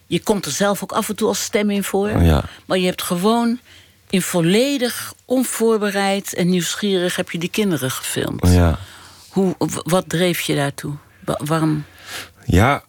Je 0.07 0.19
komt 0.23 0.45
er 0.45 0.51
zelf 0.51 0.83
ook 0.83 0.91
af 0.91 1.09
en 1.09 1.15
toe 1.15 1.27
als 1.27 1.43
stem 1.43 1.69
in 1.69 1.83
voor. 1.83 2.09
Ja. 2.21 2.43
Maar 2.65 2.77
je 2.77 2.85
hebt 2.85 3.01
gewoon 3.01 3.59
in 4.09 4.21
volledig 4.21 5.13
onvoorbereid 5.25 6.33
en 6.33 6.49
nieuwsgierig 6.49 7.15
heb 7.15 7.31
je 7.31 7.37
die 7.37 7.49
kinderen 7.49 7.91
gefilmd. 7.91 8.47
ja. 8.47 8.79
Hoe, 9.29 9.55
wat 9.83 10.09
dreef 10.09 10.39
je 10.41 10.55
daartoe? 10.55 10.93
Wa- 11.25 11.39
waarom? 11.45 11.83
Ja, 12.45 12.83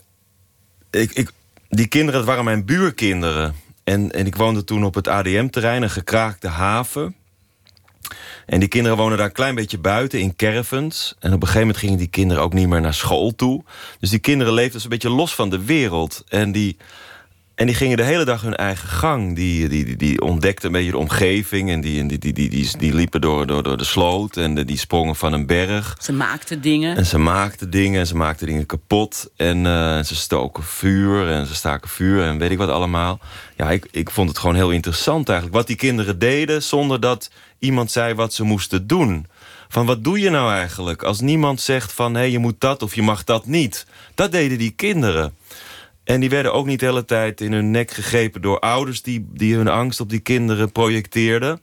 ik, 0.91 1.11
ik, 1.13 1.31
die 1.69 1.87
kinderen, 1.87 2.21
dat 2.21 2.29
waren 2.29 2.45
mijn 2.45 2.65
buurkinderen. 2.65 3.55
En, 3.85 4.13
en 4.13 4.27
ik 4.27 4.37
woonde 4.37 4.65
toen 4.65 4.85
op 4.85 4.95
het 4.95 5.09
ADM-terrein, 5.09 5.83
een 5.83 5.91
gekraakte 5.91 6.49
haven. 6.49 7.15
En 8.47 8.61
die 8.61 8.69
kinderen 8.69 8.99
wonen 8.99 9.17
daar 9.17 9.27
een 9.27 9.33
klein 9.33 9.55
beetje 9.55 9.79
buiten 9.79 10.21
in 10.21 10.37
caravans. 10.37 11.15
En 11.19 11.33
op 11.33 11.35
een 11.35 11.41
gegeven 11.41 11.61
moment 11.61 11.79
gingen 11.79 11.99
die 11.99 12.07
kinderen 12.07 12.43
ook 12.43 12.53
niet 12.53 12.69
meer 12.69 12.81
naar 12.81 12.95
school 12.95 13.35
toe. 13.35 13.65
Dus 14.01 14.11
die 14.11 14.19
kinderen 14.19 14.53
leefden 14.53 14.73
dus 14.73 14.85
een 14.85 14.91
beetje 14.91 15.11
los 15.11 15.35
van 15.35 15.51
de 15.51 15.65
wereld. 15.65 16.25
En 16.29 16.53
die, 16.53 16.77
en 17.57 17.67
die 17.67 17.75
gingen 17.75 17.97
de 17.97 18.03
hele 18.03 18.25
dag 18.25 18.43
hun 18.43 18.57
eigen 18.57 18.89
gang. 18.89 19.37
Die, 19.37 19.69
die, 19.69 19.85
die, 19.85 19.97
die 19.97 20.21
ontdekten 20.23 20.67
een 20.67 20.73
beetje 20.73 20.91
de 20.91 20.99
omgeving. 20.99 21.71
En 21.71 21.81
die, 21.81 22.07
die, 22.07 22.19
die, 22.19 22.33
die, 22.33 22.49
die, 22.49 22.71
die 22.79 22.95
liepen 22.95 23.21
door, 23.21 23.47
door, 23.47 23.63
door 23.63 23.77
de 23.77 23.85
sloot. 23.85 24.37
En 24.37 24.55
de- 24.55 24.65
die 24.65 24.79
sprongen 24.79 25.17
van 25.17 25.33
een 25.33 25.47
berg. 25.47 25.97
Ze 26.01 26.13
maakten 26.13 26.61
dingen. 26.61 26.97
En 26.97 27.07
ze 27.07 27.19
maakten 27.19 27.71
dingen 27.71 28.01
en 28.01 28.07
ze 28.07 28.17
maakten 28.17 28.47
dingen 28.47 28.67
kapot. 28.67 29.31
En 29.37 29.67
eh, 29.67 30.03
ze 30.03 30.17
stoken 30.17 30.63
vuur 30.65 31.29
en 31.29 31.47
ze 31.47 31.55
staken 31.55 31.89
vuur 31.89 32.23
en 32.23 32.39
weet 32.39 32.51
ik 32.51 32.59
wat 32.59 32.69
allemaal. 32.69 33.19
Ja, 33.57 33.71
ik, 33.71 33.89
ik 33.91 34.11
vond 34.11 34.29
het 34.29 34.39
gewoon 34.39 34.55
heel 34.57 34.71
interessant 34.71 35.29
eigenlijk. 35.29 35.59
Wat 35.59 35.67
die 35.67 35.77
kinderen 35.77 36.19
deden 36.19 36.63
zonder 36.63 37.01
dat 37.01 37.31
iemand 37.59 37.91
zei 37.91 38.15
wat 38.15 38.35
ze 38.35 38.43
moesten 38.45 38.87
doen. 38.87 39.27
Van 39.69 39.87
wat 39.87 40.05
doe 40.05 40.21
je 40.21 40.31
nou 40.31 40.53
eigenlijk? 40.53 41.03
Als 41.03 41.21
niemand 41.21 41.61
zegt 41.61 41.93
van 41.93 42.15
hé, 42.15 42.23
je 42.23 42.39
moet 42.39 42.55
dat 42.61 42.83
of 42.83 42.95
je 42.95 43.03
mag 43.03 43.25
dat 43.25 43.47
niet. 43.47 43.87
Dat 44.15 44.33
deden 44.33 44.59
die 44.59 44.71
kinderen. 44.71 45.35
En 46.07 46.21
die 46.21 46.31
werden 46.31 46.53
ook 46.53 46.67
niet 46.67 46.81
de 46.81 46.87
hele 46.87 47.05
tijd 47.05 47.41
in 47.41 47.53
hun 47.53 47.71
nek 47.71 47.91
gegrepen 47.91 48.43
door 48.43 48.59
ouders 48.59 49.03
die, 49.03 49.27
die 49.33 49.55
hun 49.55 49.69
angst 49.69 50.01
op 50.01 50.11
die 50.11 50.19
kinderen 50.19 50.73
projecteerden. 50.73 51.61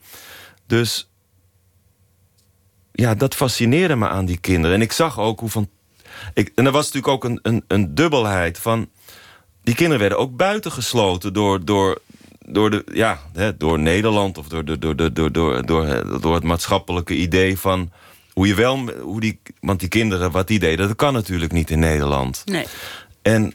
Dus 0.66 1.10
ja, 2.92 3.14
dat 3.14 3.34
fascineerde 3.34 3.96
me 3.96 4.08
aan 4.08 4.24
die 4.24 4.38
kinderen. 4.38 4.76
En 4.76 4.82
ik 4.82 4.92
zag 4.92 5.18
ook 5.18 5.40
hoe 5.40 5.50
van. 5.50 5.68
Ik, 6.34 6.52
en 6.54 6.66
er 6.66 6.72
was 6.72 6.84
natuurlijk 6.84 7.12
ook 7.12 7.24
een, 7.24 7.38
een, 7.42 7.64
een 7.68 7.94
dubbelheid 7.94 8.58
van. 8.58 8.88
Die 9.62 9.74
kinderen 9.74 10.00
werden 10.00 10.18
ook 10.18 10.36
buitengesloten 10.36 11.32
door, 11.32 11.64
door, 11.64 11.98
door, 12.46 12.70
de, 12.70 12.84
ja, 12.92 13.20
hè, 13.32 13.56
door 13.56 13.78
Nederland 13.78 14.38
of 14.38 14.48
door, 14.48 14.64
door, 14.64 14.78
door, 14.78 14.96
door, 14.96 15.12
door, 15.12 15.32
door, 15.32 15.66
door, 15.66 16.20
door 16.20 16.34
het 16.34 16.44
maatschappelijke 16.44 17.14
idee 17.14 17.58
van. 17.58 17.92
Hoe 18.32 18.46
je 18.46 18.54
wel. 18.54 18.90
Hoe 19.00 19.20
die, 19.20 19.40
want 19.60 19.80
die 19.80 19.88
kinderen, 19.88 20.30
wat 20.30 20.48
die 20.48 20.58
deden, 20.58 20.86
dat 20.86 20.96
kan 20.96 21.12
natuurlijk 21.12 21.52
niet 21.52 21.70
in 21.70 21.78
Nederland. 21.78 22.42
Nee. 22.44 22.66
En 23.22 23.54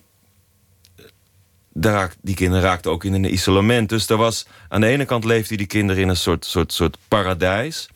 die 2.21 2.35
kinderen 2.35 2.63
raakten 2.63 2.91
ook 2.91 3.03
in 3.03 3.13
een 3.13 3.33
isolement. 3.33 3.89
Dus 3.89 4.09
er 4.09 4.17
was, 4.17 4.45
aan 4.67 4.81
de 4.81 4.87
ene 4.87 5.05
kant 5.05 5.23
leefden 5.23 5.57
die 5.57 5.67
kinderen 5.67 6.01
in 6.01 6.09
een 6.09 6.17
soort, 6.17 6.45
soort, 6.45 6.73
soort 6.73 6.97
paradijs. 7.07 7.89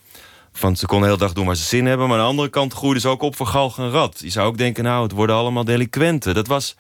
Van 0.53 0.75
ze 0.75 0.85
konden 0.85 1.07
de 1.07 1.13
hele 1.13 1.25
dag 1.25 1.35
doen 1.35 1.45
waar 1.45 1.55
ze 1.55 1.63
zin 1.63 1.85
hebben. 1.85 2.07
Maar 2.07 2.17
aan 2.17 2.23
de 2.23 2.29
andere 2.29 2.49
kant 2.49 2.73
groeiden 2.73 3.01
ze 3.01 3.07
ook 3.07 3.21
op 3.21 3.35
voor 3.35 3.47
galg 3.47 3.77
en 3.77 3.89
rat. 3.89 4.19
Je 4.19 4.29
zou 4.29 4.47
ook 4.47 4.57
denken, 4.57 4.83
nou, 4.83 5.03
het 5.03 5.11
worden 5.11 5.35
allemaal 5.35 5.63
delinquenten. 5.63 6.33
Dat 6.33 6.47
was, 6.47 6.75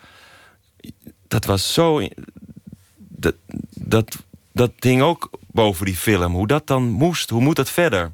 dat 1.27 1.45
was 1.45 1.73
zo... 1.73 2.07
Dat, 2.97 3.35
dat, 3.69 4.17
dat 4.51 4.71
hing 4.79 5.01
ook 5.01 5.29
boven 5.47 5.85
die 5.85 5.95
film. 5.95 6.33
Hoe 6.33 6.47
dat 6.47 6.67
dan 6.67 6.83
moest, 6.83 7.29
hoe 7.29 7.41
moet 7.41 7.55
dat 7.55 7.69
verder? 7.69 8.11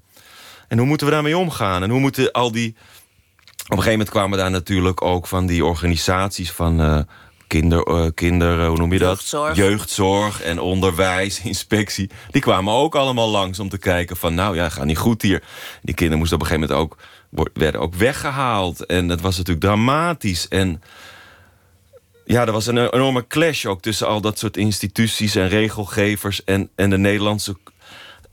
En 0.67 0.77
hoe 0.77 0.87
moeten 0.87 1.07
we 1.07 1.13
daarmee 1.13 1.37
omgaan? 1.37 1.83
En 1.83 1.89
hoe 1.89 1.99
moeten 1.99 2.31
al 2.31 2.51
die... 2.51 2.69
Op 2.69 3.77
een 3.77 3.83
gegeven 3.83 3.91
moment 3.91 4.09
kwamen 4.09 4.37
daar 4.37 4.51
natuurlijk 4.51 5.01
ook 5.01 5.27
van 5.27 5.45
die 5.45 5.65
organisaties 5.65 6.51
van 6.51 6.81
eh, 6.81 6.99
kinder, 7.49 7.83
eh, 7.83 8.05
kinder, 8.13 8.65
hoe 8.65 8.77
noem 8.77 8.93
je 8.93 8.99
dat? 8.99 9.07
Jeugdzorg. 9.07 9.55
Jeugdzorg 9.55 10.41
en 10.41 10.59
onderwijs, 10.59 11.41
inspectie. 11.53 12.09
Die 12.31 12.41
kwamen 12.41 12.73
ook 12.73 12.95
allemaal 12.95 13.29
langs 13.29 13.59
om 13.59 13.69
te 13.69 13.77
kijken 13.77 14.17
van, 14.17 14.33
nou 14.33 14.55
ja, 14.55 14.69
gaat 14.69 14.85
niet 14.85 14.97
goed 14.97 15.21
hier. 15.21 15.43
Die 15.81 15.95
kinderen 15.95 16.19
moesten 16.19 16.37
op 16.37 16.43
een 16.43 16.49
gegeven 16.49 16.75
moment 16.75 16.91
ook 16.91 16.97
werden 17.53 17.81
ook 17.81 17.95
weggehaald 17.95 18.85
en 18.85 19.07
dat 19.07 19.21
was 19.21 19.37
natuurlijk 19.37 19.65
dramatisch 19.65 20.47
en 20.47 20.81
ja, 22.25 22.45
er 22.45 22.51
was 22.51 22.67
een 22.67 22.93
enorme 22.93 23.27
clash 23.27 23.65
ook 23.65 23.81
tussen 23.81 24.07
al 24.07 24.21
dat 24.21 24.39
soort 24.39 24.57
instituties 24.57 25.35
en 25.35 25.47
regelgevers 25.47 26.43
en, 26.43 26.69
en 26.75 26.89
de 26.89 26.97
Nederlandse. 26.97 27.57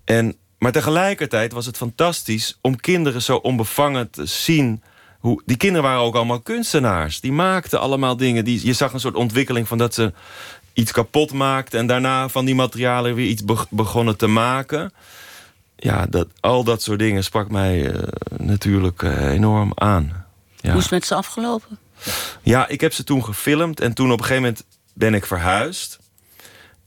En, 0.05 0.37
maar 0.59 0.73
tegelijkertijd 0.73 1.53
was 1.53 1.67
het 1.67 1.77
fantastisch 1.77 2.59
om 2.61 2.77
kinderen 2.77 3.23
zo 3.23 3.37
onbevangen 3.37 4.11
te 4.11 4.27
zien. 4.27 4.83
Hoe, 5.27 5.43
die 5.45 5.57
kinderen 5.57 5.89
waren 5.89 6.01
ook 6.01 6.15
allemaal 6.15 6.41
kunstenaars. 6.41 7.21
Die 7.21 7.33
maakten 7.33 7.81
allemaal 7.81 8.17
dingen. 8.17 8.45
Die, 8.45 8.67
je 8.67 8.73
zag 8.73 8.93
een 8.93 9.01
soort 9.01 9.15
ontwikkeling 9.15 9.69
van 9.69 9.79
dat 9.79 9.95
ze 9.95 10.13
iets 10.73 10.93
kapot 10.93 11.33
maakten. 11.33 11.79
En 11.79 11.87
daarna 11.87 12.29
van 12.29 12.45
die 12.45 12.55
materialen 12.55 13.15
weer 13.15 13.27
iets 13.27 13.45
beg- 13.45 13.71
begonnen 13.71 14.17
te 14.17 14.27
maken. 14.27 14.93
Ja, 15.77 16.07
dat, 16.07 16.29
al 16.41 16.65
dat 16.65 16.83
soort 16.83 16.99
dingen 16.99 17.25
sprak 17.25 17.51
mij 17.51 17.93
eh, 17.93 18.03
natuurlijk 18.37 19.03
eh, 19.03 19.31
enorm 19.31 19.73
aan. 19.75 20.25
Ja. 20.57 20.69
Hoe 20.71 20.79
is 20.79 20.83
het 20.83 20.93
met 20.93 21.07
ze 21.07 21.15
afgelopen? 21.15 21.79
Ja, 22.43 22.69
ik 22.69 22.81
heb 22.81 22.93
ze 22.93 23.05
toen 23.05 23.25
gefilmd 23.25 23.81
en 23.81 23.95
toen 23.95 24.13
op 24.13 24.19
een 24.19 24.25
gegeven 24.25 24.43
moment 24.43 24.65
ben 24.95 25.15
ik 25.15 25.27
verhuisd. 25.27 25.99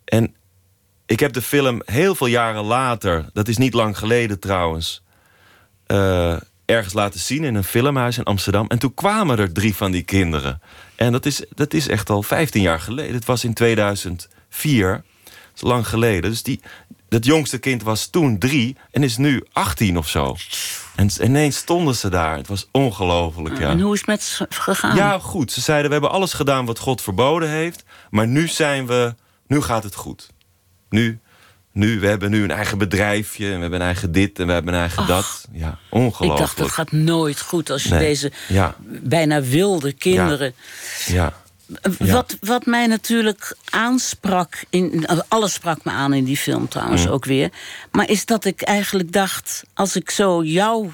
En 0.05 0.35
ik 1.05 1.19
heb 1.19 1.33
de 1.33 1.41
film 1.41 1.81
heel 1.85 2.15
veel 2.15 2.27
jaren 2.27 2.63
later, 2.63 3.25
dat 3.33 3.47
is 3.47 3.57
niet 3.57 3.73
lang 3.73 3.97
geleden 3.97 4.39
trouwens, 4.39 5.01
eh, 5.85 6.37
ergens 6.69 6.93
laten 6.93 7.19
zien 7.19 7.43
in 7.43 7.55
een 7.55 7.63
filmhuis 7.63 8.17
in 8.17 8.23
Amsterdam. 8.23 8.67
En 8.67 8.79
toen 8.79 8.93
kwamen 8.93 9.39
er 9.39 9.51
drie 9.53 9.75
van 9.75 9.91
die 9.91 10.03
kinderen. 10.03 10.61
En 10.95 11.11
dat 11.11 11.25
is, 11.25 11.43
dat 11.55 11.73
is 11.73 11.87
echt 11.87 12.09
al 12.09 12.23
15 12.23 12.61
jaar 12.61 12.79
geleden. 12.79 13.13
Het 13.13 13.25
was 13.25 13.43
in 13.43 13.53
2004. 13.53 14.91
Dat 14.91 15.03
is 15.55 15.61
lang 15.61 15.87
geleden. 15.87 16.29
Dus 16.29 16.43
die, 16.43 16.61
dat 17.09 17.25
jongste 17.25 17.57
kind 17.57 17.83
was 17.83 18.07
toen 18.07 18.39
drie 18.39 18.75
en 18.91 19.03
is 19.03 19.17
nu 19.17 19.43
18 19.51 19.97
of 19.97 20.09
zo. 20.09 20.35
En 20.95 21.09
ineens 21.21 21.57
stonden 21.57 21.95
ze 21.95 22.09
daar. 22.09 22.37
Het 22.37 22.47
was 22.47 22.67
ongelooflijk. 22.71 23.59
Ja. 23.59 23.69
En 23.69 23.79
hoe 23.79 23.93
is 23.93 23.99
het 23.99 24.07
met 24.07 24.23
ze 24.23 24.45
gegaan? 24.49 24.95
Ja, 24.95 25.19
goed. 25.19 25.51
Ze 25.51 25.61
zeiden, 25.61 25.87
we 25.87 25.91
hebben 25.91 26.11
alles 26.11 26.33
gedaan 26.33 26.65
wat 26.65 26.79
God 26.79 27.01
verboden 27.01 27.49
heeft. 27.49 27.83
Maar 28.09 28.27
nu 28.27 28.47
zijn 28.47 28.87
we... 28.87 29.15
Nu 29.47 29.61
gaat 29.61 29.83
het 29.83 29.95
goed. 29.95 30.29
Nu, 30.89 31.19
nu 31.71 31.99
we 31.99 32.07
hebben 32.07 32.31
nu 32.31 32.43
een 32.43 32.51
eigen 32.51 32.77
bedrijfje. 32.77 33.45
En 33.45 33.55
we 33.55 33.59
hebben 33.61 33.79
een 33.79 33.85
eigen 33.85 34.11
dit 34.11 34.39
en 34.39 34.47
we 34.47 34.53
hebben 34.53 34.73
een 34.73 34.79
eigen 34.79 35.07
dat. 35.07 35.45
Ja, 35.51 35.69
ik 35.69 35.75
ongelooflijk. 35.89 36.39
dacht, 36.39 36.57
dat 36.57 36.71
gaat 36.71 36.91
nooit 36.91 37.41
goed 37.41 37.69
als 37.69 37.83
je 37.83 37.89
Nee. 37.89 37.99
deze 37.99 38.31
Ja. 38.47 38.75
bijna 38.87 39.41
wilde 39.41 39.93
kinderen... 39.93 40.53
Ja. 41.05 41.13
Ja. 41.13 41.33
Wat, 41.97 42.37
wat 42.41 42.65
mij 42.65 42.87
natuurlijk 42.87 43.55
aansprak, 43.69 44.63
in, 44.69 45.05
alles 45.27 45.53
sprak 45.53 45.83
me 45.83 45.91
aan 45.91 46.13
in 46.13 46.23
die 46.23 46.37
film 46.37 46.67
trouwens 46.67 47.05
Mm. 47.05 47.11
ook 47.11 47.25
weer. 47.25 47.49
Maar 47.91 48.09
is 48.09 48.25
dat 48.25 48.45
ik 48.45 48.61
eigenlijk 48.61 49.11
dacht, 49.11 49.63
als 49.73 49.95
ik 49.95 50.09
zo 50.09 50.43
jou 50.43 50.89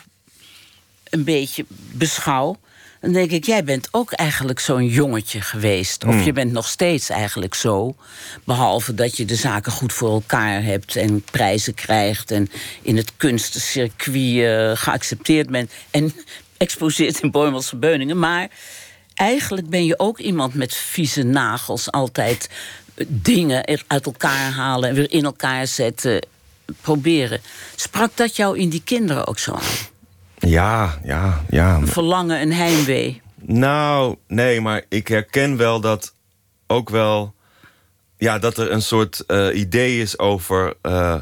een 1.10 1.24
beetje 1.24 1.66
beschouw. 1.92 2.58
Dan 3.06 3.14
denk 3.14 3.32
ik, 3.32 3.46
jij 3.46 3.64
bent 3.64 3.88
ook 3.92 4.12
eigenlijk 4.12 4.60
zo'n 4.60 4.86
jongetje 4.88 5.42
geweest. 5.42 6.04
Of 6.06 6.14
Mm. 6.14 6.24
je 6.24 6.34
bent 6.34 6.52
nog 6.52 6.68
steeds 6.68 7.10
eigenlijk 7.10 7.54
zo. 7.54 7.96
Behalve 8.44 8.94
dat 8.94 9.18
je 9.18 9.26
de 9.26 9.36
zaken 9.36 9.72
goed 9.72 9.94
voor 9.94 10.10
elkaar 10.12 10.64
hebt 10.64 10.96
en 10.96 11.22
prijzen 11.32 11.74
krijgt. 11.74 12.32
En 12.32 12.50
in 12.82 12.98
het 12.98 13.12
kunstencircuit 13.18 14.38
eh, 14.38 14.72
geaccepteerd 14.84 15.50
bent. 15.50 15.72
En 15.92 16.14
exposeert 16.58 17.20
in 17.22 17.32
Boymelse 17.32 17.76
Beuningen. 17.76 18.20
Maar 18.20 18.50
eigenlijk 19.14 19.70
ben 19.70 19.86
je 19.86 20.00
ook 20.00 20.20
iemand 20.20 20.54
met 20.54 20.74
vieze 20.76 21.24
nagels. 21.24 21.92
Altijd 21.92 22.50
eh, 22.96 23.06
dingen 23.10 23.84
uit 23.88 24.06
elkaar 24.06 24.52
halen 24.52 24.90
en 24.90 24.96
weer 24.96 25.12
in 25.12 25.26
elkaar 25.26 25.68
zetten. 25.68 26.26
Proberen. 26.82 27.42
Sprak 27.76 28.12
dat 28.16 28.36
jou 28.36 28.60
in 28.60 28.70
die 28.70 28.82
kinderen 28.86 29.28
ook 29.28 29.40
zo 29.40 29.52
aan? 29.52 29.62
Ja, 30.38 31.00
ja, 31.04 31.42
ja. 31.50 31.80
Verlangen 31.86 32.40
en 32.40 32.52
heimwee. 32.52 33.22
Nou, 33.42 34.16
nee, 34.28 34.62
maar 34.62 34.84
ik 34.90 35.08
herken 35.08 35.58
wel 35.58 35.80
dat 35.80 36.14
ook 36.68 36.90
wel. 36.90 37.34
Ja, 38.18 38.40
dat 38.40 38.58
er 38.58 38.72
een 38.72 38.82
soort 38.82 39.26
eh, 39.26 39.48
idee 39.60 40.02
is 40.02 40.20
over. 40.20 40.74
eh, 40.82 41.22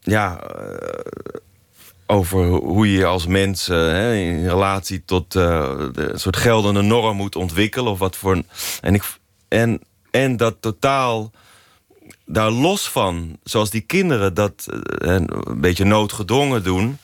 ja, 0.00 0.40
eh, 0.40 0.88
over 2.06 2.44
hoe 2.46 2.92
je 2.92 3.04
als 3.06 3.26
mens 3.26 3.66
hè, 3.66 4.14
in 4.14 4.48
relatie 4.48 5.04
tot 5.04 5.32
de 5.32 5.92
een 5.94 6.20
soort 6.20 6.36
geldende 6.36 6.82
norm 6.82 7.16
moet 7.16 7.36
ontwikkelen. 7.36 7.92
Of 7.92 7.98
wat 7.98 8.16
voor 8.16 8.32
een, 8.32 8.46
en, 8.80 8.94
ik, 8.94 9.02
en, 9.48 9.80
en 10.10 10.36
dat 10.36 10.56
totaal 10.60 11.30
daar 12.26 12.50
los 12.50 12.88
van, 12.88 13.38
zoals 13.44 13.70
die 13.70 13.80
kinderen 13.80 14.34
dat 14.34 14.66
een 14.98 15.28
beetje 15.56 15.84
noodgedwongen 15.84 16.62
doen, 16.62 16.98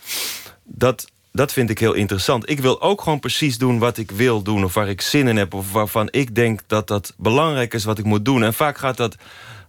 dat, 0.64 1.06
dat 1.38 1.52
vind 1.52 1.70
ik 1.70 1.78
heel 1.78 1.92
interessant. 1.92 2.50
Ik 2.50 2.60
wil 2.60 2.80
ook 2.80 3.00
gewoon 3.00 3.20
precies 3.20 3.58
doen 3.58 3.78
wat 3.78 3.98
ik 3.98 4.10
wil 4.10 4.42
doen, 4.42 4.64
of 4.64 4.74
waar 4.74 4.88
ik 4.88 5.00
zin 5.00 5.28
in 5.28 5.36
heb, 5.36 5.54
of 5.54 5.72
waarvan 5.72 6.08
ik 6.10 6.34
denk 6.34 6.60
dat 6.66 6.86
dat 6.86 7.14
belangrijk 7.16 7.74
is 7.74 7.84
wat 7.84 7.98
ik 7.98 8.04
moet 8.04 8.24
doen. 8.24 8.42
En 8.42 8.54
vaak 8.54 8.78
gaat 8.78 8.96
dat, 8.96 9.16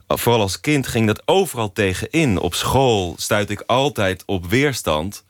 vooral 0.08 0.42
als 0.42 0.60
kind, 0.60 0.88
ging 0.88 1.08
dat 1.08 1.22
overal 1.26 1.72
tegenin. 1.72 2.38
Op 2.38 2.54
school 2.54 3.16
stuit 3.18 3.50
ik 3.50 3.64
altijd 3.66 4.24
op 4.26 4.50
weerstand. 4.50 5.24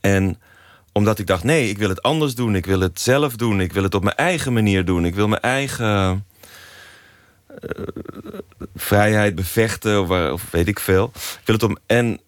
En 0.00 0.40
omdat 0.92 1.18
ik 1.18 1.26
dacht, 1.26 1.44
nee, 1.44 1.68
ik 1.68 1.78
wil 1.78 1.88
het 1.88 2.02
anders 2.02 2.34
doen. 2.34 2.54
Ik 2.54 2.66
wil 2.66 2.80
het 2.80 3.00
zelf 3.00 3.36
doen. 3.36 3.60
Ik 3.60 3.72
wil 3.72 3.82
het 3.82 3.94
op 3.94 4.02
mijn 4.02 4.16
eigen 4.16 4.52
manier 4.52 4.84
doen. 4.84 5.04
Ik 5.04 5.14
wil 5.14 5.28
mijn 5.28 5.42
eigen 5.42 6.24
eh, 7.46 7.78
vrijheid 8.74 9.34
bevechten. 9.34 10.00
Of, 10.00 10.32
of 10.32 10.50
weet 10.50 10.68
ik 10.68 10.80
veel. 10.80 11.10
Ik 11.14 11.40
wil 11.44 11.54
het 11.54 11.64
om, 11.64 11.76
en, 11.86 12.20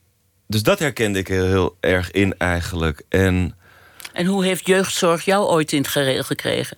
dus 0.52 0.62
dat 0.62 0.78
herkende 0.78 1.18
ik 1.18 1.28
heel, 1.28 1.46
heel 1.46 1.76
erg 1.80 2.10
in 2.10 2.34
eigenlijk. 2.38 3.02
En 3.08 3.54
En 4.12 4.26
hoe 4.26 4.44
heeft 4.44 4.66
jeugdzorg 4.66 5.24
jou 5.24 5.46
ooit 5.46 5.72
in 5.72 5.78
het 5.78 5.88
gereel 5.88 6.22
gekregen? 6.22 6.76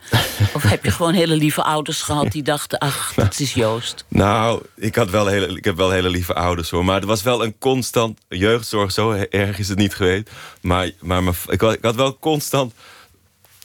Of 0.54 0.62
heb 0.62 0.84
je 0.84 0.90
gewoon 0.90 1.14
hele 1.14 1.36
lieve 1.36 1.62
ouders 1.62 2.02
gehad 2.02 2.32
die 2.32 2.42
dachten... 2.42 2.78
ach, 2.78 3.12
dat 3.16 3.38
is 3.40 3.54
Joost. 3.54 4.04
Nou, 4.08 4.62
ik, 4.76 4.94
had 4.94 5.10
wel 5.10 5.26
hele, 5.26 5.46
ik 5.56 5.64
heb 5.64 5.76
wel 5.76 5.90
hele 5.90 6.08
lieve 6.08 6.34
ouders 6.34 6.70
hoor. 6.70 6.84
Maar 6.84 7.00
er 7.00 7.06
was 7.06 7.22
wel 7.22 7.44
een 7.44 7.58
constant. 7.58 8.18
Jeugdzorg, 8.28 8.92
zo 8.92 9.12
erg 9.30 9.58
is 9.58 9.68
het 9.68 9.78
niet 9.78 9.94
geweest. 9.94 10.30
Maar, 10.60 10.90
maar 11.00 11.22
mijn- 11.22 11.36
ik, 11.48 11.60
had, 11.60 11.72
ik 11.72 11.82
had 11.84 11.94
wel 11.94 12.18
constant. 12.18 12.72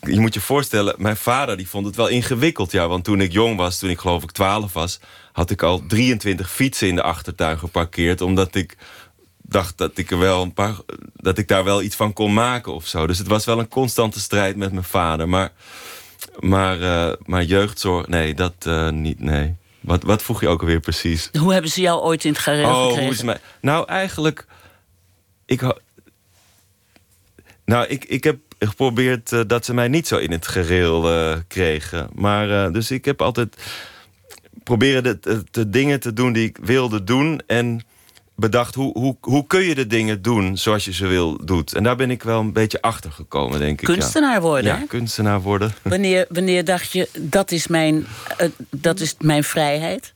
Je 0.02 0.20
moet 0.20 0.34
je 0.34 0.42
voorstellen, 0.42 0.96
mijn 0.98 1.18
vader 1.18 1.58
die 1.58 1.68
vond 1.70 1.86
het 1.86 1.96
wel 1.96 2.08
ingewikkeld. 2.08 2.72
Ja, 2.72 2.88
want 2.88 3.04
toen 3.04 3.22
ik 3.22 3.32
jong 3.32 3.58
was, 3.58 3.80
toen 3.80 3.90
ik 3.90 4.00
geloof 4.00 4.24
ik 4.24 4.32
12 4.32 4.74
was, 4.74 5.00
had 5.32 5.50
ik 5.50 5.62
al 5.62 5.84
23 5.88 6.52
fietsen 6.52 6.88
in 6.88 6.96
de 6.96 7.02
achtertuin 7.04 7.60
geparkeerd. 7.60 8.22
Omdat 8.22 8.56
ik 8.56 8.78
dacht 9.50 9.78
dat 9.78 9.98
ik 9.98 10.12
er 10.12 10.20
wel 10.20 10.42
een 10.42 10.54
paar. 10.54 10.76
dat 11.16 11.38
ik 11.38 11.48
daar 11.48 11.64
wel 11.64 11.82
iets 11.82 11.96
van 11.96 12.14
kon 12.14 12.34
maken 12.34 12.74
of 12.74 12.88
zo. 12.88 13.08
Dus 13.08 13.18
het 13.18 13.28
was 13.28 13.46
wel 13.46 13.60
een 13.60 13.68
constante 13.68 14.20
strijd 14.20 14.56
met 14.56 14.72
mijn 14.72 14.84
vader. 14.84 15.30
Maar, 15.30 15.52
maar, 16.40 16.82
eh, 16.82 17.16
maar 17.26 17.44
jeugdzorg, 17.44 18.08
nee, 18.08 18.34
dat 18.34 18.54
eh, 18.60 18.90
niet, 18.90 19.20
nee. 19.20 19.56
Wat, 19.80 20.04
wat 20.04 20.24
vroeg 20.24 20.42
je 20.42 20.48
ook 20.48 20.62
alweer 20.62 20.80
precies? 20.80 21.30
Hoe 21.40 21.54
hebben 21.54 21.72
ze 21.72 21.82
jou 21.82 22.02
ooit 22.02 22.26
in 22.26 22.32
het 22.32 22.42
gereel 22.42 22.70
Oh, 22.70 22.82
gekregen? 22.82 23.04
hoe 23.04 23.14
is 23.14 23.24
mij... 23.24 23.40
Nou, 23.62 23.88
eigenlijk... 23.88 24.46
Ik, 25.46 25.62
nou, 27.66 27.88
ik, 27.88 28.06
ik 28.06 28.24
heb 28.24 28.38
geprobeerd 28.60 29.32
eh, 29.32 29.42
dat 29.48 29.66
ze 29.66 29.74
mij 29.74 29.88
niet 29.88 30.08
zo 30.08 30.18
in 30.18 30.32
het 30.32 30.48
gereel 30.48 31.38
kregen. 31.48 32.10
Maar, 32.14 32.72
dus 32.72 32.92
ik 32.92 33.06
heb 33.06 33.22
altijd 33.22 33.58
proberen 34.64 35.04
de, 35.04 35.20
de, 35.20 35.44
de 35.52 35.70
dingen 35.70 36.00
te 36.00 36.14
doen 36.14 36.34
die 36.34 36.48
ik 36.48 36.58
wilde 36.62 37.04
doen... 37.04 37.42
en 37.48 37.84
bedacht, 38.40 38.76
hoe, 38.76 38.98
hoe, 39.00 39.18
hoe 39.22 39.48
kun 39.48 39.62
je 39.64 39.76
de 39.76 39.88
dingen 39.88 40.22
doen 40.22 40.58
zoals 40.58 40.86
je 40.86 40.94
ze 40.94 41.08
wil 41.08 41.46
doet? 41.46 41.74
En 41.74 41.84
daar 41.84 41.96
ben 41.96 42.12
ik 42.12 42.24
wel 42.24 42.40
een 42.40 42.54
beetje 42.54 42.82
achter 42.82 43.12
gekomen, 43.12 43.60
denk 43.60 43.82
ik. 43.82 43.88
ja. 43.88 43.94
Kunstenaar 43.94 44.42
worden, 44.42 44.72
Ja, 44.72 44.78
hè? 44.78 44.86
kunstenaar 44.86 45.42
worden. 45.42 45.74
Wanneer, 45.84 46.26
wanneer 46.30 46.66
dacht 46.66 46.92
je, 46.92 47.10
dat 47.20 47.52
is, 47.52 47.68
mijn, 47.68 48.06
eh, 48.38 48.48
dat 48.70 49.00
is 49.00 49.16
mijn 49.20 49.44
vrijheid? 49.44 50.14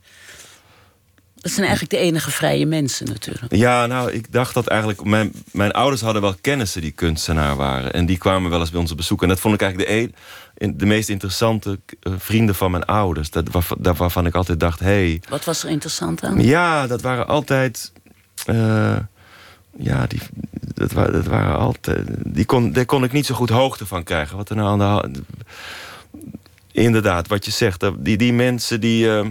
Dat 1.35 1.51
zijn 1.51 1.67
eigenlijk 1.67 1.95
de 1.95 2.01
enige 2.01 2.31
vrije 2.31 2.65
mensen 2.65 3.07
natuurlijk. 3.07 3.55
Ja, 3.55 3.85
nou, 3.85 4.11
ik 4.11 4.31
dacht 4.31 4.53
dat 4.53 4.67
eigenlijk... 4.67 5.03
Mijn, 5.03 5.31
mijn 5.51 5.71
ouders 5.71 6.01
hadden 6.01 6.21
wel 6.21 6.35
kennissen 6.41 6.81
die 6.81 6.91
kunstenaar 6.91 7.55
waren. 7.55 7.93
En 7.93 8.05
die 8.05 8.17
kwamen 8.17 8.49
wel 8.49 8.59
eens 8.59 8.69
bij 8.71 8.79
ons 8.79 8.91
op 8.91 8.97
bezoek. 8.97 9.21
En 9.21 9.27
dat 9.27 9.39
vond 9.39 9.53
ik 9.53 9.61
eigenlijk 9.61 9.91
de, 9.91 10.13
een, 10.57 10.77
de 10.77 10.85
meest 10.85 11.09
interessante 11.09 11.79
eh, 11.99 12.13
vrienden 12.17 12.55
van 12.55 12.71
mijn 12.71 12.85
ouders. 12.85 13.29
Dat, 13.29 13.47
waarvan, 13.51 13.77
waarvan 13.81 14.25
ik 14.25 14.35
altijd 14.35 14.59
dacht, 14.59 14.79
hé... 14.79 14.85
Hey, 14.85 15.21
Wat 15.29 15.45
was 15.45 15.63
er 15.63 15.69
interessant 15.69 16.23
aan? 16.23 16.43
ja, 16.43 16.87
dat 16.87 17.01
waren 17.01 17.27
altijd... 17.27 17.91
eh, 18.45 18.97
ja, 19.77 20.07
die, 20.07 20.19
dat, 20.73 20.91
dat 20.91 21.25
waren 21.25 21.57
altijd... 21.57 22.07
Die 22.25 22.45
kon, 22.45 22.71
daar 22.71 22.85
kon 22.85 23.03
ik 23.03 23.11
niet 23.11 23.25
zo 23.25 23.35
goed 23.35 23.49
hoogte 23.49 23.85
van 23.85 24.03
krijgen. 24.03 24.37
Wat 24.37 24.49
er 24.49 24.55
nou. 24.55 25.11
Inderdaad, 26.71 27.27
wat 27.27 27.45
je 27.45 27.51
zegt. 27.51 27.85
Die, 27.97 28.17
die 28.17 28.33
mensen 28.33 28.81
die... 28.81 29.17
eh, 29.17 29.25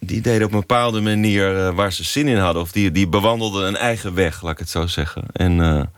die 0.00 0.20
deden 0.20 0.46
op 0.46 0.52
een 0.52 0.60
bepaalde 0.60 1.00
manier 1.00 1.66
eh, 1.66 1.74
waar 1.74 1.92
ze 1.92 2.04
zin 2.04 2.28
in 2.28 2.38
hadden. 2.38 2.62
Of 2.62 2.72
die, 2.72 2.90
die 2.90 3.08
bewandelden 3.08 3.66
een 3.66 3.76
eigen 3.76 4.14
weg, 4.14 4.42
laat 4.42 4.52
ik 4.52 4.58
het 4.58 4.68
zo 4.68 4.86
zeggen. 4.86 5.24
En 5.32 5.90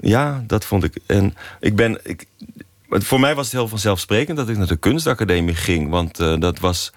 ja, 0.00 0.44
dat 0.46 0.64
vond 0.64 0.84
ik. 0.84 0.98
En 1.06 1.34
ik 1.60 1.76
ben. 1.76 1.98
Ik, 2.02 2.26
voor 2.88 3.20
mij 3.20 3.34
was 3.34 3.44
het 3.44 3.54
heel 3.54 3.68
vanzelfsprekend 3.68 4.36
dat 4.36 4.48
ik 4.48 4.56
naar 4.56 4.66
de 4.66 4.76
kunstacademie 4.76 5.54
ging. 5.54 5.90
Want 5.90 6.16
dat 6.16 6.58
was 6.58 6.92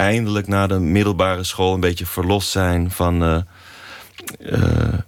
eindelijk 0.00 0.46
na 0.46 0.66
de 0.66 0.78
middelbare 0.78 1.44
school 1.44 1.74
een 1.74 1.80
beetje 1.80 2.06
verlost 2.06 2.48
zijn 2.50 2.90
van. 2.90 3.22
eh, 3.22 3.40
eh, 4.38 4.98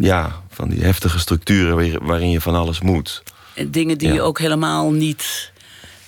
ja, 0.00 0.40
van 0.50 0.68
die 0.68 0.82
heftige 0.82 1.18
structuren 1.18 2.04
waarin- 2.06 2.30
je 2.30 2.40
van 2.40 2.54
alles 2.54 2.80
moet. 2.80 3.22
Dingen 3.66 3.98
die 3.98 4.08
Ja. 4.08 4.14
je 4.14 4.22
ook 4.22 4.38
helemaal 4.38 4.90
niet 4.90 5.52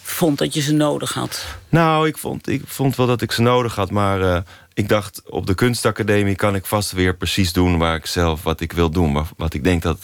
vond 0.03 0.39
dat 0.39 0.55
je 0.55 0.61
ze 0.61 0.73
nodig 0.73 1.13
had. 1.13 1.45
Nou, 1.69 2.07
ik 2.09 2.19
vond, 2.19 2.49
ik 2.49 2.63
vond 2.67 2.97
wel 2.97 3.07
dat 3.07 3.23
ik 3.23 3.33
ze 3.33 3.43
nodig 3.43 3.75
had. 3.75 3.91
Maar 3.91 4.21
eh, 4.23 4.41
ik 4.75 4.89
dacht, 4.89 5.23
op 5.31 5.47
de 5.47 5.55
kunstacademie 5.55 6.35
kan 6.37 6.55
ik 6.55 6.67
vast 6.67 6.93
weer 6.93 7.17
precies 7.17 7.53
doen... 7.53 7.79
waar 7.79 7.97
ik 7.97 8.07
zelf 8.07 8.43
wat 8.43 8.61
ik 8.61 8.73
wil 8.73 8.91
doen. 8.91 9.13
Wat, 9.13 9.27
wat 9.37 9.55
ik 9.55 9.65
denk 9.65 9.83
dat 9.83 9.99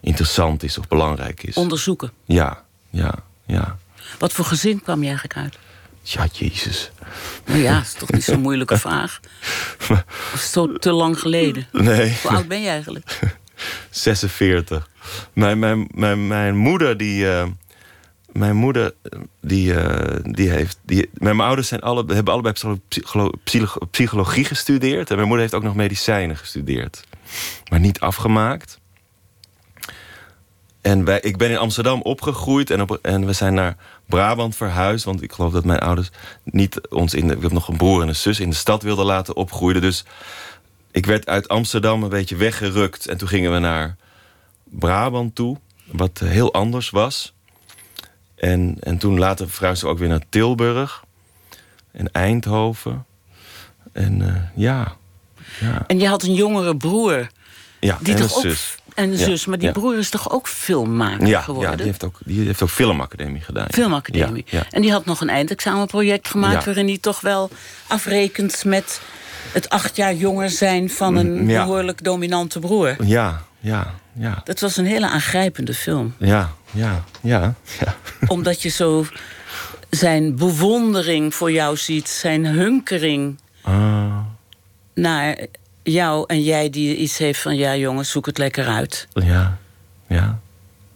interessant 0.00 0.62
is 0.62 0.78
of 0.78 0.88
belangrijk 0.88 1.42
is. 1.42 1.54
Onderzoeken. 1.56 2.10
Ja, 2.24 2.62
ja, 2.90 3.14
ja. 3.46 3.76
Wat 4.18 4.32
voor 4.32 4.44
gezin 4.44 4.82
kwam 4.82 5.00
je 5.00 5.08
eigenlijk 5.08 5.36
uit? 5.38 5.58
Ja, 6.08 6.26
jezus. 6.32 6.90
Nou 7.46 7.58
ja, 7.60 7.74
dat 7.74 7.82
is 7.82 7.92
toch 7.92 8.10
niet 8.12 8.24
zo'n 8.24 8.40
moeilijke 8.40 8.78
vraag. 8.78 9.20
Of 9.88 10.30
is 10.34 10.50
zo 10.50 10.72
te 10.72 10.92
lang 10.92 11.18
geleden? 11.20 11.66
Nee, 11.72 12.16
Hoe 12.22 12.30
oud 12.30 12.48
ben 12.48 12.62
je 12.62 12.68
eigenlijk? 12.68 13.20
46. 13.90 14.88
Mijn, 15.32 15.58
mijn, 15.58 15.88
mijn, 15.94 16.26
mijn 16.26 16.56
moeder, 16.56 16.96
die... 16.96 17.30
eh, 17.30 17.46
mijn 18.32 18.56
moeder, 18.56 18.94
eh, 19.02 19.18
die, 19.40 19.74
eh, 19.74 20.16
die 20.22 20.50
heeft... 20.50 20.78
Die, 20.84 21.10
mijn 21.14 21.40
ouders 21.40 21.68
zijn 21.68 21.80
alle, 21.80 22.04
hebben 22.06 22.32
allebei 22.32 22.54
psycholo- 22.88 23.30
psycholo- 23.44 23.86
psychologie 23.90 24.44
gestudeerd. 24.44 25.08
En 25.10 25.14
mijn 25.16 25.28
moeder 25.28 25.44
heeft 25.46 25.56
ook 25.56 25.62
nog 25.68 25.74
medicijnen 25.74 26.36
gestudeerd. 26.36 27.02
Maar 27.70 27.80
niet 27.80 28.00
afgemaakt. 28.00 28.78
En 30.86 31.04
wij, 31.04 31.20
ik 31.20 31.36
ben 31.36 31.50
in 31.50 31.58
Amsterdam 31.58 32.02
opgegroeid 32.02 32.70
en, 32.70 32.80
op, 32.80 32.98
en 33.02 33.26
we 33.26 33.32
zijn 33.32 33.54
naar 33.54 33.76
Brabant 34.06 34.56
verhuisd. 34.56 35.04
Want 35.04 35.22
ik 35.22 35.32
geloof 35.32 35.52
dat 35.52 35.64
mijn 35.64 35.78
ouders 35.78 36.10
niet 36.44 36.88
ons 36.88 37.14
in 37.14 37.26
de... 37.28 37.34
Ik 37.34 37.42
heb 37.42 37.52
nog 37.52 37.68
een 37.68 37.76
broer 37.76 38.02
en 38.02 38.08
een 38.08 38.16
zus 38.16 38.40
in 38.40 38.50
de 38.50 38.56
stad 38.56 38.82
wilden 38.82 39.04
laten 39.04 39.36
opgroeien. 39.36 39.80
Dus 39.80 40.04
ik 40.90 41.06
werd 41.06 41.28
uit 41.28 41.48
Amsterdam 41.48 42.02
een 42.02 42.08
beetje 42.08 42.36
weggerukt. 42.36 43.06
En 43.06 43.16
toen 43.16 43.28
gingen 43.28 43.52
we 43.52 43.58
naar 43.58 43.96
Brabant 44.64 45.34
toe. 45.34 45.56
Wat 45.84 46.18
heel 46.18 46.52
anders 46.52 46.90
was. 46.90 47.34
En, 48.34 48.76
en 48.80 48.98
toen 48.98 49.18
later 49.18 49.50
verhuisden 49.50 49.86
we 49.88 49.92
ook 49.94 50.00
weer 50.00 50.08
naar 50.08 50.24
Tilburg. 50.28 51.04
En 51.90 52.12
Eindhoven. 52.12 53.06
En 53.92 54.28
eh, 54.28 54.42
ja, 54.64 54.96
ja. 55.60 55.84
En 55.86 55.98
je 55.98 56.08
had 56.08 56.22
een 56.22 56.34
jongere 56.34 56.76
broer. 56.76 57.30
ja 57.80 57.98
Die 58.00 58.14
en 58.14 58.20
toch 58.20 58.36
een 58.36 58.50
zus. 58.50 58.76
En 58.96 59.10
Ja, 59.10 59.16
zus, 59.16 59.46
maar 59.46 59.58
die 59.58 59.66
ja. 59.66 59.72
broer 59.72 59.98
is 59.98 60.10
toch 60.10 60.30
ook 60.30 60.48
filmmaker 60.48 61.26
Ja, 61.26 61.40
geworden? 61.40 61.70
ja 61.70 61.76
die, 61.76 61.86
heeft 61.86 62.04
ook, 62.04 62.18
die 62.24 62.46
heeft 62.46 62.62
ook 62.62 62.68
filmacademie 62.70 63.40
gedaan. 63.40 63.66
Filmacademie. 63.70 64.44
En 64.70 64.82
die 64.82 64.92
had 64.92 65.04
nog 65.04 65.20
een 65.20 65.28
eindexamenproject 65.28 66.28
gemaakt... 66.28 66.64
Waarin 66.64 66.86
hij 66.86 66.98
toch 66.98 67.20
wel 67.20 67.50
afrekent 67.86 68.64
met 68.64 69.00
het 69.52 69.68
acht 69.68 69.96
jaar 69.96 70.14
jonger 70.14 70.50
zijn... 70.50 70.90
van 70.90 71.16
een 71.16 71.32
Mm, 71.40 71.46
behoorlijk 71.46 72.04
dominante 72.04 72.58
broer. 72.58 72.96
Ja, 73.04 73.42
ja, 73.60 73.94
ja. 74.12 74.40
Dat 74.44 74.60
was 74.60 74.76
een 74.76 74.86
hele 74.86 75.08
aangrijpende 75.08 75.74
film. 75.74 76.14
Ja, 76.18 76.52
ja, 76.70 77.04
ja. 77.22 77.54
ja. 77.80 77.94
Omdat 78.26 78.62
je 78.62 78.68
zo 78.68 79.06
zijn 79.90 80.36
bewondering 80.36 81.34
voor 81.34 81.52
jou 81.52 81.76
ziet... 81.76 82.08
zijn 82.08 82.44
hunkering 82.46 83.38
Ah, 83.62 84.18
naar 84.94 85.36
jou 85.92 86.24
en 86.26 86.42
jij 86.42 86.70
die 86.70 86.96
iets 86.96 87.18
heeft 87.18 87.40
van... 87.40 87.56
ja 87.56 87.76
jongens, 87.76 88.10
zoek 88.10 88.26
het 88.26 88.38
lekker 88.38 88.66
uit. 88.66 89.08
ja, 89.12 89.58
ja. 90.08 90.38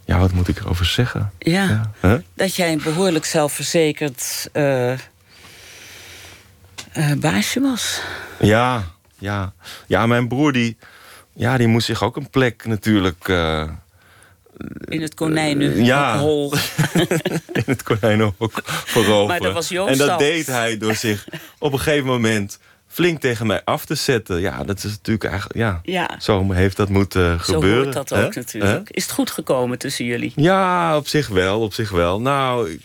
Ja, 0.05 0.19
wat 0.19 0.33
moet 0.33 0.49
ik 0.49 0.59
erover 0.59 0.85
zeggen? 0.87 1.33
Ja, 1.39 1.65
Ja. 1.65 1.91
Huh? 2.01 2.15
dat 2.35 2.55
jij 2.57 2.73
een 2.73 2.81
behoorlijk 2.85 3.25
zelfverzekerd 3.25 4.49
eh, 4.53 4.93
eh, 4.93 4.99
baasje 7.19 7.61
was. 7.61 8.01
Ja, 8.39 8.85
ja. 9.19 9.53
Ja, 9.87 10.07
mijn 10.07 10.29
broer 10.29 10.53
die, 10.53 10.77
ja, 11.33 11.57
die 11.57 11.67
moest 11.67 11.87
zich 11.87 12.03
ook 12.03 12.17
een 12.17 12.31
plek 12.31 12.65
natuurlijk... 12.65 13.29
eh, 13.29 13.69
In 14.85 15.03
het 15.03 15.15
konijnenhol. 15.15 15.85
ja. 15.85 16.21
in 17.53 17.63
het 17.67 17.83
konijnenhok 17.83 18.61
veroveren. 18.65 19.27
Maar 19.27 19.41
dat 19.41 19.53
was 19.53 19.69
Joost 19.69 19.91
En 19.91 19.99
dat 19.99 20.19
deed 20.19 20.47
hij 20.47 20.79
door 20.79 20.95
zich 20.95 21.27
op 21.59 21.73
een 21.73 21.79
gegeven 21.81 22.07
moment 22.07 22.59
flink 22.93 23.21
tegen 23.21 23.47
mij 23.47 23.65
af 23.65 23.85
te 23.85 23.95
zetten. 23.95 24.41
Ja, 24.41 24.65
dat 24.65 24.77
is 24.79 24.85
natuurlijk 24.91 25.25
eigenlijk... 25.25 25.59
Ja, 25.59 25.81
Ja. 25.83 26.11
zo 26.21 26.53
heeft 26.53 26.77
dat 26.77 26.89
moeten 26.89 27.41
Zo 27.45 27.55
gebeuren. 27.55 27.83
hoort 27.83 28.09
dat 28.09 28.15
ook 28.25 28.35
natuurlijk. 28.35 28.91
Is 28.91 29.03
het 29.03 29.13
goed 29.13 29.31
gekomen 29.31 29.79
tussen 29.79 30.05
jullie? 30.05 30.33
Ja, 30.37 30.97
op 30.97 31.09
zich 31.09 31.29
wel, 31.29 31.61
op 31.61 31.73
zich 31.75 31.91
wel. 31.91 32.21
Nou, 32.21 32.81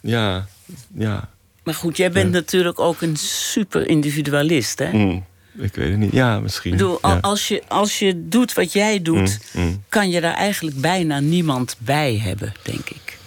ja, 0.00 0.46
ja. 0.94 1.28
Maar 1.64 1.74
goed, 1.74 1.96
jij 1.96 2.10
bent 2.10 2.30
natuurlijk 2.32 2.80
ook 2.80 3.00
een 3.02 3.16
super 3.16 3.88
individualist, 3.88 4.78
hè? 4.78 4.92
Mm, 4.92 5.24
ik 5.58 5.74
weet 5.74 5.88
het 5.90 5.98
niet. 5.98 6.12
Ja, 6.12 6.40
misschien. 6.40 6.72
Ik 6.72 6.78
bedoel, 6.78 6.98
al- 7.00 7.10
ja. 7.10 7.18
als, 7.20 7.48
je, 7.48 7.62
als 7.68 7.98
je 7.98 8.28
doet 8.28 8.52
wat 8.52 8.72
jij 8.72 9.02
doet, 9.02 9.38
Mm, 9.52 9.62
mm. 9.64 9.84
kan 9.88 10.10
je 10.10 10.20
daar 10.20 10.34
eigenlijk 10.34 10.76
bijna 10.80 11.20
niemand 11.20 11.76
bij 11.78 12.18
hebben, 12.22 12.52
denk 12.62 12.88
ik. 12.90 13.18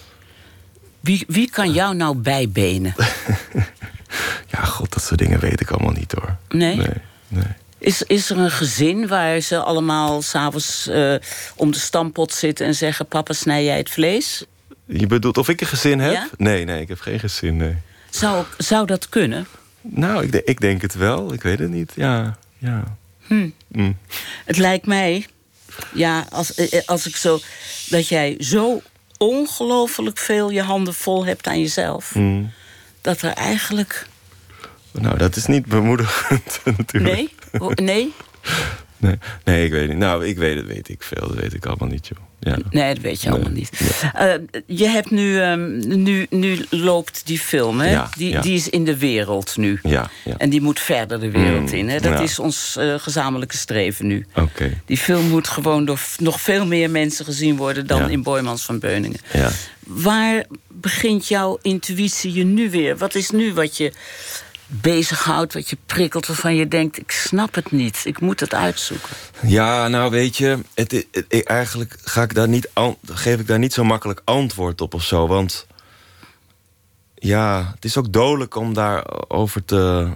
Wie, 1.00 1.24
wie 1.26 1.50
kan 1.50 1.72
jou 1.72 1.94
nou 1.94 2.16
bijbenen? 2.16 2.94
Ja, 4.46 4.64
god, 4.64 4.92
dat 4.92 5.02
soort 5.02 5.20
dingen 5.20 5.40
weet 5.40 5.60
ik 5.60 5.70
allemaal 5.70 5.92
niet 5.92 6.12
hoor. 6.12 6.36
Nee? 6.48 6.76
Nee, 6.76 6.86
nee. 7.28 7.44
Is, 7.78 8.02
is 8.02 8.30
er 8.30 8.38
een 8.38 8.50
gezin 8.50 9.06
waar 9.06 9.40
ze 9.40 9.58
allemaal 9.58 10.22
s'avonds 10.22 10.88
eh 10.88 11.14
om 11.56 11.70
de 11.70 11.78
stampot 11.78 12.32
zitten 12.32 12.66
en 12.66 12.74
zeggen: 12.74 13.06
Papa, 13.06 13.32
snij 13.32 13.64
jij 13.64 13.76
het 13.76 13.90
vlees? 13.90 14.44
Je 14.84 15.06
bedoelt 15.06 15.38
of 15.38 15.48
ik 15.48 15.60
een 15.60 15.66
gezin 15.66 15.98
heb? 15.98 16.12
Ja? 16.12 16.28
Nee, 16.36 16.64
nee, 16.64 16.80
ik 16.80 16.88
heb 16.88 17.00
geen 17.00 17.18
gezin, 17.18 17.56
nee. 17.56 17.76
Zou, 18.10 18.44
zou 18.58 18.86
dat 18.86 19.08
kunnen? 19.08 19.46
Nou, 19.80 20.24
ik, 20.24 20.34
ik 20.34 20.60
denk 20.60 20.82
het 20.82 20.94
wel. 20.94 21.32
Ik 21.32 21.42
weet 21.42 21.58
het 21.58 21.70
niet. 21.70 21.92
Ja, 21.94 22.36
ja. 22.58 22.96
Hm. 23.26 23.48
Mm. 23.68 23.98
Het 24.44 24.56
lijkt 24.56 24.86
mij, 24.86 25.26
ja, 25.92 26.26
als, 26.30 26.54
eh, 26.54 26.80
als 26.86 27.06
ik 27.06 27.16
zo. 27.16 27.40
dat 27.88 28.08
jij 28.08 28.34
zo 28.38 28.82
ongelooflijk 29.18 30.18
veel 30.18 30.50
je 30.50 30.62
handen 30.62 30.94
vol 30.94 31.24
hebt 31.26 31.46
aan 31.46 31.60
jezelf. 31.60 32.14
Mm. 32.14 32.50
Dat 33.06 33.22
er 33.22 33.32
eigenlijk. 33.32 34.06
Nou, 34.92 35.18
dat 35.18 35.36
is 35.36 35.46
niet 35.46 35.66
bemoedigend 35.66 36.60
natuurlijk. 36.76 37.14
Nee? 37.14 37.30
Nee? 37.74 38.14
Nee, 38.98 39.18
nee, 39.44 39.64
ik 39.64 39.70
weet 39.72 39.88
niet. 39.88 39.96
Nou, 39.98 40.26
ik 40.26 40.36
weet 40.36 40.56
het, 40.56 40.66
weet 40.66 40.88
ik 40.88 41.02
veel. 41.02 41.28
Dat 41.28 41.36
weet 41.36 41.54
ik 41.54 41.66
allemaal 41.66 41.88
niet, 41.88 42.06
joh. 42.08 42.18
Ja. 42.40 42.56
Nee, 42.70 42.94
dat 42.94 43.02
weet 43.02 43.20
je 43.22 43.28
Nee, 43.28 43.36
allemaal 43.38 43.56
niet. 43.58 43.70
Eh, 44.14 44.32
je 44.66 44.88
hebt 44.88 45.10
nu, 45.10 45.40
ehm, 45.40 46.02
nu, 46.02 46.26
nu 46.30 46.64
loopt 46.70 47.22
die 47.26 47.38
film, 47.38 47.80
hè? 47.80 47.90
Ja, 47.90 48.10
die, 48.16 48.40
die 48.40 48.54
is 48.54 48.68
in 48.68 48.84
de 48.84 48.96
wereld 48.98 49.56
nu. 49.56 49.78
Ja, 49.82 50.10
ja. 50.24 50.34
En 50.36 50.50
die 50.50 50.60
moet 50.60 50.80
verder 50.80 51.20
de 51.20 51.30
wereld 51.30 51.70
Mm, 51.70 51.78
in. 51.78 51.88
Hè? 51.88 52.00
Dat 52.00 52.20
is 52.20 52.38
ons 52.38 52.76
eh, 52.76 52.94
gezamenlijke 52.98 53.56
streven 53.56 54.06
nu. 54.06 54.26
Oké. 54.34 54.70
Die 54.84 54.96
film 54.96 55.28
moet 55.28 55.48
gewoon 55.48 55.84
door 55.84 56.00
nog 56.18 56.40
veel 56.40 56.66
meer 56.66 56.90
mensen 56.90 57.24
gezien 57.24 57.56
worden 57.56 57.86
dan 57.86 58.10
in 58.10 58.22
Boymans 58.22 58.64
van 58.64 58.78
Beuningen. 58.78 59.20
Ja. 59.32 59.50
Waar 59.86 60.44
begint 60.68 61.28
jouw 61.28 61.58
intuïtie 61.62 62.32
je 62.32 62.44
nu 62.44 62.70
weer? 62.70 62.96
Wat 62.96 63.14
is 63.14 63.30
nu 63.30 63.54
wat 63.54 63.76
je 63.76 63.92
bezighoudt, 64.66 65.54
wat 65.54 65.70
je 65.70 65.76
prikkelt, 65.86 66.26
waarvan 66.26 66.54
je 66.54 66.68
denkt: 66.68 66.98
ik 66.98 67.10
snap 67.10 67.54
het 67.54 67.70
niet, 67.70 68.02
ik 68.04 68.20
moet 68.20 68.40
het 68.40 68.54
uitzoeken? 68.54 69.16
Ja, 69.42 69.88
nou 69.88 70.10
weet 70.10 70.36
je, 70.36 70.58
het, 70.74 71.06
eigenlijk 71.28 71.98
ga 72.04 72.22
ik 72.22 72.34
daar 72.34 72.48
niet 72.48 72.68
geef 73.06 73.40
ik 73.40 73.46
daar 73.46 73.58
niet 73.58 73.72
zo 73.72 73.84
makkelijk 73.84 74.22
antwoord 74.24 74.80
op 74.80 74.94
of 74.94 75.02
zo. 75.02 75.26
Want 75.26 75.66
ja, 77.14 77.70
het 77.74 77.84
is 77.84 77.96
ook 77.96 78.12
dodelijk 78.12 78.54
om 78.54 78.74
daarover 78.74 79.64
te, 79.64 80.08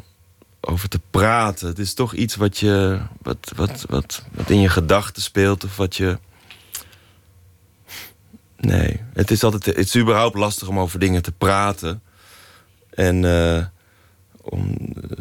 over 0.61 0.89
te 0.89 1.01
praten. 1.11 1.69
Het 1.69 1.79
is 1.79 1.95
toch 1.95 2.15
iets 2.15 2.37
wat, 2.37 2.59
je, 2.59 3.01
wat, 3.23 3.53
wat, 3.57 3.85
wat, 3.89 4.23
wat 4.33 4.51
in 4.51 4.61
je 4.61 4.69
gedachten 4.69 5.23
speelt 5.23 5.65
of 5.65 5.77
wat 5.77 5.97
je. 5.97 6.19
Nee, 8.57 9.01
het 9.13 9.31
is 9.31 9.45
altijd 9.45 9.65
het 9.65 9.77
is 9.77 9.97
überhaupt 9.97 10.37
lastig 10.37 10.69
om 10.69 10.79
over 10.79 10.99
dingen 10.99 11.23
te 11.23 11.33
praten. 11.33 12.03
En 12.91 13.25
eh, 13.25 13.65
om. 14.43 14.77
eh, 15.11 15.19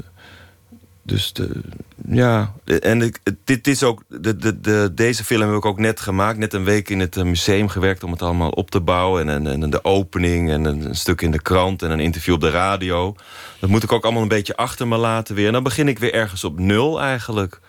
dus 1.04 1.34
de, 1.34 1.62
ja, 2.08 2.54
en 2.82 3.14
dit 3.44 3.68
is 3.68 3.84
ook. 3.84 4.04
De, 4.08 4.36
de, 4.36 4.60
de, 4.60 4.92
deze 4.94 5.24
film 5.24 5.48
heb 5.48 5.58
ik 5.58 5.66
ook 5.66 5.80
net 5.80 6.00
gemaakt. 6.00 6.38
Net 6.38 6.54
een 6.54 6.64
week 6.64 6.90
in 6.90 7.00
het 7.00 7.18
eh, 7.18 7.24
museum 7.24 7.68
gewerkt 7.68 8.04
om 8.04 8.12
het 8.12 8.22
allemaal 8.22 8.50
op 8.50 8.72
te 8.72 8.80
bouwen. 8.80 9.30
En, 9.30 9.48
en, 9.48 9.64
en 9.64 9.70
de 9.70 9.84
opening 9.84 10.50
en 10.50 10.66
een, 10.66 10.86
een 10.86 10.96
stuk 10.96 11.22
in 11.22 11.32
de 11.32 11.42
krant 11.42 11.82
en 11.82 11.92
een 11.92 12.00
interview 12.00 12.34
op 12.34 12.42
de 12.42 12.50
radio. 12.50 13.16
Dat 13.60 13.70
moet 13.70 13.84
ik 13.84 13.92
ook 13.92 14.04
allemaal 14.04 14.22
een 14.22 14.28
beetje 14.28 14.56
achter 14.56 14.88
me 14.88 14.98
laten 14.98 15.36
weer. 15.36 15.48
En 15.48 15.54
dan 15.54 15.64
begin 15.64 15.88
ik 15.88 16.00
weer 16.00 16.14
ergens 16.14 16.44
op 16.44 16.60
nul 16.60 17.02
eigenlijk. 17.02 17.60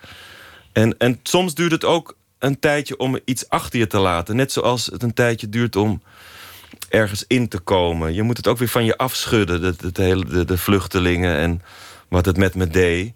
En, 0.71 0.97
en 0.97 1.19
soms 1.23 1.55
duurt 1.55 1.71
het 1.71 1.85
ook 1.85 2.15
een 2.39 2.59
tijdje 2.59 2.97
om 2.97 3.19
iets 3.25 3.49
achter 3.49 3.79
je 3.79 3.87
te 3.87 3.99
laten. 3.99 4.35
Net 4.35 4.51
zoals 4.51 4.85
het 4.85 5.03
een 5.03 5.13
tijdje 5.13 5.49
duurt 5.49 5.75
om 5.75 6.01
ergens 6.89 7.23
in 7.27 7.47
te 7.47 7.59
komen. 7.59 8.13
Je 8.13 8.21
moet 8.21 8.37
het 8.37 8.47
ook 8.47 8.57
weer 8.57 8.67
van 8.67 8.85
je 8.85 8.97
afschudden, 8.97 9.61
de, 9.61 9.91
de, 9.91 10.01
hele, 10.01 10.45
de, 10.45 10.57
vluchtelingen 10.57 11.35
en 11.35 11.61
wat 12.07 12.25
het 12.25 12.37
met 12.37 12.55
me 12.55 12.67
deed. 12.67 13.13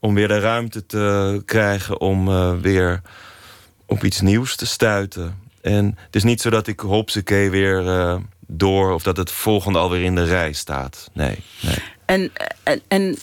Om 0.00 0.14
weer 0.14 0.28
de 0.28 0.38
ruimte 0.38 0.86
te 0.86 1.42
krijgen 1.44 2.00
om 2.00 2.28
eh, 2.28 2.52
weer 2.60 3.02
op 3.86 4.04
iets 4.04 4.20
nieuws 4.20 4.56
te 4.56 4.66
stuiten. 4.66 5.40
En 5.60 5.98
het 6.04 6.16
is 6.16 6.22
niet 6.22 6.40
zo 6.40 6.50
dat 6.50 6.66
ik 6.66 6.80
hopsakee 6.80 7.50
weer 7.50 7.88
eh, 7.88 8.16
door... 8.46 8.92
of 8.92 9.02
dat 9.02 9.16
het 9.16 9.30
volgende 9.30 9.78
alweer 9.78 10.02
in 10.02 10.14
de 10.14 10.24
rij 10.24 10.52
staat. 10.52 11.10
Nee, 11.12 11.38
nee. 11.60 11.76
En, 12.04 12.32
en, 12.62 12.80
en 12.88 13.18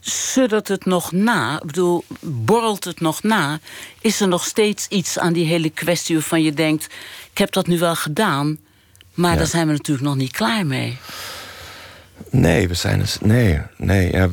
suddert 0.00 0.68
het 0.68 0.84
nog 0.84 1.12
na? 1.12 1.56
Ik 1.56 1.66
bedoel, 1.66 2.04
borrelt 2.20 2.84
het 2.84 3.00
nog 3.00 3.22
na? 3.22 3.58
Is 4.00 4.20
er 4.20 4.28
nog 4.28 4.44
steeds 4.44 4.88
iets 4.88 5.18
aan 5.18 5.32
die 5.32 5.46
hele 5.46 5.70
kwestie 5.70 6.14
waarvan 6.14 6.42
je 6.42 6.52
denkt... 6.52 6.84
ik 7.30 7.38
heb 7.38 7.52
dat 7.52 7.66
nu 7.66 7.78
wel 7.78 7.96
gedaan, 7.96 8.58
maar 9.16 9.32
Ja. 9.32 9.36
daar 9.36 9.46
zijn 9.46 9.66
we 9.66 9.72
natuurlijk 9.72 10.06
nog 10.06 10.16
niet 10.16 10.32
klaar 10.32 10.66
mee. 10.66 10.98
Nee, 12.30 12.68
we 12.68 12.74
zijn 12.74 12.98
dus... 12.98 13.18
Nee, 13.20 13.60
nee, 13.76 14.12
ja, 14.12 14.28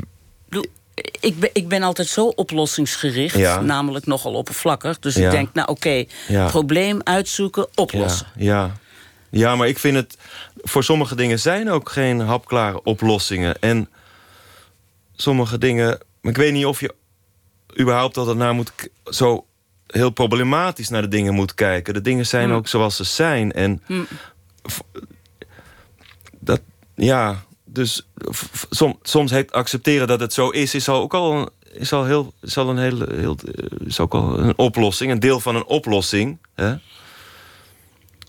Ik 1.20 1.40
ben, 1.40 1.50
ik 1.54 1.68
ben 1.68 1.84
altijd 1.84 2.08
zo 2.08 2.28
oplossingsgericht, 2.28 3.36
Ja. 3.38 3.62
namelijk 3.62 4.06
nogal 4.06 4.34
oppervlakkig. 4.34 5.00
Dus 5.00 5.16
Ja. 5.16 5.26
ik 5.26 5.32
denk, 5.32 5.50
nou 5.54 5.68
oké, 5.68 6.06
probleem 6.48 7.00
uitzoeken, 7.04 7.68
oplossen. 7.76 8.28
Ja, 8.36 8.44
ja. 8.56 8.72
ja, 9.30 9.56
maar 9.56 9.68
ik 9.68 9.80
vind 9.80 9.96
het... 9.96 10.18
Voor 10.62 10.84
sommige 10.84 11.16
dingen 11.16 11.40
zijn 11.40 11.70
ook 11.70 11.90
geen 11.90 12.20
hapklare 12.20 12.84
oplossingen. 12.84 13.60
En 13.62 13.90
sommige 15.16 15.58
dingen... 15.58 16.00
Maar 16.22 16.32
ik 16.32 16.38
weet 16.38 16.54
niet 16.54 16.66
of 16.66 16.80
je 16.80 16.94
überhaupt 17.80 18.18
altijd 18.18 18.38
naar 18.38 18.54
moet... 18.54 18.72
zo 19.06 19.46
heel 19.88 20.10
problematisch 20.10 20.90
naar 20.90 21.02
de 21.02 21.08
dingen 21.08 21.34
moet 21.34 21.54
kijken. 21.54 21.94
De 21.94 22.02
dingen 22.02 22.26
zijn 22.26 22.50
Hm. 22.50 22.56
ook 22.56 22.68
zoals 22.68 22.96
ze 22.96 23.04
zijn. 23.04 23.52
En 23.52 23.82
Hm. 23.86 24.02
Dat... 26.40 26.62
Ja, 26.96 27.44
dus 27.66 28.08
soms 29.02 29.34
accepteren 29.50 30.08
dat 30.08 30.20
het 30.20 30.34
zo 30.34 30.50
is... 30.50 30.76
is 30.76 30.90
al 30.90 31.02
ook 31.02 31.14
al 31.14 31.34
een, 31.34 31.50
is 31.72 31.94
al 31.94 32.06
heel, 32.06 32.34
is 32.42 32.58
al 32.58 32.70
een 32.70 32.78
hele, 32.78 33.08
heel, 33.16 33.38
is 33.86 34.00
ook 34.00 34.14
al 34.14 34.40
een 34.40 34.58
oplossing. 34.58 35.12
Een 35.12 35.20
deel 35.20 35.40
van 35.40 35.56
een 35.56 35.66
oplossing. 35.66 36.38
Hè? 36.56 36.76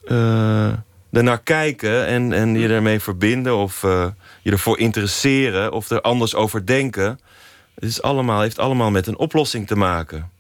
eh 0.05 0.73
ernaar 1.17 1.43
kijken 1.43 2.07
en, 2.07 2.33
en 2.33 2.59
je 2.59 2.69
ermee 2.69 3.01
verbinden 3.01 3.57
of 3.57 3.85
eh, 3.85 4.07
je 4.43 4.51
ervoor 4.51 4.79
interesseren 4.79 5.73
of 5.73 5.91
er 5.91 6.01
anders 6.01 6.35
over 6.35 6.67
denken. 6.67 7.21
Het 7.75 7.85
is 7.85 8.03
allemaal, 8.03 8.41
heeft 8.41 8.59
allemaal 8.59 8.91
met 8.91 9.07
een 9.07 9.19
oplossing 9.19 9.67
te 9.67 9.77
maken. 9.77 10.31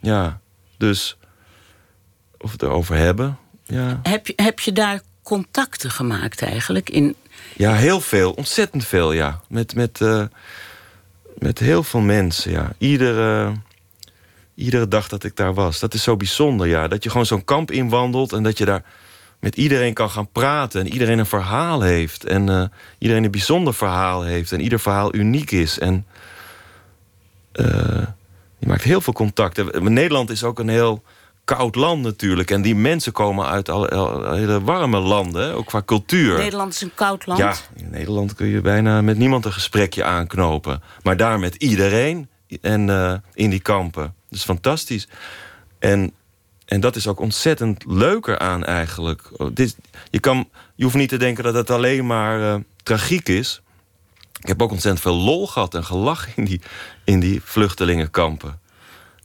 Ja, 0.00 0.40
dus 0.76 1.18
of 2.38 2.52
het 2.52 2.62
erover 2.62 2.96
hebben. 2.96 3.38
Ja, 3.64 4.00
Heb, 4.02 4.26
je, 4.26 4.32
heb 4.36 4.60
je 4.60 4.72
daar 4.72 5.00
contacten 5.28 5.90
gemaakt 5.90 6.42
eigenlijk? 6.42 6.90
In, 6.90 7.16
ja 7.56 7.74
heel 7.74 8.00
veel, 8.00 8.32
ontzettend 8.32 8.84
veel, 8.84 9.12
ja. 9.12 9.40
Met, 9.48 9.74
met, 9.74 10.00
eh, 10.00 10.24
met 11.38 11.58
heel 11.58 11.82
veel 11.82 12.00
mensen, 12.00 12.50
ja. 12.50 12.72
Iedere, 12.78 13.52
iedere 14.54 14.88
dag 14.88 15.08
dat 15.08 15.24
ik 15.24 15.36
daar 15.36 15.54
was. 15.54 15.78
Dat 15.78 15.94
is 15.94 16.02
zo 16.02 16.16
bijzonder, 16.16 16.66
ja. 16.66 16.88
Dat 16.88 17.02
je 17.02 17.10
gewoon 17.10 17.26
zo'n 17.26 17.44
kamp 17.44 17.70
inwandelt 17.70 18.32
en 18.32 18.42
dat 18.42 18.58
je 18.58 18.64
daar 18.64 18.82
met 19.38 19.56
iedereen 19.56 19.94
kan 19.94 20.10
gaan 20.10 20.30
praten. 20.32 20.80
En 20.80 20.92
iedereen 20.92 21.18
een 21.18 21.26
verhaal 21.26 21.80
heeft. 21.80 22.24
En 22.24 22.48
eh, 22.48 22.64
iedereen 22.98 23.24
een 23.24 23.30
bijzonder 23.30 23.74
verhaal 23.74 24.22
heeft. 24.22 24.52
En 24.52 24.60
ieder 24.60 24.80
verhaal 24.80 25.14
uniek 25.14 25.50
is. 25.50 25.78
En 25.78 26.06
eh, 27.52 28.06
je 28.58 28.66
maakt 28.66 28.82
heel 28.82 29.00
veel 29.00 29.12
contacten. 29.12 29.92
Nederland 29.92 30.30
is 30.30 30.44
ook 30.44 30.58
een 30.58 30.68
heel 30.68 31.02
koud 31.56 31.74
land 31.74 32.02
natuurlijk. 32.02 32.50
En 32.50 32.62
die 32.62 32.74
mensen 32.74 33.12
komen 33.12 33.46
uit 33.46 33.68
al, 33.68 33.88
al- 33.88 34.32
hele 34.32 34.62
warme 34.62 34.98
landen, 34.98 35.54
ook 35.54 35.66
qua 35.66 35.82
cultuur. 35.82 36.38
Nederland 36.38 36.72
is 36.74 36.80
een 36.80 36.94
koud 36.94 37.26
land. 37.26 37.40
Ja, 37.40 37.54
in 37.76 37.90
Nederland 37.90 38.34
kun 38.34 38.46
je 38.46 38.60
bijna 38.60 39.02
met 39.02 39.18
niemand 39.18 39.44
een 39.44 39.52
gesprekje 39.52 40.04
aanknopen. 40.04 40.82
Maar 41.02 41.16
daar 41.16 41.38
met 41.38 41.54
iedereen 41.54 42.28
en 42.60 42.90
eh, 42.90 43.14
in 43.34 43.50
die 43.50 43.60
kampen. 43.60 44.02
Dat 44.02 44.38
is 44.38 44.44
fantastisch. 44.44 45.08
En, 45.78 46.12
en 46.64 46.80
dat 46.80 46.96
is 46.96 47.06
ook 47.06 47.20
ontzettend 47.20 47.84
leuker 47.86 48.38
aan 48.38 48.64
eigenlijk. 48.64 49.30
Oh, 49.36 49.50
Dit, 49.54 49.76
je, 50.10 50.20
kan, 50.20 50.48
je 50.74 50.84
hoeft 50.84 50.96
niet 50.96 51.08
te 51.08 51.16
denken 51.16 51.44
dat 51.44 51.54
het 51.54 51.70
alleen 51.70 52.06
maar 52.06 52.54
eh, 52.54 52.60
tragiek 52.82 53.28
is. 53.28 53.60
Ik 54.40 54.48
heb 54.48 54.62
ook 54.62 54.70
ontzettend 54.70 55.02
veel 55.02 55.16
lol 55.16 55.46
gehad 55.46 55.74
en 55.74 55.84
gelach 55.84 56.36
in 56.36 56.44
die, 56.44 56.60
in 57.04 57.20
die 57.20 57.40
vluchtelingenkampen. 57.44 58.60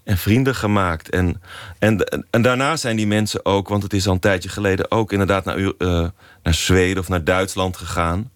En 0.04 0.18
vrienden 0.18 0.56
gemaakt. 0.56 1.10
En, 1.10 1.42
en, 1.80 2.26
en 2.30 2.42
daarna 2.42 2.76
zijn 2.76 2.96
die 2.96 3.08
mensen 3.08 3.46
ook, 3.46 3.68
want 3.68 3.84
het 3.84 3.94
is 3.94 4.08
al 4.08 4.14
een 4.14 4.20
tijdje 4.20 4.50
geleden 4.50 4.92
ook 4.92 5.12
inderdaad 5.12 5.46
naar, 5.46 5.58
eh, 5.58 6.08
naar 6.44 6.54
Zweden 6.54 7.00
of 7.02 7.08
naar 7.10 7.24
Duitsland 7.24 7.78
gegaan. 7.78 8.32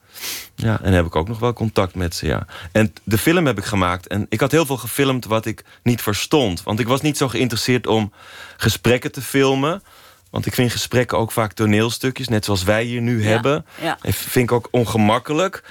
Ja, 0.56 0.80
en 0.82 0.94
heb 0.94 1.06
ik 1.06 1.16
ook 1.16 1.28
nog 1.28 1.40
wel 1.40 1.54
contact 1.54 1.96
met 1.96 2.16
ze, 2.16 2.26
ja. 2.26 2.46
En 2.72 2.94
de 3.04 3.18
film 3.18 3.46
heb 3.46 3.58
ik 3.58 3.64
gemaakt. 3.66 4.08
En 4.08 4.26
ik 4.30 4.40
had 4.40 4.52
heel 4.52 4.66
veel 4.66 4.78
gefilmd 4.78 5.26
wat 5.26 5.46
ik 5.46 5.64
niet 5.84 6.02
verstond. 6.02 6.64
Want 6.64 6.80
ik 6.80 6.88
was 6.88 7.02
niet 7.02 7.18
zo 7.18 7.28
geïnteresseerd 7.28 7.88
om 7.88 8.14
gesprekken 8.58 9.12
te 9.12 9.22
filmen. 9.22 9.84
Want 10.30 10.46
ik 10.46 10.54
vind 10.54 10.72
gesprekken 10.72 11.18
ook 11.18 11.32
vaak 11.32 11.54
toneelstukjes, 11.54 12.28
net 12.28 12.46
zoals 12.46 12.64
wij 12.64 12.84
hier 12.84 13.02
nu 13.02 13.22
Ja, 13.24 13.28
hebben. 13.30 13.66
ja. 13.82 13.98
En 14.02 14.14
vind 14.14 14.50
ik 14.50 14.52
ook 14.52 14.68
ongemakkelijk. 14.72 15.64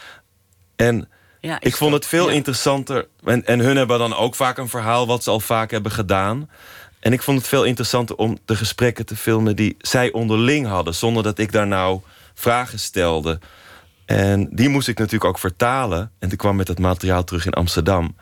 En 0.77 1.09
Ja, 1.47 1.61
ik 1.61 1.77
vond 1.77 1.91
dat- 1.91 2.01
het 2.01 2.09
veel 2.11 2.29
ja. 2.29 2.35
interessanter. 2.35 3.07
En, 3.25 3.47
en 3.47 3.59
hun 3.59 3.77
hebben 3.77 3.99
dan 3.99 4.15
ook 4.17 4.35
vaak 4.35 4.59
een 4.59 4.69
verhaal 4.69 5.07
wat 5.07 5.23
ze 5.23 5.31
al 5.31 5.41
vaak 5.41 5.71
hebben 5.71 5.93
gedaan. 5.93 6.51
En 7.01 7.13
ik 7.13 7.23
vond 7.23 7.39
het 7.39 7.49
veel 7.49 7.65
interessanter 7.65 8.17
om 8.17 8.39
de 8.45 8.57
gesprekken 8.57 9.07
te 9.07 9.17
filmen 9.17 9.57
die 9.57 9.77
zij 9.79 10.13
onderling 10.13 10.67
hadden, 10.67 10.95
zonder 10.95 11.23
dat 11.23 11.39
ik 11.39 11.53
daar 11.53 11.67
nou 11.67 12.01
vragen 12.35 12.79
stelde. 12.79 13.39
En 14.05 14.49
die 14.53 14.69
moest 14.69 14.89
ik 14.89 14.99
natuurlijk 14.99 15.25
ook 15.25 15.39
vertalen. 15.39 16.11
En 16.19 16.29
toen 16.29 16.39
kwam 16.39 16.57
met 16.57 16.69
het 16.69 16.79
materiaal 16.79 17.25
terug 17.25 17.47
in 17.47 17.53
Amsterdam. 17.53 18.17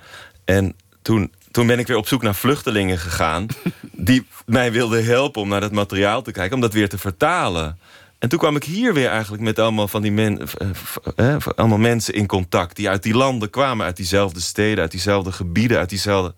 En 0.45 0.75
toen, 1.03 1.33
toen 1.51 1.67
ben 1.67 1.79
ik 1.79 1.87
weer 1.87 1.97
op 1.97 2.09
zoek 2.09 2.23
naar 2.23 2.35
vluchtelingen 2.35 2.99
gegaan. 2.99 3.47
die 3.93 4.27
mij 4.47 4.73
wilden 4.73 5.05
helpen 5.05 5.43
om 5.43 5.49
naar 5.49 5.61
dat 5.61 5.73
materiaal 5.73 6.23
te 6.23 6.33
kijken, 6.33 6.55
om 6.55 6.61
dat 6.61 6.73
weer 6.73 6.89
te 6.89 6.99
vertalen. 6.99 7.79
En 8.25 8.31
toen 8.31 8.39
kwam 8.39 8.57
ik 8.57 8.65
hier 8.65 8.95
weer 8.95 9.09
eigenlijk 9.09 9.43
met 9.43 9.59
allemaal 9.59 9.89
van 9.89 10.03
die 10.03 10.13
men, 10.13 10.41
eh, 10.41 10.69
eh, 11.17 11.35
eh, 11.35 11.47
allemaal 11.57 11.79
mensen 11.79 12.15
in 12.15 12.27
contact. 12.27 12.77
die 12.77 12.89
uit 12.89 13.03
die 13.03 13.15
landen 13.15 13.51
kwamen, 13.51 13.87
uit 13.87 13.97
diezelfde 13.97 14.41
steden, 14.41 14.83
uit 14.83 14.91
diezelfde 14.91 15.33
gebieden, 15.33 15.79
uit 15.79 15.89
diezelfde. 15.89 16.35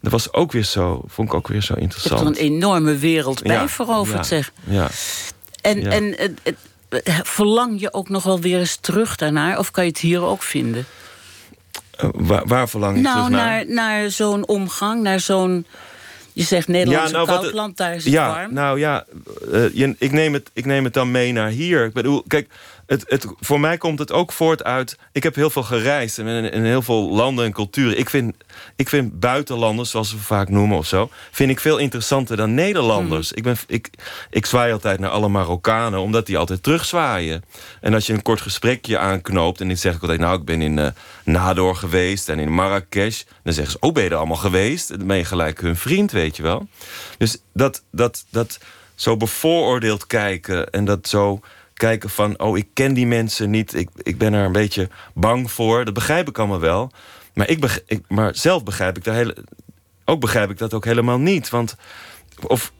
Dat 0.00 0.12
was 0.12 0.32
ook 0.32 0.52
weer 0.52 0.64
zo, 0.64 1.02
vond 1.06 1.28
ik 1.28 1.34
ook 1.34 1.48
weer 1.48 1.62
zo 1.62 1.74
Je 1.74 1.80
hebt 1.80 1.94
er 1.94 2.00
interessant. 2.02 2.38
een 2.38 2.44
enorme 2.44 2.96
wereld 2.96 3.42
bij 3.42 3.54
Ja, 3.56 3.68
veroverd, 3.68 4.16
ja, 4.16 4.22
zeg. 4.22 4.52
Ja. 4.64 4.88
En, 5.60 5.80
Ja. 5.80 5.90
en 5.90 6.14
het- 6.16 6.40
het- 6.42 7.20
verlang 7.22 7.80
je 7.80 7.92
ook 7.92 8.08
nog 8.08 8.22
wel 8.22 8.40
weer 8.40 8.58
eens 8.58 8.76
terug 8.80 9.16
daarnaar? 9.16 9.58
Of 9.58 9.70
kan 9.70 9.84
je 9.84 9.90
het 9.90 9.98
hier 9.98 10.22
ook 10.22 10.42
vinden? 10.42 10.86
Waar, 12.12 12.46
waar 12.46 12.68
verlang 12.68 12.96
je 12.96 13.02
nou, 13.02 13.14
terug 13.16 13.30
naar? 13.30 13.64
naar, 13.66 13.74
naar 14.00 14.10
zo'n 14.10 14.46
omgang, 14.46 15.02
naar 15.02 15.20
zo'n... 15.20 15.66
Je 16.38 16.44
zegt 16.44 16.68
Nederland 16.68 17.06
is 17.06 17.12
nou, 17.12 17.26
wat- 17.26 17.40
koud 17.40 17.52
land, 17.52 17.76
daar 17.76 17.94
is 17.94 18.04
het 18.04 18.12
ja, 18.12 18.28
warm. 18.34 18.52
Nou 18.54 18.78
ja, 18.78 19.04
eh, 19.52 19.74
je- 19.74 19.94
ik, 19.98 20.12
neem 20.12 20.32
het, 20.32 20.50
ik 20.52 20.64
neem 20.64 20.84
het 20.84 20.94
dan 20.94 21.10
mee 21.10 21.32
naar 21.32 21.48
hier. 21.48 21.84
Ik 21.84 21.92
bedoel, 21.92 22.24
kijk, 22.26 22.48
het, 22.88 23.04
het, 23.06 23.26
voor 23.40 23.60
mij 23.60 23.76
komt 23.76 23.98
het 23.98 24.12
ook 24.12 24.32
voort 24.32 24.64
uit... 24.64 24.98
Ik 25.12 25.22
heb 25.22 25.34
heel 25.34 25.50
veel 25.50 25.62
gereisd 25.62 26.18
in, 26.18 26.26
in 26.26 26.64
heel 26.64 26.82
veel 26.82 27.10
landen 27.10 27.44
en 27.44 27.52
culturen. 27.52 27.98
Ik 27.98 28.10
vind, 28.10 28.34
ik 28.76 28.88
vind 28.88 29.20
buitenlanders, 29.20 29.90
zoals 29.90 30.12
we 30.12 30.18
vaak 30.18 30.48
noemen 30.48 30.78
of 30.78 30.86
zo... 30.86 31.10
vind 31.30 31.50
ik 31.50 31.60
veel 31.60 31.78
interessanter 31.78 32.36
dan 32.36 32.54
Nederlanders. 32.54 33.32
Ik, 33.32 33.42
ben, 33.42 33.56
ik, 33.66 33.90
ik 34.30 34.46
zwaai 34.46 34.72
altijd 34.72 35.00
naar 35.00 35.10
alle 35.10 35.28
Marokkanen, 35.28 36.00
omdat 36.00 36.26
die 36.26 36.38
altijd 36.38 36.62
terugzwaaien. 36.62 37.44
En 37.80 37.94
als 37.94 38.06
je 38.06 38.12
een 38.12 38.22
kort 38.22 38.40
gesprekje 38.40 38.98
aanknoopt... 38.98 39.60
en 39.60 39.68
dan 39.68 39.76
zeg 39.76 39.94
ik 39.94 40.00
altijd, 40.00 40.20
nou, 40.20 40.38
ik 40.38 40.44
ben 40.44 40.62
in 40.62 40.78
eh 40.78 40.86
Nador 41.24 41.76
geweest 41.76 42.28
en 42.28 42.38
in 42.38 42.52
Marrakesh... 42.52 43.22
dan 43.42 43.52
zeggen 43.52 43.72
ze, 43.72 43.78
oh, 43.80 43.92
ben 43.92 44.02
je 44.02 44.10
er 44.10 44.16
allemaal 44.16 44.36
geweest? 44.36 44.88
Dan 44.88 45.06
ben 45.06 45.16
je 45.16 45.24
gelijk 45.24 45.60
hun 45.60 45.76
vriend, 45.76 46.12
weet 46.12 46.36
je 46.36 46.42
wel. 46.42 46.68
Dus 47.18 47.36
dat, 47.52 47.82
dat, 47.90 48.24
dat 48.30 48.58
zo 48.94 49.16
bevooroordeeld 49.16 50.06
kijken 50.06 50.70
en 50.70 50.84
dat 50.84 51.08
zo 51.08 51.40
kijken 51.78 52.10
van... 52.10 52.38
oh, 52.40 52.56
ik 52.58 52.66
ken 52.72 52.94
die 52.94 53.06
mensen 53.06 53.50
niet, 53.50 53.74
ik, 53.74 53.88
ik 54.02 54.18
ben 54.18 54.32
er 54.32 54.44
een 54.44 54.52
beetje 54.52 54.88
bang 55.14 55.50
voor. 55.50 55.84
Dat 55.84 55.94
begrijp 55.94 56.28
ik 56.28 56.38
allemaal 56.38 56.60
wel. 56.60 56.90
Maar, 57.34 57.48
ik 57.48 57.60
beg- 57.60 57.80
ik, 57.86 58.02
maar 58.08 58.34
zelf 58.36 58.62
begrijp 58.64 58.96
ik, 58.96 59.04
daar 59.04 59.14
hele, 59.14 59.36
ook 60.04 60.20
begrijp 60.20 60.50
ik 60.50 60.58
dat 60.58 60.74
ook 60.74 60.84
helemaal 60.84 61.18
niet. 61.18 61.48
Want 61.48 61.76
of, 62.46 62.72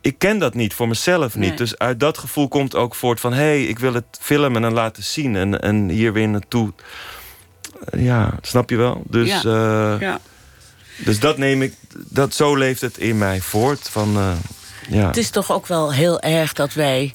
ik 0.00 0.18
ken 0.18 0.38
dat 0.38 0.54
niet 0.54 0.74
voor 0.74 0.88
mezelf 0.88 1.34
niet. 1.36 1.48
Nee. 1.48 1.56
Dus 1.56 1.78
uit 1.78 2.00
dat 2.00 2.18
gevoel 2.18 2.48
komt 2.48 2.74
ook 2.74 2.94
voort 2.94 3.20
van... 3.20 3.32
hé, 3.32 3.38
hey, 3.38 3.64
ik 3.64 3.78
wil 3.78 3.94
het 3.94 4.18
filmen 4.20 4.64
en 4.64 4.72
laten 4.72 5.02
zien 5.02 5.36
en, 5.36 5.60
en 5.60 5.88
hier 5.88 6.12
weer 6.12 6.28
naartoe... 6.28 6.72
Ja, 7.96 8.34
snap 8.42 8.70
je 8.70 8.76
wel? 8.76 9.02
Dus, 9.06 9.28
Ja. 9.42 9.94
eh, 9.94 10.00
Ja. 10.00 10.20
dus 10.96 11.20
dat 11.20 11.38
neem 11.38 11.62
ik, 11.62 11.74
dat, 11.94 12.34
zo 12.34 12.56
leeft 12.56 12.80
het 12.80 12.98
in 12.98 13.18
mij 13.18 13.40
voort. 13.40 13.88
Van, 13.88 14.16
eh, 14.16 14.32
ja. 14.88 15.06
Het 15.06 15.16
is 15.16 15.30
toch 15.30 15.52
ook 15.52 15.66
wel 15.66 15.92
heel 15.92 16.20
erg 16.20 16.52
dat 16.52 16.72
wij 16.74 17.14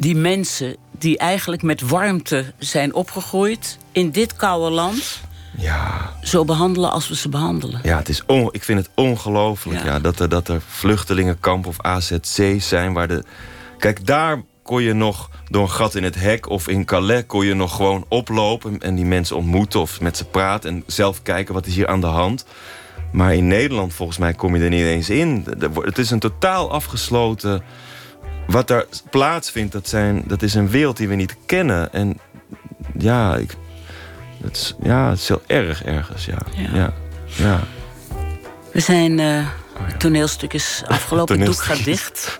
die 0.00 0.16
mensen 0.16 0.76
die 0.98 1.18
eigenlijk 1.18 1.62
met 1.62 1.80
warmte 1.80 2.52
zijn 2.58 2.94
opgegroeid 2.94 3.78
in 3.92 4.10
dit 4.10 4.36
koude 4.36 4.70
land 4.74 5.20
ja, 5.56 6.12
zo 6.22 6.44
behandelen 6.44 6.90
als 6.90 7.08
we 7.08 7.16
ze 7.16 7.28
behandelen. 7.28 7.80
ja, 7.82 7.96
het 7.96 8.08
is 8.08 8.22
on, 8.26 8.48
ik 8.52 8.64
vind 8.64 8.78
het 8.78 8.90
ongelooflijk 8.94 9.80
Ja. 9.80 9.86
ja. 9.86 9.98
dat, 9.98 10.20
er, 10.20 10.28
dat 10.28 10.48
er 10.48 10.62
vluchtelingenkampen 10.68 11.70
of 11.70 11.80
AZC's 11.80 12.68
zijn 12.68 12.92
waar 12.92 13.08
de. 13.08 13.24
Kijk, 13.78 14.06
daar 14.06 14.42
kon 14.62 14.82
je 14.82 14.92
nog 14.92 15.30
door 15.48 15.62
een 15.62 15.70
gat 15.70 15.94
in 15.94 16.04
het 16.04 16.14
hek 16.14 16.48
of 16.48 16.68
in 16.68 16.84
Calais 16.84 17.26
kon 17.26 17.46
je 17.46 17.54
nog 17.54 17.76
gewoon 17.76 18.04
oplopen 18.08 18.78
en 18.78 18.94
die 18.94 19.04
mensen 19.04 19.36
ontmoeten 19.36 19.80
of 19.80 20.00
met 20.00 20.16
ze 20.16 20.24
praten 20.24 20.70
en 20.70 20.82
zelf 20.86 21.22
kijken 21.22 21.54
wat 21.54 21.66
is 21.66 21.74
hier 21.74 21.88
aan 21.88 22.00
de 22.00 22.06
hand. 22.06 22.44
Maar 23.12 23.34
in 23.34 23.46
Nederland, 23.46 23.94
volgens 23.94 24.18
mij, 24.18 24.34
kom 24.34 24.56
je 24.56 24.62
er 24.62 24.68
niet 24.68 24.84
eens 24.84 25.10
in. 25.10 25.46
Het 25.82 25.98
is 25.98 26.10
een 26.10 26.18
totaal 26.18 26.70
afgesloten. 26.70 27.62
Wat 28.50 28.68
daar 28.68 28.84
plaatsvindt, 29.10 29.72
dat, 29.72 29.88
zijn, 29.88 30.22
dat 30.26 30.42
is 30.42 30.54
een 30.54 30.68
wereld 30.68 30.96
die 30.96 31.08
we 31.08 31.14
niet 31.14 31.36
kennen. 31.46 31.92
En 31.92 32.18
ja, 32.98 33.36
ik, 33.36 33.56
het 34.42 34.56
is, 34.56 34.74
ja, 34.82 35.10
het 35.10 35.18
is 35.18 35.28
heel 35.28 35.42
erg 35.46 35.84
ergens. 35.84 36.24
Ja. 36.24 36.38
Ja. 36.56 36.68
Ja. 36.74 36.92
Ja. 37.24 37.60
We 38.72 38.80
zijn. 38.80 39.18
eh 39.18 39.46
Oh 39.82 39.88
ja. 39.88 39.96
toneelstuk 39.96 40.52
is 40.52 40.82
afgelopen, 40.86 41.38
het 41.38 41.46
doek 41.46 41.62
gaat 41.62 41.84
dicht. 41.84 42.38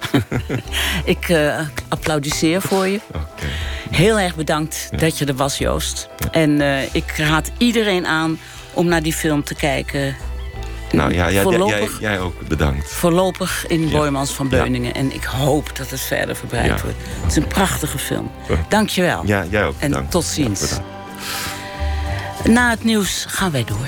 Ik 1.04 1.28
eh, 1.28 1.60
applaudisseer 1.88 2.62
voor 2.62 2.86
je. 2.86 3.00
Oké. 3.08 3.46
Heel 3.90 4.18
erg 4.18 4.36
bedankt 4.36 4.90
dat 4.96 5.18
je 5.18 5.24
er 5.24 5.34
was, 5.34 5.58
Joost. 5.58 6.08
En 6.30 6.60
eh, 6.60 6.94
ik 6.94 7.14
raad 7.16 7.50
iedereen 7.58 8.06
aan 8.06 8.38
om 8.72 8.86
naar 8.86 9.02
die 9.02 9.12
film 9.12 9.44
te 9.44 9.54
kijken. 9.54 10.16
Nou 10.92 11.14
ja, 11.14 11.42
voorlopig, 11.42 12.00
jij, 12.00 12.10
jij 12.10 12.20
ook 12.20 12.48
bedankt. 12.48 12.90
voorlopig 12.92 13.66
in 13.66 13.88
Ja. 13.88 13.96
Boymans 13.96 14.30
van 14.32 14.46
Ja. 14.50 14.62
Beuningen. 14.62 14.94
En 14.94 15.14
ik 15.14 15.24
hoop 15.24 15.76
dat 15.76 15.90
het 15.90 16.00
verder 16.00 16.36
verbreid 16.36 16.66
Ja. 16.66 16.76
wordt. 16.82 16.96
Het 17.20 17.30
is 17.30 17.36
een 17.36 17.46
prachtige 17.46 17.98
film. 17.98 18.30
Ja. 18.48 18.54
Dank 18.68 18.88
je 18.88 19.02
wel. 19.02 19.22
Ja, 19.26 19.44
jij 19.50 19.64
ook 19.64 19.74
En 19.78 19.88
bedankt. 19.88 20.10
tot 20.10 20.24
ziens. 20.24 20.78
Na 22.44 22.70
het 22.70 22.84
nieuws 22.84 23.24
gaan 23.28 23.50
wij 23.50 23.64
door. 23.64 23.86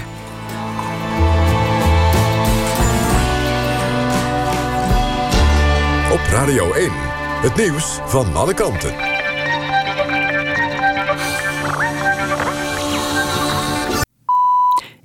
Op 6.12 6.20
Radio 6.30 6.72
1. 6.72 6.90
Het 7.42 7.56
nieuws 7.56 7.98
van 8.06 8.34
alle 8.36 8.54
kanten. 8.54 8.94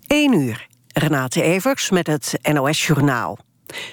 1 0.08 0.34
uur. 0.34 0.68
Renate 0.98 1.42
Evers 1.42 1.90
met 1.90 2.08
het 2.08 2.40
NOS 2.54 2.88
Journaal. 2.88 3.38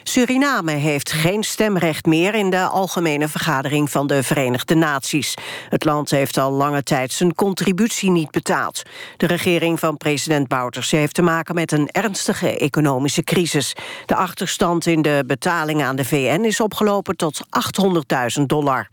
Suriname 0.02 0.72
heeft 0.72 1.12
geen 1.12 1.42
stemrecht 1.42 2.06
meer 2.06 2.34
in 2.34 2.50
de 2.50 2.66
algemene 2.66 3.28
vergadering 3.28 3.90
van 3.90 4.06
de 4.06 4.22
Verenigde 4.22 4.74
Naties. 4.74 5.34
Het 5.68 5.84
land 5.84 6.10
heeft 6.10 6.38
al 6.38 6.52
lange 6.52 6.82
tijd 6.82 7.12
zijn 7.12 7.34
contributie 7.34 8.10
niet 8.10 8.30
betaald. 8.30 8.82
De 9.16 9.26
regering 9.26 9.78
van 9.78 9.96
president 9.96 10.48
Bouterse 10.48 10.96
heeft 10.96 11.14
te 11.14 11.22
maken 11.22 11.54
met 11.54 11.72
een 11.72 11.88
ernstige 11.88 12.58
economische 12.58 13.24
crisis. 13.24 13.76
De 14.06 14.14
achterstand 14.14 14.86
in 14.86 15.02
de 15.02 15.24
betalingen 15.26 15.86
aan 15.86 15.96
de 15.96 16.04
VN 16.04 16.44
is 16.44 16.60
opgelopen 16.60 17.16
tot 17.16 17.40
800.000 18.38 18.42
dollar. 18.46 18.88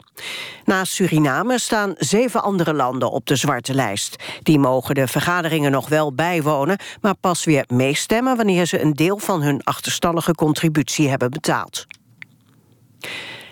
Naast 0.66 0.94
Suriname 0.94 1.60
staan 1.60 1.94
zeven 1.98 2.44
andere 2.44 2.74
landen 2.74 3.12
op 3.12 3.26
de 3.26 3.36
zwarte 3.36 3.74
lijst. 3.74 4.16
Die 4.44 4.60
mogen 4.60 4.96
de 4.96 5.08
vergaderingen 5.08 5.72
nog 5.72 5.90
wel 5.90 6.14
bijwonen... 6.14 6.78
maar 7.02 7.16
pas 7.16 7.44
weer 7.44 7.66
meestemmen 7.68 8.38
wanneer 8.38 8.66
ze 8.66 8.82
een 8.82 8.94
deel 8.94 9.18
van 9.18 9.42
hun 9.42 9.64
achterstallige 9.64 10.36
contributie 10.36 11.10
hebben 11.10 11.30
betaald. 11.32 11.86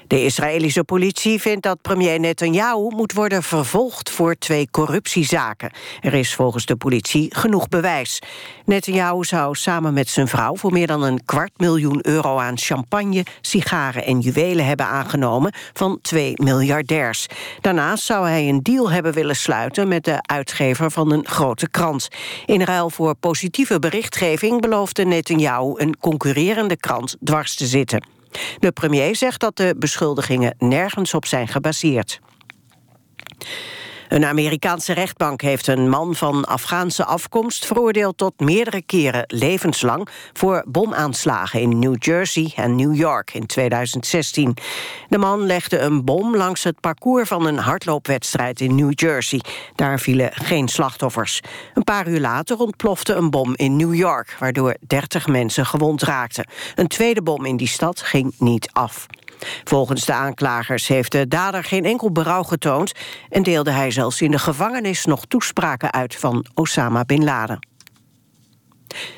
De 0.09 0.23
Israëlische 0.23 0.83
politie 0.83 1.41
vindt 1.41 1.63
dat 1.63 1.81
premier 1.81 2.19
Netanyahu 2.19 2.95
moet 2.95 3.13
worden 3.13 3.43
vervolgd 3.43 4.09
voor 4.09 4.35
twee 4.35 4.67
corruptiezaken. 4.71 5.71
Er 6.01 6.13
is 6.13 6.35
volgens 6.35 6.65
de 6.65 6.75
politie 6.75 7.35
genoeg 7.35 7.67
bewijs. 7.67 8.21
Netanyahu 8.65 9.23
zou 9.23 9.55
samen 9.55 9.93
met 9.93 10.09
zijn 10.09 10.27
vrouw 10.27 10.55
voor 10.55 10.71
meer 10.71 10.87
dan 10.87 11.03
een 11.03 11.25
kwart 11.25 11.51
miljoen 11.57 11.99
euro 12.01 12.37
aan 12.37 12.57
champagne, 12.57 13.25
sigaren 13.41 14.05
en 14.05 14.19
juwelen 14.19 14.65
hebben 14.65 14.85
aangenomen 14.85 15.53
van 15.73 15.99
twee 16.01 16.33
miljardairs. 16.35 17.27
Daarnaast 17.61 18.03
zou 18.03 18.27
hij 18.27 18.49
een 18.49 18.63
deal 18.63 18.91
hebben 18.91 19.13
willen 19.13 19.35
sluiten 19.35 19.87
met 19.87 20.03
de 20.05 20.21
uitgever 20.21 20.91
van 20.91 21.11
een 21.11 21.25
grote 21.27 21.69
krant. 21.69 22.07
In 22.45 22.61
ruil 22.61 22.89
voor 22.89 23.15
positieve 23.15 23.79
berichtgeving 23.79 24.61
beloofde 24.61 25.05
Netanyahu 25.05 25.73
een 25.75 25.97
concurrerende 25.99 26.77
krant 26.77 27.15
dwars 27.23 27.55
te 27.55 27.65
zitten. 27.65 28.18
De 28.59 28.71
premier 28.71 29.15
zegt 29.15 29.39
dat 29.39 29.57
de 29.57 29.75
beschuldigingen 29.77 30.55
nergens 30.57 31.13
op 31.13 31.25
zijn 31.25 31.47
gebaseerd. 31.47 32.19
Een 34.09 34.25
Amerikaanse 34.25 34.93
rechtbank 34.93 35.41
heeft 35.41 35.67
een 35.67 35.89
man 35.89 36.15
van 36.15 36.45
Afghaanse 36.45 37.05
afkomst 37.05 37.65
veroordeeld 37.65 38.17
tot 38.17 38.39
meerdere 38.39 38.81
keren 38.81 39.23
levenslang 39.27 40.07
voor 40.33 40.63
bomaanslagen 40.67 41.61
in 41.61 41.79
New 41.79 41.95
Jersey 41.99 42.51
en 42.55 42.75
New 42.75 42.95
York 42.95 43.33
in 43.33 43.45
2016. 43.45 44.57
De 45.09 45.17
man 45.17 45.39
legde 45.39 45.79
een 45.79 46.05
bom 46.05 46.35
langs 46.35 46.63
het 46.63 46.79
parcours 46.79 47.27
van 47.27 47.45
een 47.45 47.57
hardloopwedstrijd 47.57 48.61
in 48.61 48.75
New 48.75 48.91
Jersey. 48.95 49.41
Daar 49.75 49.99
vielen 49.99 50.29
geen 50.33 50.67
slachtoffers. 50.67 51.41
Een 51.73 51.83
paar 51.83 52.07
uur 52.07 52.19
later 52.19 52.57
ontplofte 52.57 53.13
een 53.13 53.29
bom 53.29 53.55
in 53.55 53.75
New 53.75 53.95
York, 53.95 54.35
waardoor 54.39 54.75
30 54.87 55.27
mensen 55.27 55.65
gewond 55.65 56.01
raakten. 56.01 56.47
Een 56.75 56.87
tweede 56.87 57.21
bom 57.21 57.45
in 57.45 57.57
die 57.57 57.67
stad 57.67 58.01
ging 58.01 58.33
niet 58.37 58.69
af. 58.73 59.07
Volgens 59.63 60.05
de 60.05 60.13
aanklagers 60.13 60.87
heeft 60.87 61.11
de 61.11 61.27
dader 61.27 61.63
geen 61.63 61.85
enkel 61.85 62.11
berouw 62.11 62.43
getoond... 62.43 62.91
en 63.29 63.43
deelde 63.43 63.71
hij 63.71 63.91
zelfs 63.91 64.21
in 64.21 64.31
de 64.31 64.39
gevangenis 64.39 65.05
nog 65.05 65.25
toespraken 65.25 65.93
uit 65.93 66.15
van 66.15 66.45
Osama 66.53 67.03
Bin 67.03 67.23
Laden. 67.23 67.67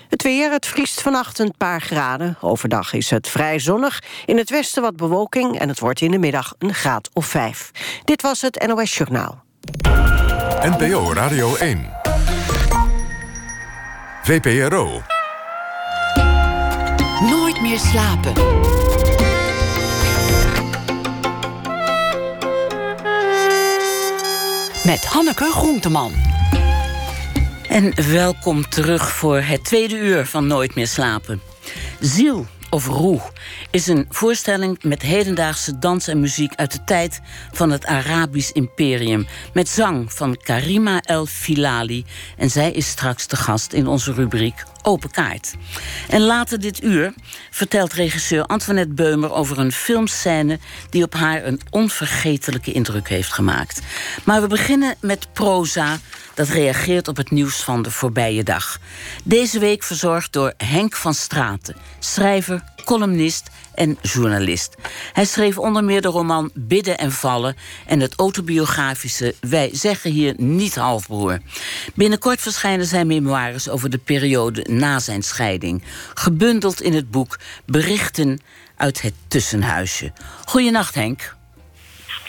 Het 0.10 0.24
weer, 0.24 0.52
het 0.52 0.66
vriest 0.66 1.02
vannacht 1.02 1.40
een 1.40 1.54
paar 1.58 1.82
graden. 1.82 2.38
Overdag 2.42 2.94
is 2.94 3.10
het 3.10 3.28
vrij 3.28 3.60
zonnig. 3.60 4.04
In 4.26 4.38
het 4.38 4.50
westen 4.50 4.82
wat 4.82 4.96
bewolking 4.96 5.60
en 5.60 5.68
het 5.68 5.80
wordt 5.80 6.02
in 6.02 6.12
de 6.12 6.18
middag 6.18 6.54
een 6.58 6.74
graad 6.74 7.10
of 7.14 7.26
vijf. 7.26 7.72
Dit 8.04 8.22
was 8.22 8.42
het 8.42 8.66
NOS 8.68 8.98
Journaal. 8.98 9.44
NPO 10.62 11.14
Radio 11.14 11.56
1. 11.56 11.90
VPRO. 14.24 15.02
Nooit 17.22 17.62
meer 17.62 17.80
slapen. 17.80 18.34
Met 24.86 25.06
Hanneke 25.06 25.52
Groenteman. 25.52 26.14
En 27.68 28.12
welkom 28.12 28.70
terug 28.70 29.12
voor 29.12 29.40
het 29.40 29.64
tweede 29.64 29.98
uur 29.98 30.26
van 30.26 30.48
Nooit 30.48 30.76
meer 30.76 30.88
slapen. 30.88 31.42
Ziel 32.00 32.46
of 32.70 32.88
Roe 32.88 33.20
is 33.72 33.88
een 33.88 34.06
voorstelling 34.10 34.84
met 34.84 35.02
hedendaagse 35.02 35.80
dans 35.80 36.08
en 36.08 36.20
muziek 36.20 36.56
uit 36.56 36.72
de 36.72 36.84
tijd 36.84 37.22
van 37.52 37.72
het 37.72 37.86
Arabisch 37.86 38.52
Imperium. 38.52 39.28
Met 39.54 39.70
zang 39.70 40.14
van 40.14 40.38
Karima 40.38 41.02
El 41.02 41.26
Filali. 41.26 42.06
En 42.38 42.50
zij 42.50 42.72
is 42.72 42.88
straks 42.88 43.28
de 43.28 43.36
gast 43.36 43.74
in 43.74 43.88
onze 43.88 44.14
rubriek 44.14 44.64
Open 44.84 45.12
Kaart. 45.12 45.54
En 46.10 46.22
later 46.22 46.60
dit 46.60 46.84
uur 46.84 47.14
vertelt 47.50 47.94
regisseur 47.94 48.46
Antoinette 48.46 48.94
Beumer 48.94 49.32
over 49.32 49.60
een 49.60 49.72
filmscène 49.72 50.60
die 50.90 51.04
op 51.04 51.14
haar 51.14 51.46
een 51.46 51.62
onvergetelijke 51.70 52.72
indruk 52.72 53.10
heeft 53.10 53.34
gemaakt. 53.34 53.82
Maar 54.24 54.42
we 54.42 54.48
beginnen 54.48 54.96
met 55.00 55.34
proza 55.34 55.98
dat 56.34 56.48
reageert 56.48 57.08
op 57.08 57.18
het 57.18 57.32
nieuws 57.32 57.64
van 57.64 57.82
de 57.82 57.92
voorbije 57.92 58.44
dag. 58.44 58.80
Deze 59.24 59.60
week 59.60 59.84
verzorgd 59.84 60.34
door 60.34 60.54
Henk 60.58 60.96
van 60.96 61.14
Straten, 61.14 61.76
schrijver, 62.00 62.64
columnist 62.84 63.50
en 63.76 63.98
journalist. 64.02 64.76
Hij 65.14 65.26
schreef 65.26 65.58
onder 65.58 65.84
meer 65.84 66.02
de 66.02 66.08
roman 66.08 66.52
Bidden 66.54 66.98
en 66.98 67.12
Vallen 67.12 67.56
en 67.88 68.00
het 68.00 68.16
autobiografische 68.16 69.36
Wij 69.40 69.70
zeggen 69.72 70.12
hier 70.12 70.34
niet 70.38 70.76
halfbroer. 70.76 71.40
Binnenkort 71.94 72.42
verschijnen 72.42 72.86
zijn 72.86 73.08
memoires 73.08 73.70
over 73.70 73.90
de 73.90 73.98
periode 73.98 74.66
na 74.70 75.00
zijn 75.00 75.22
scheiding, 75.22 75.84
gebundeld 76.14 76.82
in 76.82 76.94
het 76.94 77.12
boek 77.12 77.40
Berichten 77.66 78.40
uit 78.78 79.02
het 79.02 79.14
Tussenhuisje. 79.28 80.12
Goedenacht 80.46 80.96
Henk. 80.96 81.36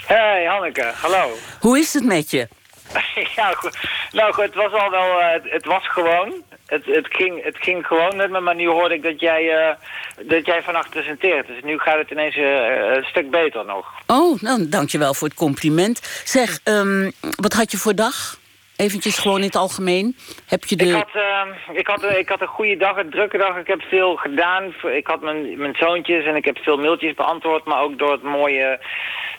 Hey 0.06 0.44
Hanneke, 0.44 0.92
hallo. 0.94 1.30
Hoe 1.60 1.78
is 1.78 1.94
het 1.94 2.04
met 2.04 2.30
je? 2.30 2.48
ja, 3.36 3.52
goed. 3.52 3.78
nou 4.12 4.32
goed, 4.32 4.44
het 4.44 4.54
was 4.54 4.72
al 4.72 4.90
wel, 4.90 5.20
uh, 5.20 5.32
het, 5.32 5.50
het, 5.50 5.64
was 5.64 5.88
gewoon. 5.88 6.42
Het, 6.72 6.86
het, 6.86 7.06
ging, 7.10 7.44
het 7.44 7.56
ging 7.56 7.86
gewoon 7.86 8.16
met 8.16 8.30
me, 8.30 8.40
maar 8.40 8.54
nu 8.54 8.66
hoorde 8.68 8.94
ik 8.94 9.02
dat 9.02 9.20
jij, 9.20 9.42
uh, 9.42 10.28
dat 10.28 10.46
jij 10.46 10.62
vannacht 10.62 10.90
presenteert. 10.90 11.46
Dus 11.46 11.62
nu 11.62 11.78
gaat 11.78 11.98
het 11.98 12.10
ineens 12.10 12.36
uh, 12.36 12.96
een 12.96 13.04
stuk 13.04 13.30
beter 13.30 13.64
nog. 13.64 13.86
Oh, 14.06 14.40
nou, 14.40 14.68
dankjewel 14.68 15.14
voor 15.14 15.28
het 15.28 15.36
compliment. 15.36 16.22
Zeg, 16.24 16.58
um, 16.64 17.12
wat 17.20 17.52
had 17.52 17.70
je 17.70 17.78
voor 17.78 17.94
dag? 17.94 18.40
Eventjes 18.76 19.18
gewoon 19.18 19.38
in 19.38 19.44
het 19.44 19.56
algemeen. 19.56 20.16
Heb 20.46 20.64
je 20.64 20.76
de... 20.76 20.84
ik, 20.84 20.92
had, 20.92 21.08
uh, 21.14 21.78
ik, 21.78 21.86
had, 21.86 22.04
ik 22.04 22.28
had 22.28 22.40
een 22.40 22.46
goede 22.46 22.76
dag, 22.76 22.96
een 22.96 23.10
drukke 23.10 23.38
dag. 23.38 23.56
Ik 23.56 23.66
heb 23.66 23.82
veel 23.82 24.16
gedaan. 24.16 24.74
Ik 24.94 25.06
had 25.06 25.20
mijn, 25.20 25.58
mijn 25.58 25.74
zoontjes 25.74 26.24
en 26.24 26.36
ik 26.36 26.44
heb 26.44 26.58
veel 26.58 26.76
mailtjes 26.76 27.14
beantwoord. 27.14 27.64
Maar 27.64 27.82
ook 27.82 27.98
door 27.98 28.12
het 28.12 28.22
mooie, 28.22 28.80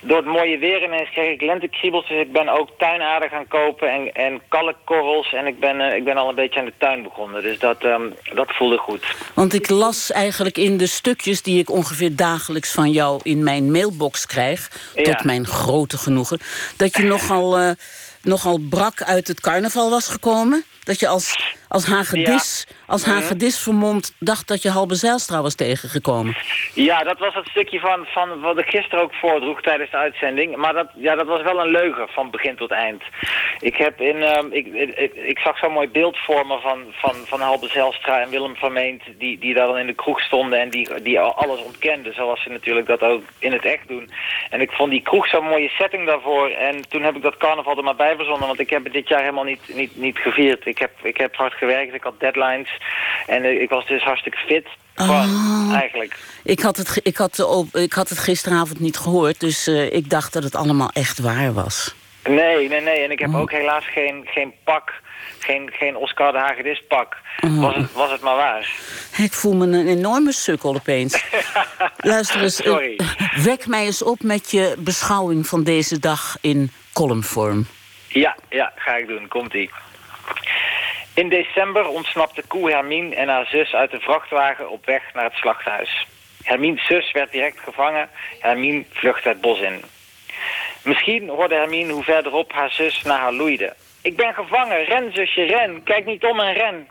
door 0.02 0.18
het 0.18 0.26
mooie 0.26 0.58
weer 0.58 0.84
ineens 0.84 1.10
kreeg 1.10 1.34
ik 1.34 1.42
lentekriebels. 1.42 2.08
Dus 2.08 2.20
ik 2.20 2.32
ben 2.32 2.50
ook 2.50 2.70
tuinaarden 2.78 3.30
gaan 3.30 3.48
kopen 3.48 3.90
en, 3.90 4.12
en 4.12 4.42
kalkkorrels. 4.48 5.34
En 5.34 5.48
ik 5.48 5.60
ben, 5.60 5.80
uh, 5.80 5.96
ik 5.96 6.04
ben 6.04 6.18
al 6.18 6.30
een 6.30 6.36
beetje 6.36 6.60
aan 6.60 6.66
de 6.66 6.74
tuin 6.78 7.04
begonnen. 7.04 7.42
Dus 7.42 7.60
dat, 7.60 7.84
um, 7.84 8.14
dat 8.34 8.56
voelde 8.56 8.78
goed. 8.78 9.16
Want 9.34 9.54
ik 9.54 9.70
las 9.70 10.12
eigenlijk 10.12 10.58
in 10.58 10.78
de 10.78 10.88
stukjes 10.88 11.42
die 11.42 11.60
ik 11.60 11.70
ongeveer 11.70 12.16
dagelijks 12.16 12.72
van 12.72 12.90
jou 12.90 13.20
in 13.24 13.44
mijn 13.44 13.72
mailbox 13.72 14.26
krijg. 14.26 14.72
Ja. 14.96 15.04
Tot 15.04 15.24
mijn 15.24 15.46
grote 15.46 15.98
genoegen. 15.98 16.40
Dat 16.78 16.98
je 16.98 17.04
nogal... 17.04 17.60
Uh, 17.60 17.72
nogal 18.24 18.58
brak 18.58 19.04
uit 19.04 19.28
het 19.28 19.40
carnaval 19.40 19.90
was 19.90 20.08
gekomen? 20.08 20.64
Dat 20.84 21.00
je 21.00 21.08
als, 21.08 21.56
als 21.74 21.86
hagedis, 21.86 22.66
ja. 22.70 22.76
als 22.88 23.06
hagedis 23.06 23.60
vermomd 23.60 24.16
dacht 24.20 24.48
dat 24.48 24.62
je 24.62 24.70
Halbe 24.70 24.96
Zijlstra 24.96 25.42
was 25.42 25.56
tegengekomen? 25.56 26.36
Ja, 26.74 27.04
dat 27.04 27.20
was 27.20 27.34
het 27.34 27.48
stukje 27.48 27.80
van, 27.80 28.06
van 28.06 28.40
wat 28.40 28.58
ik 28.58 28.70
gisteren 28.70 29.04
ook 29.04 29.14
voordroeg 29.14 29.62
tijdens 29.62 29.92
de 29.92 29.98
uitzending. 29.98 30.56
Maar 30.56 30.74
dat, 30.74 30.90
ja, 30.96 31.16
dat 31.16 31.28
was 31.28 31.42
wel 31.42 31.60
een 31.60 31.72
leugen 31.72 32.08
van 32.08 32.32
begin 32.32 32.56
tot 32.56 32.72
eind. 32.72 33.04
Ik, 33.60 33.76
heb 33.76 34.02
in, 34.02 34.22
um, 34.22 34.52
ik, 34.52 34.68
ik, 34.68 35.14
ik, 35.14 35.40
zag 35.40 35.58
zo'n 35.58 35.72
mooi 35.72 35.90
beeld 35.90 36.18
voor 36.18 36.48
me 36.48 36.60
van, 36.60 36.84
van, 36.92 37.16
van 37.26 37.42
Halbe 37.42 37.68
Zijlstra 37.68 38.22
en 38.22 38.30
Willem 38.30 38.56
Vermeend... 38.56 39.02
Die, 39.18 39.40
die 39.40 39.54
daar 39.54 39.68
dan 39.68 39.78
in 39.78 39.88
de 39.88 39.94
kroeg 39.94 40.22
stonden 40.22 40.60
en 40.60 40.70
die, 40.70 41.02
die 41.02 41.20
alles 41.20 41.64
ontkenden... 41.64 42.14
zoals 42.14 42.44
ze 42.44 42.50
natuurlijk 42.50 42.88
dat 42.88 43.02
ook 43.02 43.24
in 43.40 43.52
het 43.52 43.66
echt 43.66 43.88
doen. 43.88 44.12
En 44.50 44.62
ik 44.62 44.72
vond 44.72 44.92
die 44.92 45.02
kroeg 45.02 45.28
zo'n 45.28 45.48
mooie 45.48 45.70
setting 45.70 46.08
daarvoor. 46.08 46.50
En 46.50 46.90
toen 46.90 47.04
heb 47.04 47.16
ik 47.16 47.22
dat 47.22 47.38
carnaval 47.38 47.78
er 47.78 47.84
maar 47.84 47.96
bij 47.96 48.16
verzonnen... 48.16 48.48
want 48.48 48.60
ik 48.60 48.70
heb 48.70 48.84
het 48.84 48.94
dit 48.94 49.08
jaar 49.08 49.20
helemaal 49.20 49.44
niet, 49.44 49.76
niet, 49.76 49.96
niet 49.96 50.18
gevierd 50.18 50.66
ik 50.66 50.78
heb, 50.78 50.92
ik 51.02 51.18
heb 51.18 51.36
hard 51.36 51.54
gewerkt, 51.64 51.94
ik 51.94 52.04
had 52.04 52.20
deadlines. 52.20 52.70
En 53.28 53.62
ik 53.62 53.70
was 53.70 53.88
dus 53.88 54.04
hartstikke 54.04 54.38
fit. 54.38 54.68
Gewoon, 54.96 55.30
oh. 55.30 55.74
eigenlijk. 55.74 56.18
Ik 56.44 56.60
had, 56.60 56.78
het, 56.78 57.00
ik, 57.04 57.18
had, 57.18 57.68
ik 57.74 57.94
had 57.94 58.10
het 58.10 58.20
gisteravond 58.20 58.80
niet 58.80 58.98
gehoord, 58.98 59.40
dus 59.40 59.68
uh, 59.68 59.94
ik 59.94 60.10
dacht 60.10 60.34
dat 60.34 60.44
het 60.44 60.56
allemaal 60.56 60.90
echt 60.94 61.20
waar 61.20 61.54
was. 61.54 61.96
Nee, 62.24 62.70
nee, 62.70 62.82
nee. 62.82 63.00
En 63.04 63.12
ik 63.12 63.20
heb 63.20 63.30
oh. 63.30 63.40
ook 63.40 63.52
helaas 63.52 63.86
geen, 63.88 64.22
geen 64.26 64.54
pak, 64.64 64.94
geen, 65.40 65.70
geen 65.74 65.96
Oscar 65.96 66.32
de 66.32 66.38
Hagedis 66.38 66.84
pak. 66.88 67.18
Oh. 67.42 67.60
Was, 67.60 67.76
het, 67.76 67.94
was 67.94 68.12
het 68.12 68.22
maar 68.22 68.36
waar. 68.36 68.72
Ik 69.18 69.34
voel 69.34 69.54
me 69.54 69.66
een 69.66 69.88
enorme 69.88 70.32
sukkel 70.32 70.76
opeens. 70.76 71.26
Luister 71.98 72.42
eens, 72.42 72.56
Sorry. 72.56 72.94
Uh, 72.98 73.44
wek 73.44 73.68
mij 73.68 73.86
eens 73.86 74.04
op 74.04 74.22
met 74.22 74.52
je 74.52 74.76
beschouwing 74.78 75.48
van 75.48 75.64
deze 75.64 76.00
dag 76.00 76.38
in 76.42 76.72
columnvorm. 76.94 77.66
Ja, 78.08 78.36
ja, 78.50 78.72
ga 78.76 78.96
ik 78.96 79.08
doen. 79.08 79.28
Komt-ie. 79.28 79.70
In 81.16 81.30
december 81.30 81.88
ontsnapte 81.88 82.44
koe 82.48 82.72
Hermine 82.72 83.16
en 83.16 83.28
haar 83.28 83.46
zus 83.46 83.74
uit 83.74 83.92
de 83.92 84.00
vrachtwagen 84.00 84.70
op 84.70 84.86
weg 84.86 85.14
naar 85.14 85.24
het 85.24 85.34
slachthuis. 85.34 86.08
Hermines 86.44 86.86
zus 86.86 87.12
werd 87.12 87.32
direct 87.32 87.60
gevangen. 87.60 88.10
Hermine 88.40 88.86
vluchtte 88.90 89.30
het 89.30 89.42
bos 89.42 89.60
in. 89.60 89.82
Misschien 90.84 91.30
hoorde 91.30 91.56
Hermine 91.56 91.94
hoe 91.94 92.04
verderop 92.04 92.52
haar 92.52 92.72
zus 92.72 93.02
naar 93.02 93.20
haar 93.20 93.34
loeide. 93.34 93.76
Ik 94.02 94.16
ben 94.16 94.34
gevangen, 94.34 94.84
ren 94.84 95.14
zusje, 95.14 95.44
ren, 95.44 95.84
kijk 95.84 96.06
niet 96.06 96.24
om 96.24 96.40
en 96.40 96.54
ren. 96.54 96.88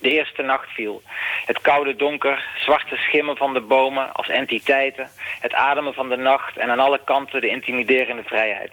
De 0.00 0.10
eerste 0.10 0.42
nacht 0.42 0.70
viel. 0.70 1.02
Het 1.44 1.60
koude 1.60 1.96
donker, 1.96 2.44
zwarte 2.58 2.96
schimmen 2.96 3.36
van 3.36 3.54
de 3.54 3.60
bomen 3.60 4.12
als 4.12 4.28
entiteiten, 4.28 5.10
het 5.40 5.54
ademen 5.54 5.94
van 5.94 6.08
de 6.08 6.16
nacht 6.16 6.56
en 6.56 6.70
aan 6.70 6.80
alle 6.80 7.00
kanten 7.04 7.40
de 7.40 7.48
intimiderende 7.48 8.22
vrijheid. 8.22 8.72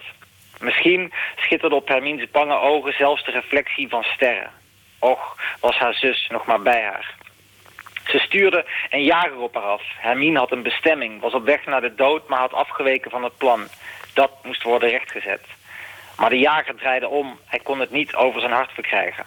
Misschien 0.59 1.13
schitterde 1.35 1.75
op 1.75 1.87
Hermines 1.87 2.31
bange 2.31 2.59
ogen 2.59 2.93
zelfs 2.93 3.25
de 3.25 3.31
reflectie 3.31 3.87
van 3.89 4.03
sterren. 4.03 4.51
Och, 4.99 5.37
was 5.59 5.77
haar 5.77 5.93
zus 5.93 6.27
nog 6.31 6.45
maar 6.45 6.61
bij 6.61 6.83
haar. 6.83 7.15
Ze 8.05 8.19
stuurde 8.19 8.65
een 8.89 9.03
jager 9.03 9.37
op 9.37 9.53
haar 9.53 9.63
af. 9.63 9.83
Hermine 9.97 10.39
had 10.39 10.51
een 10.51 10.63
bestemming, 10.63 11.21
was 11.21 11.33
op 11.33 11.45
weg 11.45 11.65
naar 11.65 11.81
de 11.81 11.95
dood, 11.95 12.27
maar 12.27 12.39
had 12.39 12.53
afgeweken 12.53 13.11
van 13.11 13.23
het 13.23 13.37
plan. 13.37 13.67
Dat 14.13 14.31
moest 14.43 14.63
worden 14.63 14.89
rechtgezet. 14.89 15.45
Maar 16.17 16.29
de 16.29 16.39
jager 16.39 16.75
draaide 16.75 17.07
om. 17.07 17.39
Hij 17.45 17.59
kon 17.59 17.79
het 17.79 17.91
niet 17.91 18.15
over 18.15 18.39
zijn 18.39 18.51
hart 18.51 18.71
verkrijgen. 18.71 19.25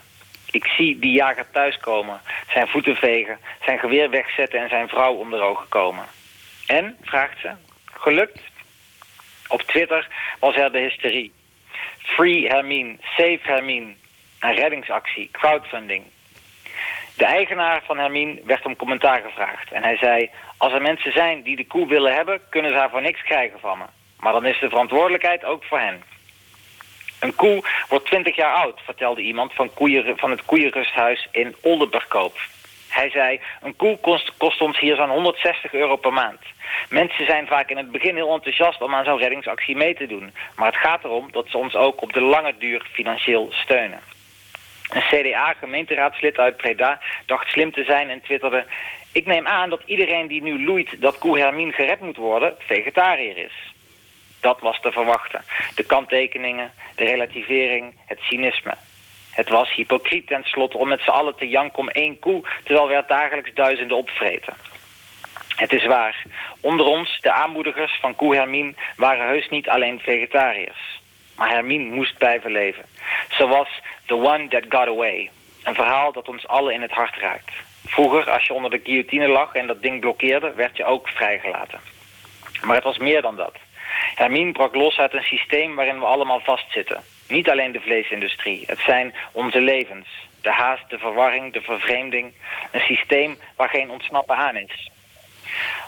Ik 0.51 0.67
zie 0.67 0.99
die 0.99 1.13
jager 1.13 1.51
thuiskomen, 1.51 2.21
zijn 2.53 2.69
voeten 2.69 2.97
vegen, 2.97 3.39
zijn 3.65 3.79
geweer 3.79 4.11
wegzetten 4.11 4.61
en 4.61 4.69
zijn 4.69 4.89
vrouw 4.89 5.15
onder 5.15 5.41
ogen 5.41 5.69
komen. 5.69 6.05
En, 6.67 6.97
vraagt 7.03 7.41
ze, 7.41 7.51
gelukt? 7.85 8.41
Op 9.49 9.63
Twitter 9.63 10.09
was 10.39 10.57
er 10.57 10.73
de 10.73 10.79
hysterie. 10.79 11.33
Free 11.99 12.49
Hermine, 12.49 12.97
Save 13.01 13.41
Hermine, 13.43 13.95
een 14.41 14.55
reddingsactie, 14.55 15.29
crowdfunding. 15.33 16.05
De 17.17 17.25
eigenaar 17.25 17.83
van 17.85 17.99
Hermine 17.99 18.41
werd 18.45 18.65
om 18.65 18.77
commentaar 18.77 19.21
gevraagd. 19.21 19.73
En 19.73 19.83
hij 19.83 19.97
zei, 19.97 20.31
als 20.57 20.73
er 20.73 20.83
mensen 20.83 21.13
zijn 21.13 21.43
die 21.43 21.57
de 21.57 21.67
koe 21.67 21.89
willen 21.89 22.15
hebben... 22.15 22.41
kunnen 22.51 22.71
ze 22.71 22.77
haar 22.77 22.91
voor 22.91 23.03
niks 23.03 23.23
krijgen 23.23 23.61
van 23.61 23.79
me. 23.79 23.85
Maar 24.19 24.33
dan 24.33 24.47
is 24.47 24.61
de 24.61 24.69
verantwoordelijkheid 24.69 25.45
ook 25.45 25.65
voor 25.65 25.79
hen. 25.79 26.03
Een 27.21 27.35
koe 27.35 27.65
wordt 27.89 28.07
20 28.07 28.37
jaar 28.37 28.55
oud, 28.55 28.81
vertelde 28.85 29.21
iemand 29.21 29.53
van, 29.53 29.75
koeien, 29.75 30.19
van 30.19 30.31
het 30.31 30.45
koeienrusthuis 30.45 31.29
in 31.31 31.57
Oldenburgkoop. 31.61 32.39
Hij 32.89 33.11
zei, 33.11 33.41
een 33.63 33.77
koe 33.77 33.99
kost, 33.99 34.61
ons 34.61 34.79
hier 34.79 34.97
zo'n 34.97 35.11
160 35.11 35.73
euro 35.73 35.97
per 35.97 36.13
maand. 36.13 36.41
Mensen 36.89 37.27
zijn 37.27 37.47
vaak 37.47 37.71
in 37.71 37.77
het 37.77 37.91
begin 37.91 38.15
heel 38.15 38.33
enthousiast 38.33 38.83
om 38.83 38.95
aan 38.95 39.05
zo'n 39.05 39.19
reddingsactie 39.19 39.77
mee 39.77 39.95
te 39.95 40.07
doen. 40.07 40.35
Maar 40.57 40.67
het 40.67 40.81
gaat 40.81 41.05
erom 41.05 41.29
dat 41.33 41.47
ze 41.49 41.59
ons 41.59 41.75
ook 41.75 42.03
op 42.03 42.13
de 42.13 42.21
lange 42.21 42.55
duur 42.59 42.87
financieel 42.93 43.49
steunen. 43.51 44.01
Een 44.89 45.03
CDA-gemeenteraadslid 45.03 46.39
uit 46.39 46.57
Preda 46.57 47.01
dacht 47.27 47.49
slim 47.49 47.73
te 47.73 47.85
zijn 47.85 48.11
en 48.11 48.21
twitterde... 48.21 48.67
Ik 49.13 49.27
neem 49.27 49.47
aan 49.47 49.71
dat 49.71 49.83
iedereen 49.85 50.27
die 50.27 50.43
nu 50.43 50.65
loeit 50.65 51.01
dat 51.01 51.19
koe 51.19 51.39
Hermine 51.39 51.73
gered 51.73 52.01
moet 52.01 52.17
worden, 52.17 52.55
vegetariër 52.59 53.37
is. 53.37 53.73
Dat 54.41 54.61
was 54.61 54.81
te 54.81 54.93
verwachten. 54.93 55.45
De 55.75 55.85
kanttekeningen, 55.85 56.73
de 56.95 57.05
relativering, 57.05 57.95
het 58.07 58.19
cynisme. 58.21 58.75
Het 59.39 59.49
was 59.49 59.75
hypocriet 59.75 60.27
tenslotte 60.27 60.79
om 60.79 60.89
met 60.89 61.01
z'n 61.01 61.11
allen 61.11 61.37
te 61.37 61.49
janken 61.49 61.79
om 61.79 61.89
één 61.89 62.19
koe... 62.19 62.43
terwijl 62.65 62.89
we 62.89 62.95
er 62.95 63.05
dagelijks 63.07 63.55
duizenden 63.55 63.97
opvreten. 63.97 64.55
Het 65.57 65.73
is 65.73 65.87
waar. 65.87 66.25
Onder 66.61 66.87
ons, 66.87 67.21
de 67.21 67.33
aanmoedigers 67.33 67.99
van 68.01 68.15
koe 68.15 68.35
Hermine... 68.35 68.75
waren 68.97 69.27
heus 69.27 69.49
niet 69.49 69.69
alleen 69.69 70.01
vegetariërs. 70.01 71.01
Maar 71.37 71.49
Hermine 71.49 71.95
moest 71.95 72.19
blijven 72.19 72.51
leven. 72.51 72.85
Ze 73.31 73.47
was 73.47 73.69
the 74.07 74.15
one 74.15 74.49
that 74.49 74.65
got 74.69 74.87
away. 74.87 75.31
Een 75.63 75.75
verhaal 75.75 76.13
dat 76.13 76.29
ons 76.29 76.47
allen 76.47 76.75
in 76.75 76.83
het 76.83 76.93
hart 76.93 77.17
raakt. 77.17 77.53
Vroeger, 77.87 78.31
als 78.31 78.47
je 78.47 78.55
onder 78.55 78.71
de 78.71 78.81
guillotine 78.85 79.29
lag 79.29 79.55
en 79.55 79.67
dat 79.67 79.83
ding 79.83 80.01
blokkeerde... 80.01 80.53
werd 80.55 80.77
je 80.77 80.85
ook 80.85 81.09
vrijgelaten. 81.09 81.81
Maar 82.63 82.75
het 82.75 82.85
was 82.85 82.99
meer 82.99 83.23
dan 83.23 83.37
dat. 83.37 83.55
Hermine 84.15 84.53
brak 84.53 84.75
los 84.75 84.99
uit 84.99 85.15
een 85.15 85.23
systeem 85.23 85.75
waarin 85.75 85.99
we 85.99 86.05
allemaal 86.05 86.41
vastzitten. 86.41 87.03
Niet 87.29 87.51
alleen 87.51 87.73
de 87.73 87.81
vleesindustrie. 87.81 88.65
Het 88.67 88.79
zijn 88.79 89.15
onze 89.33 89.61
levens. 89.61 90.09
De 90.43 90.51
haast, 90.51 90.91
de 90.91 90.99
verwarring, 90.99 91.53
de 91.53 91.61
vervreemding. 91.61 92.33
Een 92.71 92.81
systeem 92.81 93.39
waar 93.57 93.69
geen 93.69 93.91
ontsnappen 93.91 94.37
aan 94.37 94.57
is. 94.57 94.91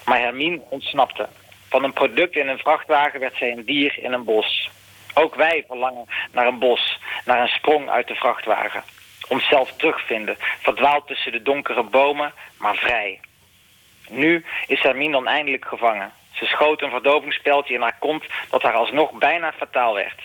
Maar 0.04 0.18
Hermine 0.18 0.60
ontsnapte. 0.68 1.28
Van 1.68 1.84
een 1.84 1.92
product 1.92 2.36
in 2.36 2.48
een 2.48 2.58
vrachtwagen 2.58 3.20
werd 3.20 3.36
zij 3.36 3.52
een 3.52 3.64
dier 3.64 3.98
in 3.98 4.12
een 4.12 4.24
bos. 4.24 4.70
Ook 5.14 5.34
wij 5.34 5.64
verlangen 5.66 6.06
naar 6.32 6.46
een 6.46 6.58
bos, 6.58 7.00
naar 7.24 7.40
een 7.40 7.48
sprong 7.48 7.88
uit 7.88 8.08
de 8.08 8.14
vrachtwagen. 8.14 8.82
Onszelf 9.28 9.72
terugvinden, 9.76 10.36
verdwaald 10.38 11.06
tussen 11.06 11.32
de 11.32 11.42
donkere 11.42 11.82
bomen, 11.82 12.32
maar 12.58 12.76
vrij. 12.76 13.20
Nu 14.08 14.44
is 14.66 14.82
Hermine 14.82 15.12
dan 15.12 15.26
eindelijk 15.26 15.64
gevangen. 15.64 16.12
Ze 16.40 16.46
schoot 16.46 16.82
een 16.82 16.90
verdovingspeltje 16.90 17.74
in 17.74 17.80
haar 17.80 17.96
kont 17.98 18.24
dat 18.50 18.62
haar 18.62 18.72
alsnog 18.72 19.12
bijna 19.12 19.52
fataal 19.52 19.94
werd. 19.94 20.20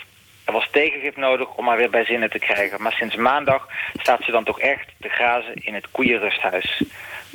Er 0.46 0.54
was 0.54 0.68
tegengif 0.72 1.16
nodig 1.16 1.56
om 1.56 1.68
haar 1.68 1.78
weer 1.78 1.90
bij 1.90 2.06
zinnen 2.06 2.30
te 2.30 2.40
krijgen. 2.40 2.82
Maar 2.82 2.92
sinds 2.92 3.16
maandag 3.16 3.68
staat 4.02 4.24
ze 4.24 4.32
dan 4.32 4.44
toch 4.44 4.60
echt 4.60 4.92
te 5.00 5.10
grazen 5.10 5.54
in 5.54 5.74
het 5.74 5.92
koeienrusthuis. 5.92 6.82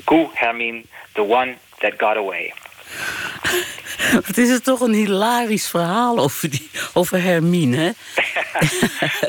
Koe 0.04 0.28
Hermine, 0.32 0.82
the 1.12 1.22
one 1.22 1.56
that 1.78 1.92
got 1.96 2.16
away. 2.16 2.52
Het 4.26 4.38
is 4.38 4.50
het 4.50 4.64
toch 4.64 4.80
een 4.80 4.92
hilarisch 4.92 5.68
verhaal 5.68 6.18
over, 6.18 6.50
die, 6.50 6.70
over 6.94 7.22
Hermine, 7.22 7.76
hè? 7.76 7.90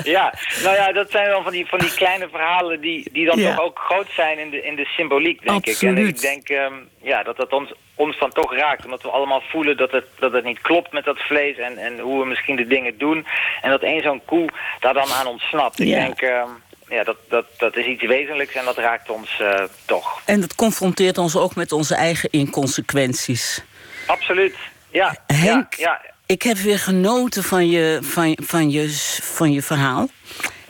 ja, 0.12 0.34
nou 0.64 0.76
ja, 0.76 0.92
dat 0.92 1.12
zijn 1.12 1.30
dan 1.30 1.44
van 1.44 1.52
die, 1.52 1.66
van 1.66 1.80
die 1.80 1.94
kleine 1.94 2.28
verhalen 2.30 2.82
die, 2.82 3.10
die 3.12 3.26
dan 3.26 3.40
Ja. 3.40 3.56
toch 3.56 3.66
ook 3.66 3.80
groot 3.80 4.08
zijn 4.16 4.40
in 4.40 4.50
de, 4.50 4.64
in 4.64 4.76
de 4.76 4.86
symboliek, 4.86 5.44
denk 5.44 5.66
ik. 5.66 5.82
En 5.82 5.98
ik 5.98 6.22
denk 6.22 6.50
ehm, 6.50 6.74
ja, 7.02 7.24
dat 7.24 7.38
dat 7.38 7.52
ons, 7.54 7.74
ons 7.96 8.20
dan 8.20 8.32
toch 8.32 8.54
raakt. 8.56 8.86
Omdat 8.86 9.02
we 9.02 9.10
allemaal 9.10 9.42
voelen 9.50 9.78
dat 9.78 9.92
het, 9.92 10.06
dat 10.20 10.32
het 10.32 10.44
niet 10.44 10.62
klopt 10.62 10.92
met 10.92 11.06
dat 11.06 11.20
vlees 11.20 11.58
en, 11.58 11.78
en 11.78 12.00
hoe 12.00 12.20
we 12.20 12.26
misschien 12.26 12.56
de 12.56 12.68
dingen 12.68 12.98
doen. 12.98 13.26
En 13.62 13.70
dat 13.70 13.82
één 13.82 14.02
zo'n 14.04 14.26
koe 14.26 14.50
daar 14.80 14.94
dan 14.94 15.12
aan 15.12 15.28
ontsnapt. 15.28 15.80
Ik 15.80 15.90
denk, 15.90 16.22
ehm, 16.22 16.50
ja, 16.92 17.04
dat, 17.04 17.18
dat, 17.30 17.46
dat 17.58 17.76
is 17.76 17.86
iets 17.86 18.06
wezenlijks 18.06 18.54
en 18.54 18.66
dat 18.66 18.78
raakt 18.78 19.10
ons 19.10 19.40
eh, 19.40 19.64
toch. 19.86 20.22
En 20.26 20.42
dat 20.42 20.56
confronteert 20.56 21.18
ons 21.18 21.36
ook 21.36 21.56
met 21.56 21.72
onze 21.72 21.96
eigen 21.96 22.30
inconsequenties. 22.32 23.64
Absoluut. 24.08 24.56
Ja, 24.90 25.16
Henk, 25.28 25.74
ja, 25.74 26.00
ja. 26.04 26.12
ik 26.26 26.42
heb 26.42 26.58
weer 26.58 26.80
genoten 26.80 27.44
van 27.44 27.70
je, 27.70 28.00
van, 28.02 28.38
van 28.44 28.70
je, 28.70 28.90
van 29.22 29.52
je 29.52 29.62
verhaal. 29.62 30.08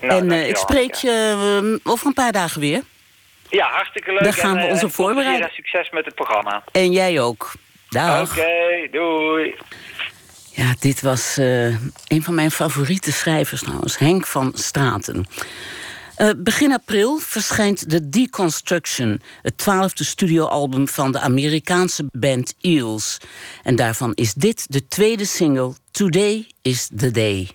Nou, 0.02 0.22
en 0.22 0.32
eh, 0.32 0.48
ik 0.48 0.56
spreek 0.56 0.96
ja. 0.96 1.12
je 1.12 1.80
eh, 1.84 1.92
over 1.92 2.08
een 2.08 2.14
paar 2.14 2.32
dagen 2.32 2.62
weer. 2.62 2.82
Ja, 3.50 3.70
hartstikke 3.70 4.12
leuk. 4.12 4.24
Daar 4.24 4.34
gaan 4.34 4.56
we 4.56 4.64
ons 4.64 4.84
op 4.84 4.94
voorbereiden. 4.94 5.50
succes 5.54 5.90
met 5.90 6.06
het 6.06 6.16
programma. 6.16 6.64
En 6.72 6.92
jij 6.92 7.20
ook. 7.20 7.52
Dag. 7.90 8.32
Oké, 8.32 8.88
doei. 8.92 9.56
Ja, 10.52 10.76
dit 10.80 11.02
was 11.02 11.38
een 11.38 12.24
van 12.24 12.36
mijn 12.36 12.52
favoriete 12.52 13.12
schrijvers 13.12 13.62
trouwens, 13.62 13.98
Henk 13.98 14.26
van 14.26 14.52
Straten. 14.56 15.28
Eh, 16.22 16.30
begin 16.38 16.72
april 16.72 17.18
verschijnt 17.18 17.90
The 17.90 18.10
Deconstruction, 18.10 19.22
het 19.42 19.58
twaalfde 19.58 20.04
studioalbum 20.04 20.88
van 20.88 21.12
de 21.12 21.20
Amerikaanse 21.20 22.06
band 22.12 22.54
Eels. 22.60 23.18
En 23.64 23.76
daarvan 23.76 24.12
is 24.14 24.34
dit 24.34 24.66
de 24.70 24.88
tweede 24.88 25.26
single, 25.26 25.74
Today 25.92 26.48
is 26.62 26.90
the 26.96 27.12
Day. 27.12 27.50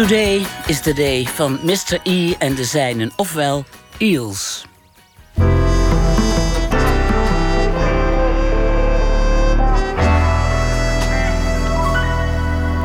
Today 0.00 0.46
is 0.66 0.80
the 0.80 0.92
day 0.92 1.26
van 1.26 1.58
Mr. 1.62 2.00
E 2.02 2.34
en 2.38 2.54
de 2.54 2.64
zijnen, 2.64 3.12
ofwel 3.16 3.64
Eels. 3.98 4.64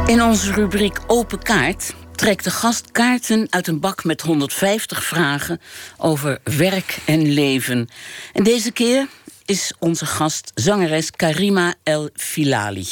In 0.06 0.24
onze 0.24 0.52
rubriek 0.52 1.00
Open 1.08 1.40
Kaart 1.40 1.94
trekt 2.16 2.44
de 2.44 2.52
gast 2.52 2.92
kaarten 2.92 3.48
uit 3.50 3.68
een 3.68 3.80
bak 3.80 4.04
met 4.04 4.22
150 4.22 5.04
vragen 5.04 5.62
over 5.98 6.40
werk 6.44 6.98
en 7.06 7.34
leven. 7.34 7.88
En 8.34 8.44
deze 8.44 8.72
keer 8.72 9.08
is 9.46 9.74
onze 9.80 10.06
gast 10.06 10.52
zangeres 10.56 11.12
Karima 11.12 11.74
El 11.84 12.10
Filali. 12.14 12.88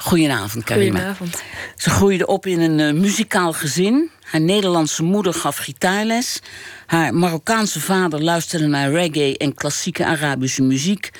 Goedenavond, 0.00 0.64
Karima. 0.64 0.84
Goedenavond. 0.84 1.42
Ze 1.76 1.90
groeide 1.90 2.26
op 2.26 2.46
in 2.46 2.60
een 2.60 2.80
eh, 2.80 3.00
muzikaal 3.00 3.52
gezin. 3.52 4.10
Haar 4.22 4.40
Nederlandse 4.40 5.02
moeder 5.02 5.34
gaf 5.34 5.56
gitaarles. 5.56 6.40
Haar 6.86 7.14
Marokkaanse 7.14 7.80
vader 7.80 8.22
luisterde 8.22 8.66
naar 8.66 8.90
reggae 8.90 9.36
en 9.36 9.54
klassieke 9.54 10.04
Arabische 10.04 10.62
muziek. 10.62 11.10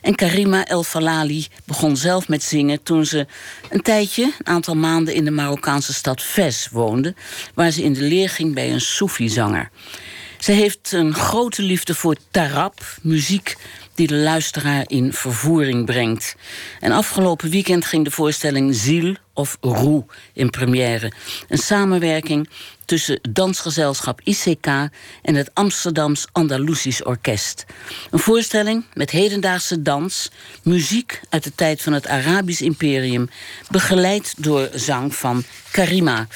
En 0.00 0.14
Karima 0.14 0.64
El 0.64 0.82
Falali 0.82 1.46
begon 1.64 1.96
zelf 1.96 2.28
met 2.28 2.42
zingen 2.42 2.82
toen 2.82 3.06
ze 3.06 3.26
een 3.70 3.82
tijdje, 3.82 4.22
een 4.22 4.46
aantal 4.46 4.74
maanden 4.74 5.14
in 5.14 5.24
de 5.24 5.30
Marokkaanse 5.30 5.94
stad 5.94 6.22
Fes 6.22 6.68
woonde, 6.72 7.14
waar 7.54 7.70
ze 7.70 7.82
in 7.82 7.92
de 7.92 8.02
leer 8.02 8.28
ging 8.28 8.54
bij 8.54 8.72
een 8.72 8.80
Soefi-zanger. 8.80 9.70
Ze 10.38 10.52
heeft 10.52 10.92
een 10.92 11.14
grote 11.14 11.62
liefde 11.62 11.94
voor 11.94 12.16
tarab, 12.30 12.80
muziek 13.02 13.56
die 13.94 14.06
de 14.06 14.14
luisteraar 14.14 14.84
in 14.86 15.12
vervoering 15.12 15.84
brengt. 15.84 16.34
En 16.80 16.92
afgelopen 16.92 17.50
weekend 17.50 17.84
ging 17.84 18.04
de 18.04 18.10
voorstelling 18.10 18.74
Ziel 18.74 19.16
of 19.34 19.56
Roe 19.60 20.04
in 20.32 20.50
première. 20.50 21.12
Een 21.48 21.58
samenwerking 21.58 22.48
tussen 22.84 23.18
dansgezelschap 23.30 24.20
ICK 24.24 24.66
en 25.22 25.34
het 25.34 25.50
Amsterdams 25.54 26.26
Andalusisch 26.32 27.02
Orkest. 27.02 27.64
Een 28.10 28.18
voorstelling 28.18 28.84
met 28.92 29.10
hedendaagse 29.10 29.82
dans, 29.82 30.30
muziek 30.62 31.20
uit 31.28 31.44
de 31.44 31.54
tijd 31.54 31.82
van 31.82 31.92
het 31.92 32.06
Arabisch 32.06 32.60
Imperium, 32.60 33.28
begeleid 33.70 34.34
door 34.36 34.68
zang 34.74 35.14
van 35.14 35.44
Karima. 35.70 36.26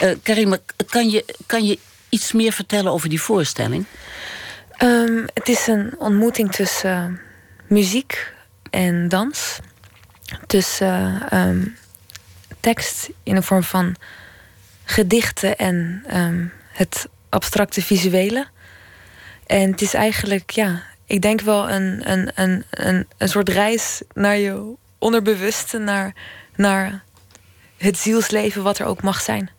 Eh, 0.00 0.10
Karima, 0.22 0.58
kan 0.86 1.10
je, 1.10 1.24
kan 1.46 1.66
je 1.66 1.78
iets 2.08 2.32
meer 2.32 2.52
vertellen 2.52 2.92
over 2.92 3.08
die 3.08 3.20
voorstelling? 3.20 3.84
Um, 4.82 5.26
het 5.34 5.48
is 5.48 5.66
een 5.66 5.94
ontmoeting 5.98 6.52
tussen 6.52 7.10
uh, 7.10 7.18
muziek 7.66 8.32
en 8.70 9.08
dans. 9.08 9.58
Tussen 10.46 11.22
um, 11.38 11.76
tekst 12.60 13.10
in 13.22 13.34
de 13.34 13.42
vorm 13.42 13.62
van 13.62 13.96
gedichten 14.84 15.56
en 15.56 16.02
het 16.72 17.08
abstracte 17.28 17.82
visuele. 17.82 18.46
En 19.46 19.70
het 19.70 19.80
is 19.80 19.94
eigenlijk, 19.94 20.50
ja, 20.50 20.82
ik 21.06 21.22
denk 21.22 21.40
wel 21.40 21.70
een, 21.70 22.10
een, 22.10 22.30
een, 22.34 22.64
een, 22.70 23.06
een 23.18 23.28
soort 23.28 23.48
reis 23.48 24.02
naar 24.14 24.36
je 24.36 24.74
onderbewuste, 24.98 25.78
naar, 25.78 26.12
naar 26.56 27.02
het 27.76 27.98
zielsleven 27.98 28.62
wat 28.62 28.78
er 28.78 28.86
ook 28.86 29.02
mag 29.02 29.20
zijn. 29.20 29.50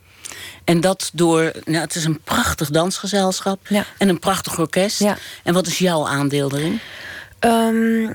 En 0.63 0.81
dat 0.81 1.09
door, 1.13 1.51
nou, 1.65 1.77
het 1.77 1.95
is 1.95 2.05
een 2.05 2.19
prachtig 2.19 2.69
dansgezelschap 2.69 3.67
ja. 3.67 3.85
en 3.97 4.09
een 4.09 4.19
prachtig 4.19 4.59
orkest. 4.59 4.99
Ja. 4.99 5.17
En 5.43 5.53
wat 5.53 5.67
is 5.67 5.77
jouw 5.77 6.07
aandeel 6.07 6.51
erin? 6.55 6.79
Um, 7.39 8.13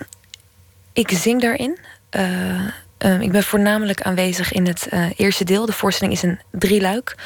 ik 0.92 1.10
zing 1.10 1.40
daarin. 1.40 1.78
Uh, 2.10 2.68
um, 2.98 3.20
ik 3.20 3.32
ben 3.32 3.42
voornamelijk 3.42 4.02
aanwezig 4.02 4.52
in 4.52 4.66
het 4.66 4.86
uh, 4.90 5.06
eerste 5.16 5.44
deel. 5.44 5.66
De 5.66 5.72
voorstelling 5.72 6.14
is 6.14 6.22
een 6.22 6.40
drieluik. 6.50 7.16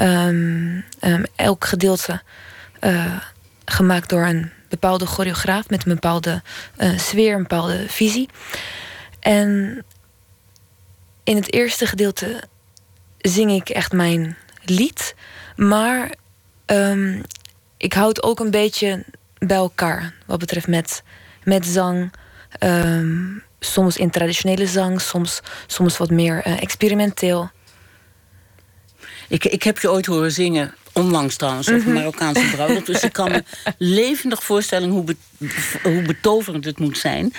Um, 0.00 0.84
elk 1.36 1.64
gedeelte 1.64 2.22
uh, 2.80 3.16
gemaakt 3.64 4.08
door 4.08 4.26
een 4.26 4.50
bepaalde 4.68 5.06
choreograaf 5.06 5.68
met 5.68 5.86
een 5.86 5.94
bepaalde 5.94 6.42
sfeer, 6.96 7.34
een 7.34 7.42
bepaalde 7.42 7.84
visie. 7.88 8.28
En 9.20 9.82
in 11.24 11.36
het 11.36 11.52
eerste 11.52 11.86
gedeelte 11.86 12.42
zing 13.18 13.50
ik 13.50 13.68
echt 13.68 13.92
mijn 13.92 14.36
lied. 14.70 15.14
Maar 15.56 16.14
um, 16.66 17.22
ik 17.76 17.92
houd 17.92 18.22
ook 18.22 18.40
een 18.40 18.50
beetje 18.50 19.04
bij 19.38 19.56
elkaar. 19.56 20.14
Wat 20.26 20.38
betreft 20.38 20.66
met, 20.66 21.02
met 21.44 21.66
zang. 21.66 22.12
Um, 22.60 23.42
soms 23.60 23.96
in 23.96 24.10
traditionele 24.10 24.66
zang, 24.66 25.00
soms, 25.00 25.40
soms 25.66 25.96
wat 25.96 26.10
meer 26.10 26.46
uh, 26.46 26.62
experimenteel. 26.62 27.50
Ik, 29.28 29.44
ik 29.44 29.62
heb 29.62 29.78
je 29.78 29.90
ooit 29.90 30.06
horen 30.06 30.32
zingen, 30.32 30.74
onlangs 30.94 31.36
trouwens, 31.36 31.68
over 31.70 31.80
Mhm. 31.88 31.92
Marokkaanse 31.92 32.44
bruiloft. 32.52 32.86
Dus 32.86 33.02
ik 33.02 33.12
kan 33.12 33.30
me 33.30 33.44
levendig 33.78 34.44
voorstellen 34.44 34.90
hoe, 34.90 35.04
be, 35.04 35.16
hoe 35.82 36.02
betoverend 36.02 36.64
het 36.64 36.78
moet 36.78 36.98
zijn. 36.98 37.32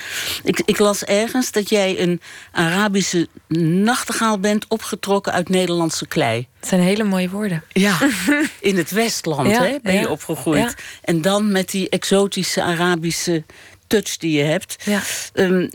Ik, 0.44 0.62
ik 0.66 0.80
las 0.80 1.04
ergens 1.04 1.52
dat 1.52 1.70
jij 1.70 2.00
een 2.00 2.22
Arabische 2.52 3.28
nachtegaal 3.58 4.40
bent... 4.40 4.66
opgetrokken 4.68 5.34
uit 5.34 5.50
Nederlandse 5.50 6.08
klei. 6.08 6.48
Het 6.60 6.68
zijn 6.70 6.82
hele 6.82 7.04
mooie 7.04 7.30
woorden. 7.30 7.64
Ja, 7.72 7.98
in 8.60 8.78
het 8.78 8.92
Westland 8.92 9.50
Ja, 9.50 9.64
hè, 9.64 9.78
ben 9.82 9.94
je 10.00 10.10
opgegroeid. 10.10 10.60
ja. 10.60 10.74
En 11.02 11.22
dan 11.22 11.52
met 11.52 11.70
die 11.72 11.90
exotische 11.90 12.62
Arabische 12.64 13.44
touch 13.88 14.18
die 14.18 14.38
je 14.38 14.44
hebt. 14.44 14.76
Ja. 14.86 15.02
Um, 15.34 15.70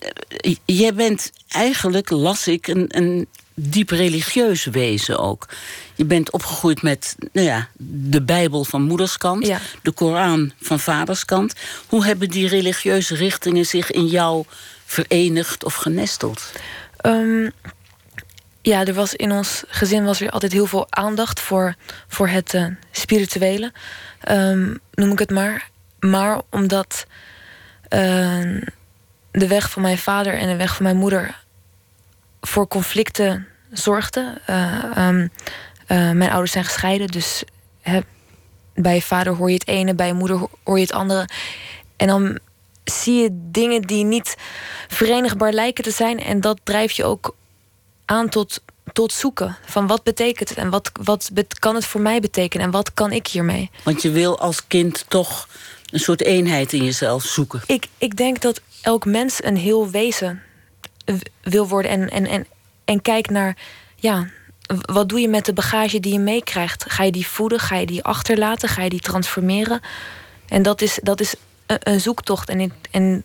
jij 0.65 0.95
bent 0.95 1.33
eigenlijk, 1.49 2.11
las 2.11 2.47
ik, 2.49 2.67
een, 2.67 2.85
een 2.89 3.29
diep 3.69 3.91
religieus 3.91 4.65
wezen 4.65 5.19
ook. 5.19 5.49
Je 5.95 6.05
bent 6.05 6.31
opgegroeid 6.31 6.83
met 6.83 7.17
nou 7.33 7.47
ja, 7.47 7.69
de 7.79 8.23
Bijbel 8.23 8.65
van 8.65 8.83
moederskant, 8.83 9.47
Ja. 9.47 9.59
de 9.83 9.91
Koran 9.93 10.53
van 10.61 10.81
vaderskant. 10.81 11.55
Hoe 11.87 12.05
hebben 12.05 12.29
die 12.29 12.49
religieuze 12.49 13.15
richtingen 13.15 13.67
zich 13.67 13.91
in 13.91 14.07
jou 14.07 14.45
verenigd 14.85 15.65
of 15.65 15.75
genesteld? 15.75 16.53
Um, 17.07 17.51
ja, 18.63 18.85
er 18.85 18.95
was 18.95 19.15
in 19.15 19.33
ons 19.33 19.65
gezin 19.69 20.05
was 20.05 20.21
er 20.21 20.31
altijd 20.31 20.53
heel 20.53 20.67
veel 20.67 20.87
aandacht 20.91 21.41
voor, 21.41 21.75
voor 22.09 22.29
het 22.29 22.55
uh, 22.55 22.67
spirituele, 22.91 23.73
um, 24.31 24.79
noem 24.95 25.13
ik 25.13 25.19
het 25.19 25.31
maar. 25.31 25.69
Maar 26.01 26.41
omdat 26.51 27.07
uh, 27.89 28.61
de 29.31 29.47
weg 29.49 29.71
van 29.71 29.83
mijn 29.83 29.99
vader 29.99 30.35
en 30.35 30.49
de 30.49 30.57
weg 30.57 30.75
van 30.75 30.85
mijn 30.85 30.97
moeder 30.97 31.39
voor 32.41 32.69
conflicten 32.69 33.47
zorgde. 33.71 34.41
Uh, 34.51 35.09
um, 35.09 35.31
mijn 35.89 36.31
ouders 36.31 36.53
zijn 36.53 36.65
gescheiden, 36.65 37.07
dus 37.07 37.45
bij 38.75 38.95
je 38.95 39.03
vader 39.03 39.35
hoor 39.35 39.49
je 39.49 39.55
het 39.55 39.69
ene, 39.69 39.95
bij 39.95 40.07
je 40.07 40.13
moeder 40.13 40.47
hoor 40.65 40.77
je 40.77 40.85
het 40.85 40.93
andere. 40.93 41.29
En 41.97 42.07
dan 42.07 42.39
zie 42.85 43.23
je 43.23 43.29
dingen 43.33 43.83
die 43.83 44.05
niet 44.05 44.37
verenigbaar 44.89 45.53
lijken 45.53 45.85
te 45.85 45.91
zijn. 45.91 46.21
En 46.21 46.41
dat 46.41 46.61
drijft 46.63 46.97
je 46.97 47.05
ook 47.05 47.37
aan 48.05 48.29
tot, 48.29 48.63
tot 48.93 49.13
zoeken. 49.13 49.57
Van 49.67 49.87
wat 49.87 50.03
betekent 50.03 50.49
het 50.49 50.59
en 50.59 50.71
wat, 50.71 50.91
wat 51.05 51.59
kan 51.59 51.75
het 51.75 51.85
voor 51.85 52.01
mij 52.01 52.21
betekenen 52.21 52.67
en 52.67 52.73
wat 52.73 52.95
kan 52.95 53.13
ik 53.13 53.27
hiermee? 53.27 53.71
Want 53.83 54.03
je 54.03 54.11
wil 54.11 54.39
als 54.39 54.67
kind 54.67 55.05
toch 55.09 55.49
een 55.91 56.01
soort 56.01 56.23
eenheid 56.23 56.73
in 56.73 56.85
jezelf 56.85 57.25
zoeken. 57.25 57.63
Ik, 57.67 57.87
ik 57.99 58.17
denk 58.17 58.41
dat 58.41 58.61
elk 58.83 59.05
mens 59.05 59.45
een 59.45 59.57
heel 59.57 59.91
wezen 59.91 60.43
wil 61.43 61.69
worden 61.69 61.91
en, 61.91 62.11
en, 62.11 62.27
en, 62.27 62.47
en 62.85 63.03
kijk 63.03 63.31
naar, 63.31 63.57
ja, 63.97 64.27
wat 64.81 65.09
doe 65.09 65.21
je 65.21 65.29
met 65.29 65.45
de 65.45 65.53
bagage 65.53 66.01
die 66.01 66.13
je 66.13 66.19
meekrijgt? 66.19 66.85
Ga 66.89 67.03
je 67.03 67.13
die 67.13 67.27
voeden? 67.27 67.61
Ga 67.61 67.77
je 67.77 67.87
die 67.87 68.03
achterlaten? 68.03 68.69
Ga 68.69 68.83
je 68.83 68.91
die 68.91 69.01
transformeren? 69.01 69.81
En 70.49 70.63
dat 70.63 70.81
is, 70.81 70.99
dat 71.03 71.21
is 71.21 71.35
een, 71.67 71.79
een 71.81 72.01
zoektocht. 72.01 72.49
En, 72.49 72.73
en 72.91 73.25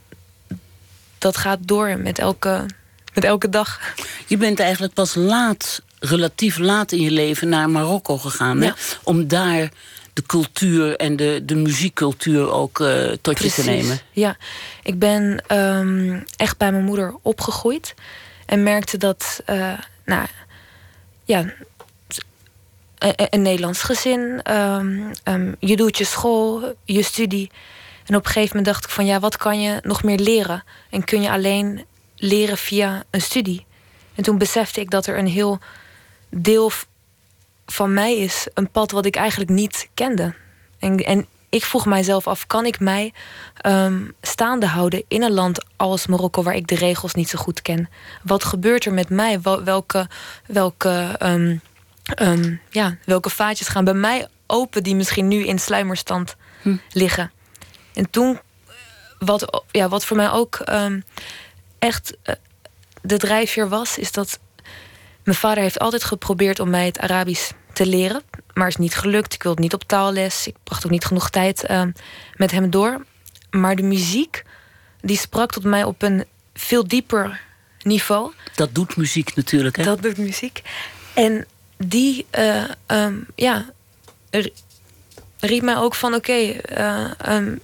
dat 1.18 1.38
gaat 1.38 1.60
door 1.62 2.00
met 2.00 2.20
elke, 2.20 2.66
met 3.14 3.24
elke 3.24 3.50
dag. 3.50 3.80
Je 4.28 4.38
bent 4.38 4.60
eigenlijk 4.60 4.94
pas 4.94 5.16
laat, 5.16 5.82
relatief 6.00 6.58
laat 6.58 6.92
in 6.92 7.02
je 7.02 7.12
leven 7.12 7.50
naar 7.50 7.70
Marokko 7.70 8.18
gegaan. 8.18 8.60
Ja. 8.60 8.66
Hè? 8.66 8.72
Om 9.04 9.28
daar 9.28 9.72
de 10.16 10.26
cultuur 10.26 10.96
en 10.96 11.16
de, 11.16 11.42
de 11.46 11.56
muziekcultuur 11.56 12.52
ook 12.52 12.80
uh, 12.80 13.08
tot 13.22 13.22
Precies. 13.34 13.56
je 13.56 13.62
te 13.62 13.70
nemen. 13.70 14.00
Ja, 14.12 14.38
ik 14.84 15.00
ben 15.00 15.44
um, 15.52 16.24
echt 16.36 16.58
bij 16.58 16.72
mijn 16.72 16.84
moeder 16.84 17.16
opgegroeid. 17.22 17.94
En 18.46 18.64
merkte 18.64 18.98
dat, 18.98 19.44
uh, 19.50 19.74
nou 20.06 20.26
ja, 21.24 21.54
een, 22.98 23.14
een 23.30 23.42
Nederlands 23.42 23.82
gezin. 23.82 24.52
Um, 24.52 25.12
um, 25.24 25.56
je 25.60 25.76
doet 25.76 25.98
je 25.98 26.06
school, 26.06 26.76
je 26.84 27.04
studie. 27.04 27.52
En 28.06 28.16
op 28.16 28.26
een 28.26 28.32
gegeven 28.32 28.58
moment 28.58 28.74
dacht 28.74 28.84
ik 28.84 28.90
van 28.90 29.06
ja, 29.06 29.20
wat 29.20 29.38
kan 29.38 29.62
je 29.62 29.80
nog 29.84 30.04
meer 30.04 30.20
leren? 30.20 30.64
En 30.90 31.04
kun 31.04 31.22
je 31.22 31.30
alleen 31.30 31.86
leren 32.16 32.58
via 32.58 33.04
een 33.10 33.22
studie? 33.22 33.66
En 34.16 34.24
toen 34.24 34.38
besefte 34.38 34.80
ik 34.80 34.90
dat 34.90 35.08
er 35.08 35.18
een 35.18 35.28
heel 35.28 35.60
deel 36.30 36.72
van 37.66 37.94
mij 37.94 38.18
is, 38.18 38.48
een 38.54 38.70
pad 38.70 38.92
wat 38.92 39.06
ik 39.06 39.16
eigenlijk 39.16 39.50
niet 39.50 39.90
kende. 39.94 40.34
En, 40.80 40.98
en 40.98 41.26
ik 41.50 41.64
vroeg 41.64 41.86
mijzelf 41.86 42.28
af, 42.28 42.48
kan 42.48 42.66
ik 42.66 42.80
mij 42.80 43.14
um, 43.66 44.14
staande 44.22 44.66
houden 44.66 45.04
in 45.08 45.24
een 45.24 45.34
land 45.34 45.66
als 45.76 46.08
Marokko, 46.08 46.44
waar 46.44 46.56
ik 46.56 46.68
de 46.68 46.76
regels 46.76 47.14
niet 47.14 47.30
zo 47.30 47.38
goed 47.38 47.62
ken? 47.62 47.90
Wat 48.24 48.44
gebeurt 48.44 48.86
er 48.86 48.94
met 48.94 49.10
mij? 49.10 49.42
Welke, 49.42 50.08
welke 50.46 51.16
um, 51.24 51.62
ehm, 52.04 52.56
ja, 52.70 52.98
welke 53.06 53.30
vaatjes 53.30 53.68
gaan 53.68 53.84
bij 53.84 53.94
mij 53.94 54.28
open 54.48 54.84
die 54.84 54.96
misschien 54.96 55.28
nu 55.28 55.46
in 55.46 55.60
sluimerstand 55.60 56.36
Hm. 56.66 56.76
liggen. 56.92 57.32
En 57.94 58.10
toen, 58.10 58.40
wat, 59.20 59.64
ja, 59.72 59.90
wat 59.90 60.06
voor 60.06 60.18
mij 60.18 60.32
ook 60.32 60.56
ehm, 60.56 61.00
echt 61.80 62.18
eh, 62.22 62.36
de 63.02 63.18
drijfveer 63.18 63.70
was, 63.70 63.98
is 63.98 64.12
dat 64.12 64.40
mijn 65.26 65.38
vader 65.38 65.64
heeft 65.64 65.80
altijd 65.80 66.04
geprobeerd 66.04 66.60
om 66.60 66.70
mij 66.70 66.86
het 66.86 67.00
Arabisch 67.00 67.52
te 67.74 67.86
leren, 67.86 68.22
maar 68.54 68.68
is 68.68 68.76
niet 68.76 68.96
gelukt. 68.96 69.34
Ik 69.34 69.44
wilde 69.44 69.62
niet 69.62 69.74
op 69.74 69.84
taalles. 69.84 70.48
Ik 70.48 70.56
bracht 70.64 70.86
ook 70.86 70.92
niet 70.92 71.06
genoeg 71.06 71.30
tijd 71.30 71.64
ehm, 71.64 71.92
met 72.36 72.52
hem 72.52 72.70
door. 72.70 73.06
Maar 73.50 73.76
de 73.76 73.84
muziek, 73.84 74.44
die 75.02 75.18
sprak 75.18 75.52
tot 75.52 75.64
mij 75.64 75.84
op 75.84 76.02
een 76.02 76.26
veel 76.54 76.88
dieper 76.88 77.42
niveau. 77.82 78.32
Dat 78.56 78.76
doet 78.76 78.96
muziek 78.96 79.36
natuurlijk, 79.36 79.76
hè? 79.76 79.84
Dat 79.84 80.02
doet 80.02 80.18
muziek. 80.18 80.62
En 81.14 81.46
die, 81.78 82.26
ehm, 82.30 83.16
ja, 83.36 83.66
riep 85.40 85.62
mij 85.62 85.78
ook 85.78 85.96
van: 85.96 86.14
oké, 86.14 86.32
eh, 86.32 87.20
ehm, 87.20 87.56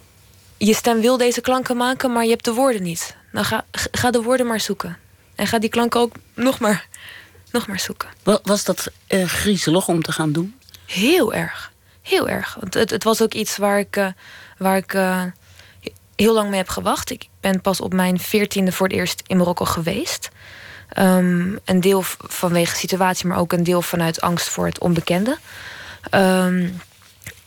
je 0.57 0.73
stem 0.73 1.01
wil 1.01 1.17
deze 1.17 1.41
klanken 1.41 1.77
maken, 1.77 2.11
maar 2.11 2.23
je 2.23 2.29
hebt 2.29 2.45
de 2.45 2.53
woorden 2.53 2.83
niet. 2.83 3.15
Dan 3.31 3.45
ga, 3.45 3.65
ga 3.71 4.11
de 4.11 4.21
woorden 4.21 4.47
maar 4.47 4.59
zoeken. 4.59 4.97
En 5.35 5.47
ga 5.47 5.59
die 5.59 5.69
klanken 5.69 5.99
ook 5.99 6.15
nog 6.33 6.59
maar, 6.59 6.87
nog 7.51 7.67
maar 7.67 7.79
zoeken. 7.79 8.09
Wa- 8.23 8.39
Was 8.43 8.63
dat 8.63 8.91
eh, 9.07 9.25
griezelig 9.27 9.87
om 9.87 10.01
te 10.01 10.11
gaan 10.11 10.31
doen? 10.31 10.55
Heel 10.85 11.33
erg. 11.33 11.71
Heel 12.01 12.29
erg. 12.29 12.57
Want 12.59 12.73
het, 12.73 12.89
het 12.89 13.03
was 13.03 13.21
ook 13.21 13.33
iets 13.33 13.57
waar 13.57 13.79
ik, 13.79 13.95
eh, 13.95 14.07
waar 14.57 14.77
ik 14.77 14.93
eh, 14.93 15.23
heel 16.15 16.33
lang 16.33 16.49
mee 16.49 16.57
heb 16.59 16.69
gewacht. 16.69 17.09
Ik 17.09 17.27
ben 17.39 17.61
pas 17.61 17.81
op 17.81 17.93
mijn 17.93 18.19
veertiende 18.19 18.71
voor 18.71 18.87
het 18.87 18.95
eerst 18.95 19.23
in 19.27 19.37
Marokko 19.37 19.65
geweest. 19.65 20.29
Ehm, 20.89 21.55
een 21.65 21.79
deel 21.81 22.01
vanwege 22.19 22.75
situatie, 22.75 23.27
maar 23.27 23.37
ook 23.37 23.53
een 23.53 23.63
deel 23.63 23.81
vanuit 23.81 24.21
angst 24.21 24.49
voor 24.49 24.65
het 24.65 24.79
onbekende. 24.79 25.37
Ehm, 26.09 26.69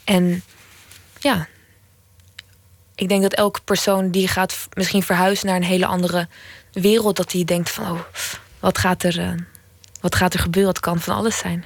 en 0.05 0.43
ja, 1.19 1.47
ik 2.95 3.09
denk 3.09 3.23
dat 3.23 3.33
elke 3.35 3.61
persoon 3.65 4.11
die 4.11 4.29
gaat 4.29 4.69
misschien 4.73 5.03
verhuizen 5.03 5.47
naar 5.47 5.57
een 5.57 5.63
hele 5.63 5.87
andere 5.87 6.29
wereld, 6.73 7.17
dat 7.17 7.31
die 7.31 7.45
denkt 7.45 7.71
van, 7.71 7.91
oh, 7.91 8.01
wat 8.61 8.79
gaat 8.79 9.03
er, 9.03 9.47
wat 10.05 10.15
gaat 10.15 10.35
er 10.35 10.41
gebeuren? 10.41 10.73
Het 10.73 10.81
kan 10.81 11.01
van 11.01 11.15
alles 11.15 11.39
zijn. 11.39 11.65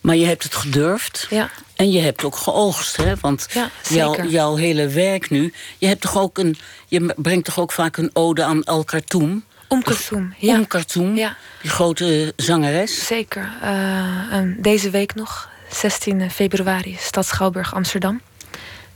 Maar 0.00 0.16
je 0.16 0.26
hebt 0.26 0.42
het 0.42 0.54
gedurfd. 0.54 1.26
Ja. 1.30 1.50
En 1.76 1.90
je 1.90 2.00
hebt 2.00 2.24
ook 2.24 2.36
geoogst, 2.36 2.96
hè? 2.96 3.14
Want 3.20 3.46
Ja, 3.52 3.70
jouw, 3.88 4.22
jouw 4.26 4.54
hele 4.56 4.88
werk 4.88 5.30
nu... 5.30 5.52
Je, 5.78 5.86
hebt 5.86 6.00
toch 6.00 6.18
ook 6.18 6.38
een, 6.38 6.58
je 6.86 7.14
brengt 7.16 7.44
toch 7.44 7.58
ook 7.58 7.72
vaak 7.72 7.96
een 7.96 8.10
ode 8.12 8.44
aan 8.44 8.64
Al 8.64 8.84
Khartoum? 8.84 9.44
Om 9.68 9.82
Kulthum, 9.82 10.34
ja. 10.38 10.54
Om 10.56 10.66
Khartoum, 10.66 11.16
Ja. 11.16 11.36
die 11.62 11.70
grote 11.70 12.32
zangeres. 12.36 13.06
Zeker. 13.06 13.52
Eh, 13.62 14.42
deze 14.56 14.90
week 14.90 15.14
nog, 15.14 15.48
16 15.70 16.30
februari, 16.30 16.96
Stad 17.00 17.26
Schouwburg 17.26 17.74
Amsterdam. 17.74 18.20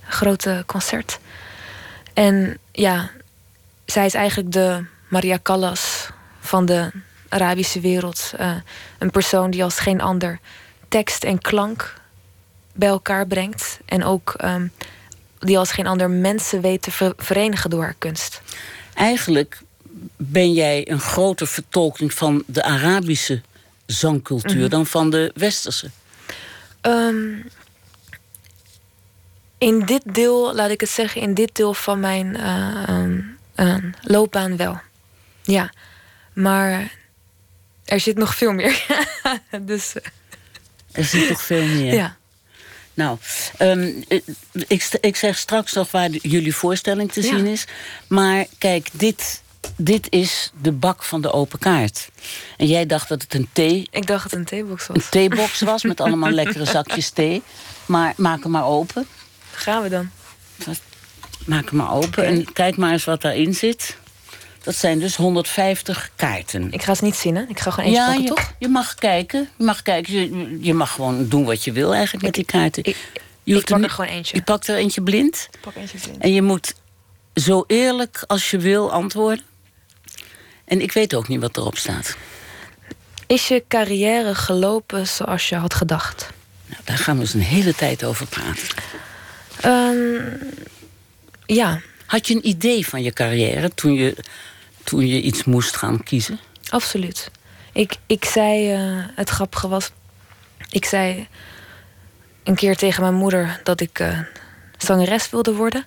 Een 0.06 0.12
grote 0.12 0.62
concert. 0.66 1.18
En 2.14 2.58
ja, 2.72 3.10
zij 3.84 4.06
is 4.06 4.14
eigenlijk 4.14 4.52
de 4.52 4.84
Maria 5.08 5.38
Callas 5.42 6.08
van 6.40 6.66
de 6.66 6.90
Arabische 7.32 7.80
wereld. 7.80 8.32
Eh, 8.36 8.54
een 8.98 9.10
persoon 9.10 9.50
die 9.50 9.64
als 9.64 9.78
geen 9.78 10.00
ander 10.00 10.38
tekst 10.88 11.24
en 11.24 11.38
klank 11.38 11.94
bij 12.72 12.88
elkaar 12.88 13.26
brengt. 13.26 13.78
En 13.84 14.04
ook 14.04 14.34
ehm, 14.36 14.66
die 15.38 15.58
als 15.58 15.72
geen 15.72 15.86
ander 15.86 16.10
mensen 16.10 16.60
weet 16.60 16.82
te 16.82 16.90
ver- 16.90 17.14
verenigen 17.16 17.70
door 17.70 17.82
haar 17.82 17.96
kunst. 17.98 18.42
Eigenlijk 18.94 19.60
ben 20.16 20.52
jij 20.52 20.90
een 20.90 21.00
grotere 21.00 21.50
vertolking 21.50 22.12
van 22.12 22.42
de 22.46 22.62
Arabische 22.62 23.40
zangcultuur... 23.86 24.60
Mhm. 24.60 24.68
dan 24.68 24.86
van 24.86 25.10
de 25.10 25.30
westerse. 25.34 25.90
Ehm, 26.80 27.32
in 29.58 29.80
dit 29.80 30.02
deel, 30.14 30.54
laat 30.54 30.70
ik 30.70 30.80
het 30.80 30.90
zeggen, 30.90 31.20
in 31.20 31.34
dit 31.34 31.56
deel 31.56 31.74
van 31.74 32.00
mijn 32.00 32.36
eh, 32.36 32.88
ehm, 32.88 33.20
eh, 33.54 33.76
loopbaan 34.02 34.56
wel. 34.56 34.80
Ja, 35.42 35.72
maar 36.32 36.92
er 37.92 38.00
zit 38.00 38.16
nog 38.16 38.34
veel 38.34 38.52
meer. 38.52 38.84
dus 39.60 39.92
eh, 39.94 40.02
Er 40.92 41.04
zit 41.04 41.28
toch 41.28 41.42
veel 41.42 41.64
meer. 41.64 41.94
ja. 41.94 42.16
Nou, 42.94 43.18
ehm, 43.58 43.92
eh, 44.08 44.20
ik, 44.66 44.88
ik 45.00 45.16
zeg 45.16 45.38
straks 45.38 45.72
nog 45.72 45.90
waar 45.90 46.10
de- 46.10 46.18
jullie 46.22 46.54
voorstelling 46.54 47.12
te 47.12 47.22
Ja. 47.22 47.28
zien 47.36 47.46
is. 47.46 47.64
Maar 48.06 48.46
kijk, 48.58 48.88
dit, 48.92 49.42
dit 49.76 50.06
is 50.10 50.50
de 50.62 50.72
bak 50.72 51.02
van 51.02 51.20
de 51.20 51.32
open 51.32 51.58
kaart. 51.58 52.08
En 52.56 52.66
jij 52.66 52.86
dacht 52.86 53.08
dat 53.08 53.22
het 53.22 53.34
een 53.34 53.48
thee, 53.52 53.88
Ik 53.90 54.06
dacht 54.06 54.22
dat 54.22 54.30
het 54.30 54.40
een 54.40 54.44
theebox 54.44 54.88
een 54.88 54.94
was. 54.94 55.08
theebox 55.10 55.60
was 55.60 55.82
met 55.92 56.00
allemaal 56.00 56.30
lekkere 56.30 56.64
zakjes 56.64 57.10
thee. 57.10 57.42
Maar 57.86 58.14
maak 58.16 58.42
hem 58.42 58.50
maar 58.50 58.66
open. 58.66 59.06
Gaan 59.52 59.82
we 59.82 59.88
dan? 59.88 60.10
Maak 61.46 61.64
hem 61.68 61.76
maar 61.78 61.92
open 61.92 62.24
en 62.24 62.52
kijk 62.52 62.76
maar 62.76 62.92
eens 62.92 63.04
wat 63.04 63.22
daarin 63.22 63.54
zit. 63.54 63.96
Dat 64.62 64.74
zijn 64.74 64.98
dus 64.98 65.16
150 65.16 66.10
kaarten. 66.16 66.72
Ik 66.72 66.82
ga 66.82 66.94
ze 66.94 67.04
niet 67.04 67.16
zien, 67.16 67.36
hè? 67.36 67.42
Ik 67.48 67.60
ga 67.60 67.70
gewoon 67.70 67.86
eentje 67.88 68.00
ja, 68.02 68.06
pakken, 68.06 68.22
je, 68.24 68.28
toch? 68.28 68.52
je 68.58 68.68
mag 68.68 68.94
kijken. 68.94 69.48
Je 69.56 69.64
mag, 69.64 69.82
kijken. 69.82 70.12
Je, 70.12 70.58
je 70.60 70.74
mag 70.74 70.92
gewoon 70.92 71.28
doen 71.28 71.44
wat 71.44 71.64
je 71.64 71.72
wil 71.72 71.94
eigenlijk 71.94 72.24
met 72.24 72.34
die 72.34 72.44
kaarten. 72.44 72.84
Ik, 72.84 72.96
je 73.42 73.56
ik 73.56 73.64
pak 73.64 73.78
er 73.78 73.84
er 73.84 73.90
gewoon 73.90 74.10
eentje. 74.10 74.36
Je 74.36 74.42
pakt 74.42 74.68
er 74.68 74.76
eentje 74.76 75.02
blind. 75.02 75.48
Ik 75.52 75.60
pak 75.60 75.74
eentje 75.74 75.98
zien. 75.98 76.20
En 76.20 76.32
je 76.32 76.42
moet 76.42 76.74
zo 77.34 77.64
eerlijk 77.66 78.24
als 78.26 78.50
je 78.50 78.58
wil 78.58 78.92
antwoorden. 78.92 79.44
En 80.64 80.80
ik 80.80 80.92
weet 80.92 81.14
ook 81.14 81.28
niet 81.28 81.40
wat 81.40 81.56
erop 81.56 81.76
staat. 81.76 82.16
Is 83.26 83.48
je 83.48 83.64
carrière 83.68 84.34
gelopen 84.34 85.06
zoals 85.06 85.48
je 85.48 85.56
had 85.56 85.74
gedacht? 85.74 86.30
Nou, 86.66 86.82
daar 86.84 86.98
gaan 86.98 87.16
we 87.16 87.22
eens 87.22 87.34
een 87.34 87.40
hele 87.40 87.74
tijd 87.74 88.04
over 88.04 88.26
praten. 88.26 88.68
Ehm, 89.60 90.36
ja, 91.46 91.80
Had 92.06 92.28
je 92.28 92.34
een 92.34 92.48
idee 92.48 92.86
van 92.86 93.02
je 93.02 93.12
carrière 93.12 93.74
toen 93.74 93.94
je, 93.94 94.16
toen 94.84 95.06
je 95.06 95.20
iets 95.20 95.44
moest 95.44 95.76
gaan 95.76 96.02
kiezen? 96.02 96.38
Absoluut. 96.68 97.30
Ik, 97.72 97.96
ik 98.06 98.24
zei, 98.24 98.72
eh, 98.72 99.04
het 99.14 99.28
grappige 99.28 99.68
was, 99.68 99.90
ik 100.70 100.84
zei 100.84 101.28
een 102.44 102.54
keer 102.54 102.76
tegen 102.76 103.02
mijn 103.02 103.14
moeder 103.14 103.60
dat 103.62 103.80
ik 103.80 103.98
eh, 103.98 104.18
zangeres 104.78 105.30
wilde 105.30 105.54
worden. 105.54 105.86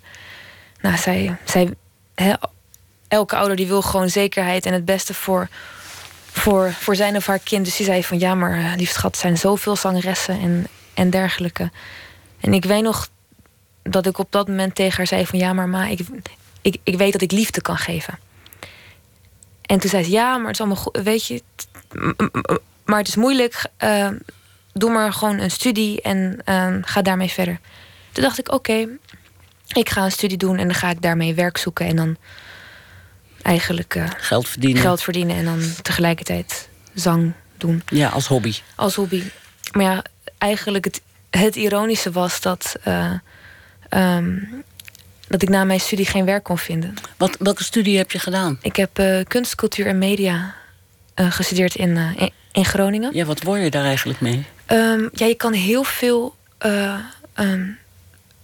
Nou, 0.81 0.97
zij, 0.97 1.37
zij 1.43 1.73
elke 3.07 3.35
ouder 3.35 3.55
die 3.55 3.67
wil 3.67 3.81
gewoon 3.81 4.09
zekerheid 4.09 4.65
en 4.65 4.73
het 4.73 4.85
beste 4.85 5.13
voor, 5.13 5.47
voor, 6.31 6.71
voor 6.71 6.95
zijn 6.95 7.15
of 7.15 7.25
haar 7.25 7.39
kind. 7.39 7.65
Dus 7.65 7.75
die 7.75 7.85
zei 7.85 8.03
van 8.03 8.19
ja, 8.19 8.35
maar 8.35 8.57
eh, 8.57 8.75
lief 8.75 8.91
schat, 8.91 9.17
zijn 9.17 9.37
zoveel 9.37 9.75
zangeressen 9.75 10.39
en, 10.39 10.67
en 10.93 11.09
dergelijke. 11.09 11.71
En 12.39 12.53
ik 12.53 12.65
weet 12.65 12.83
nog 12.83 13.07
dat 13.83 14.05
ik 14.05 14.17
op 14.17 14.31
dat 14.31 14.47
moment 14.47 14.75
tegen 14.75 14.97
haar 14.97 15.07
zei 15.07 15.25
van 15.25 15.39
ja, 15.39 15.53
maar 15.53 15.69
ma, 15.69 15.87
ik, 15.87 15.99
ik, 16.61 16.77
ik 16.83 16.97
weet 16.97 17.11
dat 17.11 17.21
ik 17.21 17.31
liefde 17.31 17.61
kan 17.61 17.77
geven. 17.77 18.19
En 19.65 19.79
toen 19.79 19.89
zei 19.89 20.03
ze, 20.03 20.09
ja, 20.11 20.37
maar 20.37 20.45
het 20.45 20.53
is 20.53 20.59
allemaal 20.59 20.83
goed, 20.83 20.97
weet 21.03 21.25
je, 21.25 21.41
maar 22.85 22.97
het 22.97 23.07
is 23.07 23.15
moeilijk. 23.15 23.65
eh, 23.77 24.09
doe 24.73 24.91
maar 24.91 25.13
gewoon 25.13 25.39
een 25.39 25.51
studie 25.51 26.01
en 26.01 26.41
eh, 26.45 26.73
ga 26.81 27.01
daarmee 27.01 27.29
verder. 27.29 27.59
Toen 28.11 28.23
dacht 28.23 28.39
ik, 28.39 28.51
oké, 28.51 28.87
ik 29.67 29.89
ga 29.89 30.03
een 30.03 30.11
studie 30.11 30.37
doen 30.37 30.57
en 30.57 30.65
dan 30.67 30.75
ga 30.75 30.89
ik 30.89 31.01
daarmee 31.01 31.33
werk 31.33 31.57
zoeken 31.57 31.85
en 31.85 31.95
dan 31.95 32.17
eigenlijk 33.41 33.95
eh, 33.95 34.09
Geld 34.17 34.47
verdienen? 34.47 34.81
geld 34.81 35.01
verdienen 35.03 35.35
en 35.35 35.45
dan 35.45 35.61
tegelijkertijd 35.81 36.69
zang 36.93 37.33
doen 37.57 37.83
Ja, 37.89 38.09
als 38.09 38.27
hobby. 38.27 38.53
als 38.75 38.95
hobby. 38.95 39.23
Maar 39.71 39.83
ja, 39.83 40.03
eigenlijk 40.37 40.85
het, 40.85 41.01
het 41.29 41.55
ironische 41.55 42.11
was 42.11 42.41
dat, 42.41 42.75
eh, 42.83 43.11
ehm, 43.89 44.37
dat 45.27 45.41
ik 45.41 45.49
na 45.49 45.63
mijn 45.63 45.79
studie 45.79 46.05
geen 46.05 46.25
werk 46.25 46.43
kon 46.43 46.57
vinden. 46.57 46.93
Wat, 47.17 47.35
welke 47.39 47.63
studie 47.63 47.97
heb 47.97 48.11
je 48.11 48.19
gedaan? 48.19 48.57
Ik 48.61 48.75
heb 48.75 48.99
eh, 48.99 49.19
kunst, 49.27 49.55
cultuur 49.55 49.87
en 49.87 49.97
media 49.97 50.55
eh, 51.13 51.31
gestudeerd 51.31 51.75
in, 51.75 51.97
eh, 51.97 52.11
in, 52.15 52.31
in 52.51 52.65
Groningen. 52.65 53.15
Ja, 53.15 53.25
wat 53.25 53.43
word 53.43 53.61
je 53.61 53.69
daar 53.69 53.85
eigenlijk 53.85 54.21
mee? 54.21 54.45
Ehm, 54.65 55.07
ja, 55.11 55.25
je 55.25 55.35
kan 55.35 55.53
heel 55.53 55.83
veel 55.83 56.35
eh, 56.57 56.99
ehm, 57.33 57.67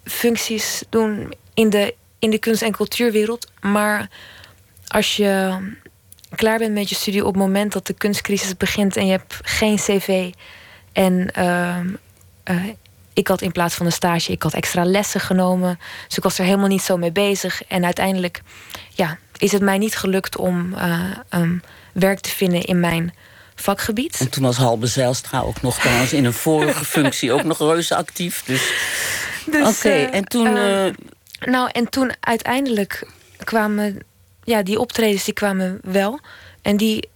functies 0.04 0.84
doen 0.90 1.34
in 1.54 1.70
de, 1.70 1.96
in 2.20 2.30
de 2.30 2.38
kunst- 2.38 2.62
en 2.62 2.72
cultuurwereld. 2.72 3.52
Maar 3.62 4.10
als 4.88 5.16
je 5.16 5.58
klaar 6.36 6.58
bent 6.58 6.74
met 6.74 6.90
je 6.90 6.96
studie 6.96 7.26
op 7.26 7.34
het 7.34 7.44
moment 7.44 7.72
dat 7.74 7.88
de 7.88 7.94
kunstcrisis 7.94 8.58
begint 8.58 8.96
en 8.96 9.06
je 9.06 9.12
hebt 9.12 9.40
geen 9.42 9.76
cv. 9.76 10.32
En 10.94 11.32
ehm, 11.34 11.88
eh, 12.44 12.64
ik 13.14 13.28
had 13.28 13.42
in 13.42 13.52
plaats 13.52 13.76
van 13.76 13.86
een 13.86 13.92
stage, 13.92 14.32
ik 14.32 14.44
had 14.44 14.54
extra 14.54 14.86
lessen 14.86 15.20
genomen. 15.22 15.80
Dus 16.08 16.18
ik 16.18 16.24
was 16.24 16.38
er 16.40 16.46
helemaal 16.46 16.68
niet 16.68 16.82
zo 16.82 16.98
mee 16.98 17.12
bezig. 17.12 17.64
En 17.68 17.86
uiteindelijk 17.86 18.42
ja, 18.90 19.18
is 19.38 19.52
het 19.52 19.62
mij 19.62 19.78
niet 19.78 19.96
gelukt 19.96 20.38
om 20.38 20.74
eh, 20.74 21.00
ehm, 21.30 21.58
werk 21.94 22.20
te 22.20 22.30
vinden 22.30 22.62
in 22.64 22.80
mijn 22.80 23.14
vakgebied. 23.56 24.20
En 24.20 24.30
toen 24.30 24.44
was 24.44 24.58
Halbe 24.58 24.88
Zijlstra 24.88 25.40
ook 25.40 25.62
nog 25.62 25.80
trouwens 25.80 26.14
in 26.14 26.26
een 26.26 26.34
vorige 26.34 26.86
functie 26.96 27.32
ook 27.32 27.44
nog 27.44 27.58
reuze 27.58 27.96
actief. 27.96 28.44
Dus, 28.46 28.72
Dus, 29.46 29.78
Oké, 29.78 29.90
eh, 29.90 30.14
en 30.14 30.26
toen... 30.26 30.48
eh, 30.58 30.88
eh, 30.88 30.94
Nou, 31.40 31.70
en 31.72 31.90
toen 31.90 32.12
uiteindelijk 32.20 33.08
kwamen... 33.44 34.00
Ja, 34.44 34.64
die 34.64 34.80
optredens 34.80 35.24
die 35.24 35.34
kwamen 35.34 35.80
wel. 35.84 36.20
En 36.62 36.78
die 36.78 37.10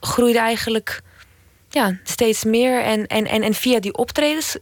groeiden 0.00 0.42
eigenlijk 0.42 1.00
ja, 1.70 1.98
steeds 2.04 2.44
meer. 2.44 2.82
En, 2.82 3.06
en, 3.06 3.26
en, 3.26 3.42
en 3.42 3.54
via 3.54 3.80
die 3.80 3.94
optredens 3.94 4.56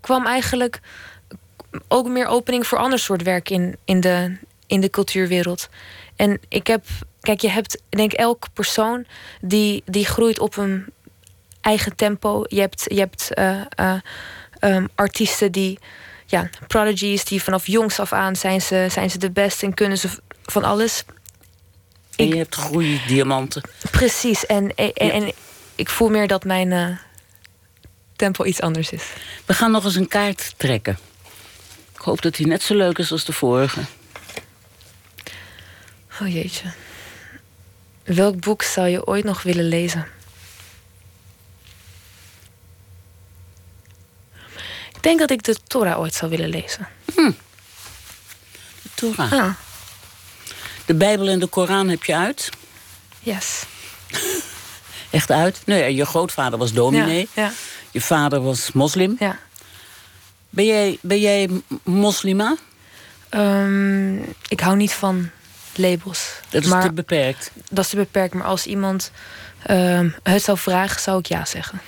kwam 0.00 0.26
eigenlijk 0.26 0.80
ook 1.88 2.08
meer 2.08 2.26
opening 2.26 2.66
voor 2.66 2.78
ander 2.78 2.98
soort 2.98 3.22
werk 3.22 3.50
in, 3.50 3.76
in, 3.84 4.00
de, 4.00 4.36
in 4.66 4.80
de 4.80 4.90
cultuurwereld. 4.90 5.68
En 6.16 6.40
ik 6.48 6.66
heb, 6.66 6.84
kijk, 7.20 7.40
je 7.40 7.50
hebt, 7.50 7.74
ik 7.88 7.98
denk 7.98 8.12
elke 8.12 8.48
persoon 8.52 9.06
die, 9.40 9.82
die 9.86 10.06
groeit 10.06 10.38
op 10.38 10.56
een 10.56 10.86
eigen 11.60 11.96
tempo. 11.96 12.44
Je 12.48 12.60
hebt, 12.60 12.84
je 12.88 12.98
hebt 12.98 13.34
eh, 13.34 13.60
eh, 13.68 13.94
ehm, 14.58 14.86
artiesten 14.94 15.52
die, 15.52 15.78
ja, 16.26 16.48
prodigies, 16.66 17.24
die 17.24 17.42
vanaf 17.42 17.66
jongs 17.66 18.00
af 18.00 18.12
aan 18.12 18.36
zijn 18.36 18.60
ze, 18.60 18.86
zijn 18.90 19.10
ze 19.10 19.18
de 19.18 19.30
beste 19.30 19.66
en 19.66 19.74
kunnen 19.74 19.98
ze 19.98 20.08
van 20.42 20.64
alles. 20.64 21.04
En 22.16 22.28
je 22.28 22.36
hebt 22.36 22.54
groeidiamanten. 22.54 23.62
Precies. 23.90 24.46
En, 24.46 24.74
en, 24.74 24.92
en 24.94 25.32
ik 25.74 25.88
voel 25.88 26.08
meer 26.08 26.26
dat 26.26 26.44
mijn 26.44 26.72
eh, 26.72 26.88
tempo 28.20 28.44
iets 28.44 28.60
anders 28.60 28.90
is. 28.90 29.02
We 29.46 29.54
gaan 29.54 29.70
nog 29.70 29.84
eens 29.84 29.94
een 29.94 30.08
kaart 30.08 30.54
trekken. 30.56 30.98
Ik 31.94 32.00
hoop 32.00 32.22
dat 32.22 32.34
die 32.34 32.46
net 32.46 32.62
zo 32.62 32.74
leuk 32.76 32.98
is 32.98 33.12
als 33.12 33.24
de 33.24 33.32
vorige. 33.32 33.80
Oh 36.20 36.32
jeetje. 36.32 36.72
Welk 38.04 38.40
boek 38.40 38.62
zou 38.62 38.88
je 38.88 39.06
ooit 39.06 39.24
nog 39.24 39.42
willen 39.42 39.68
lezen? 39.68 40.06
Ik 44.94 45.02
denk 45.02 45.18
dat 45.18 45.30
ik 45.30 45.42
de 45.42 45.56
Torah 45.66 45.98
ooit 45.98 46.14
zou 46.14 46.30
willen 46.30 46.48
lezen. 46.48 46.88
Hm. 47.14 47.30
De 48.82 48.88
Torah. 48.94 49.32
Ah, 49.32 49.54
De 50.84 50.94
Bijbel 50.94 51.28
en 51.28 51.38
de 51.38 51.46
Koran 51.46 51.88
heb 51.88 52.04
je 52.04 52.16
uit. 52.16 52.50
yes. 53.20 53.62
Echt 55.10 55.30
uit. 55.30 55.62
Nee, 55.66 55.94
je 55.94 56.04
grootvader 56.04 56.58
was 56.58 56.72
dominee. 56.72 57.28
Ja, 57.34 57.42
ja, 57.42 57.52
Je 57.90 58.00
vader 58.00 58.42
was 58.42 58.72
moslim. 58.72 59.16
ja. 59.18 59.38
Ben 60.50 60.64
jij, 60.64 60.98
ben 61.00 61.20
jij 61.20 61.48
moslima? 61.82 62.56
Ehm, 63.28 64.16
ik 64.48 64.60
hou 64.60 64.76
niet 64.76 64.92
van 64.92 65.30
labels. 65.74 66.30
Dat 66.48 66.62
is 66.62 66.68
maar 66.68 66.82
te 66.82 66.92
beperkt. 66.92 67.50
dat 67.70 67.84
is 67.84 67.90
te 67.90 67.96
beperkt. 67.96 68.34
Maar 68.34 68.46
als 68.46 68.66
iemand 68.66 69.10
ehm, 69.62 70.08
het 70.22 70.42
zou 70.42 70.58
vragen, 70.58 71.00
zou 71.00 71.18
ik 71.18 71.26
ja 71.26 71.44
zeggen. 71.44 71.80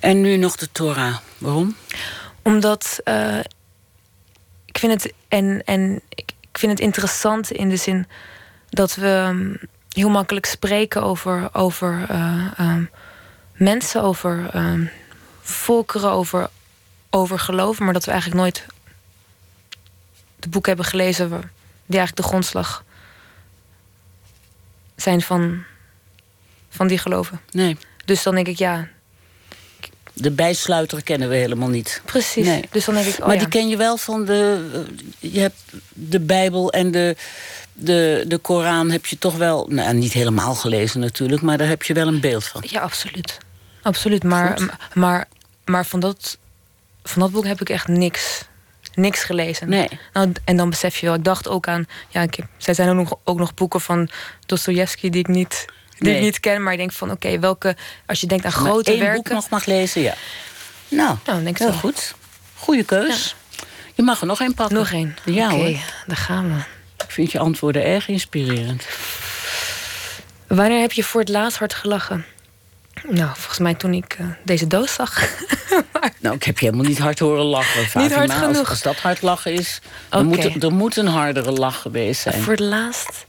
En 0.00 0.20
nu 0.20 0.36
nog 0.36 0.56
de 0.56 0.68
Torah. 0.72 1.16
Waarom? 1.38 1.76
Omdat 2.42 3.00
eh, 3.04 3.38
ik 4.64 4.78
vind 4.78 5.02
het 5.02 5.12
en, 5.28 5.62
en 5.64 6.00
ik, 6.08 6.32
ik 6.50 6.58
vind 6.58 6.72
het 6.72 6.80
interessant 6.80 7.50
in 7.50 7.68
de 7.68 7.76
zin 7.76 8.06
dat 8.68 8.94
we 8.94 9.06
ehm, 9.06 9.54
heel 9.90 10.08
makkelijk 10.08 10.46
spreken 10.46 11.02
over, 11.02 11.48
over 11.52 12.04
eh, 12.08 12.46
ehm, 12.56 12.84
mensen, 13.54 14.02
over 14.02 14.50
ehm, 14.52 14.84
volkeren, 15.40 16.10
over, 16.10 16.48
over 17.10 17.38
geloven, 17.38 17.84
maar 17.84 17.92
dat 17.94 18.04
we 18.04 18.10
eigenlijk 18.10 18.40
nooit 18.40 18.66
de 20.38 20.48
boeken 20.48 20.70
hebben 20.72 20.90
gelezen 20.90 21.28
die 21.86 21.98
eigenlijk 21.98 22.16
de 22.16 22.22
grondslag 22.22 22.84
zijn 24.96 25.20
van, 25.22 25.62
van 26.68 26.86
die 26.86 26.98
geloven. 26.98 27.40
Nee. 27.50 27.76
Dus 28.04 28.22
dan 28.22 28.34
denk 28.34 28.46
ik 28.46 28.58
ja, 28.58 28.88
De 30.12 30.30
bijsluiter 30.30 31.02
kennen 31.02 31.28
we 31.28 31.34
helemaal 31.34 31.68
niet. 31.68 32.02
precies. 32.04 32.46
Nee. 32.46 32.68
Dus 32.70 32.84
dan 32.84 32.94
denk 32.94 33.06
ik, 33.06 33.20
oh 33.20 33.26
maar 33.26 33.34
ja. 33.34 33.40
die 33.40 33.48
ken 33.48 33.68
je 33.68 33.76
wel 33.76 33.96
van 33.96 34.24
de. 34.24 34.70
eh, 35.20 35.30
Je 35.32 35.40
hebt 35.40 35.60
de 35.92 36.20
Bijbel 36.20 36.72
en 36.72 36.90
de, 36.90 37.16
de, 37.80 38.24
de 38.26 38.38
Koran 38.38 38.90
heb 38.90 39.06
je 39.06 39.18
toch 39.18 39.36
wel. 39.36 39.66
Nou, 39.68 39.94
niet 39.94 40.12
helemaal 40.12 40.54
gelezen 40.54 41.00
natuurlijk, 41.00 41.42
maar 41.42 41.58
daar 41.58 41.68
heb 41.68 41.82
je 41.82 41.94
wel 41.94 42.06
een 42.06 42.20
beeld 42.20 42.44
van. 42.44 42.62
Ja, 42.66 42.80
absoluut. 42.80 43.38
Absoluut. 43.82 44.22
Maar, 44.22 44.58
Goed. 44.58 44.70
maar, 44.94 45.28
maar 45.64 45.86
van, 45.86 46.00
dat, 46.00 46.38
van 47.02 47.20
dat 47.22 47.30
boek 47.30 47.44
heb 47.46 47.60
ik 47.60 47.68
echt 47.68 47.88
niks, 47.88 48.42
niks 48.94 49.22
gelezen. 49.24 49.68
Nee. 49.68 49.88
Nou, 50.12 50.32
en 50.44 50.56
dan 50.56 50.70
besef 50.70 50.96
je 50.96 51.06
wel, 51.06 51.14
ik 51.14 51.24
dacht 51.24 51.48
ook 51.48 51.68
aan. 51.68 51.86
Ja, 52.08 52.22
ik 52.22 52.34
heb, 52.34 52.46
zij 52.56 52.74
zijn 52.74 52.88
ook 52.88 52.94
nog, 52.96 53.18
ook 53.24 53.38
nog 53.38 53.54
boeken 53.54 53.80
van 53.80 54.08
Dostoevsky 54.46 55.10
die 55.10 55.20
ik 55.20 55.28
niet. 55.28 55.64
Die 55.98 56.08
Nee. 56.08 56.16
ik 56.18 56.22
niet 56.24 56.40
ken, 56.40 56.62
maar 56.62 56.72
ik 56.72 56.78
denk 56.78 56.92
van 56.92 57.10
oké, 57.10 57.38
welke. 57.38 57.76
Als 58.06 58.20
je 58.20 58.26
denkt 58.26 58.44
aan 58.44 58.52
Maar 58.52 58.60
grote 58.60 58.90
één 58.90 59.00
werken. 59.00 59.22
boek 59.22 59.32
nog 59.32 59.48
mag 59.48 59.64
lezen, 59.64 60.02
ja. 60.02 60.14
Nou, 60.88 61.06
Nou, 61.08 61.18
dan 61.24 61.44
denk 61.44 61.56
ik 61.58 61.62
heel 61.62 61.72
zo. 61.72 61.78
goed. 61.78 62.14
Goeie 62.56 62.84
keus. 62.84 63.34
Je 63.94 64.02
mag 64.02 64.20
er 64.20 64.26
nog 64.26 64.40
één 64.40 64.54
pakken. 64.54 64.76
Nog 64.76 64.90
één. 64.92 65.16
Ja 65.24 65.54
Oké, 65.54 65.78
daar 66.06 66.16
gaan 66.16 66.54
we. 66.54 66.60
Ik 67.04 67.10
vind 67.10 67.32
je 67.32 67.38
antwoorden 67.38 67.84
erg 67.84 68.08
inspirerend. 68.08 68.86
Wanneer 70.46 70.80
heb 70.80 70.92
je 70.92 71.04
voor 71.04 71.20
het 71.20 71.28
laatst 71.28 71.58
hard 71.58 71.74
gelachen? 71.74 72.24
Nou, 73.08 73.30
volgens 73.34 73.58
mij 73.58 73.74
toen 73.74 73.92
ik 73.94 74.16
eh, 74.18 74.26
deze 74.44 74.66
doos 74.66 74.94
zag. 74.94 75.18
Nou, 76.20 76.34
ik 76.34 76.42
heb 76.42 76.58
je 76.58 76.64
helemaal 76.64 76.86
niet 76.86 76.98
hard 76.98 77.18
horen 77.18 77.44
lachen. 77.44 77.84
Fatima. 77.86 78.14
hard 78.16 78.32
genoeg. 78.32 78.68
Als, 78.70 78.82
dat 78.82 78.96
hard 78.96 79.22
lachen 79.22 79.52
is, 79.52 79.80
dan 80.08 80.26
moet 80.26 80.62
er, 80.62 80.72
moet 80.72 80.96
een 80.96 81.06
hardere 81.06 81.52
lach 81.52 81.80
geweest 81.80 82.20
zijn. 82.20 82.42
Voor 82.42 82.52
het 82.52 82.60
laatst. 82.62 83.26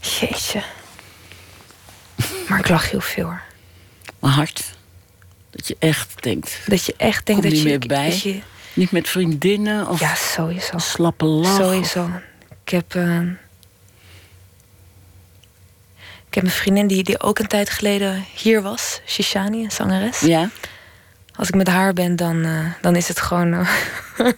Jeetje. 0.00 0.62
Maar 2.48 2.58
ik 2.58 2.68
lach 2.68 2.90
heel 2.90 3.00
veel 3.00 3.24
hoor. 3.24 3.42
Maar 4.18 4.30
hard. 4.30 4.62
Dat 5.50 5.68
je 5.68 5.76
echt 5.78 6.22
denkt. 6.22 6.58
Dat 6.66 6.84
je 6.84 6.94
echt 6.96 7.26
denkt 7.26 7.42
Kom 7.42 7.50
dat 7.50 7.50
niet 7.50 7.62
je, 7.62 7.78
meer 7.78 7.78
bij. 7.78 8.08
dat 8.08 8.22
je. 8.22 8.40
Niet 8.72 8.90
met 8.90 9.08
vriendinnen 9.08 9.88
of 9.88 10.00
Ja, 10.00 10.14
sowieso. 10.14 10.78
slappe 10.78 11.24
lach. 11.24 11.56
Sowieso. 11.56 12.10
Ik 12.66 12.72
heb. 12.72 12.94
eh, 12.94 13.20
ik 16.28 16.34
heb 16.34 16.44
een 16.44 16.50
vriendin 16.50 16.86
die, 16.86 17.02
die 17.02 17.20
ook 17.20 17.38
een 17.38 17.46
tijd 17.46 17.70
geleden 17.70 18.24
hier 18.34 18.62
was. 18.62 19.00
Shishani, 19.06 19.64
een 19.64 19.70
zangeres. 19.70 20.20
Ja. 20.20 20.50
Als 21.36 21.48
ik 21.48 21.54
met 21.54 21.68
haar 21.68 21.92
ben, 21.92 22.16
dan, 22.16 22.44
eh, 22.44 22.72
dan 22.80 22.96
is 22.96 23.08
het 23.08 23.20
gewoon 23.20 23.52
eh, 23.54 23.70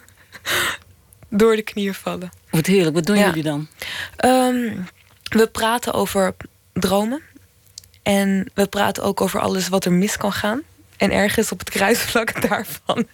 door 1.28 1.56
de 1.56 1.62
knieën 1.62 1.94
vallen. 1.94 2.30
Wat 2.50 2.66
heerlijk. 2.66 2.94
Wat 2.94 3.06
doen 3.06 3.16
Ja. 3.18 3.26
jullie 3.26 3.42
dan? 3.42 3.68
Ehm, 4.16 4.76
we 5.28 5.46
praten 5.52 5.92
over 5.92 6.34
dromen. 6.72 7.22
En 8.02 8.50
we 8.54 8.66
praten 8.66 9.02
ook 9.02 9.20
over 9.20 9.40
alles 9.40 9.68
wat 9.68 9.84
er 9.84 9.92
mis 9.92 10.16
kan 10.16 10.32
gaan. 10.32 10.62
En 10.96 11.10
ergens 11.12 11.52
op 11.52 11.58
het 11.58 11.70
kruisvlak 11.70 12.40
daarvan. 12.48 13.06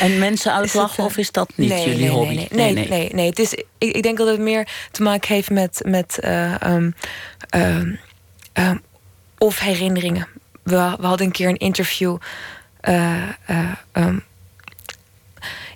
En 0.00 0.18
mensen 0.18 0.52
uitlachen 0.52 0.98
eh, 0.98 1.04
of 1.04 1.16
is 1.16 1.30
dat 1.30 1.52
niet 1.54 1.68
nee, 1.68 1.84
jullie 1.84 2.00
nee, 2.00 2.10
hobby? 2.10 2.34
Nee, 2.34 2.48
nee, 2.50 2.72
nee. 2.72 2.88
nee, 2.88 3.08
nee. 3.12 3.28
Het 3.28 3.38
is, 3.38 3.54
ik, 3.54 3.66
ik 3.78 4.02
denk 4.02 4.18
dat 4.18 4.26
het 4.26 4.40
meer 4.40 4.68
te 4.90 5.02
maken 5.02 5.34
heeft 5.34 5.50
met, 5.50 5.80
met 5.84 6.18
eh, 6.18 6.62
ehm, 6.62 6.90
ehm, 7.48 7.94
ehm, 8.52 8.76
of 9.38 9.58
herinneringen. 9.58 10.28
We, 10.62 10.96
we 11.00 11.06
hadden 11.06 11.26
een 11.26 11.32
keer 11.32 11.48
een 11.48 11.56
interview 11.56 12.16
eh, 12.80 13.22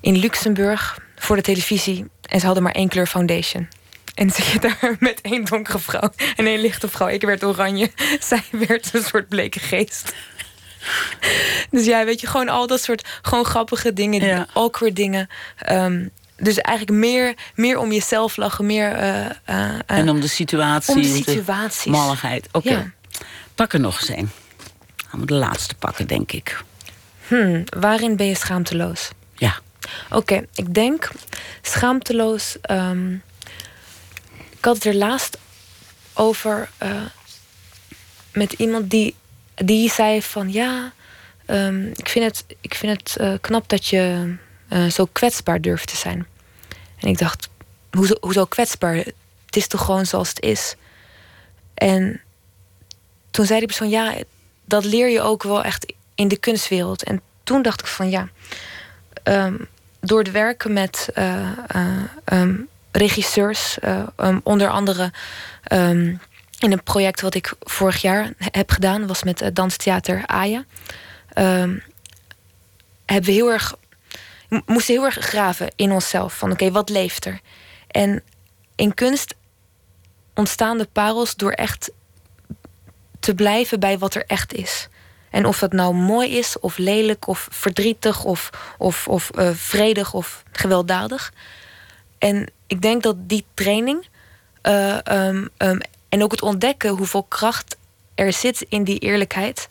in 0.01 0.17
Luxemburg 0.17 0.99
voor 1.17 1.37
de 1.37 1.43
televisie. 1.43 2.07
En 2.23 2.41
ze 2.41 2.47
hadden 2.47 2.65
maar 2.65 2.73
één 2.73 2.89
kleur 2.89 3.07
foundation. 3.07 3.69
En 4.15 4.31
zit 4.31 4.47
je 4.47 4.59
daar 4.59 4.97
met 4.99 5.21
één 5.21 5.45
donkere 5.45 5.79
vrouw 5.79 6.11
en 6.37 6.47
één 6.47 6.61
lichte 6.61 6.89
vrouw. 6.89 7.09
Ik 7.09 7.23
werd 7.23 7.45
oranje. 7.45 7.91
Zij 8.29 8.43
werd 8.51 8.95
een 8.95 9.03
soort 9.03 9.29
bleke 9.29 9.61
geest. 9.61 10.15
Dus 11.71 11.85
ja, 11.85 12.05
weet 12.05 12.21
je, 12.21 12.27
gewoon 12.27 12.49
al 12.49 12.67
dat 12.67 12.83
soort 12.83 13.09
gewoon 13.23 13.45
grappige 13.45 13.93
dingen, 13.93 14.27
Ja. 14.27 14.47
awkward 14.53 14.97
dingen. 14.97 15.29
Ehm, 15.59 16.07
dus 16.37 16.59
eigenlijk 16.59 16.99
meer, 16.99 17.35
meer 17.55 17.79
om 17.79 17.93
jezelf 17.93 18.37
lachen, 18.37 18.67
meer 18.67 18.93
eh, 18.93 19.25
eh, 19.25 19.31
eh, 19.45 19.79
En 19.87 20.09
om 20.09 20.21
de 20.21 20.27
situatie. 20.29 20.95
om 20.95 21.03
de 21.03 21.09
de 21.09 21.15
situaties. 21.31 21.93
malligheid. 21.93 22.49
Oké. 22.53 22.71
Ja. 22.71 22.91
Pak 23.55 23.73
er 23.73 23.81
nog 23.81 24.01
eens 24.01 24.09
een. 24.09 24.31
Gaan 25.09 25.21
we 25.21 25.27
de 25.27 25.35
laatste 25.35 25.75
pakken, 25.75 26.07
denk 26.07 26.33
ik. 26.33 26.63
Hmm, 27.27 27.65
waarin 27.79 28.17
ben 28.17 28.27
je 28.27 28.35
schaamteloos? 28.35 29.11
Ja. 29.35 29.59
Oké, 30.11 30.47
ik 30.55 30.75
denk 30.75 31.11
schaamteloos. 31.63 32.57
ehm, 32.61 33.13
ik 34.51 34.65
had 34.65 34.75
het 34.75 34.85
er 34.85 34.95
laatst 34.95 35.39
over 36.15 36.69
eh, 36.79 36.91
met 38.33 38.53
iemand 38.53 38.91
die, 38.91 39.15
die 39.55 39.91
zei 39.91 40.23
van 40.23 40.53
ja, 40.53 40.93
ehm, 41.47 41.87
ik 41.87 42.09
vind 42.09 42.25
het, 42.25 42.57
ik 42.61 42.75
vind 42.75 43.01
het 43.01 43.17
eh, 43.17 43.33
knap 43.41 43.69
dat 43.69 43.87
je 43.87 44.35
eh, 44.69 44.87
zo 44.87 45.05
kwetsbaar 45.13 45.61
durft 45.61 45.89
te 45.89 45.97
zijn. 45.97 46.27
En 46.99 47.09
ik 47.09 47.19
dacht, 47.19 47.49
hoezo, 47.91 48.15
hoezo 48.21 48.45
kwetsbaar? 48.45 48.95
Het 48.95 49.57
is 49.57 49.67
toch 49.67 49.85
gewoon 49.85 50.07
zoals 50.07 50.29
het 50.29 50.41
is. 50.41 50.77
En 51.75 52.21
toen 53.31 53.47
zei 53.47 53.59
die 53.59 53.69
persoon 53.69 53.89
ja, 53.89 54.15
dat 54.65 54.85
leer 54.85 55.09
je 55.09 55.21
ook 55.21 55.43
wel 55.43 55.65
echt 55.65 55.93
in 56.15 56.29
de 56.29 56.37
kunstwereld. 56.37 57.03
En 57.03 57.21
toen 57.43 57.63
dacht 57.63 57.81
ik 57.81 57.87
van 57.87 58.11
ja, 58.11 58.29
ehm, 59.23 59.57
door 60.01 60.19
het 60.19 60.31
werken 60.31 60.73
met 60.73 61.09
eh, 61.15 61.51
eh, 61.67 62.03
ehm, 62.25 62.55
regisseurs, 62.91 63.79
onder 64.43 64.69
andere 64.69 65.13
in 66.59 66.73
een 66.73 66.83
project 66.83 67.21
wat 67.21 67.35
ik 67.35 67.55
vorig 67.61 68.03
jaar 68.03 68.33
heb 68.39 68.71
gedaan, 68.71 69.07
was 69.07 69.23
met 69.23 69.41
het 69.41 69.57
danstheater 69.57 70.27
Aya. 70.27 70.65
Ehm, 71.29 71.79
hebben 73.07 73.31
we 73.31 73.33
heel 73.33 73.51
erg, 73.51 73.75
mo- 74.49 74.63
moesten 74.67 74.95
heel 74.95 75.05
erg 75.05 75.19
graven 75.19 75.73
in 75.77 75.93
onszelf. 75.93 76.35
Van 76.39 76.51
oké, 76.53 76.71
wat 76.71 76.89
leeft 76.89 77.25
er? 77.25 77.41
En 77.87 78.23
in 78.75 78.95
kunst 78.95 79.35
ontstaan 80.35 80.79
de 80.79 80.89
parels 80.93 81.37
door 81.37 81.53
echt 81.53 81.91
te 83.21 83.35
blijven 83.35 83.81
bij 83.81 83.99
wat 83.99 84.15
er 84.15 84.25
echt 84.27 84.53
is. 84.53 84.89
En 85.31 85.47
of 85.47 85.59
dat 85.59 85.73
nou 85.73 85.95
mooi 85.95 86.39
is, 86.39 86.59
of 86.61 86.79
lelijk, 86.79 87.27
of 87.27 87.49
verdrietig, 87.51 88.25
of, 88.25 88.51
of, 88.79 89.09
of 89.09 89.31
uh, 89.39 89.51
vredig 89.53 90.15
of 90.15 90.43
gewelddadig. 90.53 91.33
En 92.19 92.51
ik 92.67 92.83
denk 92.83 93.03
dat 93.03 93.17
die 93.29 93.45
training 93.55 94.07
uh, 94.63 94.99
um, 95.05 95.49
um, 95.59 95.81
en 96.15 96.23
ook 96.23 96.31
het 96.31 96.43
ontdekken 96.43 96.91
hoeveel 96.91 97.23
kracht 97.23 97.77
er 98.15 98.33
zit 98.33 98.67
in 98.69 98.85
die 98.85 98.99
eerlijkheid, 98.99 99.69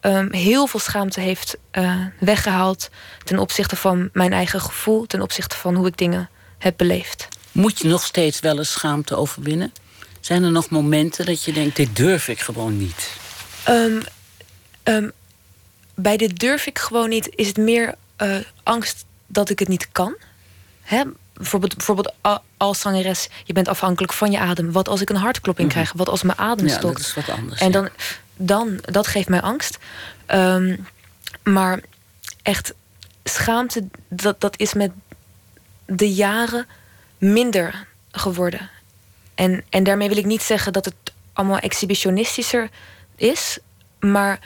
um, 0.00 0.32
heel 0.32 0.66
veel 0.66 0.80
schaamte 0.80 1.20
heeft 1.20 1.56
uh, 1.72 2.04
weggehaald 2.20 2.90
ten 3.24 3.38
opzichte 3.38 3.76
van 3.76 4.08
mijn 4.12 4.32
eigen 4.32 4.60
gevoel, 4.60 5.06
ten 5.06 5.22
opzichte 5.22 5.56
van 5.56 5.74
hoe 5.74 5.86
ik 5.86 5.98
dingen 5.98 6.28
heb 6.58 6.74
beleefd. 6.76 7.28
Moet 7.52 7.78
je 7.78 7.88
nog 7.88 8.04
steeds 8.04 8.40
wel 8.40 8.58
eens 8.58 8.72
schaamte 8.72 9.16
overwinnen? 9.16 9.72
Zijn 10.20 10.42
er 10.42 10.50
nog 10.50 10.70
momenten 10.70 11.26
dat 11.26 11.44
je 11.44 11.52
denkt: 11.52 11.76
dit 11.76 11.96
durf 11.96 12.28
ik 12.28 12.40
gewoon 12.40 12.78
niet? 12.78 13.10
Um, 13.68 14.02
um, 14.84 15.12
bij 15.94 16.16
dit 16.16 16.38
durf 16.38 16.66
ik 16.66 16.78
gewoon 16.78 17.08
niet, 17.08 17.28
is 17.34 17.46
het 17.46 17.56
meer 17.56 17.94
uh, 18.22 18.36
angst 18.62 19.04
dat 19.26 19.50
ik 19.50 19.58
het 19.58 19.68
niet 19.68 19.88
kan. 19.92 20.16
Hè? 20.82 21.02
Bijvoorbeeld, 21.36 21.76
bijvoorbeeld 21.76 22.12
als 22.56 22.80
zangeres, 22.80 23.28
je 23.44 23.52
bent 23.52 23.68
afhankelijk 23.68 24.12
van 24.12 24.30
je 24.30 24.38
adem. 24.38 24.72
Wat 24.72 24.88
als 24.88 25.00
ik 25.00 25.10
een 25.10 25.16
hartklopping 25.16 25.68
mm 25.68 25.74
-hmm. 25.74 25.82
krijg? 25.82 25.98
Wat 25.98 26.08
als 26.08 26.22
mijn 26.22 26.38
adem 26.38 26.66
ja, 26.66 26.74
stokt? 26.74 26.96
Dat 26.96 27.06
is 27.06 27.14
wat 27.14 27.28
anders. 27.36 27.60
En 27.60 27.72
dan, 27.72 27.82
ja. 27.82 27.90
dan 28.36 28.78
dat 28.80 29.06
geeft 29.06 29.28
mij 29.28 29.40
angst. 29.40 29.78
Um, 30.34 30.86
maar 31.42 31.80
echt 32.42 32.74
schaamte, 33.24 33.84
dat, 34.08 34.40
dat 34.40 34.58
is 34.58 34.74
met 34.74 34.90
de 35.86 36.14
jaren 36.14 36.66
minder 37.18 37.86
geworden. 38.10 38.70
En, 39.34 39.64
en 39.70 39.84
daarmee 39.84 40.08
wil 40.08 40.16
ik 40.16 40.24
niet 40.24 40.42
zeggen 40.42 40.72
dat 40.72 40.84
het 40.84 40.94
allemaal 41.32 41.58
exhibitionistischer 41.58 42.68
is, 43.16 43.58
maar 44.00 44.38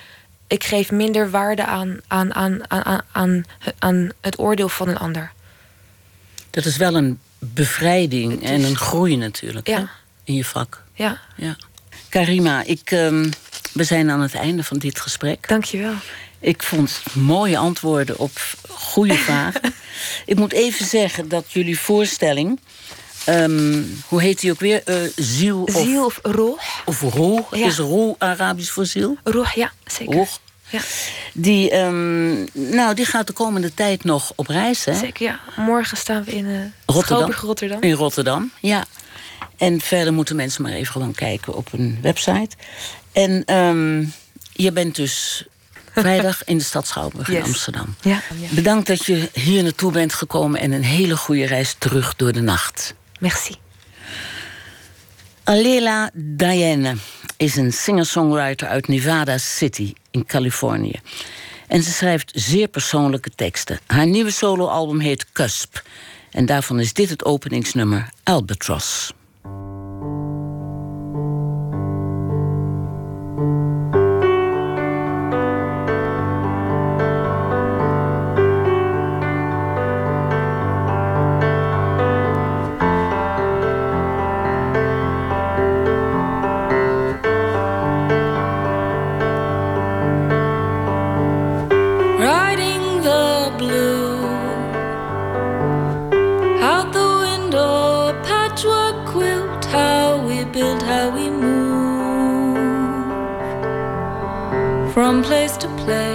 ik 0.46 0.64
geef 0.64 0.90
minder 0.90 1.30
waarde 1.30 1.64
aan, 1.64 2.00
aan, 2.06 2.34
aan, 2.34 2.70
aan, 2.70 3.02
aan, 3.12 3.44
aan 3.78 4.10
het 4.20 4.38
oordeel 4.38 4.68
van 4.68 4.88
een 4.88 4.98
ander. 4.98 5.32
Dat 6.50 6.64
is 6.64 6.76
wel 6.76 6.94
een 6.94 7.18
bevrijding 7.38 8.44
en 8.44 8.62
een 8.62 8.76
groei 8.76 9.16
natuurlijk 9.16 9.68
ja. 9.68 9.78
hè? 9.78 9.84
in 10.24 10.34
je 10.34 10.44
vak. 10.44 10.84
Ja. 10.94 11.20
ja. 11.36 11.56
Karima, 12.08 12.62
ik, 12.62 12.90
um, 12.90 13.30
we 13.72 13.84
zijn 13.84 14.10
aan 14.10 14.20
het 14.20 14.34
einde 14.34 14.64
van 14.64 14.78
dit 14.78 15.00
gesprek. 15.00 15.48
Dank 15.48 15.64
je 15.64 15.78
wel. 15.78 15.94
Ik 16.38 16.62
vond 16.62 17.02
mooie 17.12 17.58
antwoorden 17.58 18.18
op 18.18 18.54
goede 18.68 19.14
vragen. 19.26 19.74
ik 20.26 20.36
moet 20.36 20.52
even 20.52 20.86
zeggen 20.86 21.28
dat 21.28 21.52
jullie 21.52 21.78
voorstelling... 21.78 22.60
Um, 23.28 24.02
hoe 24.08 24.20
heet 24.20 24.40
die 24.40 24.50
ook 24.50 24.60
weer? 24.60 24.82
Uh, 24.84 24.96
ziel 25.16 25.62
of... 25.62 25.82
Ziel 25.82 26.04
of 26.04 26.18
roh. 26.22 26.60
Of 26.84 27.00
roh. 27.00 27.52
Ja. 27.52 27.66
Is 27.66 27.78
roh 27.78 28.14
Arabisch 28.18 28.70
voor 28.70 28.86
ziel? 28.86 29.16
Roh, 29.24 29.52
ja, 29.52 29.72
zeker. 29.86 30.14
Roh. 30.14 30.28
Ja. 30.70 30.80
Die, 31.32 31.76
um, 31.76 32.46
nou, 32.52 32.94
die 32.94 33.04
gaat 33.04 33.26
de 33.26 33.32
komende 33.32 33.74
tijd 33.74 34.04
nog 34.04 34.32
op 34.34 34.46
reis, 34.46 34.84
hè? 34.84 34.94
Zeker, 34.94 35.26
ja. 35.26 35.40
Morgen 35.56 35.96
staan 35.96 36.24
we 36.24 36.32
in 36.32 36.44
uh, 36.44 36.60
Rotterdam. 36.86 37.32
Rotterdam. 37.32 37.82
In 37.82 37.92
Rotterdam, 37.92 38.50
ja. 38.60 38.84
En 39.56 39.80
verder 39.80 40.12
moeten 40.12 40.36
mensen 40.36 40.62
maar 40.62 40.72
even 40.72 40.92
gewoon 40.92 41.14
kijken 41.14 41.54
op 41.54 41.68
een 41.72 41.98
website. 42.02 42.56
En 43.12 43.54
um, 43.54 44.12
je 44.52 44.72
bent 44.72 44.94
dus 44.94 45.44
vrijdag 45.94 46.44
in 46.44 46.58
de 46.58 46.64
stad 46.64 46.86
Schouwburg 46.86 47.26
yes. 47.26 47.36
in 47.36 47.44
Amsterdam. 47.44 47.94
Ja. 48.00 48.22
Bedankt 48.50 48.86
dat 48.86 49.04
je 49.04 49.28
hier 49.32 49.62
naartoe 49.62 49.92
bent 49.92 50.14
gekomen... 50.14 50.60
en 50.60 50.72
een 50.72 50.84
hele 50.84 51.16
goede 51.16 51.46
reis 51.46 51.74
terug 51.78 52.16
door 52.16 52.32
de 52.32 52.40
nacht. 52.40 52.94
Merci. 53.18 53.56
Alela 55.44 56.10
Diane 56.14 56.96
is 57.40 57.56
een 57.56 57.72
singer-songwriter 57.72 58.68
uit 58.68 58.88
Nevada 58.88 59.38
City 59.38 59.92
in 60.10 60.26
Californië. 60.26 61.00
En 61.66 61.82
ze 61.82 61.90
schrijft 61.90 62.32
zeer 62.34 62.68
persoonlijke 62.68 63.30
teksten. 63.34 63.78
Haar 63.86 64.06
nieuwe 64.06 64.30
soloalbum 64.30 65.00
heet 65.00 65.32
Cusp. 65.32 65.82
En 66.30 66.46
daarvan 66.46 66.80
is 66.80 66.92
dit 66.92 67.10
het 67.10 67.24
openingsnummer 67.24 68.10
Albatross. 68.22 69.12
From 104.92 105.22
place 105.22 105.56
to 105.56 105.68
place. 105.82 106.08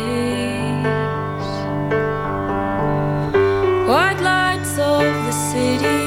White 3.87 4.19
lights 4.21 4.77
of 4.77 5.03
the 5.25 5.31
city 5.31 6.03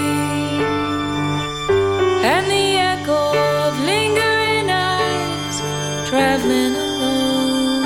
and 2.32 2.47
the 2.47 2.66
echo 2.93 3.23
of 3.65 3.78
lingering 3.81 4.69
eyes 4.69 5.57
traveling 6.09 6.74
alone. 6.74 7.85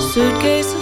Suitcase 0.00 0.75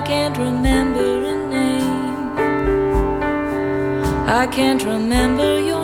I 0.00 0.02
can't 0.02 0.38
remember 0.38 1.08
a 1.32 1.36
name. 1.50 2.32
I 4.26 4.46
can't 4.50 4.82
remember 4.82 5.60
your 5.60 5.79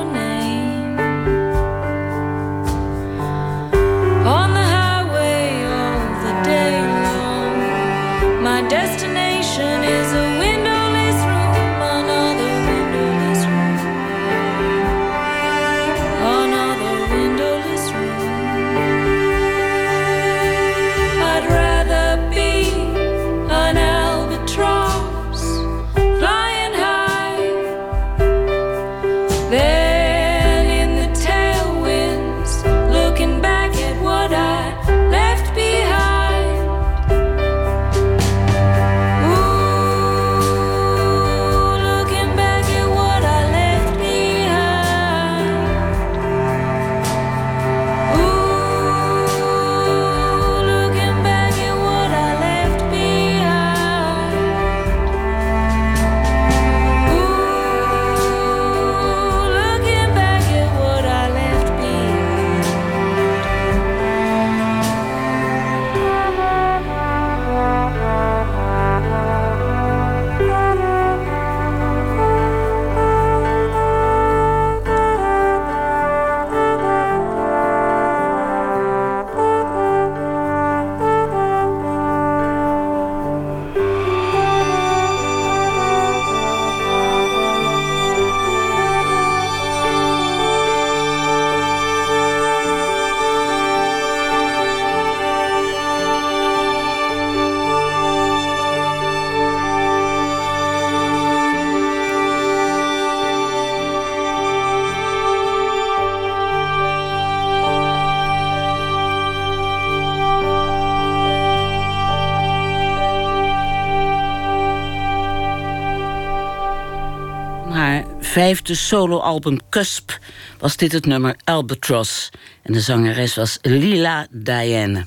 vijfde 118.46 118.74
soloalbum 118.74 119.58
Cusp 119.70 120.18
was 120.58 120.76
dit 120.76 120.92
het 120.92 121.06
nummer 121.06 121.36
Albatross. 121.44 122.30
En 122.62 122.72
de 122.72 122.80
zangeres 122.80 123.34
was 123.34 123.58
Lila 123.62 124.26
Diane. 124.30 125.06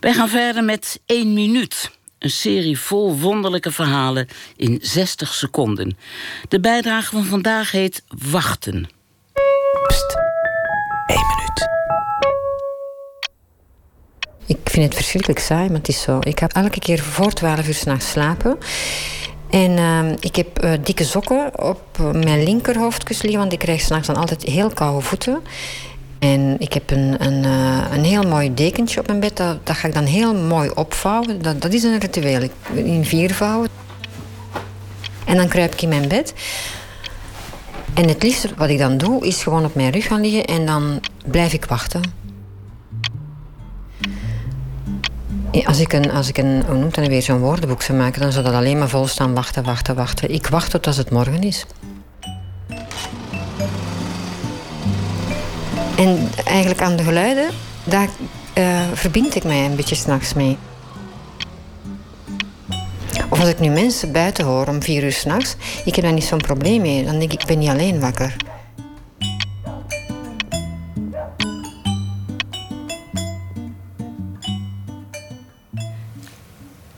Wij 0.00 0.12
gaan 0.12 0.28
verder 0.28 0.64
met 0.64 1.00
1 1.06 1.32
minuut. 1.32 1.90
Een 2.18 2.30
serie 2.30 2.78
vol 2.78 3.18
wonderlijke 3.18 3.70
verhalen 3.70 4.28
in 4.56 4.78
60 4.82 5.34
seconden. 5.34 5.98
De 6.48 6.60
bijdrage 6.60 7.10
van 7.10 7.24
vandaag 7.24 7.70
heet 7.70 8.02
Wachten. 8.08 8.88
Pst, 9.86 10.16
1 11.06 11.18
minuut. 11.18 11.68
Ik 14.46 14.70
vind 14.70 14.84
het 14.84 14.94
verschrikkelijk 14.94 15.40
saai, 15.40 15.68
maar 15.68 15.78
het 15.78 15.88
is 15.88 16.02
zo. 16.02 16.18
Ik 16.20 16.38
heb 16.38 16.52
elke 16.52 16.78
keer 16.78 16.98
voor 16.98 17.32
12 17.32 17.66
uur 17.66 17.74
s'nachts 17.74 18.10
slapen. 18.10 18.58
En 19.56 19.70
uh, 19.70 20.16
ik 20.20 20.36
heb 20.36 20.64
uh, 20.64 20.72
dikke 20.82 21.04
sokken 21.04 21.62
op 21.62 21.98
mijn 22.12 22.42
linkerhoofdkus 22.42 23.22
liggen, 23.22 23.40
want 23.40 23.52
ik 23.52 23.58
krijg 23.58 23.80
s'nachts 23.80 24.06
dan 24.06 24.16
altijd 24.16 24.42
heel 24.42 24.70
koude 24.70 25.00
voeten. 25.00 25.40
En 26.18 26.56
ik 26.58 26.72
heb 26.72 26.90
een, 26.90 27.26
een, 27.26 27.44
uh, 27.44 27.84
een 27.92 28.04
heel 28.04 28.22
mooi 28.22 28.54
dekentje 28.54 29.00
op 29.00 29.06
mijn 29.06 29.20
bed, 29.20 29.36
dat, 29.36 29.66
dat 29.66 29.76
ga 29.76 29.88
ik 29.88 29.94
dan 29.94 30.04
heel 30.04 30.34
mooi 30.34 30.70
opvouwen. 30.74 31.42
Dat, 31.42 31.62
dat 31.62 31.72
is 31.72 31.82
een 31.82 31.98
ritueel, 31.98 32.48
in 32.74 33.04
vier 33.04 33.34
vouwen. 33.34 33.68
En 35.24 35.36
dan 35.36 35.48
kruip 35.48 35.72
ik 35.72 35.82
in 35.82 35.88
mijn 35.88 36.08
bed. 36.08 36.34
En 37.94 38.08
het 38.08 38.22
liefste 38.22 38.48
wat 38.56 38.68
ik 38.68 38.78
dan 38.78 38.98
doe, 38.98 39.26
is 39.26 39.42
gewoon 39.42 39.64
op 39.64 39.74
mijn 39.74 39.90
rug 39.90 40.06
gaan 40.06 40.20
liggen 40.20 40.44
en 40.44 40.66
dan 40.66 41.00
blijf 41.24 41.52
ik 41.52 41.64
wachten. 41.64 42.25
Als 45.64 45.80
ik 45.80 45.92
een, 45.92 46.10
als 46.10 46.28
ik 46.28 46.38
een 46.38 46.58
noemt 46.68 46.94
dat 46.94 47.06
weer, 47.06 47.22
zo'n 47.22 47.38
woordenboek 47.38 47.82
zou 47.82 47.98
maken, 47.98 48.20
dan 48.20 48.32
zou 48.32 48.44
dat 48.44 48.54
alleen 48.54 48.78
maar 48.78 48.88
vol 48.88 49.06
staan 49.06 49.34
wachten, 49.34 49.64
wachten, 49.64 49.94
wachten. 49.94 50.30
Ik 50.30 50.46
wacht 50.46 50.70
tot 50.70 50.86
als 50.86 50.96
het 50.96 51.10
morgen 51.10 51.42
is. 51.42 51.66
En 55.96 56.28
eigenlijk 56.44 56.82
aan 56.82 56.96
de 56.96 57.02
geluiden, 57.02 57.48
daar 57.84 58.08
uh, 58.58 58.80
verbind 58.92 59.34
ik 59.34 59.44
mij 59.44 59.64
een 59.64 59.76
beetje 59.76 59.94
s'nachts 59.94 60.34
mee. 60.34 60.58
Of 63.28 63.40
als 63.40 63.48
ik 63.48 63.60
nu 63.60 63.68
mensen 63.68 64.12
buiten 64.12 64.44
hoor 64.44 64.66
om 64.66 64.82
vier 64.82 65.02
uur 65.02 65.12
s'nachts, 65.12 65.56
ik 65.84 65.94
heb 65.94 66.04
daar 66.04 66.14
niet 66.14 66.24
zo'n 66.24 66.38
probleem 66.38 66.80
mee. 66.80 67.04
Dan 67.04 67.18
denk 67.18 67.32
ik, 67.32 67.40
ik 67.40 67.46
ben 67.46 67.58
niet 67.58 67.68
alleen 67.68 68.00
wakker. 68.00 68.36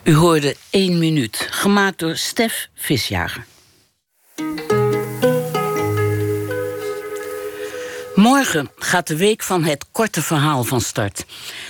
U 0.08 0.14
hoorde 0.14 0.56
1 0.70 0.98
minuut, 0.98 1.46
gemaakt 1.50 1.98
door 1.98 2.16
Stef 2.16 2.68
Visjager. 2.74 3.46
Morgen 8.14 8.70
gaat 8.76 9.06
de 9.06 9.16
week 9.16 9.42
van 9.42 9.64
het 9.64 9.84
korte 9.92 10.22
verhaal 10.22 10.64
van 10.64 10.80
start. 10.80 11.24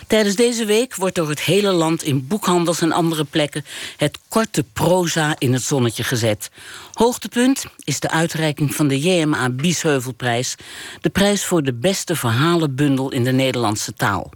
Tijdens 0.06 0.35
deze 0.35 0.65
week 0.65 0.94
wordt 0.94 1.15
door 1.15 1.28
het 1.28 1.40
hele 1.40 1.70
land 1.70 2.02
in 2.02 2.27
boekhandels 2.27 2.81
en 2.81 2.93
andere 2.93 3.24
plekken 3.24 3.65
het 3.97 4.19
korte 4.28 4.65
proza 4.73 5.35
in 5.39 5.52
het 5.52 5.62
zonnetje 5.62 6.05
gezet. 6.05 6.51
Hoogtepunt 6.93 7.65
is 7.85 8.01
de 8.01 8.10
uitreiking 8.10 8.74
van 8.74 8.89
de 8.89 9.01
JMA 9.01 9.51
Biesheuvelprijs, 9.51 10.55
de 11.01 11.10
prijs 11.10 11.44
voor 11.44 11.62
de 11.62 11.74
beste 11.74 12.16
verhalenbundel 12.16 13.12
in 13.12 13.24
de 13.24 13.32
Nederlandse 13.32 13.93
taal. 13.93 14.31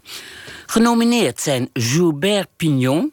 Genomineerd 0.66 1.40
zijn 1.40 1.70
Joubert 1.72 2.48
Pignon, 2.56 3.12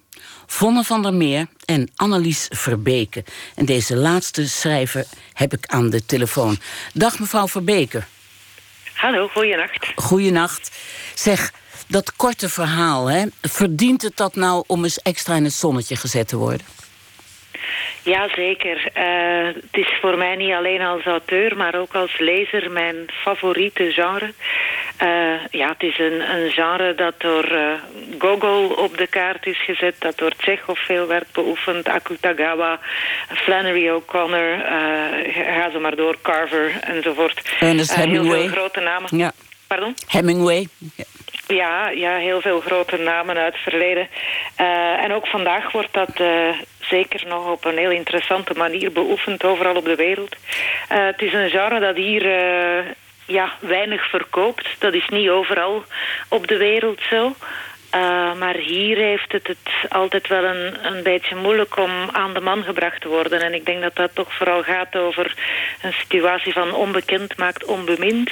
Vonne 0.51 0.83
van 0.83 1.01
der 1.01 1.13
Meer 1.13 1.47
en 1.65 1.89
Annelies 1.95 2.47
Verbeke. 2.49 3.23
En 3.55 3.65
deze 3.65 3.95
laatste 3.95 4.47
schrijver 4.47 5.05
heb 5.33 5.53
ik 5.53 5.65
aan 5.65 5.89
de 5.89 6.05
telefoon. 6.05 6.59
Dag 6.93 7.19
mevrouw 7.19 7.47
Verbeke. 7.47 8.03
Hallo, 8.93 9.27
goeienacht. 9.27 9.91
Goeienacht. 9.95 10.71
Zeg, 11.13 11.51
dat 11.87 12.15
korte 12.15 12.49
verhaal, 12.49 13.07
hè, 13.07 13.25
verdient 13.41 14.01
het 14.01 14.17
dat 14.17 14.35
nou 14.35 14.63
om 14.67 14.83
eens 14.83 15.01
extra 15.01 15.35
in 15.35 15.43
het 15.43 15.53
zonnetje 15.53 15.95
gezet 15.95 16.27
te 16.27 16.37
worden? 16.37 16.65
Jazeker. 18.03 18.91
Uh, 18.97 19.45
het 19.55 19.77
is 19.85 19.97
voor 20.01 20.17
mij 20.17 20.35
niet 20.35 20.53
alleen 20.53 20.81
als 20.81 21.05
auteur, 21.05 21.57
maar 21.57 21.75
ook 21.75 21.93
als 21.93 22.19
lezer 22.19 22.71
mijn 22.71 22.95
favoriete 23.07 23.91
genre. 23.91 24.33
Uh, 25.03 25.45
ja, 25.51 25.67
het 25.67 25.83
is 25.83 25.99
een, 25.99 26.35
een 26.35 26.51
genre 26.51 26.95
dat 26.95 27.13
door 27.17 27.51
uh, 27.51 27.73
Gogol 28.17 28.69
op 28.69 28.97
de 28.97 29.07
kaart 29.07 29.45
is 29.45 29.63
gezet, 29.63 29.95
dat 29.99 30.17
door 30.17 30.31
Tsjechov 30.37 30.79
veel 30.79 31.07
werd 31.07 31.31
beoefend, 31.31 31.87
Akutagawa, 31.87 32.79
Flannery 33.27 33.89
O'Connor, 33.89 34.57
ga 35.53 35.71
zo 35.71 35.79
maar 35.79 35.95
door, 35.95 36.15
Carver 36.21 36.79
enzovoort. 36.81 37.41
Ernest 37.59 37.95
Hemingway. 37.95 38.39
Heel 38.39 38.47
veel 38.47 38.57
grote 38.57 38.79
namen. 38.79 39.17
Ja. 39.17 39.31
Pardon? 39.67 39.95
Hemingway. 40.07 40.67
Ja. 40.95 41.03
Ja, 41.53 41.89
ja, 41.89 42.17
heel 42.17 42.41
veel 42.41 42.59
grote 42.59 42.97
namen 42.97 43.37
uit 43.37 43.53
het 43.53 43.61
verleden. 43.61 44.07
Uh, 44.61 45.03
en 45.03 45.13
ook 45.13 45.27
vandaag 45.27 45.71
wordt 45.71 45.93
dat 45.93 46.19
uh, 46.19 46.49
zeker 46.79 47.27
nog 47.27 47.51
op 47.51 47.65
een 47.65 47.77
heel 47.77 47.91
interessante 47.91 48.53
manier 48.57 48.91
beoefend 48.91 49.43
overal 49.43 49.75
op 49.75 49.85
de 49.85 49.95
wereld. 49.95 50.35
Uh, 50.91 51.05
het 51.05 51.21
is 51.21 51.33
een 51.33 51.49
genre 51.49 51.79
dat 51.79 51.95
hier 51.95 52.23
ja, 53.25 53.53
weinig 53.59 54.09
verkoopt. 54.09 54.67
Dat 54.79 54.93
is 54.93 55.07
niet 55.09 55.29
overal 55.29 55.83
op 56.27 56.47
de 56.47 56.57
wereld 56.57 57.01
zo. 57.09 57.35
Maar 58.39 58.55
hier 58.55 58.97
heeft 58.97 59.31
het 59.31 59.47
het 59.47 59.69
altijd 59.89 60.27
wel 60.27 60.43
een, 60.43 60.85
een 60.85 61.03
beetje 61.03 61.35
moeilijk 61.35 61.77
om 61.77 61.91
aan 62.11 62.33
de 62.33 62.39
man 62.39 62.63
gebracht 62.63 63.01
te 63.01 63.07
worden. 63.07 63.41
En 63.41 63.53
ik 63.53 63.65
denk 63.65 63.81
dat 63.81 63.95
dat 63.95 64.15
toch 64.15 64.33
vooral 64.33 64.63
gaat 64.63 64.95
over 64.95 65.35
een 65.81 65.93
situatie 65.93 66.53
van 66.53 66.73
onbekend 66.73 67.37
maakt 67.37 67.65
onbemind. 67.65 68.31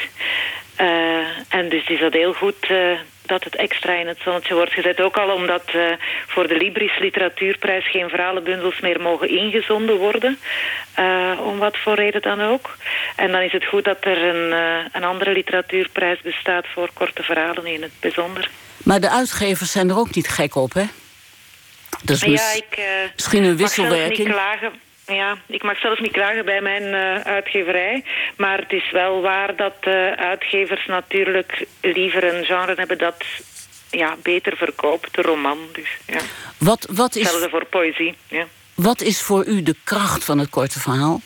Uh, 0.82 1.28
en 1.50 1.70
dus 1.70 1.88
is 1.88 2.00
dat 2.00 2.14
heel 2.14 2.34
goed 2.34 2.70
uh, 2.70 3.00
dat 3.26 3.44
het 3.44 3.56
extra 3.56 3.94
in 3.94 4.08
het 4.08 4.18
zonnetje 4.24 4.54
wordt 4.54 4.72
gezet. 4.72 5.02
Ook 5.02 5.18
al 5.18 5.30
omdat 5.30 5.64
uh, 5.76 5.82
voor 6.28 6.48
de 6.48 6.56
Libris 6.58 7.00
Literatuurprijs 7.00 7.90
geen 7.90 8.10
verhalenbundels 8.10 8.80
meer 8.80 9.02
mogen 9.02 9.30
ingezonden 9.30 9.98
worden. 9.98 10.40
om 11.44 11.58
wat 11.58 11.78
voor 11.78 11.96
reden 11.96 12.22
dan 12.22 12.42
ook. 12.42 12.78
En 13.16 13.32
dan 13.32 13.42
is 13.42 13.52
het 13.52 13.66
goed 13.66 13.84
dat 13.84 13.98
er 14.00 14.24
een, 14.24 14.52
een 14.92 15.04
andere 15.04 15.32
literatuurprijs 15.32 16.22
bestaat 16.22 16.66
voor 16.74 16.90
korte 16.94 17.24
verhalen 17.24 17.66
in 17.66 17.82
het 17.82 17.92
bijzonder. 18.00 18.50
Maar 18.84 19.00
de 19.00 19.10
uitgevers 19.10 19.72
zijn 19.72 19.90
er 19.90 19.98
ook 19.98 20.16
niet 20.16 20.28
gek 20.28 20.56
op, 20.56 20.74
hè? 20.74 20.84
Dus 22.04 22.22
ja, 22.22 22.54
ik, 22.54 22.80
misschien 23.16 23.44
een 23.44 23.58
wisselwerking. 23.58 24.18
Niet 24.18 24.28
klagen. 24.28 24.72
Ja, 25.08 25.38
ik 25.48 25.64
mag 25.64 25.80
zelfs 25.80 26.00
niet 26.00 26.12
klagen 26.12 26.46
bij 26.46 26.62
mijn 26.62 26.84
uh, 26.84 27.22
uitgeverij. 27.22 28.04
Maar 28.38 28.58
het 28.58 28.72
is 28.72 28.92
wel 28.92 29.22
waar 29.22 29.56
dat 29.56 29.76
uh, 29.88 30.12
uitgevers 30.12 30.86
natuurlijk 30.86 31.66
liever 31.82 32.36
een 32.36 32.46
genre 32.46 32.74
hebben 32.76 32.98
dat 32.98 33.26
ja, 33.92 34.16
beter 34.24 34.58
verkoopt, 34.58 35.16
de 35.16 35.22
roman. 35.22 35.58
Dus, 35.74 35.98
ja. 36.06 36.20
wat, 36.58 36.88
wat 36.92 37.16
is, 37.16 37.22
Hetzelfde 37.22 37.50
voor 37.50 37.66
poëzie. 37.66 38.16
Ja. 38.28 38.46
Wat 38.74 39.02
is 39.02 39.22
voor 39.22 39.46
u 39.46 39.64
de 39.64 39.76
kracht 39.84 40.24
van 40.24 40.38
het 40.38 40.50
korte 40.50 40.80
verhaal? 40.80 41.22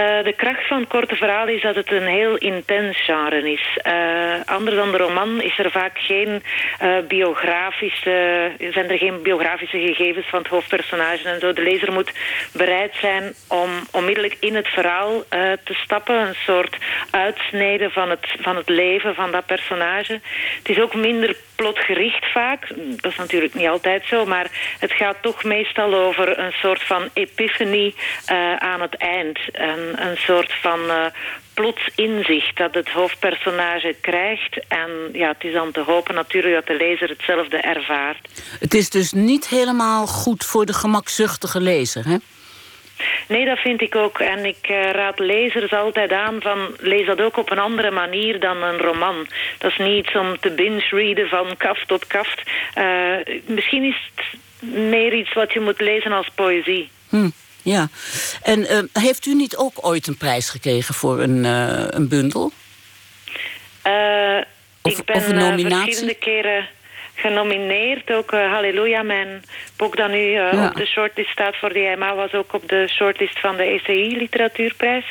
Uh, 0.00 0.24
de 0.24 0.32
kracht 0.36 0.66
van 0.66 0.86
korte 0.86 1.16
verhaal 1.16 1.48
is 1.48 1.62
dat 1.62 1.74
het 1.74 1.92
een 1.92 2.06
heel 2.06 2.36
intens 2.36 3.04
genre 3.04 3.52
is. 3.52 3.78
Uh, 3.86 4.34
anders 4.44 4.76
dan 4.76 4.90
de 4.90 4.96
roman 4.96 5.42
is 5.42 5.58
er 5.58 5.70
vaak 5.70 5.98
geen 5.98 6.42
uh, 6.82 6.98
biografische, 7.08 8.50
zijn 8.70 8.90
er 8.90 8.98
geen 8.98 9.22
biografische 9.22 9.78
gegevens 9.78 10.26
van 10.26 10.38
het 10.38 10.48
hoofdpersonage 10.48 11.28
en 11.28 11.40
zo. 11.40 11.52
De 11.52 11.62
lezer 11.62 11.92
moet 11.92 12.12
bereid 12.52 12.94
zijn 12.94 13.34
om 13.48 13.70
onmiddellijk 13.92 14.36
in 14.40 14.54
het 14.54 14.68
verhaal 14.68 15.22
te 15.64 15.74
stappen. 15.74 16.16
Een 16.16 16.34
soort 16.34 16.76
uitsnede 17.10 17.90
van 17.90 18.10
het, 18.10 18.34
van 18.40 18.56
het 18.56 18.68
leven 18.68 19.14
van 19.14 19.30
dat 19.30 19.46
personage. 19.46 20.20
Het 20.58 20.68
is 20.68 20.80
ook 20.80 20.94
minder 20.94 21.36
plotgericht 21.56 22.32
vaak. 22.32 22.68
Dat 23.00 23.10
is 23.10 23.16
natuurlijk 23.16 23.54
niet 23.54 23.68
altijd 23.68 24.04
zo, 24.04 24.26
maar 24.26 24.76
het 24.78 24.92
gaat 24.92 25.16
toch 25.20 25.44
meestal 25.44 25.94
over 25.94 26.38
een 26.38 26.52
soort 26.52 26.82
van 26.82 27.08
epiphany 27.12 27.94
aan 28.58 28.80
het 28.80 28.96
eind. 28.96 29.38
Een 29.94 30.16
soort 30.16 30.52
van 30.60 30.80
uh, 30.80 31.04
plots 31.54 31.88
inzicht 31.94 32.56
dat 32.56 32.74
het 32.74 32.88
hoofdpersonage 32.88 33.96
krijgt. 34.00 34.58
En 34.68 34.90
ja, 35.12 35.28
het 35.28 35.44
is 35.44 35.52
dan 35.52 35.72
te 35.72 35.80
hopen 35.80 36.14
natuurlijk 36.14 36.54
dat 36.54 36.66
de 36.66 36.84
lezer 36.84 37.08
hetzelfde 37.08 37.56
ervaart. 37.56 38.28
Het 38.60 38.74
is 38.74 38.90
dus 38.90 39.12
niet 39.12 39.48
helemaal 39.48 40.06
goed 40.06 40.44
voor 40.44 40.66
de 40.66 40.72
gemakzuchtige 40.72 41.60
lezer, 41.60 42.04
hè? 42.04 42.16
Nee, 43.28 43.44
dat 43.44 43.58
vind 43.58 43.80
ik 43.80 43.94
ook. 43.94 44.18
En 44.18 44.44
ik 44.44 44.68
uh, 44.70 44.90
raad 44.90 45.18
lezers 45.18 45.72
altijd 45.72 46.12
aan 46.12 46.40
van... 46.40 46.58
lees 46.80 47.06
dat 47.06 47.20
ook 47.20 47.36
op 47.36 47.50
een 47.50 47.58
andere 47.58 47.90
manier 47.90 48.40
dan 48.40 48.62
een 48.62 48.78
roman. 48.78 49.26
Dat 49.58 49.70
is 49.70 49.76
niet 49.76 50.06
iets 50.06 50.16
om 50.16 50.38
te 50.40 50.50
binge-readen 50.50 51.28
van 51.28 51.56
kaft 51.56 51.88
tot 51.88 52.06
kaft. 52.06 52.42
Uh, 52.78 53.38
misschien 53.46 53.84
is 53.84 54.10
het 54.14 54.40
meer 54.72 55.14
iets 55.14 55.32
wat 55.32 55.52
je 55.52 55.60
moet 55.60 55.80
lezen 55.80 56.12
als 56.12 56.28
poëzie. 56.34 56.90
Hm. 57.08 57.28
Ja, 57.66 57.88
en 58.42 58.60
uh, 58.60 58.78
heeft 59.02 59.26
u 59.26 59.34
niet 59.34 59.56
ook 59.56 59.72
ooit 59.80 60.06
een 60.06 60.16
prijs 60.16 60.50
gekregen 60.50 60.94
voor 60.94 61.20
een, 61.20 61.44
uh, 61.44 61.84
een 61.88 62.08
bundel? 62.08 62.52
Uh, 63.86 64.40
of, 64.82 64.98
ik 64.98 65.04
ben 65.04 65.16
of 65.16 65.28
een 65.28 65.36
nominatie? 65.36 65.84
verschillende 65.84 66.14
keren 66.18 66.68
genomineerd. 67.14 68.12
Ook 68.12 68.30
Halleluja, 68.30 69.02
mijn 69.02 69.44
boek 69.76 69.96
dat 69.96 70.08
nu 70.10 70.16
Ja. 70.16 70.66
op 70.68 70.76
de 70.76 70.86
shortlist 70.86 71.30
staat 71.30 71.56
voor 71.56 71.72
de 71.72 71.78
EMA... 71.78 72.14
was 72.14 72.32
ook 72.32 72.52
op 72.52 72.68
de 72.68 72.88
shortlist 72.88 73.38
van 73.40 73.56
de 73.56 73.62
ECI 73.62 74.16
Literatuurprijs. 74.16 75.04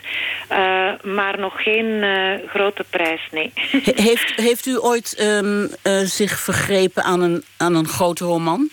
Maar 1.04 1.40
nog 1.40 1.64
geen 1.64 2.04
grote 2.48 2.86
prijs, 2.90 3.22
nee. 3.32 3.52
He- 3.56 4.02
heeft, 4.02 4.34
heeft 4.36 4.66
u 4.66 4.80
ooit 4.80 5.16
ehm, 5.16 5.68
eh, 5.82 6.00
zich 6.00 6.40
vergrepen 6.40 7.04
aan 7.04 7.22
een, 7.22 7.44
aan 7.58 7.76
een 7.76 7.88
grote 7.88 8.24
roman? 8.26 8.70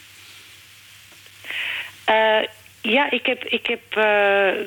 Ja, 2.83 3.11
ik 3.11 3.27
heb, 3.27 3.45
ik 3.45 3.67
heb 3.67 3.81
uh, 3.97 4.67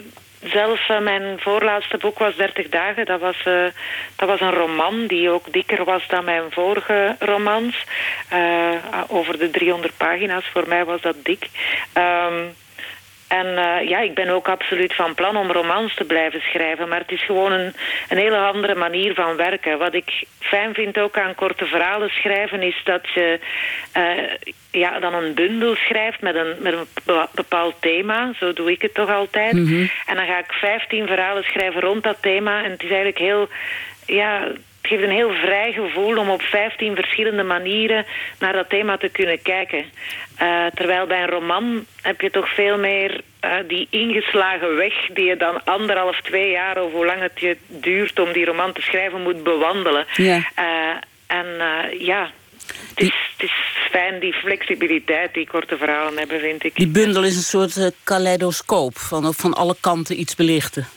zelf 0.52 0.90
uh, 0.90 1.00
mijn 1.00 1.40
voorlaatste 1.40 1.98
boek 1.98 2.20
was 2.20 2.36
30 2.36 2.70
dagen. 2.70 3.06
Dat 3.06 3.20
was, 3.20 3.44
uh, 3.48 3.66
dat 4.16 4.28
was 4.28 4.42
een 4.42 4.54
roman 4.54 5.08
die 5.08 5.30
ook 5.30 5.54
dikker 5.54 5.84
was 5.84 6.08
dan 6.08 6.26
mijn 6.26 6.52
vorige 6.52 7.16
romans. 7.20 7.84
Over 9.08 9.38
de 9.38 9.50
300 9.50 9.98
pagina's. 9.98 10.46
Voor 10.54 10.68
mij 10.68 10.86
was 10.86 11.02
dat 11.02 11.16
dik. 11.24 11.50
Um, 11.94 12.56
en 13.28 13.46
uh, 13.46 13.90
ja, 13.90 14.00
ik 14.00 14.14
ben 14.14 14.30
ook 14.30 14.48
absoluut 14.48 14.96
van 14.96 15.14
plan 15.14 15.38
om 15.38 15.52
romans 15.52 15.96
te 15.96 16.04
blijven 16.04 16.42
schrijven. 16.42 16.88
Maar 16.88 17.00
het 17.00 17.12
is 17.12 17.26
gewoon 17.26 17.52
een, 17.52 17.74
een 18.10 18.18
hele 18.18 18.38
andere 18.38 18.76
manier 18.76 19.14
van 19.14 19.36
werken. 19.36 19.78
Wat 19.78 19.94
ik 19.94 20.24
fijn 20.40 20.74
vind 20.74 20.98
ook 20.98 21.18
aan 21.18 21.36
korte 21.36 21.66
verhalen 21.66 22.10
schrijven... 22.10 22.62
is 22.62 22.82
dat 22.84 23.10
je 23.14 23.40
uh, 23.98 24.52
ja, 24.72 25.00
dan 25.00 25.14
een 25.14 25.34
bundel 25.34 25.76
schrijft 25.76 26.22
met 26.22 26.36
een, 26.36 26.56
met 26.60 26.74
een 26.74 27.28
bepaald 27.32 27.76
thema. 27.80 28.34
Zo 28.40 28.54
doe 28.54 28.72
ik 28.72 28.82
het 28.82 28.94
toch 28.94 29.10
altijd. 29.10 29.54
Mhm. 29.54 29.88
En 30.06 30.16
dan 30.16 30.26
ga 30.26 30.38
ik 30.38 30.52
15 30.52 31.08
verhalen 31.08 31.44
schrijven 31.44 31.82
rond 31.82 32.04
dat 32.04 32.18
thema. 32.22 32.64
En 32.64 32.72
het 32.72 32.84
is 32.84 32.90
eigenlijk 32.90 33.20
heel... 33.20 33.50
Ja, 34.06 34.48
geeft 34.86 35.04
een 35.04 35.10
heel 35.10 35.34
vrij 35.34 35.72
gevoel 35.72 36.18
om 36.18 36.30
op 36.30 36.42
15 36.42 36.96
verschillende 36.96 37.44
manieren 37.44 38.06
naar 38.40 38.54
dat 38.54 38.70
thema 38.70 38.98
te 38.98 39.10
kunnen 39.10 39.42
kijken. 39.42 39.86
Uh, 40.42 40.66
terwijl 40.74 41.08
bij 41.08 41.22
een 41.22 41.30
roman 41.30 41.86
heb 42.02 42.22
je 42.22 42.30
toch 42.30 42.54
veel 42.54 42.78
meer 42.78 43.22
uh, 43.46 43.52
die 43.68 43.88
ingeslagen 43.90 44.76
weg 44.76 44.94
die 45.14 45.26
je 45.26 45.38
dan 45.38 45.64
anderhalf, 45.64 46.22
twee 46.22 46.52
jaar 46.52 46.84
of 46.84 46.92
hoe 46.92 47.06
lang 47.06 47.22
het 47.22 47.40
je 47.40 47.58
duurt 47.68 48.20
om 48.20 48.34
die 48.34 48.46
roman 48.46 48.74
te 48.74 48.82
schrijven 48.82 49.22
moet 49.22 49.44
bewandelen. 49.44 50.06
Ja. 50.16 50.38
Uh, 50.38 50.96
en 51.28 51.46
ja, 52.00 52.32
het 52.90 53.00
is, 53.00 53.14
het 53.38 53.44
is 53.44 53.54
fijn 53.92 54.20
die 54.20 54.34
flexibiliteit 54.34 55.34
die 55.34 55.48
korte 55.48 55.78
verhalen 55.78 56.18
hebben, 56.18 56.40
vind 56.40 56.64
ik. 56.64 56.76
Die 56.76 56.88
bundel 56.88 57.24
is 57.24 57.36
een 57.36 57.70
soort 57.72 57.92
kaleidoscoop 58.04 58.98
van 58.98 59.34
van 59.34 59.54
alle 59.54 59.76
kanten 59.80 60.20
iets 60.20 60.36
belichten. 60.36 60.88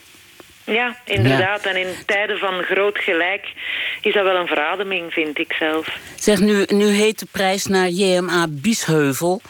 Ja, 0.69 0.97
inderdaad. 1.05 1.65
Ja. 1.65 1.71
En 1.71 1.77
in 1.77 1.95
tijden 2.07 2.39
van 2.39 2.63
groot 2.63 2.99
gelijk 2.99 3.53
is 4.01 4.15
dat 4.15 4.25
wel 4.25 4.37
een 4.37 4.47
verademing, 4.47 5.13
vind 5.13 5.39
ik 5.39 5.53
zelf. 5.53 5.99
Zeg, 6.19 6.41
nu, 6.41 6.65
nu 6.67 6.87
heet 6.87 7.19
de 7.19 7.27
prijs 7.31 7.67
naar 7.67 7.89
JMA 7.89 8.47
Biesheuvel. 8.49 9.41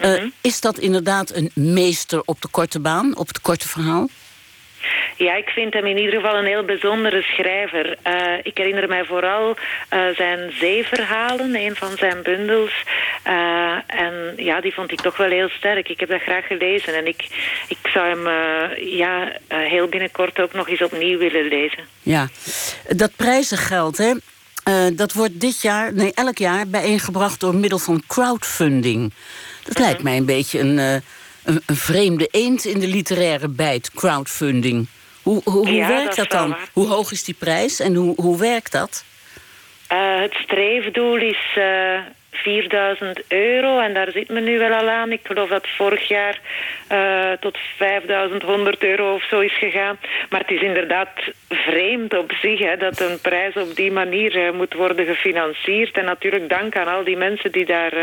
Uh, 0.00 0.06
mm 0.06 0.16
-hmm. 0.16 0.32
Is 0.40 0.60
dat 0.60 0.78
inderdaad 0.78 1.34
een 1.34 1.50
meester 1.54 2.22
op 2.24 2.42
de 2.42 2.48
korte 2.48 2.80
baan, 2.80 3.16
op 3.16 3.26
het 3.26 3.40
korte 3.40 3.68
verhaal? 3.68 4.08
Ja, 5.16 5.34
ik 5.34 5.48
vind 5.48 5.72
hem 5.72 5.86
in 5.86 5.98
ieder 5.98 6.14
geval 6.14 6.36
een 6.36 6.46
heel 6.46 6.64
bijzondere 6.64 7.22
schrijver. 7.22 7.96
Uh, 8.06 8.32
ik 8.42 8.56
herinner 8.58 8.88
mij 8.88 9.04
vooral 9.04 9.56
uh, 9.94 10.00
zijn 10.16 10.52
zeeverhalen, 10.58 11.54
een 11.54 11.76
van 11.76 11.96
zijn 11.96 12.22
bundels. 12.22 12.84
Uh, 13.26 13.72
en 13.86 14.32
ja, 14.36 14.60
die 14.60 14.74
vond 14.74 14.92
ik 14.92 15.00
toch 15.00 15.16
wel 15.16 15.30
heel 15.30 15.48
sterk. 15.48 15.88
Ik 15.88 16.00
heb 16.00 16.08
dat 16.08 16.20
graag 16.20 16.46
gelezen 16.46 16.94
en 16.94 17.06
ik, 17.06 17.26
ik 17.68 17.78
zou 17.82 18.08
hem 18.08 18.28
ja, 18.76 19.32
heel 19.48 19.86
binnenkort 19.88 20.40
ook 20.40 20.52
nog 20.52 20.68
eens 20.68 20.82
opnieuw 20.82 21.18
willen 21.18 21.48
lezen. 21.48 21.84
Ja, 22.02 22.28
dat 22.88 23.10
prijzengeld, 23.16 23.98
hè? 23.98 24.12
Dat 24.94 25.12
wordt 25.12 25.40
dit 25.40 25.60
jaar, 25.60 25.94
nee, 25.94 26.12
elk 26.14 26.38
jaar 26.38 26.68
bijeengebracht 26.68 27.40
door 27.40 27.54
middel 27.54 27.78
van 27.78 28.02
crowdfunding. 28.06 29.12
Dat 29.64 29.76
-huh. 29.76 29.86
lijkt 29.86 30.02
mij 30.02 30.16
een 30.16 30.26
beetje 30.26 30.58
een, 30.58 31.02
een, 31.46 31.62
een, 31.66 31.76
vreemde 31.76 32.28
eend 32.30 32.64
in 32.64 32.78
de 32.78 32.86
literaire 32.86 33.48
bijt, 33.48 33.90
crowdfunding. 33.90 34.86
Hoe, 35.22 35.40
hoe, 35.44 35.66
hoe 35.66 35.72
ja, 35.72 35.88
werkt 35.88 36.16
dat, 36.16 36.30
dat 36.30 36.40
dan? 36.40 36.56
Hoe 36.72 36.86
hoog 36.86 37.12
is 37.12 37.24
die 37.24 37.34
prijs 37.34 37.80
en 37.80 37.94
hoe, 37.94 38.14
hoe 38.16 38.38
werkt 38.38 38.72
dat? 38.72 39.04
Uh, 39.92 40.20
het 40.20 40.34
streefdoel 40.34 41.16
is 41.16 41.58
4000 42.42 43.22
euro 43.28 43.78
en 43.78 43.94
daar 43.94 44.10
zit 44.10 44.28
men 44.28 44.44
nu 44.44 44.58
wel 44.58 44.72
al 44.72 44.88
aan. 44.88 45.12
Ik 45.12 45.20
geloof 45.22 45.48
dat 45.48 45.66
vorig 45.76 46.08
jaar 46.08 46.40
uh, 46.92 47.32
tot 47.40 47.58
5100 47.76 48.82
euro 48.82 49.14
of 49.14 49.24
zo 49.28 49.40
is 49.40 49.58
gegaan. 49.58 49.98
Maar 50.30 50.40
het 50.40 50.50
is 50.50 50.60
inderdaad 50.60 51.08
vreemd 51.48 52.18
op 52.18 52.32
zich 52.32 52.58
hè, 52.58 52.76
dat 52.76 53.00
een 53.00 53.20
prijs 53.20 53.54
op 53.54 53.76
die 53.76 53.92
manier 53.92 54.36
uh, 54.36 54.52
moet 54.52 54.74
worden 54.74 55.06
gefinancierd. 55.06 55.96
En 55.96 56.04
natuurlijk 56.04 56.48
dank 56.48 56.76
aan 56.76 56.88
al 56.88 57.04
die 57.04 57.16
mensen 57.16 57.52
die 57.52 57.66
daar, 57.66 57.94
uh, 57.94 58.02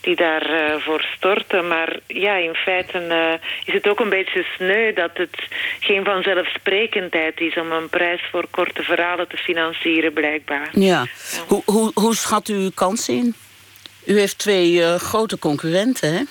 die 0.00 0.16
daar 0.16 0.78
voor 0.80 1.06
storten. 1.16 1.68
Maar 1.68 1.98
ja, 2.06 2.36
in 2.36 2.54
feite 2.54 3.38
is 3.64 3.74
het 3.74 3.88
ook 3.88 4.00
een 4.00 4.08
beetje 4.08 4.44
sneu 4.56 4.92
dat 4.92 5.10
het 5.14 5.36
geen 5.80 6.04
vanzelfsprekendheid 6.04 7.40
is 7.40 7.56
om 7.56 7.72
een 7.72 7.88
prijs 7.88 8.22
voor 8.30 8.46
korte 8.50 8.82
verhalen 8.82 9.28
te 9.28 9.36
financieren, 9.36 10.12
blijkbaar. 10.12 10.68
Ja. 10.72 11.06
Hoe, 11.46 11.62
hoe, 11.64 11.90
hoe 11.94 12.14
schat 12.14 12.48
u 12.48 12.70
kansen 12.74 13.14
in? 13.14 13.34
U 14.04 14.18
heeft 14.18 14.38
twee 14.38 14.72
uh, 14.72 14.94
grote 14.94 15.38
concurrenten, 15.38 16.12
hè? 16.12 16.22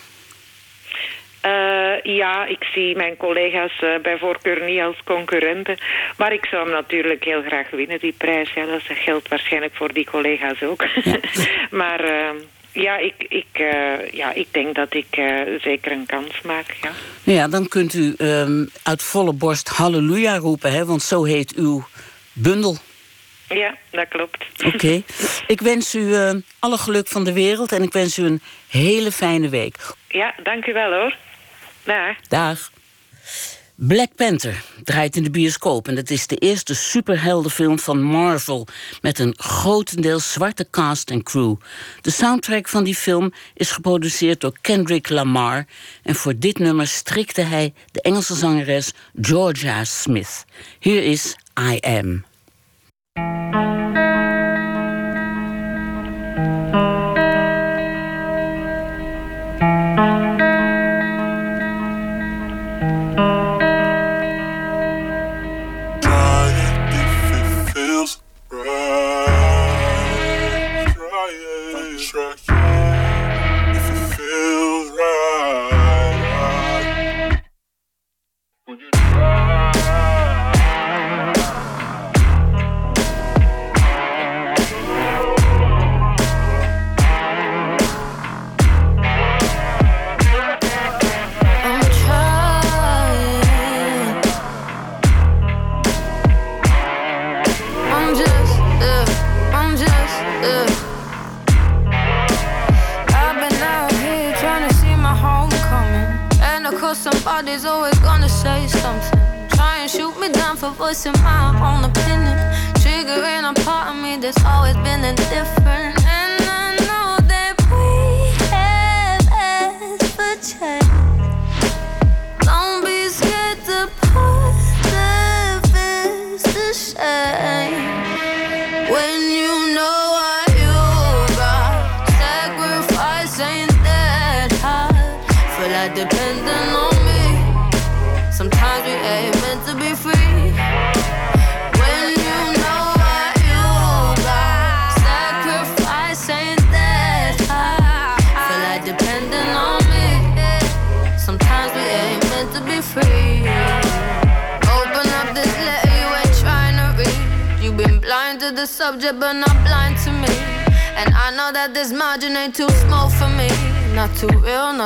Uh, 1.46 2.16
ja, 2.16 2.46
ik 2.46 2.64
zie 2.74 2.96
mijn 2.96 3.18
collega's 3.18 3.82
uh, 3.84 3.90
bij 4.02 4.18
voorkeur 4.18 4.66
niet 4.66 4.82
als 4.82 4.96
concurrenten. 5.04 5.78
Maar 6.18 6.34
ik 6.34 6.46
zou 6.46 6.64
hem 6.64 6.74
natuurlijk 6.74 7.24
heel 7.24 7.42
graag 7.42 7.70
winnen, 7.70 8.00
die 8.00 8.14
prijs. 8.18 8.54
Ja, 8.54 8.66
dat 8.66 8.82
geldt 8.86 9.28
waarschijnlijk 9.28 9.76
voor 9.76 9.94
die 9.94 10.06
collega's 10.06 10.62
ook. 10.62 10.86
Ja. 11.04 11.20
maar 11.82 12.06
uh, 12.06 12.30
ja, 12.72 12.98
ik, 12.98 13.14
ik, 13.30 13.46
ja, 14.12 14.34
ik 14.34 14.48
denk 14.52 14.76
dat 14.76 14.94
ik 14.94 15.22
zeker 15.62 15.92
een 15.92 16.06
kans 16.06 16.42
maak, 16.42 16.76
ja. 16.82 16.92
Nou 17.24 17.38
ja, 17.38 17.48
dan 17.48 17.68
kunt 17.68 17.94
u 17.94 18.16
um, 18.18 18.70
uit 18.84 19.04
volle 19.04 19.34
borst 19.34 19.68
halleluja 19.68 20.38
roepen, 20.38 20.72
hè? 20.72 20.86
Want 20.86 21.02
zo 21.02 21.24
heet 21.24 21.56
uw 21.56 21.86
bundel. 22.34 22.78
Ja, 23.50 23.78
dat 23.92 24.08
klopt. 24.08 24.46
Oké. 24.66 24.76
Okay. 24.76 25.04
Ik 25.48 25.62
wens 25.62 25.96
u 25.96 26.00
uh, 26.00 26.32
alle 26.60 26.78
geluk 26.78 27.08
van 27.08 27.24
de 27.24 27.34
wereld 27.34 27.72
en 27.72 27.84
ik 27.84 27.94
wens 27.94 28.18
u 28.18 28.24
een 28.24 28.42
hele 28.68 29.12
fijne 29.12 29.50
week. 29.50 29.76
Ja, 30.08 30.36
dank 30.44 30.66
u 30.66 30.74
wel 30.74 30.92
hoor. 30.92 31.16
Dag. 31.84 32.16
Dag. 32.28 32.72
Black 33.82 34.16
Panther 34.16 34.64
draait 34.84 35.16
in 35.16 35.24
de 35.24 35.30
bioscoop 35.30 35.88
en 35.88 35.96
dat 35.96 36.10
is 36.10 36.28
de 36.28 36.36
eerste 36.36 36.76
superheldenfilm 36.76 37.80
van 37.80 38.02
Marvel 38.02 38.68
met 39.02 39.20
een 39.20 39.34
grotendeels 39.38 40.34
zwarte 40.34 40.68
cast 40.70 41.10
en 41.10 41.24
crew. 41.24 41.56
De 42.02 42.12
soundtrack 42.12 42.68
van 42.68 42.84
die 42.84 42.96
film 42.96 43.34
is 43.54 43.72
geproduceerd 43.72 44.42
door 44.42 44.54
Kendrick 44.62 45.10
Lamar 45.10 45.66
en 46.04 46.16
voor 46.16 46.34
dit 46.38 46.58
nummer 46.58 46.88
strikte 46.88 47.42
hij 47.42 47.74
de 47.92 48.02
Engelse 48.02 48.36
zangeres 48.36 48.92
Georgia 49.22 49.84
Smith. 49.84 50.46
Hier 50.80 51.04
is 51.04 51.36
I 51.60 51.80
Am. 51.80 52.29
Thank 53.20 53.79
you. 53.79 53.79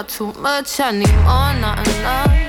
Too 0.07 0.33
much. 0.33 0.79
I 0.79 0.91
need 0.91 1.07
more, 1.07 1.53
not 1.53 1.87
enough. 1.87 2.42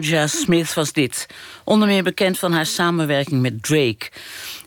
Georgia 0.00 0.26
Smith 0.26 0.74
was 0.74 0.92
dit. 0.92 1.26
Onder 1.64 1.88
meer 1.88 2.02
bekend 2.02 2.38
van 2.38 2.52
haar 2.52 2.66
samenwerking 2.66 3.40
met 3.40 3.62
Drake. 3.62 4.10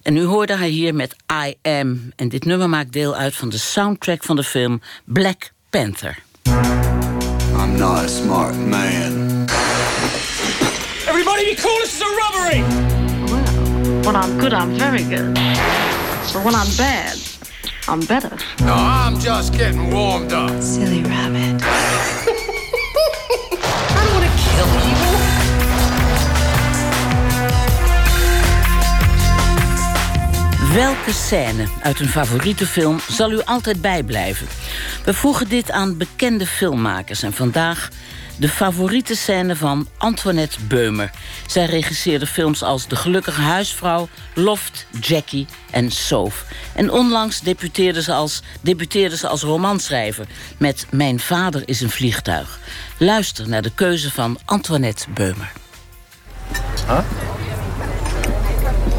En 0.03 0.17
u 0.17 0.23
hoorde 0.23 0.55
haar 0.55 0.67
hier 0.67 0.95
met 0.95 1.15
I 1.45 1.53
Am. 1.61 2.11
En 2.15 2.29
dit 2.29 2.45
nummer 2.45 2.69
maakt 2.69 2.91
deel 2.91 3.15
uit 3.15 3.35
van 3.35 3.49
de 3.49 3.57
soundtrack 3.57 4.23
van 4.23 4.35
de 4.35 4.43
film 4.43 4.81
Black 5.03 5.51
Panther. 5.69 6.17
I'm 6.45 7.77
not 7.77 7.97
a 7.97 8.07
smart 8.07 8.57
man. 8.57 9.45
Everybody 11.07 11.43
be 11.45 11.55
cool, 11.61 11.77
this 11.79 11.93
is 11.93 12.01
a 12.01 12.09
robbery! 12.21 12.61
When 14.03 14.15
I'm 14.15 14.39
good, 14.39 14.53
I'm 14.53 14.77
very 14.77 15.03
good. 15.03 15.33
But 16.33 16.43
when 16.43 16.53
I'm 16.53 16.75
bad, 16.77 17.17
I'm 17.87 18.05
better. 18.05 18.35
No, 18.63 18.73
I'm 18.73 19.19
just 19.19 19.53
getting 19.57 19.91
warmed 19.91 20.31
up. 20.31 20.61
Silly 20.61 21.01
rabbit. 21.01 21.63
Welke 30.73 31.11
scène 31.11 31.67
uit 31.81 31.99
een 31.99 32.07
favoriete 32.07 32.67
film 32.67 32.99
zal 33.09 33.31
u 33.31 33.41
altijd 33.45 33.81
bijblijven? 33.81 34.47
We 35.05 35.13
vroegen 35.13 35.49
dit 35.49 35.71
aan 35.71 35.97
bekende 35.97 36.45
filmmakers 36.45 37.23
en 37.23 37.33
vandaag 37.33 37.89
de 38.39 38.49
favoriete 38.49 39.15
scène 39.15 39.55
van 39.55 39.87
Antoinette 39.97 40.59
Beumer. 40.67 41.11
Zij 41.47 41.65
regisseerde 41.65 42.25
films 42.27 42.63
als 42.63 42.87
De 42.87 42.95
Gelukkige 42.95 43.41
Huisvrouw, 43.41 44.07
Loft, 44.35 44.87
Jackie 45.01 45.47
en 45.71 45.91
Soof. 45.91 46.45
En 46.75 46.91
onlangs 46.91 47.39
debuteerde 47.39 48.01
ze 48.01 48.13
als, 48.13 48.41
debuteerde 48.61 49.17
ze 49.17 49.27
als 49.27 49.41
romanschrijver 49.41 50.25
met 50.57 50.85
Mijn 50.89 51.19
vader 51.19 51.61
is 51.65 51.81
een 51.81 51.89
vliegtuig. 51.89 52.59
Luister 52.97 53.49
naar 53.49 53.61
de 53.61 53.71
keuze 53.75 54.11
van 54.11 54.37
Antoinette 54.45 55.05
Beumer. 55.09 55.51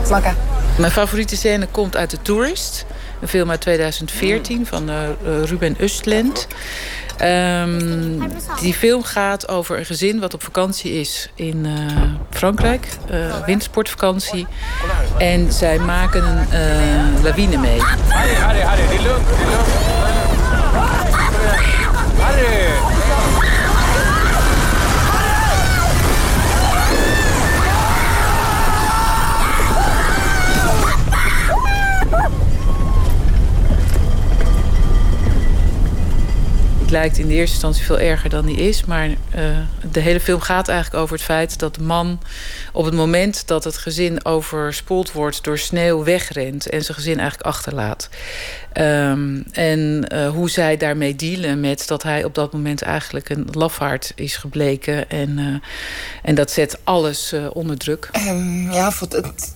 Vlakken. 0.02 0.53
Mijn 0.78 0.92
favoriete 0.92 1.36
scène 1.36 1.66
komt 1.66 1.96
uit 1.96 2.08
The 2.08 2.22
Tourist. 2.22 2.84
Een 3.20 3.28
film 3.28 3.50
uit 3.50 3.60
2014 3.60 4.66
van 4.66 4.88
eh, 4.90 5.04
eh, 5.04 5.14
Ruben 5.44 5.76
Östlund. 5.76 6.46
Ehm, 7.16 8.18
die 8.60 8.74
film 8.74 9.02
gaat 9.02 9.48
over 9.48 9.78
een 9.78 9.84
gezin 9.84 10.20
wat 10.20 10.34
op 10.34 10.42
vakantie 10.42 10.92
is 11.00 11.30
in 11.34 11.66
eh, 11.66 12.02
Frankrijk. 12.30 12.86
eh, 13.10 13.44
wintersportvakantie. 13.46 14.46
En 15.18 15.52
zij 15.52 15.78
maken 15.78 16.24
een 16.50 17.22
lawine 17.22 17.56
mee. 17.56 17.80
Harry, 17.80 18.34
Harry, 18.34 18.60
Harry, 18.60 18.82
die. 18.88 18.98
Harry! 22.18 22.93
Het 36.84 36.92
lijkt 36.92 37.18
in 37.18 37.26
de 37.28 37.34
eerste 37.34 37.52
instantie 37.52 37.84
veel 37.84 37.98
erger 37.98 38.30
dan 38.30 38.46
die 38.46 38.56
is. 38.56 38.84
Maar 38.84 39.08
eh, 39.30 39.44
de 39.92 40.00
hele 40.00 40.20
film 40.20 40.40
gaat 40.40 40.68
eigenlijk 40.68 41.02
over 41.02 41.16
het 41.16 41.24
feit 41.24 41.58
dat 41.58 41.74
de 41.74 41.82
man 41.82 42.20
op 42.72 42.84
het 42.84 42.94
moment 42.94 43.46
dat 43.46 43.64
het 43.64 43.76
gezin 43.76 44.24
overspoeld 44.24 45.12
wordt 45.12 45.44
door 45.44 45.58
sneeuw 45.58 46.04
wegrent 46.04 46.68
en 46.68 46.82
zijn 46.82 46.96
gezin 46.96 47.18
eigenlijk 47.18 47.48
achterlaat. 47.48 48.08
Ehm, 48.72 49.42
en 49.52 50.08
eh, 50.08 50.28
hoe 50.28 50.50
zij 50.50 50.76
daarmee 50.76 51.16
dealen 51.16 51.60
met 51.60 51.86
dat 51.86 52.02
hij 52.02 52.24
op 52.24 52.34
dat 52.34 52.52
moment 52.52 52.82
eigenlijk 52.82 53.28
een 53.28 53.48
lafaard 53.50 54.12
is 54.14 54.36
gebleken. 54.36 55.10
En, 55.10 55.38
eh, 55.38 55.68
en 56.22 56.34
dat 56.34 56.50
zet 56.50 56.78
alles 56.84 57.34
onder 57.52 57.78
druk. 57.78 58.08
Ehm, 58.12 58.70
jag 58.70 58.82
har 58.82 58.92
fått 58.92 59.14
ett 59.14 59.54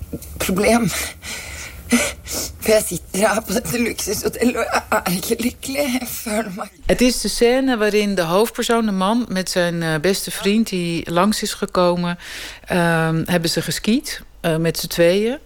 føler 6.07 6.53
meg 6.57 6.69
Het 6.87 7.01
is 7.01 7.21
de 7.21 7.29
scène 7.29 7.77
waarin 7.77 8.15
de 8.15 8.23
hoofdpersoon, 8.23 8.87
de 8.87 8.93
man, 8.93 9.27
met 9.29 9.51
zijn 9.51 9.83
eh, 9.83 9.95
beste 10.01 10.31
vriend 10.31 10.69
die 10.69 11.11
langs 11.11 11.43
is 11.43 11.53
gekomen, 11.53 12.19
ehm, 12.65 13.23
hebben 13.27 13.51
ze 13.51 13.63
geskiet 13.63 14.23
eh, 14.41 14.57
met 14.57 14.79
z'n 14.79 14.87
tweeën. 14.87 15.39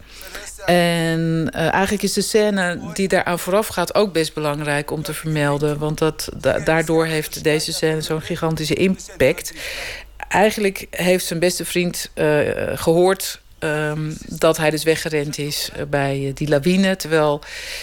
En 0.66 1.48
eh, 1.52 1.72
eigenlijk 1.72 2.02
is 2.02 2.12
de 2.12 2.22
scène 2.22 2.80
die 2.94 3.08
daaraan 3.08 3.38
vooraf 3.38 3.66
gaat 3.66 3.94
ook 3.94 4.12
best 4.12 4.34
belangrijk 4.34 4.90
om 4.90 5.02
te 5.02 5.14
vermelden. 5.14 5.78
Want 5.78 5.98
dat, 5.98 6.28
da- 6.40 6.58
daardoor 6.58 7.06
heeft 7.06 7.44
deze 7.44 7.72
scène 7.72 8.00
zo'n 8.00 8.22
gigantische 8.22 8.74
impact. 8.74 9.52
Eigenlijk 10.28 10.86
heeft 10.90 11.24
zijn 11.24 11.38
beste 11.38 11.64
vriend 11.64 12.10
eh, 12.14 12.38
gehoord 12.74 13.41
ehm, 13.62 14.12
dat 14.26 14.56
hij 14.56 14.70
dus 14.70 14.82
weggerend 14.82 15.38
is 15.38 15.70
eh, 15.74 15.82
bij 15.90 16.26
eh, 16.26 16.34
die 16.34 16.48
lawine. 16.48 16.96
Terwijl 16.96 17.40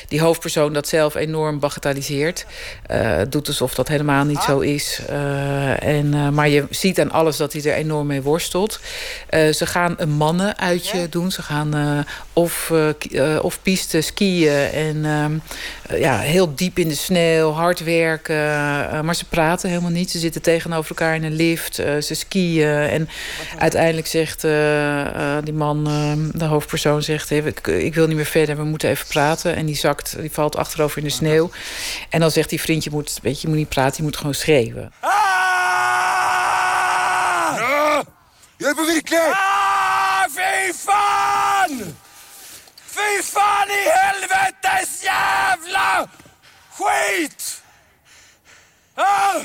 die 0.08 0.22
hoofdpersoon 0.22 0.74
dat 0.74 0.88
zelf 0.88 1.16
enorm 1.16 1.60
bagatelliseert. 1.60 2.46
Eh, 2.86 3.22
doet 3.30 3.48
alsof 3.48 3.74
dat 3.74 3.88
helemaal 3.88 4.26
niet 4.26 4.42
zo 4.42 4.60
is. 4.60 5.02
En, 5.80 6.34
maar 6.34 6.50
je 6.50 6.66
ziet 6.70 7.00
aan 7.00 7.12
alles 7.12 7.38
dat 7.38 7.54
hij 7.54 7.64
er 7.64 7.74
enorm 7.74 8.08
mee 8.08 8.22
worstelt. 8.22 8.80
Ze 9.30 9.66
gaan 9.66 9.96
een 9.98 10.10
mannenuitje 10.10 11.10
doen. 11.10 11.32
Ze 11.32 11.42
gaan 11.42 12.06
of, 12.40 12.72
eh, 12.72 12.90
eh, 13.36 13.44
of 13.44 13.62
piste 13.62 14.02
skiën. 14.02 14.72
En 14.74 15.06
ehm, 15.06 15.38
eh, 15.88 16.00
ja, 16.00 16.18
heel 16.20 16.56
diep 16.56 16.78
in 16.80 16.88
de 16.88 16.96
sneeuw, 16.96 17.52
hard 17.52 17.84
werken. 17.84 18.36
eh, 18.36 19.02
maar 19.02 19.16
ze 19.16 19.26
praten 19.26 19.70
helemaal 19.70 19.92
niet. 19.92 20.12
Ze 20.12 20.20
zitten 20.20 20.42
tegenover 20.42 20.90
elkaar 20.90 21.16
in 21.16 21.24
een 21.24 21.36
lift. 21.36 21.80
eh, 21.80 21.98
ze 22.02 22.14
skiën. 22.16 22.68
En 22.68 23.10
uiteindelijk 23.58 24.08
zegt 24.08 24.44
eh, 24.44 25.02
eh, 25.38 25.44
die 25.44 25.54
man, 25.54 25.88
eh, 25.88 26.40
de 26.40 26.46
hoofdpersoon, 26.46 27.02
zegt... 27.02 27.30
"Hey, 27.30 27.38
ik, 27.38 27.68
ik 27.68 27.94
wil 27.96 28.08
niet 28.08 28.16
meer 28.16 28.26
verder, 28.26 28.56
we 28.58 28.64
moeten 28.64 28.90
even 28.90 29.08
praten. 29.08 29.56
En 29.56 29.66
die 29.66 29.76
zakt, 29.76 30.16
die 30.20 30.32
valt 30.32 30.56
achterover 30.56 30.98
in 30.98 31.04
de 31.04 31.10
sneeuw. 31.10 31.50
En 32.10 32.20
dan 32.20 32.32
zegt 32.32 32.50
die 32.50 32.62
vriend, 32.62 32.84
je 32.84 32.90
moet, 32.92 33.20
weet 33.22 33.36
je, 33.36 33.42
je 33.42 33.48
moet 33.48 33.58
niet 33.58 33.70
praten, 33.70 33.98
je 33.98 34.04
moet 34.04 34.18
gewoon 34.18 34.34
schreeuwen. 34.34 34.92
Ja! 35.02 35.18
Jag 38.58 38.70
är 38.70 38.76
på 38.76 38.84
Vickle! 38.84 39.18
Ah, 39.34 40.26
fy 43.00 43.22
fan 43.24 43.70
i 43.70 43.84
helvetes 43.96 45.02
jävla 45.02 46.10
skit! 46.76 47.62
Ah! 48.94 49.42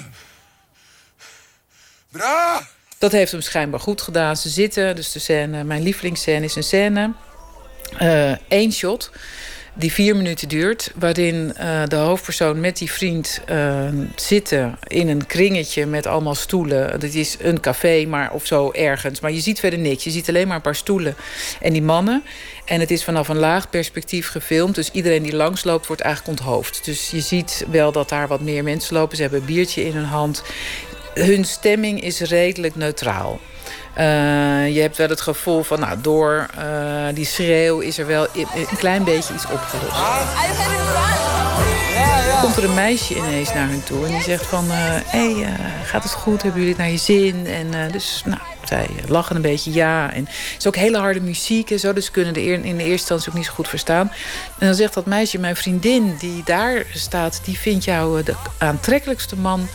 Bra! 2.10 2.62
Dat 2.98 3.12
heeft 3.12 3.32
hem 3.32 3.40
schijnbaar 3.40 3.80
goed 3.80 4.02
gedaan. 4.02 4.36
Ze 4.36 4.48
zitten, 4.48 4.96
dus 4.96 5.12
de 5.12 5.18
scène, 5.18 5.64
mijn 5.64 5.82
lievelingsscène 5.82 6.44
is 6.44 6.54
een 6.56 6.62
scène. 6.62 7.12
Eh, 7.98 8.32
Eén 8.48 8.72
shot 8.72 9.10
die 9.74 9.92
vier 9.92 10.16
minuten 10.16 10.48
duurt. 10.48 10.92
Waarin 10.94 11.54
eh, 11.56 11.82
de 11.86 11.96
hoofdpersoon 11.96 12.60
met 12.60 12.76
die 12.76 12.90
vriend 12.90 13.40
eh, 13.46 13.88
zitten 14.16 14.78
in 14.86 15.08
een 15.08 15.26
kringetje 15.26 15.86
met 15.86 16.06
allemaal 16.06 16.34
stoelen. 16.34 17.00
Dat 17.00 17.14
is 17.14 17.36
een 17.40 17.60
café 17.60 18.06
maar, 18.06 18.32
of 18.32 18.46
zo 18.46 18.70
ergens. 18.72 19.20
Maar 19.20 19.32
je 19.32 19.40
ziet 19.40 19.60
verder 19.60 19.78
niks. 19.78 20.04
Je 20.04 20.10
ziet 20.10 20.28
alleen 20.28 20.46
maar 20.46 20.56
een 20.56 20.62
paar 20.62 20.74
stoelen 20.74 21.16
en 21.60 21.72
die 21.72 21.82
mannen. 21.82 22.22
En 22.64 22.80
het 22.80 22.90
is 22.90 23.04
vanaf 23.04 23.28
een 23.28 23.38
laag 23.38 23.70
perspectief 23.70 24.28
gefilmd. 24.28 24.74
Dus 24.74 24.90
iedereen 24.90 25.22
die 25.22 25.36
langsloopt 25.36 25.86
wordt 25.86 26.02
eigenlijk 26.02 26.40
onthoofd. 26.40 26.84
Dus 26.84 27.10
je 27.10 27.20
ziet 27.20 27.64
wel 27.70 27.92
dat 27.92 28.08
daar 28.08 28.28
wat 28.28 28.40
meer 28.40 28.62
mensen 28.62 28.94
lopen. 28.94 29.16
Ze 29.16 29.22
hebben 29.22 29.40
een 29.40 29.46
biertje 29.46 29.84
in 29.84 29.94
hun 29.94 30.04
hand. 30.04 30.42
Hun 31.14 31.44
stemming 31.44 32.00
is 32.00 32.20
redelijk 32.20 32.76
neutraal. 32.76 33.40
Eh, 33.94 34.74
je 34.74 34.80
hebt 34.80 34.96
wel 34.96 35.08
het 35.08 35.20
gevoel 35.20 35.62
van, 35.62 35.80
nou, 35.80 36.00
door 36.00 36.46
eh, 36.56 37.14
die 37.14 37.24
schreeuw 37.24 37.80
is 37.80 37.98
er 37.98 38.06
wel 38.06 38.26
een 38.34 38.76
klein 38.78 39.04
beetje 39.04 39.34
iets 39.34 39.46
opgelost. 39.46 39.96
Komt 42.40 42.56
er 42.56 42.64
een 42.64 42.74
meisje 42.74 43.16
ineens 43.16 43.54
naar 43.54 43.68
hun 43.68 43.84
toe 43.84 44.06
en 44.06 44.12
die 44.12 44.22
zegt 44.22 44.46
van, 44.46 44.64
hé, 44.70 45.32
hey, 45.34 45.44
eh, 45.44 45.64
gaat 45.84 46.02
het 46.02 46.12
goed? 46.12 46.42
Hebben 46.42 46.60
jullie 46.60 46.76
het 46.76 46.84
naar 46.84 46.92
je 46.92 46.98
zin? 46.98 47.46
En 47.46 47.92
dus, 47.92 48.22
nou, 48.24 48.40
zij 48.64 48.88
lachen 49.08 49.36
een 49.36 49.42
beetje 49.42 49.72
ja. 49.72 50.12
En 50.12 50.24
het 50.24 50.54
is 50.58 50.66
ook 50.66 50.76
hele 50.76 50.98
harde 50.98 51.20
muziek 51.20 51.70
en 51.70 51.80
zo, 51.80 51.92
dus 51.92 52.10
kunnen 52.10 52.34
de 52.34 52.44
in 52.44 52.62
de 52.62 52.68
eerste 52.68 52.90
instantie 52.90 53.28
ook 53.28 53.36
niet 53.36 53.46
zo 53.46 53.52
goed 53.52 53.68
verstaan. 53.68 54.12
En 54.58 54.66
dan 54.66 54.74
zegt 54.74 54.94
dat 54.94 55.06
meisje, 55.06 55.38
mijn 55.38 55.56
vriendin 55.56 56.16
die 56.18 56.42
daar 56.44 56.84
staat, 56.92 57.40
die 57.44 57.58
vindt 57.58 57.84
jou 57.84 58.22
de 58.22 58.34
aantrekkelijkste 58.58 59.36
man 59.36 59.68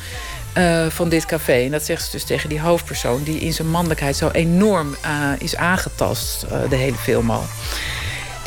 eh, 0.53 0.88
van 0.88 1.09
dit 1.09 1.26
café. 1.26 1.53
En 1.53 1.71
dat 1.71 1.84
zegt 1.84 2.05
ze 2.05 2.11
dus 2.11 2.23
tegen 2.23 2.49
die 2.49 2.61
hoofdpersoon... 2.61 3.23
die 3.23 3.39
in 3.39 3.53
zijn 3.53 3.69
mannelijkheid 3.69 4.15
zo 4.15 4.30
enorm 4.30 4.95
eh, 5.01 5.31
is 5.38 5.55
aangetast, 5.55 6.43
eh, 6.43 6.69
de 6.69 6.76
hele 6.76 6.95
film 6.95 7.31
al. 7.31 7.43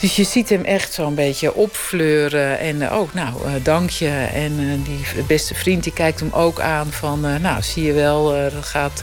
Dus 0.01 0.17
je 0.17 0.25
ziet 0.25 0.49
hem 0.49 0.65
echt 0.65 0.93
zo'n 0.93 1.15
beetje 1.15 1.55
opfleuren. 1.55 2.59
En 2.59 2.83
eh, 2.83 2.99
oh, 2.99 3.15
nou, 3.15 3.63
dank 3.63 3.91
je. 3.91 4.29
En 4.35 4.83
die 4.83 5.23
beste 5.27 5.55
vriend 5.55 5.83
die 5.83 5.93
kijkt 5.93 6.21
hem 6.21 6.33
ook 6.33 6.61
aan 6.61 6.93
van... 6.93 7.21
nou, 7.21 7.63
zie 7.63 7.85
je 7.85 7.93
wel, 7.93 8.25
dat 8.29 8.65
gaat, 8.65 9.03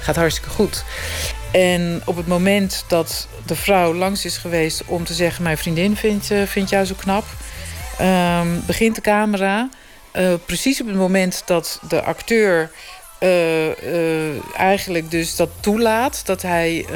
gaat 0.00 0.16
hartstikke 0.16 0.50
goed. 0.50 0.84
En 1.52 2.02
op 2.04 2.16
het 2.16 2.26
moment 2.26 2.84
dat 2.88 3.28
de 3.46 3.56
vrouw 3.56 3.94
langs 3.94 4.24
is 4.24 4.36
geweest 4.36 4.82
om 4.86 5.04
te 5.04 5.14
zeggen... 5.14 5.42
mijn 5.42 5.58
vriendin 5.58 5.96
vindt, 5.96 6.30
vindt 6.46 6.70
jou 6.70 6.84
zo 6.84 6.94
knap... 6.98 7.24
ehm, 7.98 8.48
begint 8.66 8.94
de 8.94 9.00
camera... 9.00 9.68
Eh, 10.18 10.34
precies 10.46 10.80
op 10.80 10.86
het 10.86 10.96
moment 10.96 11.42
dat 11.46 11.80
de 11.88 12.02
acteur 12.02 12.70
eh, 13.18 13.70
eh, 13.70 14.34
eigenlijk 14.56 15.10
dus 15.10 15.36
dat 15.36 15.48
toelaat. 15.60 16.22
Dat 16.24 16.42
hij 16.42 16.86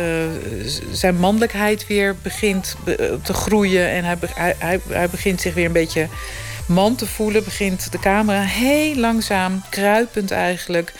zijn 0.92 1.16
mannelijkheid 1.16 1.86
weer 1.86 2.16
begint 2.22 2.76
be- 2.84 3.18
te 3.22 3.32
groeien. 3.32 3.88
En 3.88 4.04
hij, 4.04 4.56
hij, 4.88 5.08
begint 5.10 5.40
zich 5.40 5.54
weer 5.54 5.64
een 5.64 5.72
beetje 5.72 6.08
man 6.66 6.94
te 6.94 7.06
voelen. 7.06 7.44
Begint 7.44 7.92
de 7.92 7.98
camera 7.98 8.42
heel 8.42 8.96
langzaam, 8.96 9.62
kruipend 9.70 10.30
eigenlijk, 10.30 10.92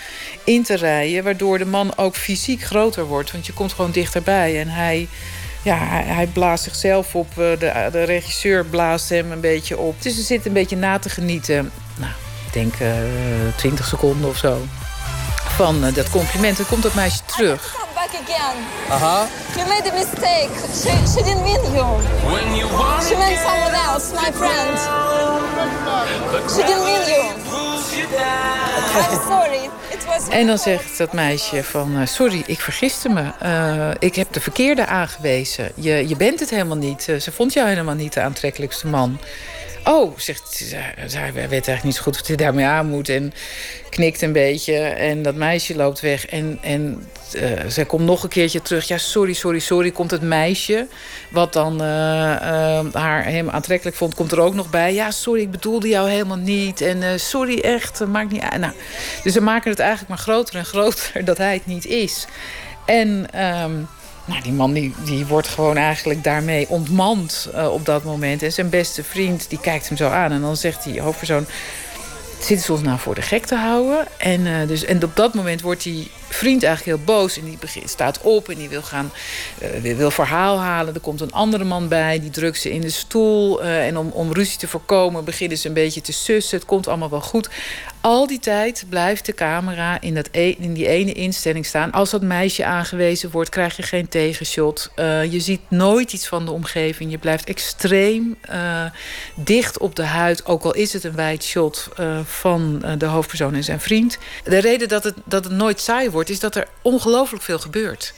in 0.45 0.63
te 0.63 0.75
rijden. 0.75 1.25
Waardoor 1.25 1.59
de 1.59 1.67
man 1.67 1.97
ook 1.97 2.17
fysiek 2.17 2.63
groter 2.63 3.05
wordt. 3.05 3.33
Want 3.33 3.47
je 3.47 3.53
komt 3.53 3.73
gewoon 3.73 3.91
dichterbij. 3.91 4.61
En 4.61 4.69
hij 4.69 5.09
ja, 5.63 5.79
hij, 6.05 6.27
blaast 6.27 6.65
zichzelf 6.65 7.15
op. 7.15 7.35
De, 7.35 7.89
de 7.93 8.03
regisseur 8.03 8.65
blaast 8.65 9.09
hem 9.09 9.33
een 9.33 9.41
beetje 9.41 9.79
op. 9.79 10.03
Dus 10.03 10.15
ze 10.15 10.23
zit 10.23 10.47
een 10.47 10.53
beetje 10.53 10.77
na 10.77 10.99
te 10.99 11.09
genieten. 11.09 11.71
Nou, 11.97 12.13
ik 12.47 12.53
denk 12.53 12.75
eh 12.75 12.89
20 13.57 13.87
seconden 13.87 14.29
of 14.29 14.37
zo. 14.37 14.63
Van 15.57 15.85
eh, 15.85 15.95
dat 15.95 16.11
compliment. 16.11 16.57
Dan 16.57 16.67
komt 16.67 16.83
dat 16.83 16.95
meisje 16.95 17.21
terug. 17.27 17.73
Come 17.73 17.93
back 17.95 18.21
again. 18.23 18.57
Aha. 18.89 19.27
You 19.57 19.69
made 19.69 19.91
a 19.91 19.95
mistake. 19.95 20.49
She, 20.83 20.91
she 21.15 21.23
didn't 21.23 21.43
mean 21.43 21.73
you. 21.73 22.01
When 22.33 22.57
you 22.57 22.71
want 22.77 23.05
She 23.05 23.17
meant 23.17 23.39
someone 23.39 23.75
else, 23.87 24.13
my 24.15 24.33
friend. 24.33 24.79
She 26.51 26.63
didn't 26.67 26.85
mean 26.85 27.07
you. 27.07 27.23
I'm 28.95 29.21
sorry. 29.29 29.71
It 29.91 30.05
was 30.07 30.29
En 30.29 30.47
dan 30.47 30.59
zegt 30.59 30.99
dat 30.99 31.13
meisje 31.13 31.65
van... 31.65 31.97
eh, 32.01 32.07
sorry, 32.07 32.43
ik 32.47 32.61
vergiste 32.61 33.09
me. 33.09 33.31
Eh, 33.41 33.91
ik 33.99 34.15
heb 34.15 34.33
de 34.33 34.41
verkeerde 34.41 34.87
aangewezen. 34.87 35.73
Je, 35.75 36.09
je 36.09 36.17
bent 36.17 36.41
het 36.41 36.51
helemaal 36.51 36.77
niet. 36.77 37.03
Ze 37.03 37.33
vond 37.33 37.53
jou 37.53 37.69
helemaal 37.69 37.95
niet 37.95 38.13
de 38.13 38.21
aantrekkelijkste 38.21 38.87
man. 38.87 39.19
Oh, 39.85 40.19
zegt 40.19 40.65
zij, 41.07 41.33
weet 41.33 41.51
eigenlijk 41.51 41.83
niet 41.83 41.95
zo 41.95 42.03
goed 42.03 42.17
wat 42.17 42.27
hij 42.27 42.37
daarmee 42.37 42.65
aan 42.65 42.87
moet. 42.87 43.09
En 43.09 43.33
knikt 43.89 44.23
een 44.23 44.33
beetje. 44.33 44.75
En 44.79 45.23
dat 45.23 45.35
meisje 45.35 45.77
loopt 45.77 46.01
weg. 46.01 46.27
En, 46.27 46.59
en 46.61 47.09
eh, 47.33 47.51
zij 47.69 47.85
komt 47.85 48.05
nog 48.05 48.23
een 48.23 48.29
keertje 48.29 48.63
terug. 48.63 48.89
Ja, 48.89 48.99
sorry, 48.99 49.33
sorry, 49.33 49.59
sorry. 49.59 49.91
Komt 49.91 50.11
het 50.11 50.23
meisje, 50.23 50.87
wat 51.31 51.53
dan 51.53 51.83
eh, 51.83 52.79
eh, 52.79 52.87
haar 52.93 53.25
hem 53.25 53.51
aantrekkelijk 53.51 53.97
vond, 53.97 54.15
komt 54.15 54.33
er 54.33 54.41
ook 54.41 54.55
nog 54.55 54.71
bij. 54.71 54.95
Ja, 54.95 55.11
sorry, 55.11 55.41
ik 55.41 55.51
bedoelde 55.51 55.89
jou 55.89 56.11
helemaal 56.11 56.37
niet. 56.37 56.81
En 56.81 57.21
sorry, 57.21 57.59
echt, 57.59 58.07
maakt 58.07 58.31
niet 58.31 58.43
uit. 58.43 58.61
Nou, 58.61 58.73
dus 59.23 59.33
ze 59.33 59.41
maken 59.41 59.71
het 59.71 59.79
eigenlijk 59.79 60.09
maar 60.09 60.19
groter 60.19 60.55
en 60.55 60.65
groter 60.65 61.25
dat 61.25 61.39
hij 61.39 61.55
het 61.55 61.67
niet 61.67 61.87
is. 61.87 62.27
En 62.87 63.27
ehm, 63.33 63.73
nou, 64.25 64.43
die 64.43 64.53
man 64.53 64.73
die, 64.73 64.95
die 65.05 65.27
wordt 65.27 65.49
gewoon 65.49 65.77
eigenlijk 65.77 66.25
daarmee 66.25 66.69
ontmand 66.69 67.49
eh, 67.55 67.73
op 67.73 67.87
dat 67.87 68.05
moment. 68.05 68.43
En 68.43 68.53
zijn 68.53 68.69
beste 68.69 69.05
vriend 69.05 69.51
die 69.51 69.61
kijkt 69.61 69.89
hem 69.89 69.97
zo 69.97 70.09
aan. 70.09 70.33
En 70.33 70.41
dan 70.41 70.57
zegt 70.57 70.85
die 70.85 71.01
hoofdpersoon... 71.01 71.47
Zitten 72.39 72.67
ze 72.67 72.73
ons 72.73 72.83
nou 72.83 72.99
voor 72.99 73.15
de 73.15 73.23
gek 73.23 73.47
te 73.47 73.55
houden? 73.55 74.07
En, 74.19 74.47
eh, 74.47 74.69
dus, 74.69 74.85
en 74.85 75.05
op 75.05 75.17
dat 75.17 75.35
moment 75.35 75.61
wordt 75.61 75.83
die 75.83 76.11
vriend 76.29 76.63
eigenlijk 76.63 76.97
heel 76.97 77.07
boos. 77.07 77.39
En 77.39 77.45
die 77.45 77.57
begint, 77.61 77.91
staat 77.91 78.21
op 78.21 78.49
en 78.49 78.55
die 78.55 78.69
wil 78.69 78.83
gaan 78.83 79.13
eh, 79.59 79.97
wil, 79.97 80.11
verhaal 80.11 80.59
halen. 80.59 80.95
Er 80.95 81.01
komt 81.01 81.21
een 81.21 81.33
andere 81.33 81.65
man 81.65 81.89
bij, 81.89 82.21
die 82.21 82.31
drukt 82.31 82.59
ze 82.59 82.73
in 82.73 82.81
de 82.81 82.91
stoel. 82.91 83.63
en 83.63 83.99
om, 83.99 84.09
om 84.09 84.33
ruzie 84.33 84.59
te 84.59 84.69
voorkomen 84.69 85.25
beginnen 85.25 85.59
ze 85.59 85.69
een 85.69 85.75
beetje 85.75 86.01
te 86.01 86.13
sussen. 86.13 86.59
Het 86.59 86.67
komt 86.67 86.89
allemaal 86.89 87.11
wel 87.11 87.21
goed. 87.21 87.49
Al 88.03 88.27
die 88.27 88.39
tijd 88.39 88.85
blijft 88.89 89.27
de 89.27 89.35
camera 89.35 90.01
in, 90.01 90.15
dat 90.15 90.29
e- 90.31 90.55
in 90.59 90.73
die 90.73 90.89
ene 90.89 91.13
instelling 91.13 91.67
staan. 91.67 91.93
Als 91.93 92.11
dat 92.11 92.23
meisje 92.23 92.65
aangewezen 92.65 93.31
wordt, 93.31 93.51
krijg 93.51 93.77
je 93.77 93.83
geen 93.83 94.09
tegenshot. 94.09 94.91
Eh, 94.95 95.33
je 95.33 95.41
ziet 95.41 95.61
nooit 95.69 96.13
iets 96.13 96.27
van 96.27 96.45
de 96.45 96.51
omgeving. 96.51 97.11
Je 97.11 97.19
blijft 97.19 97.49
extreem 97.49 98.37
eh, 98.41 98.85
dicht 99.35 99.79
op 99.79 99.97
de 99.97 100.05
huid. 100.05 100.47
Ook 100.47 100.63
al 100.65 100.75
is 100.75 100.93
het 100.93 101.05
een 101.05 101.15
wijd 101.15 101.45
shot 101.45 101.89
eh, 101.97 102.21
van 102.25 102.85
de 102.99 103.07
hoofdpersoon 103.07 103.55
en 103.55 103.65
zijn 103.65 103.81
vriend. 103.81 104.19
De 104.45 104.59
reden 104.59 104.89
dat 104.89 105.05
het, 105.05 105.15
dat 105.25 105.45
het 105.45 105.53
nooit 105.53 105.81
saai 105.81 106.11
wordt, 106.11 106.31
is 106.31 106.41
dat 106.41 106.57
er 106.57 106.69
ongelooflijk 106.83 107.45
veel 107.45 107.59
gebeurt. 107.59 108.15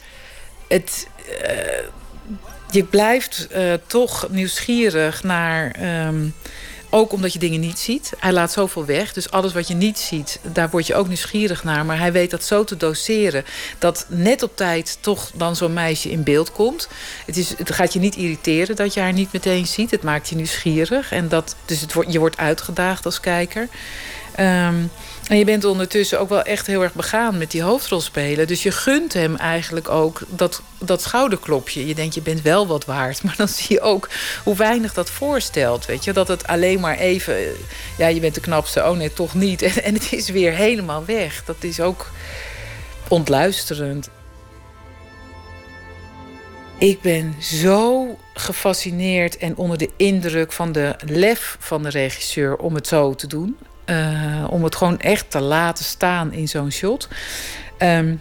Het, 0.67 1.07
je 2.69 2.83
blijft 2.83 3.47
toch 3.87 4.27
nieuwsgierig 4.29 5.23
naar. 5.23 5.71
ehm, 5.71 6.27
ook 6.95 7.11
omdat 7.11 7.33
je 7.33 7.39
dingen 7.39 7.59
niet 7.59 7.79
ziet. 7.79 8.11
Hij 8.19 8.31
laat 8.31 8.51
zoveel 8.51 8.85
weg. 8.85 9.13
Dus 9.13 9.31
alles 9.31 9.53
wat 9.53 9.67
je 9.67 9.73
niet 9.73 9.99
ziet, 9.99 10.39
daar 10.41 10.69
word 10.69 10.87
je 10.87 10.95
ook 10.95 11.07
nieuwsgierig 11.07 11.63
naar. 11.63 11.85
Maar 11.85 11.99
hij 11.99 12.11
weet 12.11 12.31
dat 12.31 12.43
zo 12.43 12.63
te 12.63 12.77
doseren. 12.77 13.45
Dat 13.79 14.05
net 14.09 14.43
op 14.43 14.55
tijd 14.55 14.97
toch 15.01 15.31
dan 15.33 15.55
zo'n 15.55 15.73
meisje 15.73 16.11
in 16.11 16.23
beeld 16.23 16.51
komt. 16.51 16.87
Het, 17.25 17.37
is, 17.37 17.49
het 17.57 17.71
gaat 17.71 17.93
je 17.93 17.99
niet 17.99 18.15
irriteren 18.15 18.75
dat 18.75 18.93
je 18.93 18.99
haar 18.99 19.13
niet 19.13 19.33
meteen 19.33 19.67
ziet. 19.67 19.91
Het 19.91 20.03
maakt 20.03 20.29
je 20.29 20.35
nieuwsgierig. 20.35 21.11
En 21.11 21.27
dat, 21.27 21.55
dus 21.65 21.81
het 21.81 21.93
je 22.07 22.19
wordt 22.19 22.37
uitgedaagd 22.37 23.05
als 23.05 23.19
kijker. 23.19 23.67
Ehm, 24.35 24.75
en 25.27 25.37
je 25.37 25.45
bent 25.45 25.65
ondertussen 25.65 26.19
ook 26.19 26.29
wel 26.29 26.41
echt 26.41 26.67
heel 26.67 26.81
erg 26.81 26.93
begaan 26.93 27.37
met 27.37 27.51
die 27.51 27.61
hoofdrolspelen. 27.61 28.47
Dus 28.47 28.63
je 28.63 28.71
gunt 28.71 29.13
hem 29.13 29.35
eigenlijk 29.35 29.89
ook 29.89 30.21
dat, 30.27 30.61
dat 30.77 31.01
schouderklopje. 31.01 31.87
Je 31.87 31.95
denkt, 31.95 32.13
je 32.13 32.21
bent 32.21 32.41
wel 32.41 32.67
wat 32.67 32.85
waard. 32.85 33.23
Maar 33.23 33.35
dan 33.37 33.47
zie 33.47 33.65
je 33.69 33.81
ook 33.81 34.09
hoe 34.43 34.55
weinig 34.55 34.93
dat 34.93 35.09
voorstelt. 35.09 35.85
Weet 35.85 36.03
je? 36.03 36.13
Dat 36.13 36.27
het 36.27 36.47
alleen 36.47 36.79
maar 36.79 36.97
even... 36.97 37.35
Ja, 37.97 38.07
je 38.07 38.19
bent 38.19 38.35
de 38.35 38.41
knapste. 38.41 38.83
Oh 38.83 38.97
nee, 38.97 39.13
toch 39.13 39.33
niet. 39.33 39.61
En, 39.65 39.83
en 39.83 39.93
het 39.93 40.13
is 40.13 40.29
weer 40.29 40.53
helemaal 40.53 41.05
weg. 41.05 41.43
Dat 41.45 41.55
is 41.59 41.79
ook 41.79 42.11
ontluisterend. 43.07 44.09
Ik 46.77 47.01
ben 47.01 47.35
zo 47.39 48.07
gefascineerd 48.33 49.37
en 49.37 49.57
onder 49.57 49.77
de 49.77 49.89
indruk 49.97 50.51
van 50.51 50.71
de 50.71 50.95
lef 51.05 51.57
van 51.59 51.83
de 51.83 51.89
regisseur 51.89 52.57
om 52.57 52.75
het 52.75 52.87
zo 52.87 53.15
te 53.15 53.27
doen. 53.27 53.57
Eh, 53.85 54.47
om 54.49 54.63
het 54.63 54.75
gewoon 54.75 54.99
echt 54.99 55.31
te 55.31 55.39
laten 55.39 55.85
staan 55.85 56.33
in 56.33 56.47
zo'n 56.47 56.71
shot. 56.71 57.07
Ehm, 57.77 58.15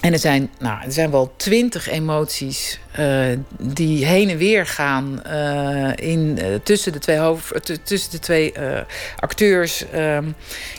en 0.00 0.12
er 0.12 0.18
zijn, 0.18 0.50
nou, 0.58 0.84
er 0.84 0.92
zijn 0.92 1.10
wel 1.10 1.32
twintig 1.36 1.88
emoties 1.88 2.80
eh, 2.92 3.26
die 3.58 4.04
heen 4.06 4.28
en 4.28 4.36
weer 4.36 4.66
gaan 4.66 5.22
eh, 5.22 5.90
in, 5.94 6.38
tussen 6.62 6.92
de 6.92 6.98
twee, 6.98 7.18
hoofd, 7.18 7.70
tussen 7.84 8.10
de 8.10 8.18
twee 8.18 8.52
acteurs. 9.18 9.90
Ehm, 9.90 10.24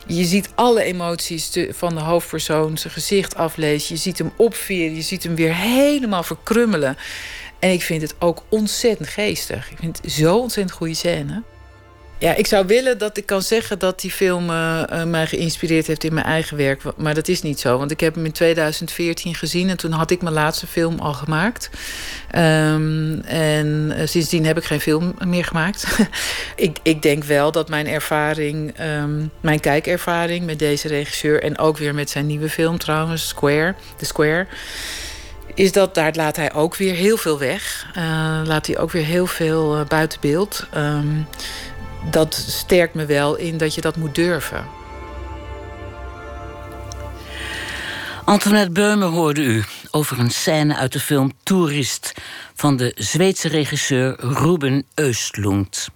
je 0.08 0.24
ziet 0.24 0.50
alle 0.56 0.84
emoties 0.84 1.52
van 1.70 1.96
de 1.96 2.02
hoofdpersoon 2.02 2.78
zijn 2.78 2.94
gezicht 2.94 3.36
aflezen. 3.36 3.96
Je 3.96 4.02
ziet 4.02 4.18
hem 4.18 4.32
opveren, 4.36 4.96
je 4.96 5.02
ziet 5.02 5.24
hem 5.24 5.36
weer 5.36 5.56
helemaal 5.56 6.24
verkrummelen. 6.24 6.98
En 7.60 7.72
ik 7.72 7.82
vind 7.82 8.02
het 8.02 8.16
ook 8.20 8.44
ontzettend 8.50 9.10
geestig. 9.10 9.72
Ik 9.72 9.78
vind 9.78 10.00
het 10.02 10.12
zo 10.12 10.38
ontzettend 10.38 10.78
goede 10.78 10.94
scène. 10.94 11.44
Ja, 12.22 12.36
ik 12.36 12.48
zou 12.48 12.66
willen 12.66 12.98
dat 12.98 13.18
ik 13.18 13.26
kan 13.26 13.42
zeggen 13.42 13.80
dat 13.80 14.00
die 14.00 14.12
film 14.12 14.50
uh, 14.50 14.84
uh, 14.92 15.04
mij 15.04 15.28
geïnspireerd 15.28 15.88
heeft 15.88 16.04
in 16.04 16.14
mijn 16.14 16.26
eigen 16.26 16.58
werk. 16.58 16.82
Maar 16.98 17.14
dat 17.14 17.28
is 17.28 17.42
niet 17.42 17.60
zo, 17.60 17.78
want 17.78 17.92
ik 17.92 18.00
heb 18.00 18.16
hem 18.16 18.26
in 18.26 18.32
2014 18.32 19.36
gezien 19.36 19.70
en 19.70 19.78
toen 19.78 19.92
had 19.92 20.12
ik 20.12 20.22
mijn 20.22 20.34
laatste 20.34 20.68
film 20.68 21.00
al 21.00 21.14
gemaakt. 21.14 21.70
Um, 22.36 23.22
en 23.22 23.94
uh, 23.98 24.08
sindsdien 24.08 24.46
heb 24.46 24.58
ik 24.58 24.64
geen 24.64 24.80
film 24.80 25.14
meer 25.26 25.46
gemaakt. 25.46 25.86
ik, 26.56 26.78
ik 26.84 27.02
denk 27.02 27.24
wel 27.24 27.52
dat 27.52 27.70
mijn 27.70 27.88
ervaring, 27.88 28.80
um, 28.80 29.32
mijn 29.40 29.60
kijkervaring 29.60 30.46
met 30.46 30.60
deze 30.60 30.88
regisseur 30.88 31.44
en 31.44 31.58
ook 31.58 31.78
weer 31.78 31.94
met 31.94 32.10
zijn 32.10 32.26
nieuwe 32.26 32.50
film 32.50 32.78
trouwens, 32.78 33.28
Square, 33.28 33.76
The 33.96 34.06
Square 34.06 34.48
is 35.54 35.72
dat 35.72 35.96
daar 35.96 36.12
laat 36.16 36.36
hij 36.36 36.54
ook 36.54 36.76
weer 36.76 36.94
heel 36.94 37.18
veel 37.18 37.40
weg. 37.40 37.86
Laat 38.44 38.68
hij 38.68 38.78
ook 38.78 38.92
weer 38.92 39.06
heel 39.06 39.28
veel 39.28 39.84
buiten 39.88 40.20
beeld. 40.22 40.68
Um, 40.78 41.28
dat 42.10 42.34
sterkt 42.48 42.94
me 42.94 43.06
wel 43.06 43.36
in 43.36 43.58
dat 43.58 43.76
je 43.76 43.82
dat 43.82 43.96
moet 43.96 44.16
durven. 44.16 44.66
Antoinette 48.26 48.72
Beumer 48.72 49.08
hoorde 49.08 49.42
u 49.42 49.64
over 49.92 50.20
een 50.20 50.32
scène 50.32 50.76
uit 50.76 50.92
de 50.92 51.00
film 51.00 51.32
Toerist 51.44 52.14
van 52.56 52.78
de 52.78 52.92
Zweedse 52.96 53.48
regisseur 53.48 54.16
Ruben 54.20 54.86
Östlund. 55.02 55.90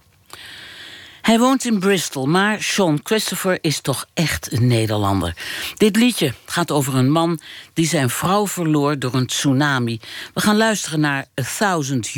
Hij 1.22 1.38
woont 1.38 1.64
in 1.64 1.78
Bristol, 1.78 2.26
maar 2.26 2.62
Sean 2.62 3.00
Christopher 3.02 3.58
is 3.60 3.80
toch 3.80 4.06
echt 4.14 4.52
een 4.52 4.66
Nederlander. 4.66 5.36
Dit 5.76 5.96
liedje 5.96 6.34
gaat 6.44 6.70
over 6.70 6.94
een 6.94 7.10
man 7.10 7.40
die 7.72 7.86
zijn 7.86 8.10
vrouw 8.10 8.46
verloor 8.46 8.98
door 8.98 9.14
een 9.14 9.26
tsunami. 9.26 10.00
We 10.34 10.40
gaan 10.40 10.56
luisteren 10.56 11.00
naar 11.00 11.26
A 11.40 11.44
Thousand 11.58 12.10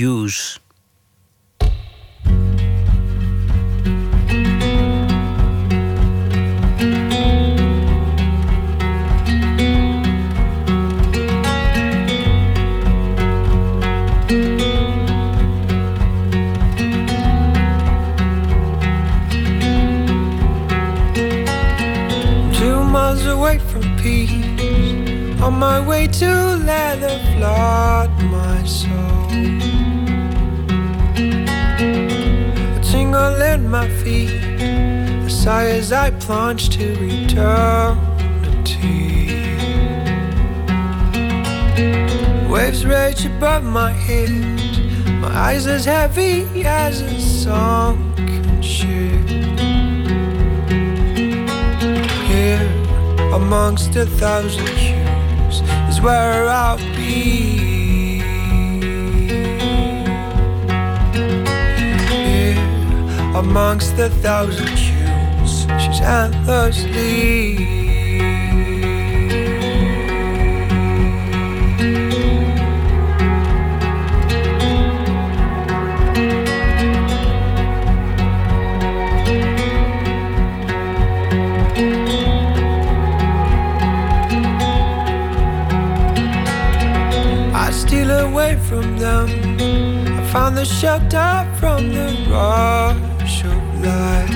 Years. 23.16 23.26
away 23.26 23.59
from 23.59 23.82
peace. 23.97 25.40
On 25.40 25.55
my 25.55 25.80
way 25.80 26.06
to 26.09 26.56
let 26.56 26.98
it 27.01 27.39
flood 27.39 28.10
my 28.24 28.62
soul. 28.64 29.30
A 32.76 32.80
tingle 32.82 33.40
in 33.40 33.68
my 33.68 33.89
feet 33.89 34.30
A 35.24 35.30
sigh 35.30 35.70
as 35.70 35.90
I 35.90 36.10
plunge 36.10 36.68
to 36.76 36.85
eternity. 37.01 37.97
Waves 42.51 42.85
rage 42.85 43.24
above 43.24 43.64
my 43.64 43.93
head 43.93 44.30
My 45.20 45.28
eyes 45.28 45.66
as 45.66 45.86
heavy 45.86 46.47
as 46.66 47.01
a 47.01 47.18
sunken 47.20 48.60
ship. 48.60 49.28
Here 52.28 52.77
amongst 53.32 53.94
a 53.96 54.06
thousand 54.06 54.68
hues 54.68 55.60
is 55.88 56.00
where 56.00 56.48
I'll 56.48 56.78
be. 56.96 58.20
Here 62.09 62.59
amongst 63.34 63.96
the 63.96 64.10
thousand 64.22 64.68
hues, 64.68 65.66
she's 65.80 66.00
endlessly. 66.00 67.88
Away 88.49 88.59
from 88.69 88.99
them. 88.99 89.29
I 90.19 90.33
found 90.33 90.57
the 90.57 90.65
shelter 90.65 91.47
from 91.59 91.93
the 91.93 92.09
rush 92.31 93.45
of 93.45 93.62
life. 93.85 94.35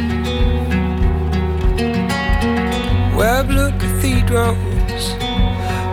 Where 3.16 3.44
blue 3.44 3.70
cathedrals 3.78 5.04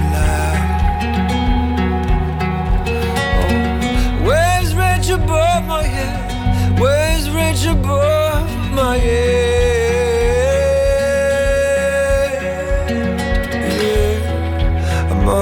Oh, 3.42 4.28
waves 4.30 4.76
rage 4.76 5.10
above 5.10 5.66
my 5.66 5.84
head, 5.84 6.80
waves 6.80 7.30
rage 7.30 7.66
above 7.66 8.50
my 8.74 8.98
head. 8.98 9.89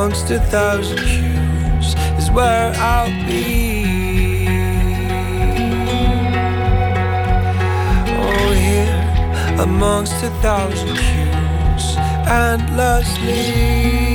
Amongst 0.08 0.32
a 0.32 0.40
thousand 0.40 1.00
hues 1.00 1.94
is 2.18 2.32
where 2.32 2.72
I'll 2.78 3.12
be. 3.28 4.48
Oh, 8.16 8.52
here 8.54 9.60
amongst 9.60 10.24
a 10.24 10.30
thousand 10.40 10.98
hues, 10.98 11.98
endlessly. 12.26 14.07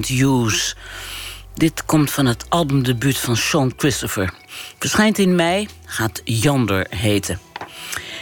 Years. 0.00 0.74
Dit 1.54 1.84
komt 1.84 2.10
van 2.10 2.26
het 2.26 2.44
albumdebuut 2.48 3.18
van 3.18 3.36
Sean 3.36 3.72
Christopher. 3.76 4.32
Verschijnt 4.78 5.18
in 5.18 5.34
mei, 5.34 5.68
gaat 5.84 6.20
Jander 6.24 6.86
heten. 6.90 7.38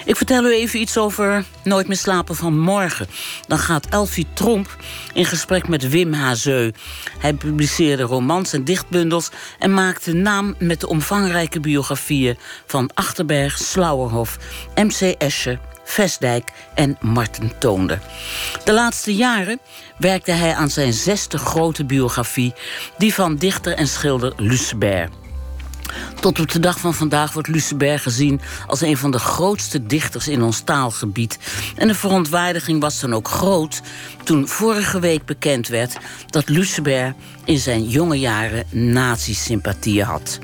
Ik 0.05 0.17
vertel 0.17 0.45
u 0.45 0.55
even 0.55 0.81
iets 0.81 0.99
over 0.99 1.45
Nooit 1.65 1.89
meer 1.89 1.97
slapen 1.97 2.37
van 2.37 2.59
morgen. 2.59 3.07
Dan 3.47 3.59
gaat 3.59 3.87
Elfie 3.87 4.27
Tromp 4.33 4.77
in 5.15 5.25
gesprek 5.25 5.69
met 5.69 5.89
Wim 5.89 6.13
Hazeu. 6.13 6.71
Hij 7.19 7.35
publiceerde 7.35 8.03
romans 8.03 8.53
en 8.53 8.65
dichtbundels 8.65 9.31
en 9.59 9.75
maakte 9.75 10.13
naam 10.13 10.55
met 10.59 10.81
de 10.81 10.89
omvangrijke 10.89 11.61
biografieën 11.61 12.39
van 12.67 12.91
Achterberg, 12.95 13.59
Slauerhof, 13.59 14.39
MC 14.75 15.15
Escher, 15.19 15.59
Vestdijk 15.93 16.53
en 16.75 16.97
Marten 17.01 17.59
Toonder. 17.59 18.01
De 18.65 18.73
laatste 18.73 19.15
jaren 19.15 19.61
werkte 19.99 20.31
hij 20.31 20.55
aan 20.55 20.71
zijn 20.71 20.93
zesde 20.93 21.39
grote 21.39 21.85
biografie, 21.85 22.55
die 22.99 23.15
van 23.15 23.37
dichter 23.37 23.75
en 23.75 23.89
schilder 23.89 24.33
Lucebert. 24.37 25.13
Tot 26.21 26.41
op 26.41 26.51
de 26.51 26.61
dag 26.61 26.81
van 26.81 26.95
vandaag 26.95 27.33
wordt 27.33 27.49
Lucebert 27.49 28.01
gezien 28.01 28.41
als 28.67 28.81
een 28.81 28.97
van 28.97 29.11
de 29.11 29.19
grootste 29.19 29.87
dichters 29.87 30.29
in 30.29 30.43
ons 30.43 30.61
taalgebied. 30.61 31.39
En 31.77 31.89
de 31.89 31.95
verontwaardiging 31.95 32.81
was 32.81 33.01
dan 33.01 33.15
ook 33.15 33.29
groot 33.29 33.81
toen 34.25 34.49
vorige 34.49 35.01
week 35.01 35.25
bekend 35.25 35.69
werd 35.69 35.97
dat 36.31 36.49
Lucebert 36.49 37.17
in 37.45 37.59
zijn 37.59 37.89
jonge 37.89 38.19
jaren 38.19 38.65
nazi-sympathieën 38.71 40.05
had. 40.05 40.39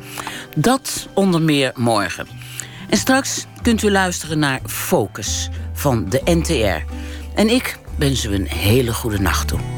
Dat 0.57 1.09
onder 1.15 1.43
meer 1.43 1.73
morgen. 1.75 2.48
En 2.89 2.97
straks 2.97 3.47
kunt 3.63 3.83
u 3.83 3.91
luisteren 3.91 4.39
naar 4.39 4.61
Focus 4.67 5.49
van 5.73 6.09
de 6.09 6.21
NTR. 6.25 6.93
En 7.35 7.49
ik 7.49 7.79
wens 7.97 8.25
u 8.25 8.35
een 8.35 8.49
hele 8.49 8.95
goede 8.95 9.19
nacht 9.19 9.49
toe. 9.49 9.78